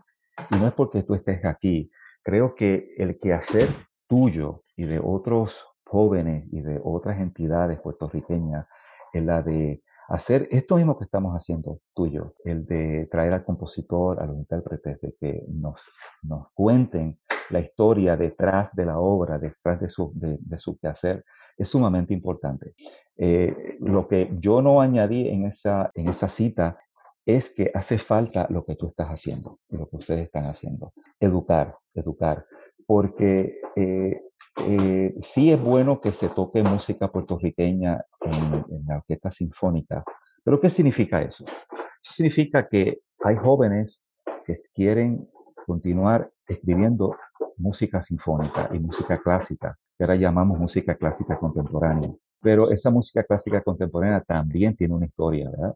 y 0.50 0.56
no 0.56 0.66
es 0.66 0.72
porque 0.72 1.04
tú 1.04 1.14
estés 1.14 1.44
aquí, 1.44 1.90
creo 2.24 2.56
que 2.56 2.94
el 2.98 3.18
quehacer 3.20 3.68
tuyo 4.08 4.61
y 4.76 4.84
de 4.84 5.00
otros 5.02 5.54
jóvenes 5.84 6.46
y 6.52 6.62
de 6.62 6.80
otras 6.82 7.20
entidades 7.20 7.80
puertorriqueñas 7.80 8.66
es 9.12 9.24
la 9.24 9.42
de 9.42 9.82
hacer 10.08 10.48
esto 10.50 10.76
mismo 10.76 10.98
que 10.98 11.04
estamos 11.04 11.34
haciendo 11.34 11.80
tuyo, 11.94 12.34
el 12.44 12.66
de 12.66 13.08
traer 13.10 13.32
al 13.32 13.44
compositor, 13.44 14.20
a 14.20 14.26
los 14.26 14.36
intérpretes, 14.36 15.00
de 15.00 15.14
que 15.20 15.44
nos, 15.48 15.80
nos 16.22 16.48
cuenten 16.54 17.18
la 17.50 17.60
historia 17.60 18.16
detrás 18.16 18.74
de 18.74 18.86
la 18.86 18.98
obra, 18.98 19.38
detrás 19.38 19.80
de 19.80 19.88
su, 19.88 20.12
de, 20.14 20.58
su 20.58 20.76
quehacer, 20.78 21.24
es 21.56 21.68
sumamente 21.68 22.14
importante. 22.14 22.74
Eh, 23.16 23.76
lo 23.80 24.08
que 24.08 24.30
yo 24.38 24.62
no 24.62 24.80
añadí 24.80 25.28
en 25.28 25.46
esa, 25.46 25.90
en 25.94 26.08
esa 26.08 26.28
cita 26.28 26.78
es 27.24 27.50
que 27.50 27.70
hace 27.74 27.98
falta 27.98 28.46
lo 28.50 28.64
que 28.64 28.74
tú 28.74 28.88
estás 28.88 29.08
haciendo 29.08 29.60
y 29.68 29.76
lo 29.76 29.88
que 29.88 29.96
ustedes 29.96 30.24
están 30.24 30.46
haciendo. 30.46 30.92
Educar, 31.20 31.76
educar. 31.94 32.46
Porque 32.86 33.60
eh, 33.76 34.20
eh, 34.56 35.14
sí 35.20 35.50
es 35.50 35.60
bueno 35.60 36.00
que 36.00 36.12
se 36.12 36.28
toque 36.28 36.62
música 36.62 37.10
puertorriqueña 37.10 38.04
en, 38.20 38.64
la 38.86 38.96
orquesta 38.96 39.30
sinfónica, 39.30 40.04
pero 40.44 40.60
¿qué 40.60 40.68
significa 40.70 41.22
eso? 41.22 41.44
Eso 41.44 42.12
significa 42.12 42.68
que 42.68 43.00
hay 43.24 43.36
jóvenes 43.36 44.00
que 44.44 44.60
quieren 44.74 45.28
continuar 45.66 46.30
escribiendo 46.46 47.16
música 47.56 48.02
sinfónica 48.02 48.68
y 48.72 48.80
música 48.80 49.18
clásica, 49.18 49.78
que 49.96 50.04
ahora 50.04 50.16
llamamos 50.16 50.58
música 50.58 50.96
clásica 50.96 51.38
contemporánea. 51.38 52.10
Pero 52.40 52.70
esa 52.70 52.90
música 52.90 53.22
clásica 53.22 53.62
contemporánea 53.62 54.20
también 54.20 54.74
tiene 54.74 54.94
una 54.94 55.06
historia, 55.06 55.48
¿verdad? 55.48 55.74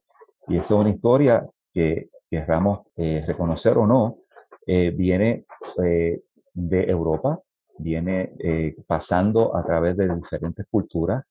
Y 0.49 0.57
esa 0.57 0.75
es 0.75 0.81
una 0.81 0.91
historia 0.91 1.47
que 1.73 2.11
querramos 2.29 2.81
eh, 2.97 3.23
reconocer 3.27 3.79
o 3.79 3.87
no, 3.87 4.19
eh, 4.67 4.91
viene 4.91 5.47
eh, 5.85 6.21
de 6.53 6.91
Europa, 6.91 7.41
viene 7.79 8.33
eh, 8.39 8.77
pasando 8.87 9.57
a 9.57 9.65
través 9.65 9.97
de 9.97 10.15
diferentes 10.15 10.67
culturas, 10.71 11.25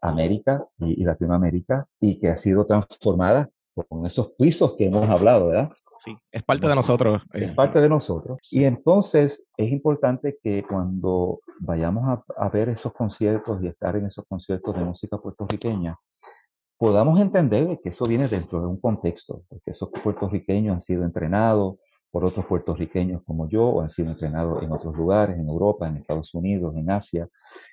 América 0.00 0.64
y, 0.78 1.04
Latinoamérica, 1.04 1.86
y 2.00 2.18
que 2.18 2.28
ha 2.28 2.36
sido 2.36 2.64
transformada 2.64 3.48
con 3.88 4.06
esos 4.06 4.32
pisos 4.32 4.74
que 4.76 4.86
hemos 4.86 5.08
hablado, 5.08 5.48
¿verdad? 5.48 5.70
Sí, 5.98 6.16
es 6.30 6.42
parte 6.44 6.68
de 6.68 6.74
nosotros. 6.74 7.22
Es 7.32 7.52
parte 7.54 7.80
de 7.80 7.88
nosotros. 7.88 8.38
Y 8.52 8.64
entonces 8.64 9.44
es 9.56 9.72
importante 9.72 10.38
que 10.42 10.62
cuando 10.62 11.40
vayamos 11.60 12.06
a, 12.06 12.24
a 12.36 12.48
ver 12.50 12.68
esos 12.68 12.92
conciertos 12.92 13.62
y 13.62 13.66
estar 13.66 13.96
en 13.96 14.06
esos 14.06 14.24
conciertos 14.28 14.76
de 14.76 14.84
música 14.84 15.18
puertorriqueña, 15.18 15.96
podamos 16.78 17.20
entender 17.20 17.80
que 17.82 17.90
eso 17.90 18.04
viene 18.04 18.28
dentro 18.28 18.60
de 18.60 18.66
un 18.68 18.80
contexto, 18.80 19.42
porque 19.48 19.72
esos 19.72 19.90
puertorriqueños 20.02 20.74
han 20.74 20.80
sido 20.80 21.04
entrenados, 21.04 21.76
por 22.10 22.24
otros 22.24 22.46
puertorriqueños 22.46 23.22
como 23.24 23.48
yo 23.48 23.66
o 23.66 23.80
han 23.82 23.88
sido 23.88 24.10
entrenados 24.10 24.62
en 24.62 24.72
otros 24.72 24.96
lugares, 24.96 25.38
en 25.38 25.48
Europa, 25.48 25.88
en 25.88 25.96
Estados 25.96 26.34
Unidos, 26.34 26.74
en 26.76 26.90
Asia, 26.90 27.28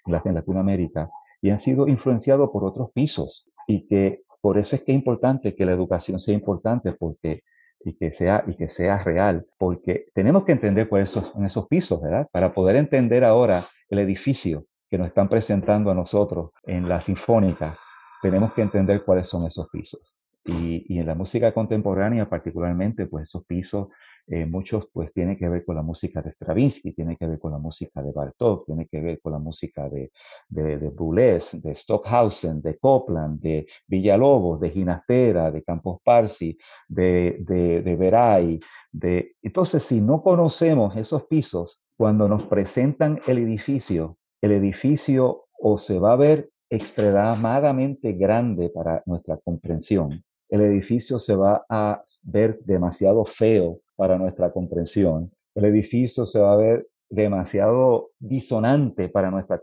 en 0.05 0.33
Latinoamérica, 0.35 1.09
y 1.41 1.49
han 1.49 1.59
sido 1.59 1.87
influenciados 1.87 2.49
por 2.49 2.63
otros 2.63 2.91
pisos. 2.91 3.45
Y 3.67 3.87
que 3.87 4.23
por 4.41 4.57
eso 4.57 4.75
es 4.75 4.83
que 4.83 4.91
es 4.91 4.97
importante 4.97 5.55
que 5.55 5.65
la 5.65 5.71
educación 5.71 6.19
sea 6.19 6.33
importante 6.33 6.93
porque 6.93 7.43
y 7.85 7.93
que 7.93 8.11
sea 8.11 8.43
y 8.47 8.55
que 8.55 8.67
sea 8.67 9.03
real, 9.03 9.45
porque 9.59 10.07
tenemos 10.13 10.43
que 10.43 10.51
entender 10.51 10.89
cuáles 10.89 11.11
son 11.11 11.45
esos 11.45 11.67
pisos, 11.67 12.01
¿verdad? 12.01 12.27
Para 12.31 12.53
poder 12.53 12.75
entender 12.75 13.23
ahora 13.23 13.67
el 13.89 13.99
edificio 13.99 14.65
que 14.89 14.97
nos 14.97 15.07
están 15.07 15.29
presentando 15.29 15.91
a 15.91 15.95
nosotros 15.95 16.49
en 16.63 16.89
la 16.89 16.99
sinfónica, 17.01 17.77
tenemos 18.21 18.53
que 18.53 18.63
entender 18.63 19.03
cuáles 19.03 19.27
son 19.27 19.45
esos 19.45 19.67
pisos. 19.69 20.15
Y, 20.45 20.85
y, 20.93 20.99
en 20.99 21.07
la 21.07 21.15
música 21.15 21.51
contemporánea 21.51 22.29
particularmente, 22.29 23.07
pues 23.07 23.29
esos 23.29 23.45
pisos 23.45 23.87
eh, 24.27 24.45
muchos 24.45 24.87
pues 24.91 25.13
tienen 25.13 25.37
que 25.37 25.47
ver 25.47 25.63
con 25.63 25.75
la 25.75 25.81
música 25.81 26.21
de 26.21 26.31
Stravinsky, 26.31 26.93
tiene 26.93 27.15
que 27.15 27.27
ver 27.27 27.39
con 27.39 27.51
la 27.51 27.59
música 27.59 28.01
de 28.01 28.11
Bartók, 28.11 28.65
tiene 28.65 28.87
que 28.87 28.99
ver 29.01 29.19
con 29.21 29.33
la 29.33 29.39
música 29.39 29.87
de, 29.89 30.11
de, 30.49 30.77
de 30.77 30.89
Boulez, 30.89 31.51
de 31.61 31.75
Stockhausen, 31.75 32.61
de 32.61 32.77
Copland, 32.77 33.39
de 33.39 33.67
Villalobos, 33.87 34.59
de 34.59 34.71
Ginastera, 34.71 35.51
de 35.51 35.63
Campos 35.63 35.99
Parsi, 36.03 36.57
de, 36.87 37.37
de, 37.39 37.81
de 37.81 37.95
Veray. 37.95 38.59
De... 38.91 39.35
Entonces, 39.41 39.83
si 39.83 40.01
no 40.01 40.23
conocemos 40.23 40.95
esos 40.95 41.25
pisos, 41.25 41.81
cuando 41.97 42.27
nos 42.27 42.43
presentan 42.43 43.21
el 43.27 43.37
edificio, 43.37 44.17
el 44.41 44.51
edificio 44.51 45.45
o 45.59 45.77
se 45.77 45.99
va 45.99 46.13
a 46.13 46.17
ver 46.17 46.49
extremadamente 46.69 48.13
grande 48.13 48.69
para 48.69 49.03
nuestra 49.05 49.37
comprensión, 49.37 50.23
el 50.49 50.61
edificio 50.61 51.19
se 51.19 51.35
va 51.35 51.65
a 51.69 52.03
ver 52.23 52.59
demasiado 52.63 53.25
feo 53.25 53.81
para 53.95 54.17
nuestra 54.17 54.51
comprensión. 54.51 55.31
El 55.55 55.65
edificio 55.65 56.25
se 56.25 56.39
va 56.39 56.53
a 56.53 56.57
ver 56.57 56.87
demasiado 57.09 58.11
disonante 58.19 59.09
para 59.09 59.31
nuestra 59.31 59.61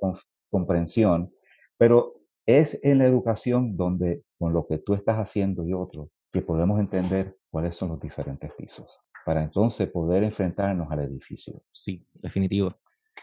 comprensión, 0.51 1.33
pero 1.77 2.15
es 2.47 2.79
en 2.83 2.99
la 2.99 3.07
educación 3.07 3.77
donde, 3.77 4.23
con 4.39 4.53
lo 4.53 4.67
que 4.67 4.79
tú 4.79 4.95
estás 4.95 5.19
haciendo 5.19 5.67
y 5.67 5.73
otros, 5.73 6.09
que 6.33 6.43
podemos 6.43 6.81
entender 6.81 7.37
cuáles 7.51 7.77
son 7.77 7.91
los 7.91 8.01
diferentes 8.01 8.53
pisos, 8.55 8.99
para 9.25 9.43
entonces 9.43 9.89
poder 9.91 10.25
enfrentarnos 10.25 10.91
al 10.91 11.01
edificio. 11.01 11.63
Sí, 11.73 12.05
definitivo. 12.15 12.75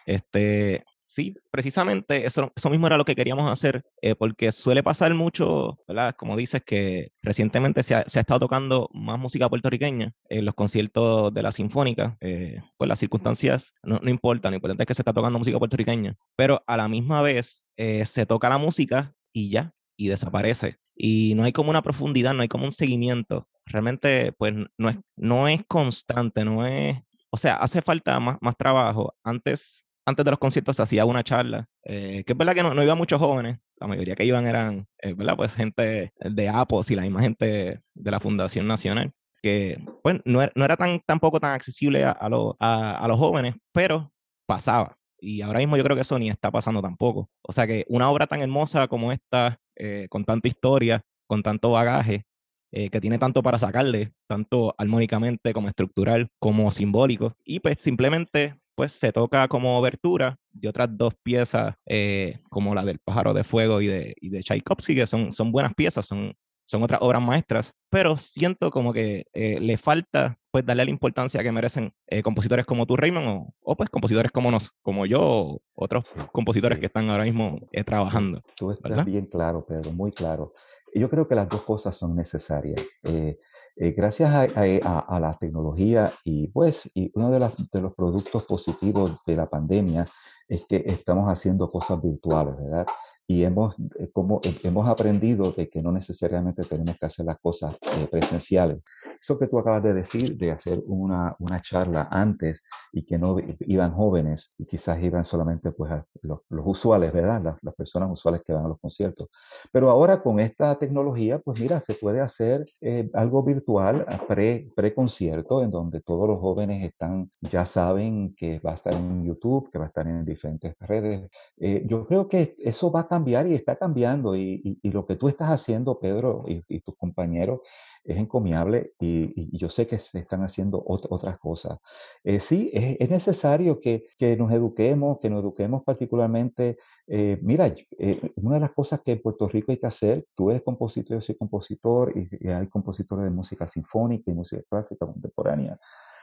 Este, 0.05 0.85
sí, 1.09 1.35
precisamente 1.51 2.25
eso, 2.25 2.53
eso 2.55 2.69
mismo 2.69 2.87
era 2.87 2.97
lo 2.97 3.03
que 3.03 3.15
queríamos 3.15 3.51
hacer, 3.51 3.83
eh, 4.01 4.15
porque 4.15 4.51
suele 4.51 4.83
pasar 4.83 5.13
mucho, 5.15 5.79
¿verdad? 5.87 6.15
Como 6.15 6.37
dices, 6.37 6.61
que 6.63 7.11
recientemente 7.23 7.83
se 7.83 7.95
ha, 7.95 8.03
se 8.07 8.19
ha, 8.19 8.21
estado 8.21 8.41
tocando 8.41 8.89
más 8.93 9.19
música 9.19 9.49
puertorriqueña 9.49 10.13
en 10.29 10.45
los 10.45 10.53
conciertos 10.53 11.33
de 11.33 11.43
la 11.43 11.51
Sinfónica, 11.51 12.17
eh, 12.21 12.61
pues 12.77 12.87
las 12.87 12.99
circunstancias 12.99 13.73
no, 13.83 13.99
no, 14.01 14.09
importan, 14.09 14.51
lo 14.51 14.57
importante 14.57 14.83
es 14.83 14.87
que 14.87 14.93
se 14.93 15.01
está 15.01 15.11
tocando 15.11 15.39
música 15.39 15.57
puertorriqueña, 15.57 16.15
pero 16.35 16.63
a 16.67 16.77
la 16.77 16.87
misma 16.87 17.21
vez 17.23 17.65
eh, 17.75 18.05
se 18.05 18.25
toca 18.27 18.47
la 18.49 18.59
música 18.59 19.13
y 19.33 19.49
ya, 19.49 19.73
y 19.97 20.09
desaparece. 20.09 20.77
Y 20.95 21.33
no 21.35 21.43
hay 21.43 21.53
como 21.53 21.71
una 21.71 21.81
profundidad, 21.81 22.33
no 22.33 22.41
hay 22.43 22.47
como 22.47 22.65
un 22.65 22.71
seguimiento. 22.71 23.47
Realmente, 23.65 24.33
pues 24.33 24.53
no 24.77 24.89
es, 24.89 24.97
no 25.15 25.47
es 25.47 25.61
constante, 25.67 26.43
no 26.45 26.67
es... 26.67 26.97
O 27.31 27.37
sea, 27.37 27.55
hace 27.55 27.81
falta 27.81 28.19
más, 28.19 28.37
más 28.41 28.57
trabajo. 28.57 29.15
Antes 29.23 29.85
antes 30.09 30.25
de 30.25 30.31
los 30.31 30.39
conciertos 30.39 30.75
se 30.75 30.83
hacía 30.83 31.05
una 31.05 31.23
charla, 31.23 31.67
eh, 31.83 32.23
que 32.25 32.33
es 32.33 32.37
verdad 32.37 32.53
que 32.53 32.63
no, 32.63 32.73
no 32.73 32.83
iban 32.83 32.97
muchos 32.97 33.19
jóvenes, 33.19 33.59
la 33.79 33.87
mayoría 33.87 34.15
que 34.15 34.25
iban 34.25 34.45
eran, 34.45 34.87
eh, 35.01 35.13
¿verdad? 35.13 35.35
Pues 35.37 35.55
gente 35.55 36.11
de 36.19 36.49
APOS 36.49 36.91
y 36.91 36.95
la 36.95 37.03
misma 37.03 37.21
gente 37.21 37.81
de 37.93 38.11
la 38.11 38.19
Fundación 38.19 38.67
Nacional, 38.67 39.13
que 39.41 39.81
pues 40.03 40.19
no 40.25 40.41
era, 40.41 40.51
no 40.55 40.65
era 40.65 40.77
tan, 40.77 41.01
tampoco 41.05 41.39
tan 41.39 41.53
accesible 41.53 42.03
a, 42.03 42.11
a, 42.11 42.97
a, 42.97 43.07
los 43.07 43.17
jóvenes, 43.17 43.55
pero 43.71 44.11
pasaba. 44.45 44.97
Y 45.19 45.41
ahora 45.41 45.59
mismo 45.59 45.77
yo 45.77 45.83
creo 45.83 45.95
que 45.95 46.01
eso 46.01 46.17
ni 46.19 46.29
está 46.29 46.51
pasando 46.51 46.81
tampoco. 46.81 47.29
O 47.41 47.51
sea 47.51 47.67
que 47.67 47.85
una 47.89 48.09
obra 48.09 48.27
tan 48.27 48.41
hermosa 48.41 48.87
como 48.87 49.11
esta, 49.11 49.59
eh, 49.75 50.07
con 50.09 50.25
tanta 50.25 50.47
historia, 50.47 51.01
con 51.27 51.43
tanto 51.43 51.71
bagaje, 51.71 52.25
eh, 52.71 52.89
que 52.89 53.01
tiene 53.01 53.17
tanto 53.17 53.41
para 53.43 53.59
sacarle, 53.59 54.13
tanto 54.27 54.75
armónicamente 54.77 55.53
como 55.53 55.67
estructural, 55.67 56.29
como 56.39 56.71
simbólico, 56.71 57.35
y 57.43 57.59
pues 57.59 57.79
simplemente 57.79 58.55
pues 58.75 58.93
se 58.93 59.11
toca 59.11 59.47
como 59.49 59.77
obertura 59.77 60.37
de 60.51 60.69
otras 60.69 60.87
dos 60.89 61.13
piezas 61.21 61.75
eh, 61.85 62.39
como 62.49 62.73
la 62.73 62.85
del 62.85 62.99
pájaro 62.99 63.33
de 63.33 63.43
fuego 63.43 63.81
y 63.81 63.87
de, 63.87 64.13
y 64.21 64.29
de 64.29 64.41
Tchaikovsky, 64.41 64.95
que 64.95 65.05
son, 65.05 65.33
son 65.33 65.51
buenas 65.51 65.73
piezas, 65.73 66.05
son, 66.05 66.33
son 66.63 66.83
otras 66.83 67.01
obras 67.01 67.21
maestras, 67.21 67.73
pero 67.89 68.15
siento 68.15 68.69
como 68.69 68.93
que 68.93 69.25
eh, 69.33 69.59
le 69.59 69.77
falta 69.77 70.37
pues 70.51 70.65
darle 70.65 70.85
la 70.85 70.91
importancia 70.91 71.43
que 71.43 71.51
merecen 71.51 71.91
eh, 72.07 72.21
compositores 72.21 72.65
como 72.65 72.85
tú, 72.85 72.95
Raymond, 72.95 73.27
o, 73.27 73.53
o, 73.61 73.75
pues 73.75 73.89
compositores 73.89 74.31
como 74.31 74.51
nos, 74.51 74.71
como 74.81 75.05
yo, 75.05 75.21
o 75.21 75.61
otros 75.73 76.13
compositores 76.31 76.77
sí. 76.77 76.79
que 76.79 76.85
están 76.85 77.09
ahora 77.09 77.23
mismo 77.23 77.59
eh, 77.71 77.83
trabajando. 77.83 78.41
Tú 78.55 78.71
estás 78.71 78.89
¿verdad? 78.89 79.05
bien 79.05 79.25
claro, 79.25 79.65
Pedro, 79.65 79.91
muy 79.91 80.11
claro. 80.11 80.53
Yo 80.93 81.09
creo 81.09 81.27
que 81.27 81.35
las 81.35 81.49
dos 81.49 81.63
cosas 81.63 81.95
son 81.95 82.15
necesarias. 82.15 82.81
Eh, 83.03 83.37
eh, 83.81 83.91
gracias 83.91 84.29
a, 84.31 84.41
a, 84.41 84.99
a, 84.99 85.19
la 85.21 85.37
tecnología 85.37 86.11
y 86.25 86.47
pues 86.47 86.89
y 86.93 87.11
uno 87.15 87.31
de, 87.31 87.39
los 87.39 87.93
productos 87.95 88.43
positivos 88.43 89.19
de 89.25 89.37
la 89.37 89.49
pandemia 89.49 90.05
es 90.49 90.65
que 90.67 90.83
estamos 90.85 91.29
haciendo 91.29 91.69
cosas 91.69 92.01
virtuales, 92.01 92.57
¿verdad? 92.57 92.85
Y 93.25 93.43
hemos, 93.45 93.77
eh, 93.99 94.09
como, 94.11 94.41
hemos 94.43 94.89
aprendido 94.89 95.53
de 95.53 95.69
que 95.69 95.81
no 95.81 95.93
necesariamente 95.93 96.63
tenemos 96.65 96.97
que 96.99 97.05
hacer 97.05 97.25
las 97.25 97.39
cosas 97.39 97.77
eh, 97.83 98.07
presenciales. 98.11 98.79
Eso 99.19 99.37
que 99.37 99.47
tú 99.47 99.59
acabas 99.59 99.83
de 99.83 99.93
decir, 99.93 100.37
de 100.37 100.51
hacer 100.51 100.81
una, 100.85 101.35
una 101.39 101.61
charla 101.61 102.07
antes 102.09 102.63
y 102.91 103.03
que 103.03 103.17
no 103.17 103.37
iban 103.67 103.93
jóvenes 103.93 104.51
y 104.57 104.65
quizás 104.65 105.01
iban 105.01 105.25
solamente 105.25 105.71
pues 105.71 105.91
los, 106.21 106.39
los, 106.49 106.65
usuales, 106.65 107.11
¿verdad? 107.11 107.41
Las, 107.43 107.57
las, 107.61 107.75
personas 107.75 108.09
usuales 108.11 108.41
que 108.45 108.53
van 108.53 108.65
a 108.65 108.69
los 108.69 108.79
conciertos. 108.79 109.29
Pero 109.71 109.89
ahora 109.89 110.21
con 110.21 110.39
esta 110.39 110.77
tecnología, 110.77 111.39
pues 111.39 111.59
mira, 111.59 111.81
se 111.81 111.95
puede 111.95 112.21
hacer 112.21 112.65
eh, 112.81 113.09
algo 113.13 113.43
virtual, 113.43 114.05
pre, 114.27 114.69
pre-concierto, 114.75 115.63
en 115.63 115.71
donde 115.71 116.01
todos 116.01 116.27
los 116.27 116.39
jóvenes 116.39 116.83
están, 116.83 117.29
ya 117.41 117.65
saben 117.65 118.35
que 118.35 118.59
va 118.59 118.71
a 118.71 118.75
estar 118.75 118.93
en 118.93 119.25
YouTube, 119.25 119.69
que 119.71 119.79
va 119.79 119.85
a 119.85 119.87
estar 119.87 120.07
en 120.07 120.25
diferentes 120.25 120.75
redes. 120.79 121.29
Eh, 121.57 121.83
yo 121.85 122.05
creo 122.05 122.27
que 122.27 122.55
eso 122.57 122.91
va 122.91 123.01
a 123.01 123.07
cambiar 123.07 123.47
y 123.47 123.53
está 123.53 123.75
cambiando 123.75 124.35
y, 124.35 124.79
y, 124.81 124.91
lo 124.91 125.05
que 125.05 125.15
tú 125.15 125.27
estás 125.29 125.49
haciendo, 125.49 125.99
Pedro, 125.99 126.45
y 126.47 126.79
tus 126.81 126.95
compañeros, 126.95 127.61
es 128.09 128.17
encomiable 128.17 128.93
y, 128.99 129.57
yo 129.57 129.69
sé 129.69 129.85
que 129.87 129.99
se 129.99 130.19
están 130.19 130.43
haciendo 130.43 130.81
otras 130.85 131.37
cosas. 131.39 131.79
Eh, 132.23 132.39
sí, 132.39 132.69
es, 132.73 133.09
necesario 133.09 133.79
que, 133.79 134.05
que, 134.17 134.35
nos 134.37 134.51
eduquemos, 134.51 135.17
que 135.19 135.29
nos 135.29 135.41
eduquemos 135.41 135.83
particularmente. 135.83 136.77
Eh, 137.07 137.39
mira, 137.41 137.67
eh, 137.97 138.31
una 138.35 138.55
de 138.55 138.61
las 138.61 138.71
cosas 138.71 139.01
que 139.03 139.13
en 139.13 139.21
Puerto 139.21 139.47
Rico 139.47 139.71
hay 139.71 139.79
que 139.79 139.87
hacer, 139.87 140.25
tú 140.35 140.49
eres 140.49 140.63
compositor, 140.63 141.17
yo 141.17 141.21
soy 141.21 141.35
compositor 141.35 142.13
y, 142.15 142.47
hay 142.47 142.67
compositores 142.67 143.25
de 143.25 143.31
música 143.31 143.67
sinfónica 143.67 144.31
y 144.31 144.33
música 144.33 144.63
clásica 144.69 145.05
contemporánea, 145.05 145.77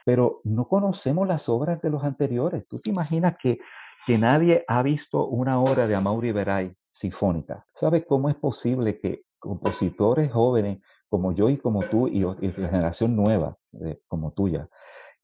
pero 0.05 0.41
no 0.43 0.67
conocemos 0.67 1.27
las 1.27 1.47
obras 1.47 1.81
de 1.81 1.89
los 1.89 2.03
anteriores. 2.03 2.67
¿Tú 2.67 2.79
te 2.79 2.89
imaginas 2.89 3.35
que, 3.41 3.59
que 4.05 4.17
nadie 4.17 4.63
ha 4.67 4.81
visto 4.83 5.27
una 5.27 5.59
obra 5.61 5.87
de 5.87 5.95
Amaury 5.95 6.31
Veray 6.31 6.73
sinfónica? 6.91 7.65
¿Sabes 7.73 8.05
cómo 8.07 8.29
es 8.29 8.35
posible 8.35 8.99
que 8.99 9.23
compositores 9.39 10.31
jóvenes 10.31 10.79
como 11.09 11.33
yo 11.33 11.49
y 11.49 11.57
como 11.57 11.83
tú 11.83 12.07
y, 12.07 12.19
y 12.19 12.47
la 12.57 12.69
generación 12.69 13.15
nueva 13.15 13.57
eh, 13.81 13.99
como 14.07 14.31
tuya, 14.33 14.69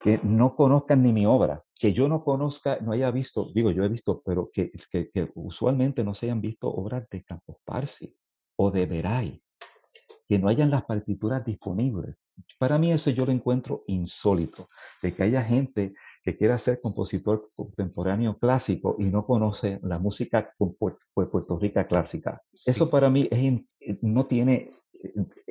que 0.00 0.20
no 0.22 0.54
conozcan 0.54 1.02
ni 1.02 1.12
mi 1.12 1.26
obra, 1.26 1.62
que 1.78 1.92
yo 1.92 2.08
no 2.08 2.24
conozca, 2.24 2.78
no 2.80 2.92
haya 2.92 3.10
visto, 3.10 3.50
digo 3.54 3.70
yo 3.70 3.84
he 3.84 3.88
visto, 3.88 4.22
pero 4.24 4.50
que, 4.52 4.70
que, 4.90 5.10
que 5.10 5.30
usualmente 5.34 6.04
no 6.04 6.14
se 6.14 6.26
hayan 6.26 6.40
visto 6.40 6.68
obras 6.68 7.08
de 7.10 7.24
Campos 7.24 7.56
Parsi 7.64 8.16
o 8.56 8.70
de 8.70 8.86
Veray, 8.86 9.42
que 10.28 10.38
no 10.38 10.48
hayan 10.48 10.70
las 10.70 10.84
partituras 10.84 11.44
disponibles. 11.44 12.16
Para 12.58 12.78
mí 12.78 12.90
eso 12.90 13.10
yo 13.10 13.24
lo 13.24 13.32
encuentro 13.32 13.84
insólito, 13.86 14.68
de 15.02 15.14
que 15.14 15.22
haya 15.22 15.42
gente 15.42 15.94
que 16.24 16.36
quiera 16.36 16.58
ser 16.58 16.80
compositor 16.80 17.50
contemporáneo 17.54 18.38
clásico 18.38 18.96
y 18.98 19.04
no 19.04 19.26
conoce 19.26 19.78
la 19.82 19.98
música 19.98 20.52
Puerto 20.58 21.58
Rico 21.58 21.86
clásica. 21.86 22.42
Eso 22.52 22.90
para 22.90 23.10
mí 23.10 23.28
es, 23.30 23.60
no 24.02 24.26
tiene 24.26 24.70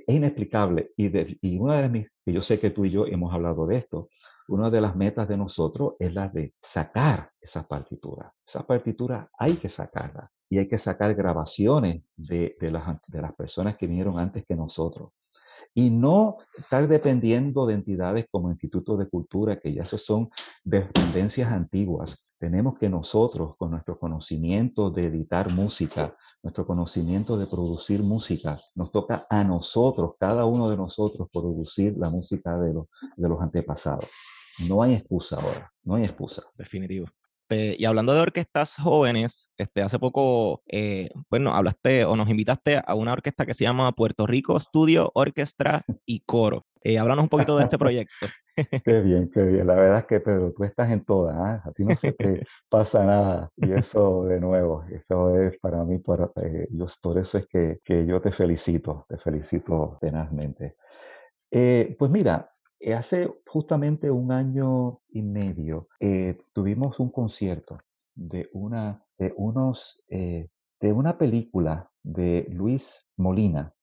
es 0.08 0.16
inexplicable. 0.16 0.92
Y, 0.98 1.10
de, 1.10 1.38
y 1.42 1.58
una 1.58 1.82
de 1.82 1.90
mis, 1.90 2.08
que 2.26 2.34
yo 2.34 2.42
sé 2.42 2.60
que 2.60 2.70
tú 2.70 2.86
y 2.86 2.92
yo 2.92 3.06
hemos 3.06 3.34
hablado 3.34 3.68
de 3.68 3.78
esto, 3.78 4.10
una 4.48 4.70
de 4.70 4.82
las 4.82 4.96
metas 4.96 5.28
de 5.28 5.38
nosotros 5.38 5.94
es 6.00 6.14
la 6.14 6.30
de 6.30 6.54
sacar 6.62 7.32
esas 7.40 7.66
partituras. 7.66 8.32
Esas 8.46 8.66
partituras 8.66 9.28
hay 9.38 9.56
que 9.58 9.70
sacarlas 9.70 10.30
y 10.50 10.58
hay 10.60 10.68
que 10.68 10.78
sacar 10.78 11.16
grabaciones 11.16 12.04
de, 12.16 12.56
de, 12.60 12.72
las, 12.72 12.98
de 13.08 13.22
las 13.22 13.34
personas 13.34 13.78
que 13.78 13.88
vinieron 13.88 14.20
antes 14.20 14.46
que 14.48 14.56
nosotros. 14.56 15.12
Y 15.74 15.90
no 15.90 16.38
estar 16.58 16.88
dependiendo 16.88 17.66
de 17.66 17.76
entidades 17.76 18.26
como 18.30 18.50
institutos 18.52 19.00
de 19.00 19.08
cultura, 19.08 19.60
que 19.60 19.74
ya 19.74 19.86
son 19.86 20.30
dependencias 20.64 21.52
antiguas. 21.52 22.18
Tenemos 22.44 22.78
que 22.78 22.90
nosotros, 22.90 23.56
con 23.56 23.72
nuestro 23.72 23.98
conocimiento 23.98 24.92
de 24.92 25.06
editar 25.06 25.50
música, 25.50 26.14
nuestro 26.42 26.68
conocimiento 26.68 27.38
de 27.38 27.48
producir 27.48 28.04
música. 28.04 28.60
Nos 28.76 28.92
toca 28.92 29.24
a 29.30 29.46
nosotros, 29.46 30.16
cada 30.20 30.44
uno 30.44 30.70
de 30.70 30.76
nosotros, 30.76 31.30
producir 31.32 31.94
la 31.96 32.10
música 32.10 32.60
de 32.60 32.74
los, 32.74 32.88
de 33.16 33.30
los 33.30 33.42
antepasados. 33.42 34.10
No 34.68 34.82
hay 34.82 34.96
excusa 34.96 35.38
ahora, 35.38 35.72
no 35.84 35.96
hay 35.96 36.04
excusa. 36.04 36.44
Definitivo. 36.58 37.08
y 37.50 37.86
hablando 37.86 38.14
de 38.14 38.20
orquestas 38.20 38.76
jóvenes, 38.76 39.50
este, 39.58 39.82
hace 39.82 39.98
poco, 39.98 40.64
eh, 40.68 41.12
bueno, 41.30 41.56
hablaste 41.56 42.04
o 42.04 42.18
nos 42.18 42.28
invitaste 42.28 42.82
a 42.86 42.94
una 42.94 43.14
orquesta 43.14 43.46
que 43.46 43.54
se 43.54 43.64
llama 43.64 43.90
Puerto 43.94 44.28
Rico 44.28 44.60
Studio 44.60 45.10
Orquestra 45.16 45.86
y 46.06 46.20
Coro. 46.26 46.66
Eh, 46.82 47.00
háblanos 47.00 47.24
un 47.24 47.30
poquito 47.30 47.56
de 47.56 47.64
este 47.64 47.78
proyecto. 47.78 48.28
Qué 48.56 49.02
bien, 49.02 49.30
qué 49.30 49.42
bien. 49.44 49.68
La 49.68 49.76
verdad 49.76 50.00
es 50.00 50.06
que, 50.06 50.20
Pedro, 50.20 50.54
tú 50.54 50.64
estás 50.64 50.92
en 50.92 51.04
todas, 51.04 51.36
¿ah? 51.36 51.62
a 51.66 51.72
ti 51.72 51.84
no 51.84 51.96
se 51.96 52.12
te 52.12 52.46
pasa 52.70 53.06
nada. 53.06 53.50
Y 53.56 53.72
eso, 53.72 54.26
de 54.26 54.40
nuevo, 54.40 54.84
eso 54.92 55.36
es 55.40 55.58
para 55.60 55.84
mí, 55.84 55.98
por, 56.00 56.34
eh, 56.36 56.68
por 57.02 57.18
eso 57.18 57.38
es 57.38 57.48
que, 57.48 57.80
que, 57.84 58.06
yo 58.06 58.22
te 58.22 58.32
felicito, 58.32 59.06
te 59.10 59.18
felicito 59.18 59.98
tenazmente. 60.00 60.76
Eh, 61.52 61.96
pues 61.98 62.12
mira, 62.12 62.52
eh, 62.80 62.94
hace 62.94 63.32
justamente 63.48 64.12
un 64.12 64.32
año 64.32 65.00
y 65.10 65.24
medio 65.24 65.88
tuvimos 66.52 67.00
un 67.00 67.12
concierto 67.12 67.80
de 68.16 68.50
una, 68.54 69.04
de 69.18 69.34
unos, 69.38 70.04
de 70.10 70.94
una 70.94 71.18
película 71.18 71.90
de 72.04 72.46
Luis 72.50 73.08
Molina. 73.18 73.74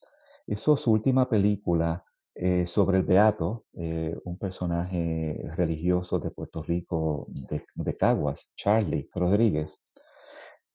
Eso 0.46 0.76
su 0.76 0.92
última 0.92 1.28
película 1.28 2.04
eh, 2.42 2.66
sobre 2.66 2.96
el 2.96 3.04
Beato, 3.04 3.66
eh, 3.74 4.16
un 4.24 4.38
personaje 4.38 5.44
religioso 5.56 6.18
de 6.18 6.30
Puerto 6.30 6.62
Rico, 6.62 7.26
de, 7.28 7.96
Caguas, 7.98 8.48
Charlie 8.56 9.10
Rodríguez. 9.14 9.78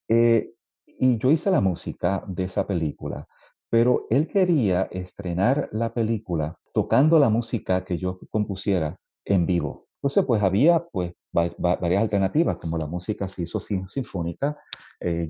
Eh, 0.07 0.53
y 0.85 1.17
yo 1.17 1.31
hice 1.31 1.49
la 1.49 1.61
música 1.61 2.23
de 2.27 2.43
esa 2.43 2.67
película, 2.67 3.27
pero 3.67 4.05
él 4.11 4.27
quería 4.27 4.83
estrenar 4.91 5.67
la 5.71 5.91
película 5.91 6.55
tocando 6.71 7.17
la 7.17 7.29
música 7.29 7.83
que 7.83 7.97
yo 7.97 8.19
compusiera 8.29 8.99
en 9.25 9.47
vivo. 9.47 9.87
Entonces, 9.95 10.23
pues 10.23 10.43
había 10.43 10.85
pues 10.85 11.13
varias 11.31 12.03
alternativas, 12.03 12.57
como 12.57 12.77
la 12.77 12.85
música 12.85 13.27
se 13.27 13.41
hizo 13.41 13.59
sinfónica. 13.59 14.55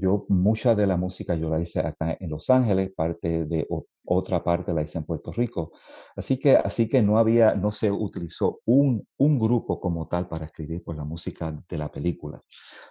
yo, 0.01 0.25
mucha 0.27 0.75
de 0.75 0.85
la 0.85 0.97
música 0.97 1.33
yo 1.35 1.49
la 1.49 1.61
hice 1.61 1.79
acá 1.79 2.17
en 2.19 2.29
Los 2.29 2.49
Ángeles, 2.49 2.91
parte 2.93 3.45
de 3.45 3.65
otra 4.05 4.43
parte 4.43 4.73
la 4.73 4.81
hice 4.81 4.97
en 4.97 5.05
Puerto 5.05 5.31
Rico. 5.31 5.71
Así 6.15 6.37
que, 6.37 6.55
así 6.55 6.87
que 6.87 7.01
no 7.01 7.17
había, 7.17 7.55
no 7.55 7.71
se 7.71 7.91
utilizó 7.91 8.61
un, 8.65 9.07
un 9.17 9.39
grupo 9.39 9.79
como 9.79 10.07
tal 10.07 10.27
para 10.27 10.45
escribir 10.45 10.83
pues, 10.83 10.97
la 10.97 11.03
música 11.03 11.55
de 11.69 11.77
la 11.77 11.91
película. 11.91 12.41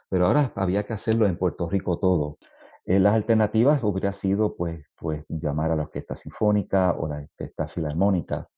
Pero 0.09 0.27
ahora 0.27 0.53
había 0.57 0.85
que 0.85 0.93
hacerlo 0.93 1.27
en 1.27 1.39
Puerto 1.39 1.69
Rico 1.69 1.99
todo. 1.99 2.39
Eh, 2.87 3.01
las 3.01 3.15
alternativas 3.15 3.83
hubiera 3.83 4.13
sido 4.13 4.57
pues, 4.57 4.85
pues 4.97 5.25
llamar 5.29 5.71
a 5.71 5.77
la 5.77 5.85
orquesta 5.85 6.17
sinfónica 6.17 6.93
o 6.93 7.09
la 7.09 7.17
orquesta 7.17 7.67
filarmónica. 7.67 8.49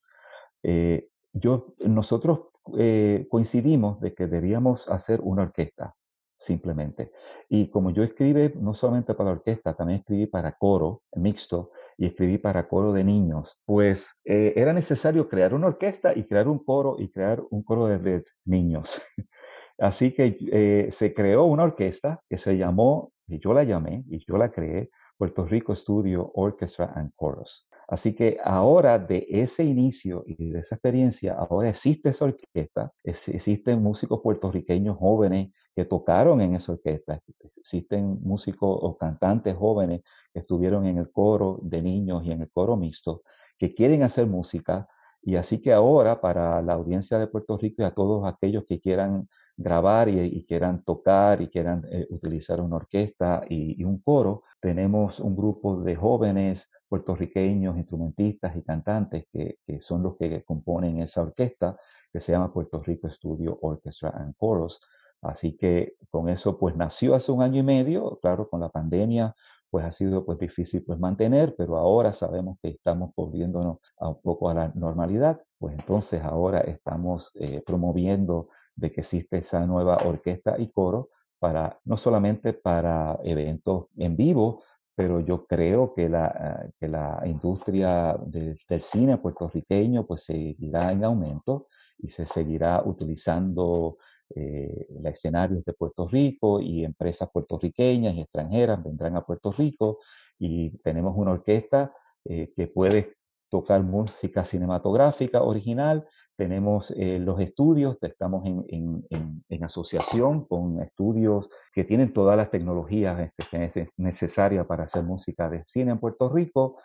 Eh, 0.62 1.08
yo, 1.32 1.74
nosotros 1.80 2.48
eh, 2.76 3.26
coincidimos 3.30 4.00
de 4.00 4.14
que 4.14 4.26
debíamos 4.26 4.88
hacer 4.88 5.20
una 5.22 5.42
orquesta, 5.42 5.94
simplemente. 6.36 7.12
Y 7.48 7.68
como 7.70 7.90
yo 7.90 8.02
escribí 8.02 8.52
no 8.58 8.74
solamente 8.74 9.14
para 9.14 9.30
la 9.30 9.36
orquesta, 9.36 9.74
también 9.74 10.00
escribí 10.00 10.26
para 10.26 10.52
coro 10.52 11.02
mixto, 11.14 11.70
y 11.98 12.06
escribí 12.06 12.38
para 12.38 12.68
coro 12.68 12.92
de 12.92 13.04
niños, 13.04 13.58
pues 13.64 14.12
eh, 14.24 14.52
era 14.56 14.72
necesario 14.72 15.28
crear 15.28 15.54
una 15.54 15.68
orquesta 15.68 16.16
y 16.16 16.24
crear 16.24 16.48
un 16.48 16.58
coro 16.62 16.96
y 16.98 17.08
crear 17.08 17.42
un 17.50 17.62
coro 17.62 17.86
de, 17.86 18.24
niños. 18.44 19.00
Así 19.78 20.12
que 20.12 20.38
eh, 20.52 20.88
se 20.92 21.12
creó 21.14 21.44
una 21.44 21.64
orquesta 21.64 22.20
que 22.28 22.38
se 22.38 22.56
llamó, 22.56 23.12
y 23.26 23.38
yo 23.38 23.52
la 23.52 23.64
llamé, 23.64 24.04
y 24.08 24.24
yo 24.26 24.36
la 24.36 24.50
creé, 24.50 24.90
Puerto 25.18 25.46
Rico 25.46 25.74
Studio 25.74 26.30
Orchestra 26.34 26.92
and 26.94 27.12
Chorus. 27.18 27.68
Así 27.88 28.14
que 28.14 28.38
ahora 28.42 28.98
de 28.98 29.26
ese 29.30 29.64
inicio 29.64 30.24
y 30.26 30.50
de 30.50 30.60
esa 30.60 30.74
experiencia, 30.74 31.34
ahora 31.34 31.70
existe 31.70 32.10
esa 32.10 32.24
orquesta, 32.26 32.92
existen 33.04 33.82
músicos 33.82 34.20
puertorriqueños 34.22 34.96
jóvenes 34.98 35.50
que 35.76 35.84
tocaron 35.84 36.40
en 36.40 36.54
esa 36.54 36.72
orquesta, 36.72 37.20
existen 37.56 38.18
músicos 38.22 38.78
o 38.80 38.96
cantantes 38.96 39.54
jóvenes 39.54 40.00
que 40.32 40.40
estuvieron 40.40 40.86
en 40.86 40.96
el 40.96 41.12
coro 41.12 41.60
de 41.62 41.82
niños 41.82 42.24
y 42.24 42.32
en 42.32 42.40
el 42.40 42.50
coro 42.50 42.78
mixto, 42.78 43.22
que 43.58 43.74
quieren 43.74 44.02
hacer 44.02 44.26
música. 44.26 44.88
Y 45.22 45.36
así 45.36 45.60
que 45.60 45.74
ahora 45.74 46.18
para 46.22 46.62
la 46.62 46.72
audiencia 46.72 47.18
de 47.18 47.26
Puerto 47.26 47.58
Rico 47.58 47.82
y 47.82 47.84
a 47.84 47.90
todos 47.90 48.26
aquellos 48.26 48.64
que 48.64 48.80
quieran 48.80 49.28
grabar 49.54 50.08
y, 50.08 50.46
quieran 50.46 50.82
tocar 50.82 51.42
y 51.42 51.48
quieran 51.48 51.84
eh, 51.90 52.06
utilizar 52.08 52.60
una 52.62 52.76
orquesta 52.76 53.44
y, 53.46 53.84
un 53.84 53.98
coro, 54.00 54.44
tenemos 54.60 55.20
un 55.20 55.36
grupo 55.36 55.82
de 55.82 55.94
jóvenes 55.94 56.70
puertorriqueños, 56.88 57.76
instrumentistas 57.76 58.56
y 58.56 58.62
cantantes 58.62 59.26
que, 59.30 59.58
que, 59.66 59.82
son 59.82 60.02
los 60.02 60.16
que 60.16 60.42
componen 60.42 61.02
esa 61.02 61.20
orquesta 61.20 61.76
que 62.10 62.20
se 62.20 62.32
llama 62.32 62.50
Puerto 62.50 62.82
Rico 62.82 63.10
Studio 63.10 63.58
Orchestra 63.60 64.10
and 64.16 64.34
Chorus. 64.38 64.80
Así 65.22 65.56
que 65.56 65.94
con 66.10 66.28
eso 66.28 66.58
pues 66.58 66.76
nació 66.76 67.14
hace 67.14 67.32
un 67.32 67.42
año 67.42 67.60
y 67.60 67.62
medio, 67.64 68.18
claro, 68.20 68.48
con 68.48 68.60
la 68.60 68.68
pandemia 68.68 69.34
pues 69.70 69.84
ha 69.84 69.92
sido 69.92 70.24
pues 70.24 70.38
difícil 70.38 70.84
pues 70.84 70.98
mantener, 70.98 71.54
pero 71.56 71.76
ahora 71.76 72.12
sabemos 72.12 72.58
que 72.62 72.68
estamos 72.70 73.10
volviéndonos 73.14 73.78
un 73.98 74.20
poco 74.22 74.48
a 74.48 74.54
la 74.54 74.72
normalidad, 74.74 75.42
pues 75.58 75.74
entonces 75.74 76.22
ahora 76.22 76.60
estamos 76.60 77.30
eh, 77.34 77.62
promoviendo 77.66 78.48
de 78.74 78.92
que 78.92 79.00
existe 79.00 79.38
esa 79.38 79.66
nueva 79.66 79.98
orquesta 80.04 80.56
y 80.58 80.70
coro 80.70 81.10
para 81.38 81.78
no 81.84 81.96
solamente 81.96 82.52
para 82.52 83.18
eventos 83.24 83.86
en 83.96 84.16
vivo, 84.16 84.62
pero 84.94 85.20
yo 85.20 85.44
creo 85.44 85.92
que 85.92 86.08
la, 86.08 86.70
que 86.80 86.88
la 86.88 87.22
industria 87.26 88.16
del 88.24 88.56
cine 88.80 89.18
puertorriqueño 89.18 90.06
pues 90.06 90.24
seguirá 90.24 90.90
en 90.90 91.04
aumento 91.04 91.68
y 91.98 92.08
se 92.08 92.26
seguirá 92.26 92.82
utilizando 92.84 93.98
eh, 94.34 94.88
escenarios 95.04 95.64
de 95.64 95.72
Puerto 95.72 96.08
Rico 96.08 96.60
y 96.60 96.84
empresas 96.84 97.28
puertorriqueñas 97.32 98.14
y 98.14 98.22
extranjeras 98.22 98.82
vendrán 98.82 99.16
a 99.16 99.24
Puerto 99.24 99.52
Rico 99.52 100.00
y 100.38 100.76
tenemos 100.78 101.14
una 101.16 101.32
orquesta 101.32 101.94
eh, 102.24 102.52
que 102.56 102.66
puede 102.66 103.14
tocar 103.48 103.84
música 103.84 104.44
cinematográfica 104.44 105.42
original, 105.42 106.04
tenemos 106.36 106.90
eh, 106.96 107.20
los 107.20 107.40
estudios, 107.40 107.98
estamos 108.02 108.44
en, 108.46 109.06
en, 109.08 109.64
asociación 109.64 110.44
con 110.44 110.82
estudios 110.82 111.48
que 111.72 111.84
tienen 111.84 112.12
todas 112.12 112.36
las 112.36 112.50
tecnologías 112.50 113.30
este, 113.38 113.90
necesarias 113.96 114.66
para 114.66 114.84
hacer 114.84 115.04
música 115.04 115.48
de 115.48 115.64
cine 115.66 115.92
en 115.92 115.98
Puerto 115.98 116.28
Rico, 116.28 116.78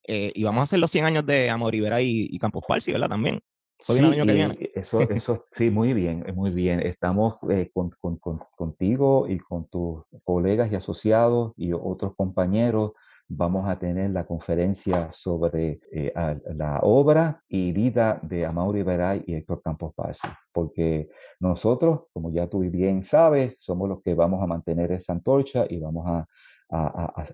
Eh, 0.05 0.32
y 0.35 0.43
vamos 0.43 0.61
a 0.61 0.65
hacer 0.65 0.81
los 0.81 0.90
100 0.90 1.05
años 1.05 1.24
de 1.27 1.49
Amor 1.49 1.70
Rivera 1.73 2.03
y, 2.03 2.27
y 2.31 2.39
Campos 2.39 2.65
Parsi, 2.66 2.90
¿verdad? 2.93 3.09
También. 3.09 3.40
Eso 3.82 3.94
sí, 3.94 4.05
año 4.05 4.24
que 4.24 4.32
viene. 4.32 4.70
Eso, 4.74 5.01
eso, 5.01 5.47
sí, 5.51 5.70
muy 5.70 5.93
bien, 5.93 6.24
muy 6.36 6.53
bien. 6.53 6.78
Estamos 6.81 7.35
eh, 7.51 7.69
con, 7.74 7.90
con, 8.01 8.19
contigo 8.57 9.27
y 9.28 9.40
con 9.40 9.69
tus 9.69 10.05
colegas 10.23 10.70
y 10.70 10.77
asociados 10.77 11.53
y 11.57 11.73
otros 11.73 12.15
compañeros 12.15 12.93
vamos 13.28 13.69
a 13.69 13.78
tener 13.78 14.11
la 14.11 14.27
conferencia 14.27 15.11
sobre 15.12 15.81
eh, 15.90 16.12
la 16.55 16.81
obra 16.82 17.43
y 17.49 17.73
vida 17.73 18.20
de 18.23 18.44
Amaury 18.44 18.82
Veray 18.82 19.24
y 19.27 19.35
Héctor 19.35 19.62
Campos 19.62 19.94
Paz, 19.94 20.20
porque 20.53 21.09
nosotros, 21.40 22.03
como 22.12 22.31
ya 22.32 22.49
tú 22.49 22.61
bien 22.61 23.05
sabes, 23.05 23.57
somos 23.59 23.89
los 23.89 24.03
que 24.03 24.15
vamos 24.15 24.43
a 24.43 24.47
mantener 24.47 24.93
esa 24.93 25.12
antorcha 25.12 25.66
y 25.69 25.78
vamos 25.78 26.07
a, 26.07 26.27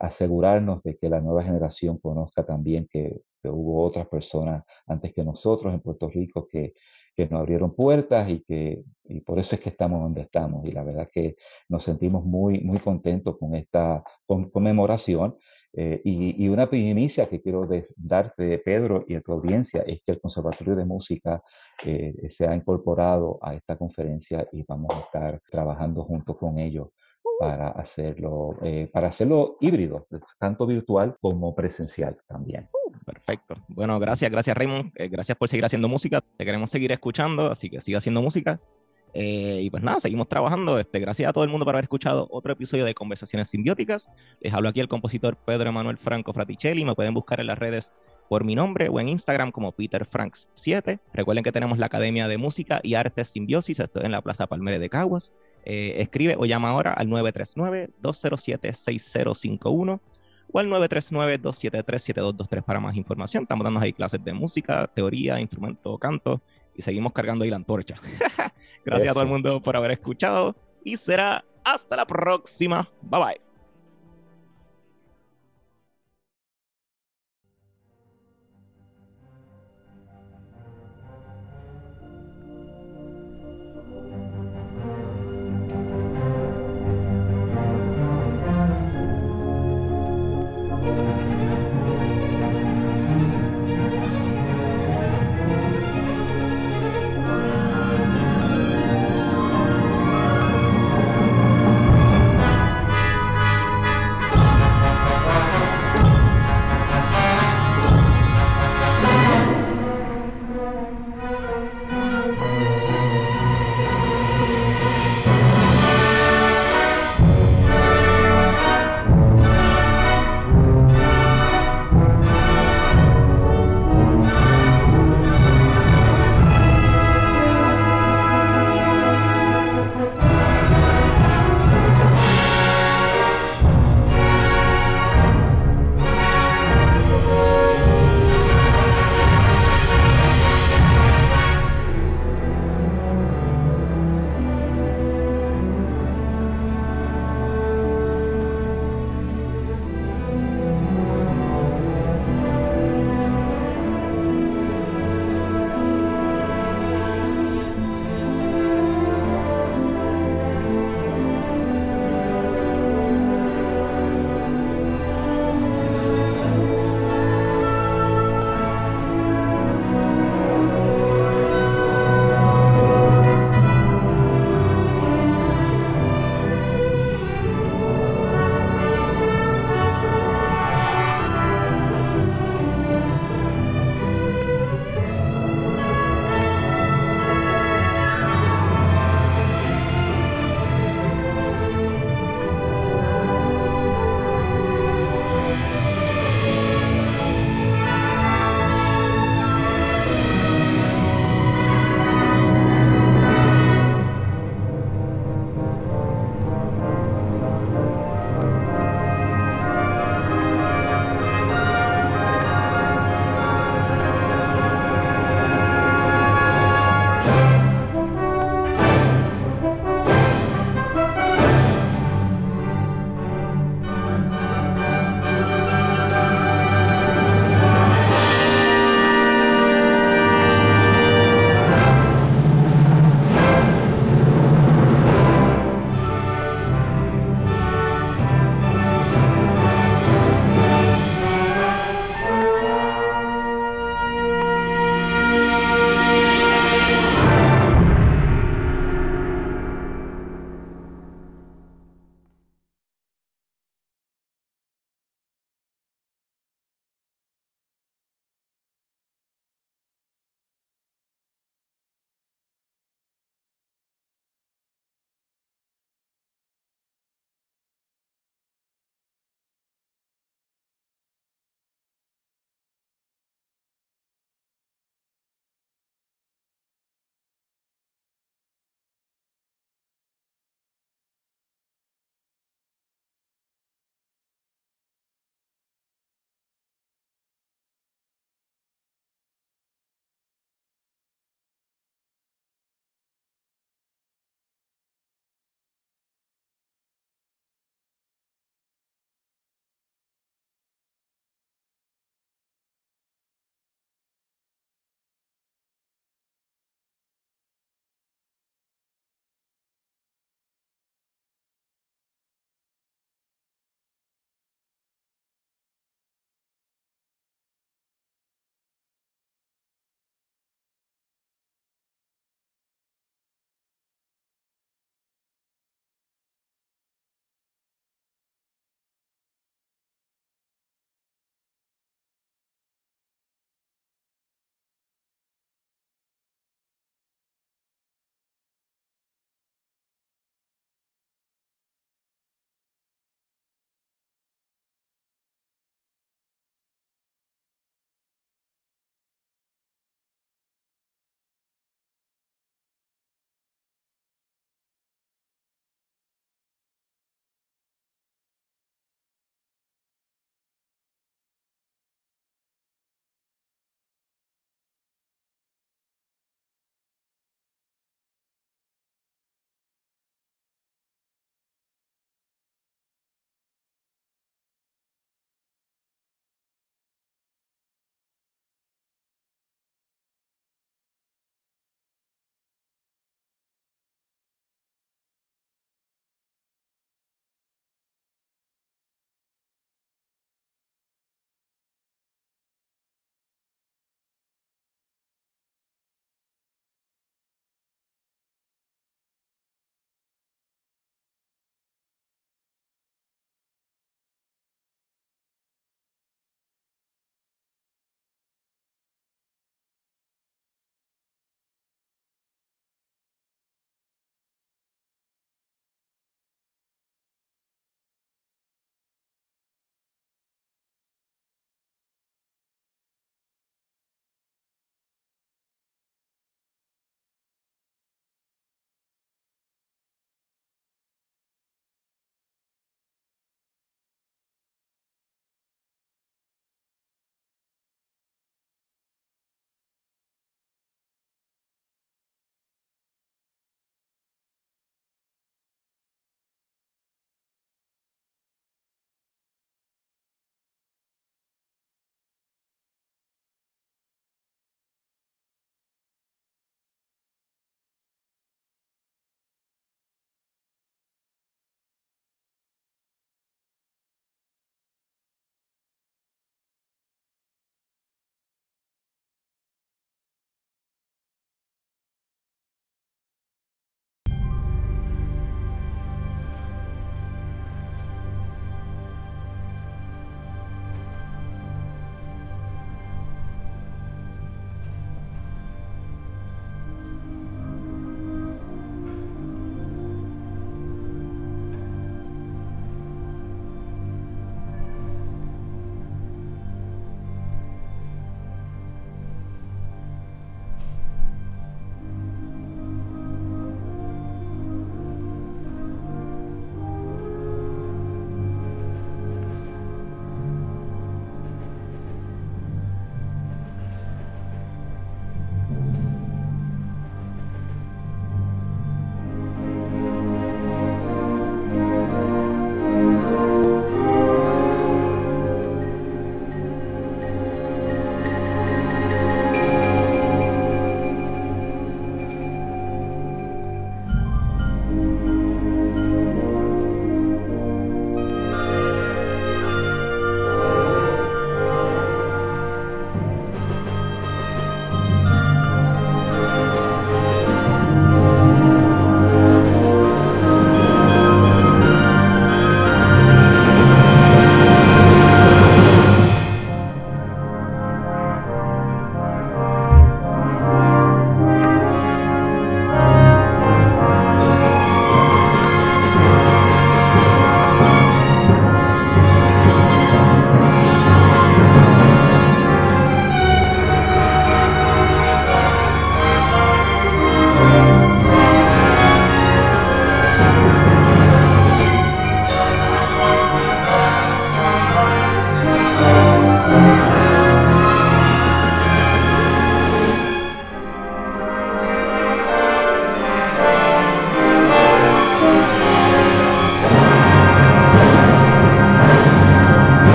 asegurarnos 0.00 0.82
de 0.82 0.96
que 0.96 1.10
la 1.10 1.20
nueva 1.20 1.42
generación 1.42 1.98
conozca 1.98 2.46
también 2.46 2.88
que, 2.90 3.20
que, 3.42 3.48
hubo 3.48 3.84
otras 3.84 4.08
personas 4.08 4.64
antes 4.86 5.12
que 5.12 5.24
nosotros 5.24 5.72
en 5.72 5.80
Puerto 5.80 6.08
Rico 6.08 6.46
que 6.46 6.74
que 7.16 7.26
nos 7.26 7.40
abrieron 7.40 7.74
puertas 7.74 8.28
y 8.28 8.40
que 8.40 8.84
y 9.08 9.20
por 9.20 9.38
eso 9.38 9.54
es 9.54 9.60
que 9.60 9.70
estamos 9.70 10.02
donde 10.02 10.22
estamos. 10.22 10.66
Y 10.66 10.72
la 10.72 10.82
verdad 10.82 11.08
que 11.10 11.36
nos 11.68 11.84
sentimos 11.84 12.24
muy, 12.24 12.60
muy 12.60 12.78
contentos 12.80 13.38
con 13.38 13.54
esta 13.54 14.02
conmemoración. 14.26 15.36
Eh, 15.72 16.00
y, 16.04 16.48
una 16.48 16.68
primicia 16.68 17.28
que 17.28 17.40
quiero 17.40 17.68
darte, 17.96 18.58
Pedro, 18.58 19.04
y 19.06 19.14
a 19.14 19.20
tu 19.20 19.32
audiencia, 19.32 19.82
es 19.86 20.00
que 20.04 20.12
el 20.12 20.20
Conservatorio 20.20 20.74
de 20.74 20.84
Música 20.84 21.40
eh, 21.84 22.28
se 22.28 22.48
ha 22.48 22.54
incorporado 22.54 23.38
a 23.40 23.54
esta 23.54 23.76
conferencia 23.76 24.48
y 24.52 24.64
vamos 24.66 24.92
a 24.92 25.00
estar 25.00 25.40
trabajando 25.50 26.02
junto 26.04 26.36
con 26.36 26.58
ellos 26.58 26.88
para 27.38 27.68
hacerlo, 27.68 28.56
eh, 28.62 28.90
para 28.92 29.08
hacerlo 29.08 29.56
híbrido, 29.60 30.08
tanto 30.38 30.66
virtual 30.66 31.16
como 31.20 31.54
presencial 31.54 32.16
también. 32.26 32.68
Perfecto. 33.06 33.54
Bueno, 33.68 34.00
gracias, 34.00 34.32
gracias 34.32 34.56
Raymond. 34.56 34.90
Eh, 34.96 35.08
gracias 35.08 35.38
por 35.38 35.48
seguir 35.48 35.64
haciendo 35.64 35.88
música. 35.88 36.24
Te 36.36 36.44
queremos 36.44 36.70
seguir 36.70 36.90
escuchando, 36.90 37.52
así 37.52 37.70
que 37.70 37.80
siga 37.80 37.98
haciendo 37.98 38.20
música. 38.20 38.60
Eh, 39.14 39.60
y 39.62 39.70
pues 39.70 39.84
nada, 39.84 40.00
seguimos 40.00 40.28
trabajando. 40.28 40.80
Este, 40.80 40.98
gracias 40.98 41.28
a 41.28 41.32
todo 41.32 41.44
el 41.44 41.50
mundo 41.50 41.64
por 41.64 41.76
haber 41.76 41.84
escuchado 41.84 42.26
otro 42.32 42.52
episodio 42.52 42.84
de 42.84 42.94
Conversaciones 42.94 43.48
Simbióticas. 43.48 44.10
Les 44.40 44.52
hablo 44.52 44.68
aquí 44.68 44.80
el 44.80 44.88
compositor 44.88 45.36
Pedro 45.36 45.68
Emanuel 45.68 45.98
Franco 45.98 46.32
Fraticelli. 46.32 46.84
Me 46.84 46.96
pueden 46.96 47.14
buscar 47.14 47.38
en 47.38 47.46
las 47.46 47.60
redes 47.60 47.92
por 48.28 48.42
mi 48.42 48.56
nombre 48.56 48.88
o 48.88 48.98
en 48.98 49.08
Instagram 49.08 49.52
como 49.52 49.70
Peter 49.70 50.04
Franks 50.04 50.48
7. 50.54 50.98
Recuerden 51.14 51.44
que 51.44 51.52
tenemos 51.52 51.78
la 51.78 51.86
Academia 51.86 52.26
de 52.26 52.38
Música 52.38 52.80
y 52.82 52.94
Artes 52.94 53.28
Simbiosis, 53.28 53.78
esto 53.78 54.02
en 54.02 54.10
la 54.10 54.20
Plaza 54.20 54.48
Palmere 54.48 54.80
de 54.80 54.90
Caguas. 54.90 55.32
Eh, 55.64 56.02
escribe 56.02 56.34
o 56.36 56.44
llama 56.44 56.70
ahora 56.70 56.92
al 56.92 57.06
939-207-6051 57.06 60.00
o 60.52 60.58
al 60.58 60.68
939-273-7223 60.68 62.62
para 62.62 62.80
más 62.80 62.96
información. 62.96 63.42
Estamos 63.44 63.64
dando 63.64 63.80
ahí 63.80 63.92
clases 63.92 64.22
de 64.24 64.32
música, 64.32 64.86
teoría, 64.92 65.40
instrumento, 65.40 65.98
canto 65.98 66.42
y 66.74 66.82
seguimos 66.82 67.12
cargando 67.12 67.44
ahí 67.44 67.50
la 67.50 67.56
antorcha. 67.56 67.96
Gracias 68.84 69.10
a 69.10 69.14
todo 69.14 69.22
el 69.22 69.28
mundo 69.28 69.62
por 69.62 69.76
haber 69.76 69.92
escuchado 69.92 70.56
y 70.84 70.96
será 70.96 71.44
hasta 71.64 71.96
la 71.96 72.06
próxima. 72.06 72.88
Bye 73.02 73.20
bye. 73.20 73.45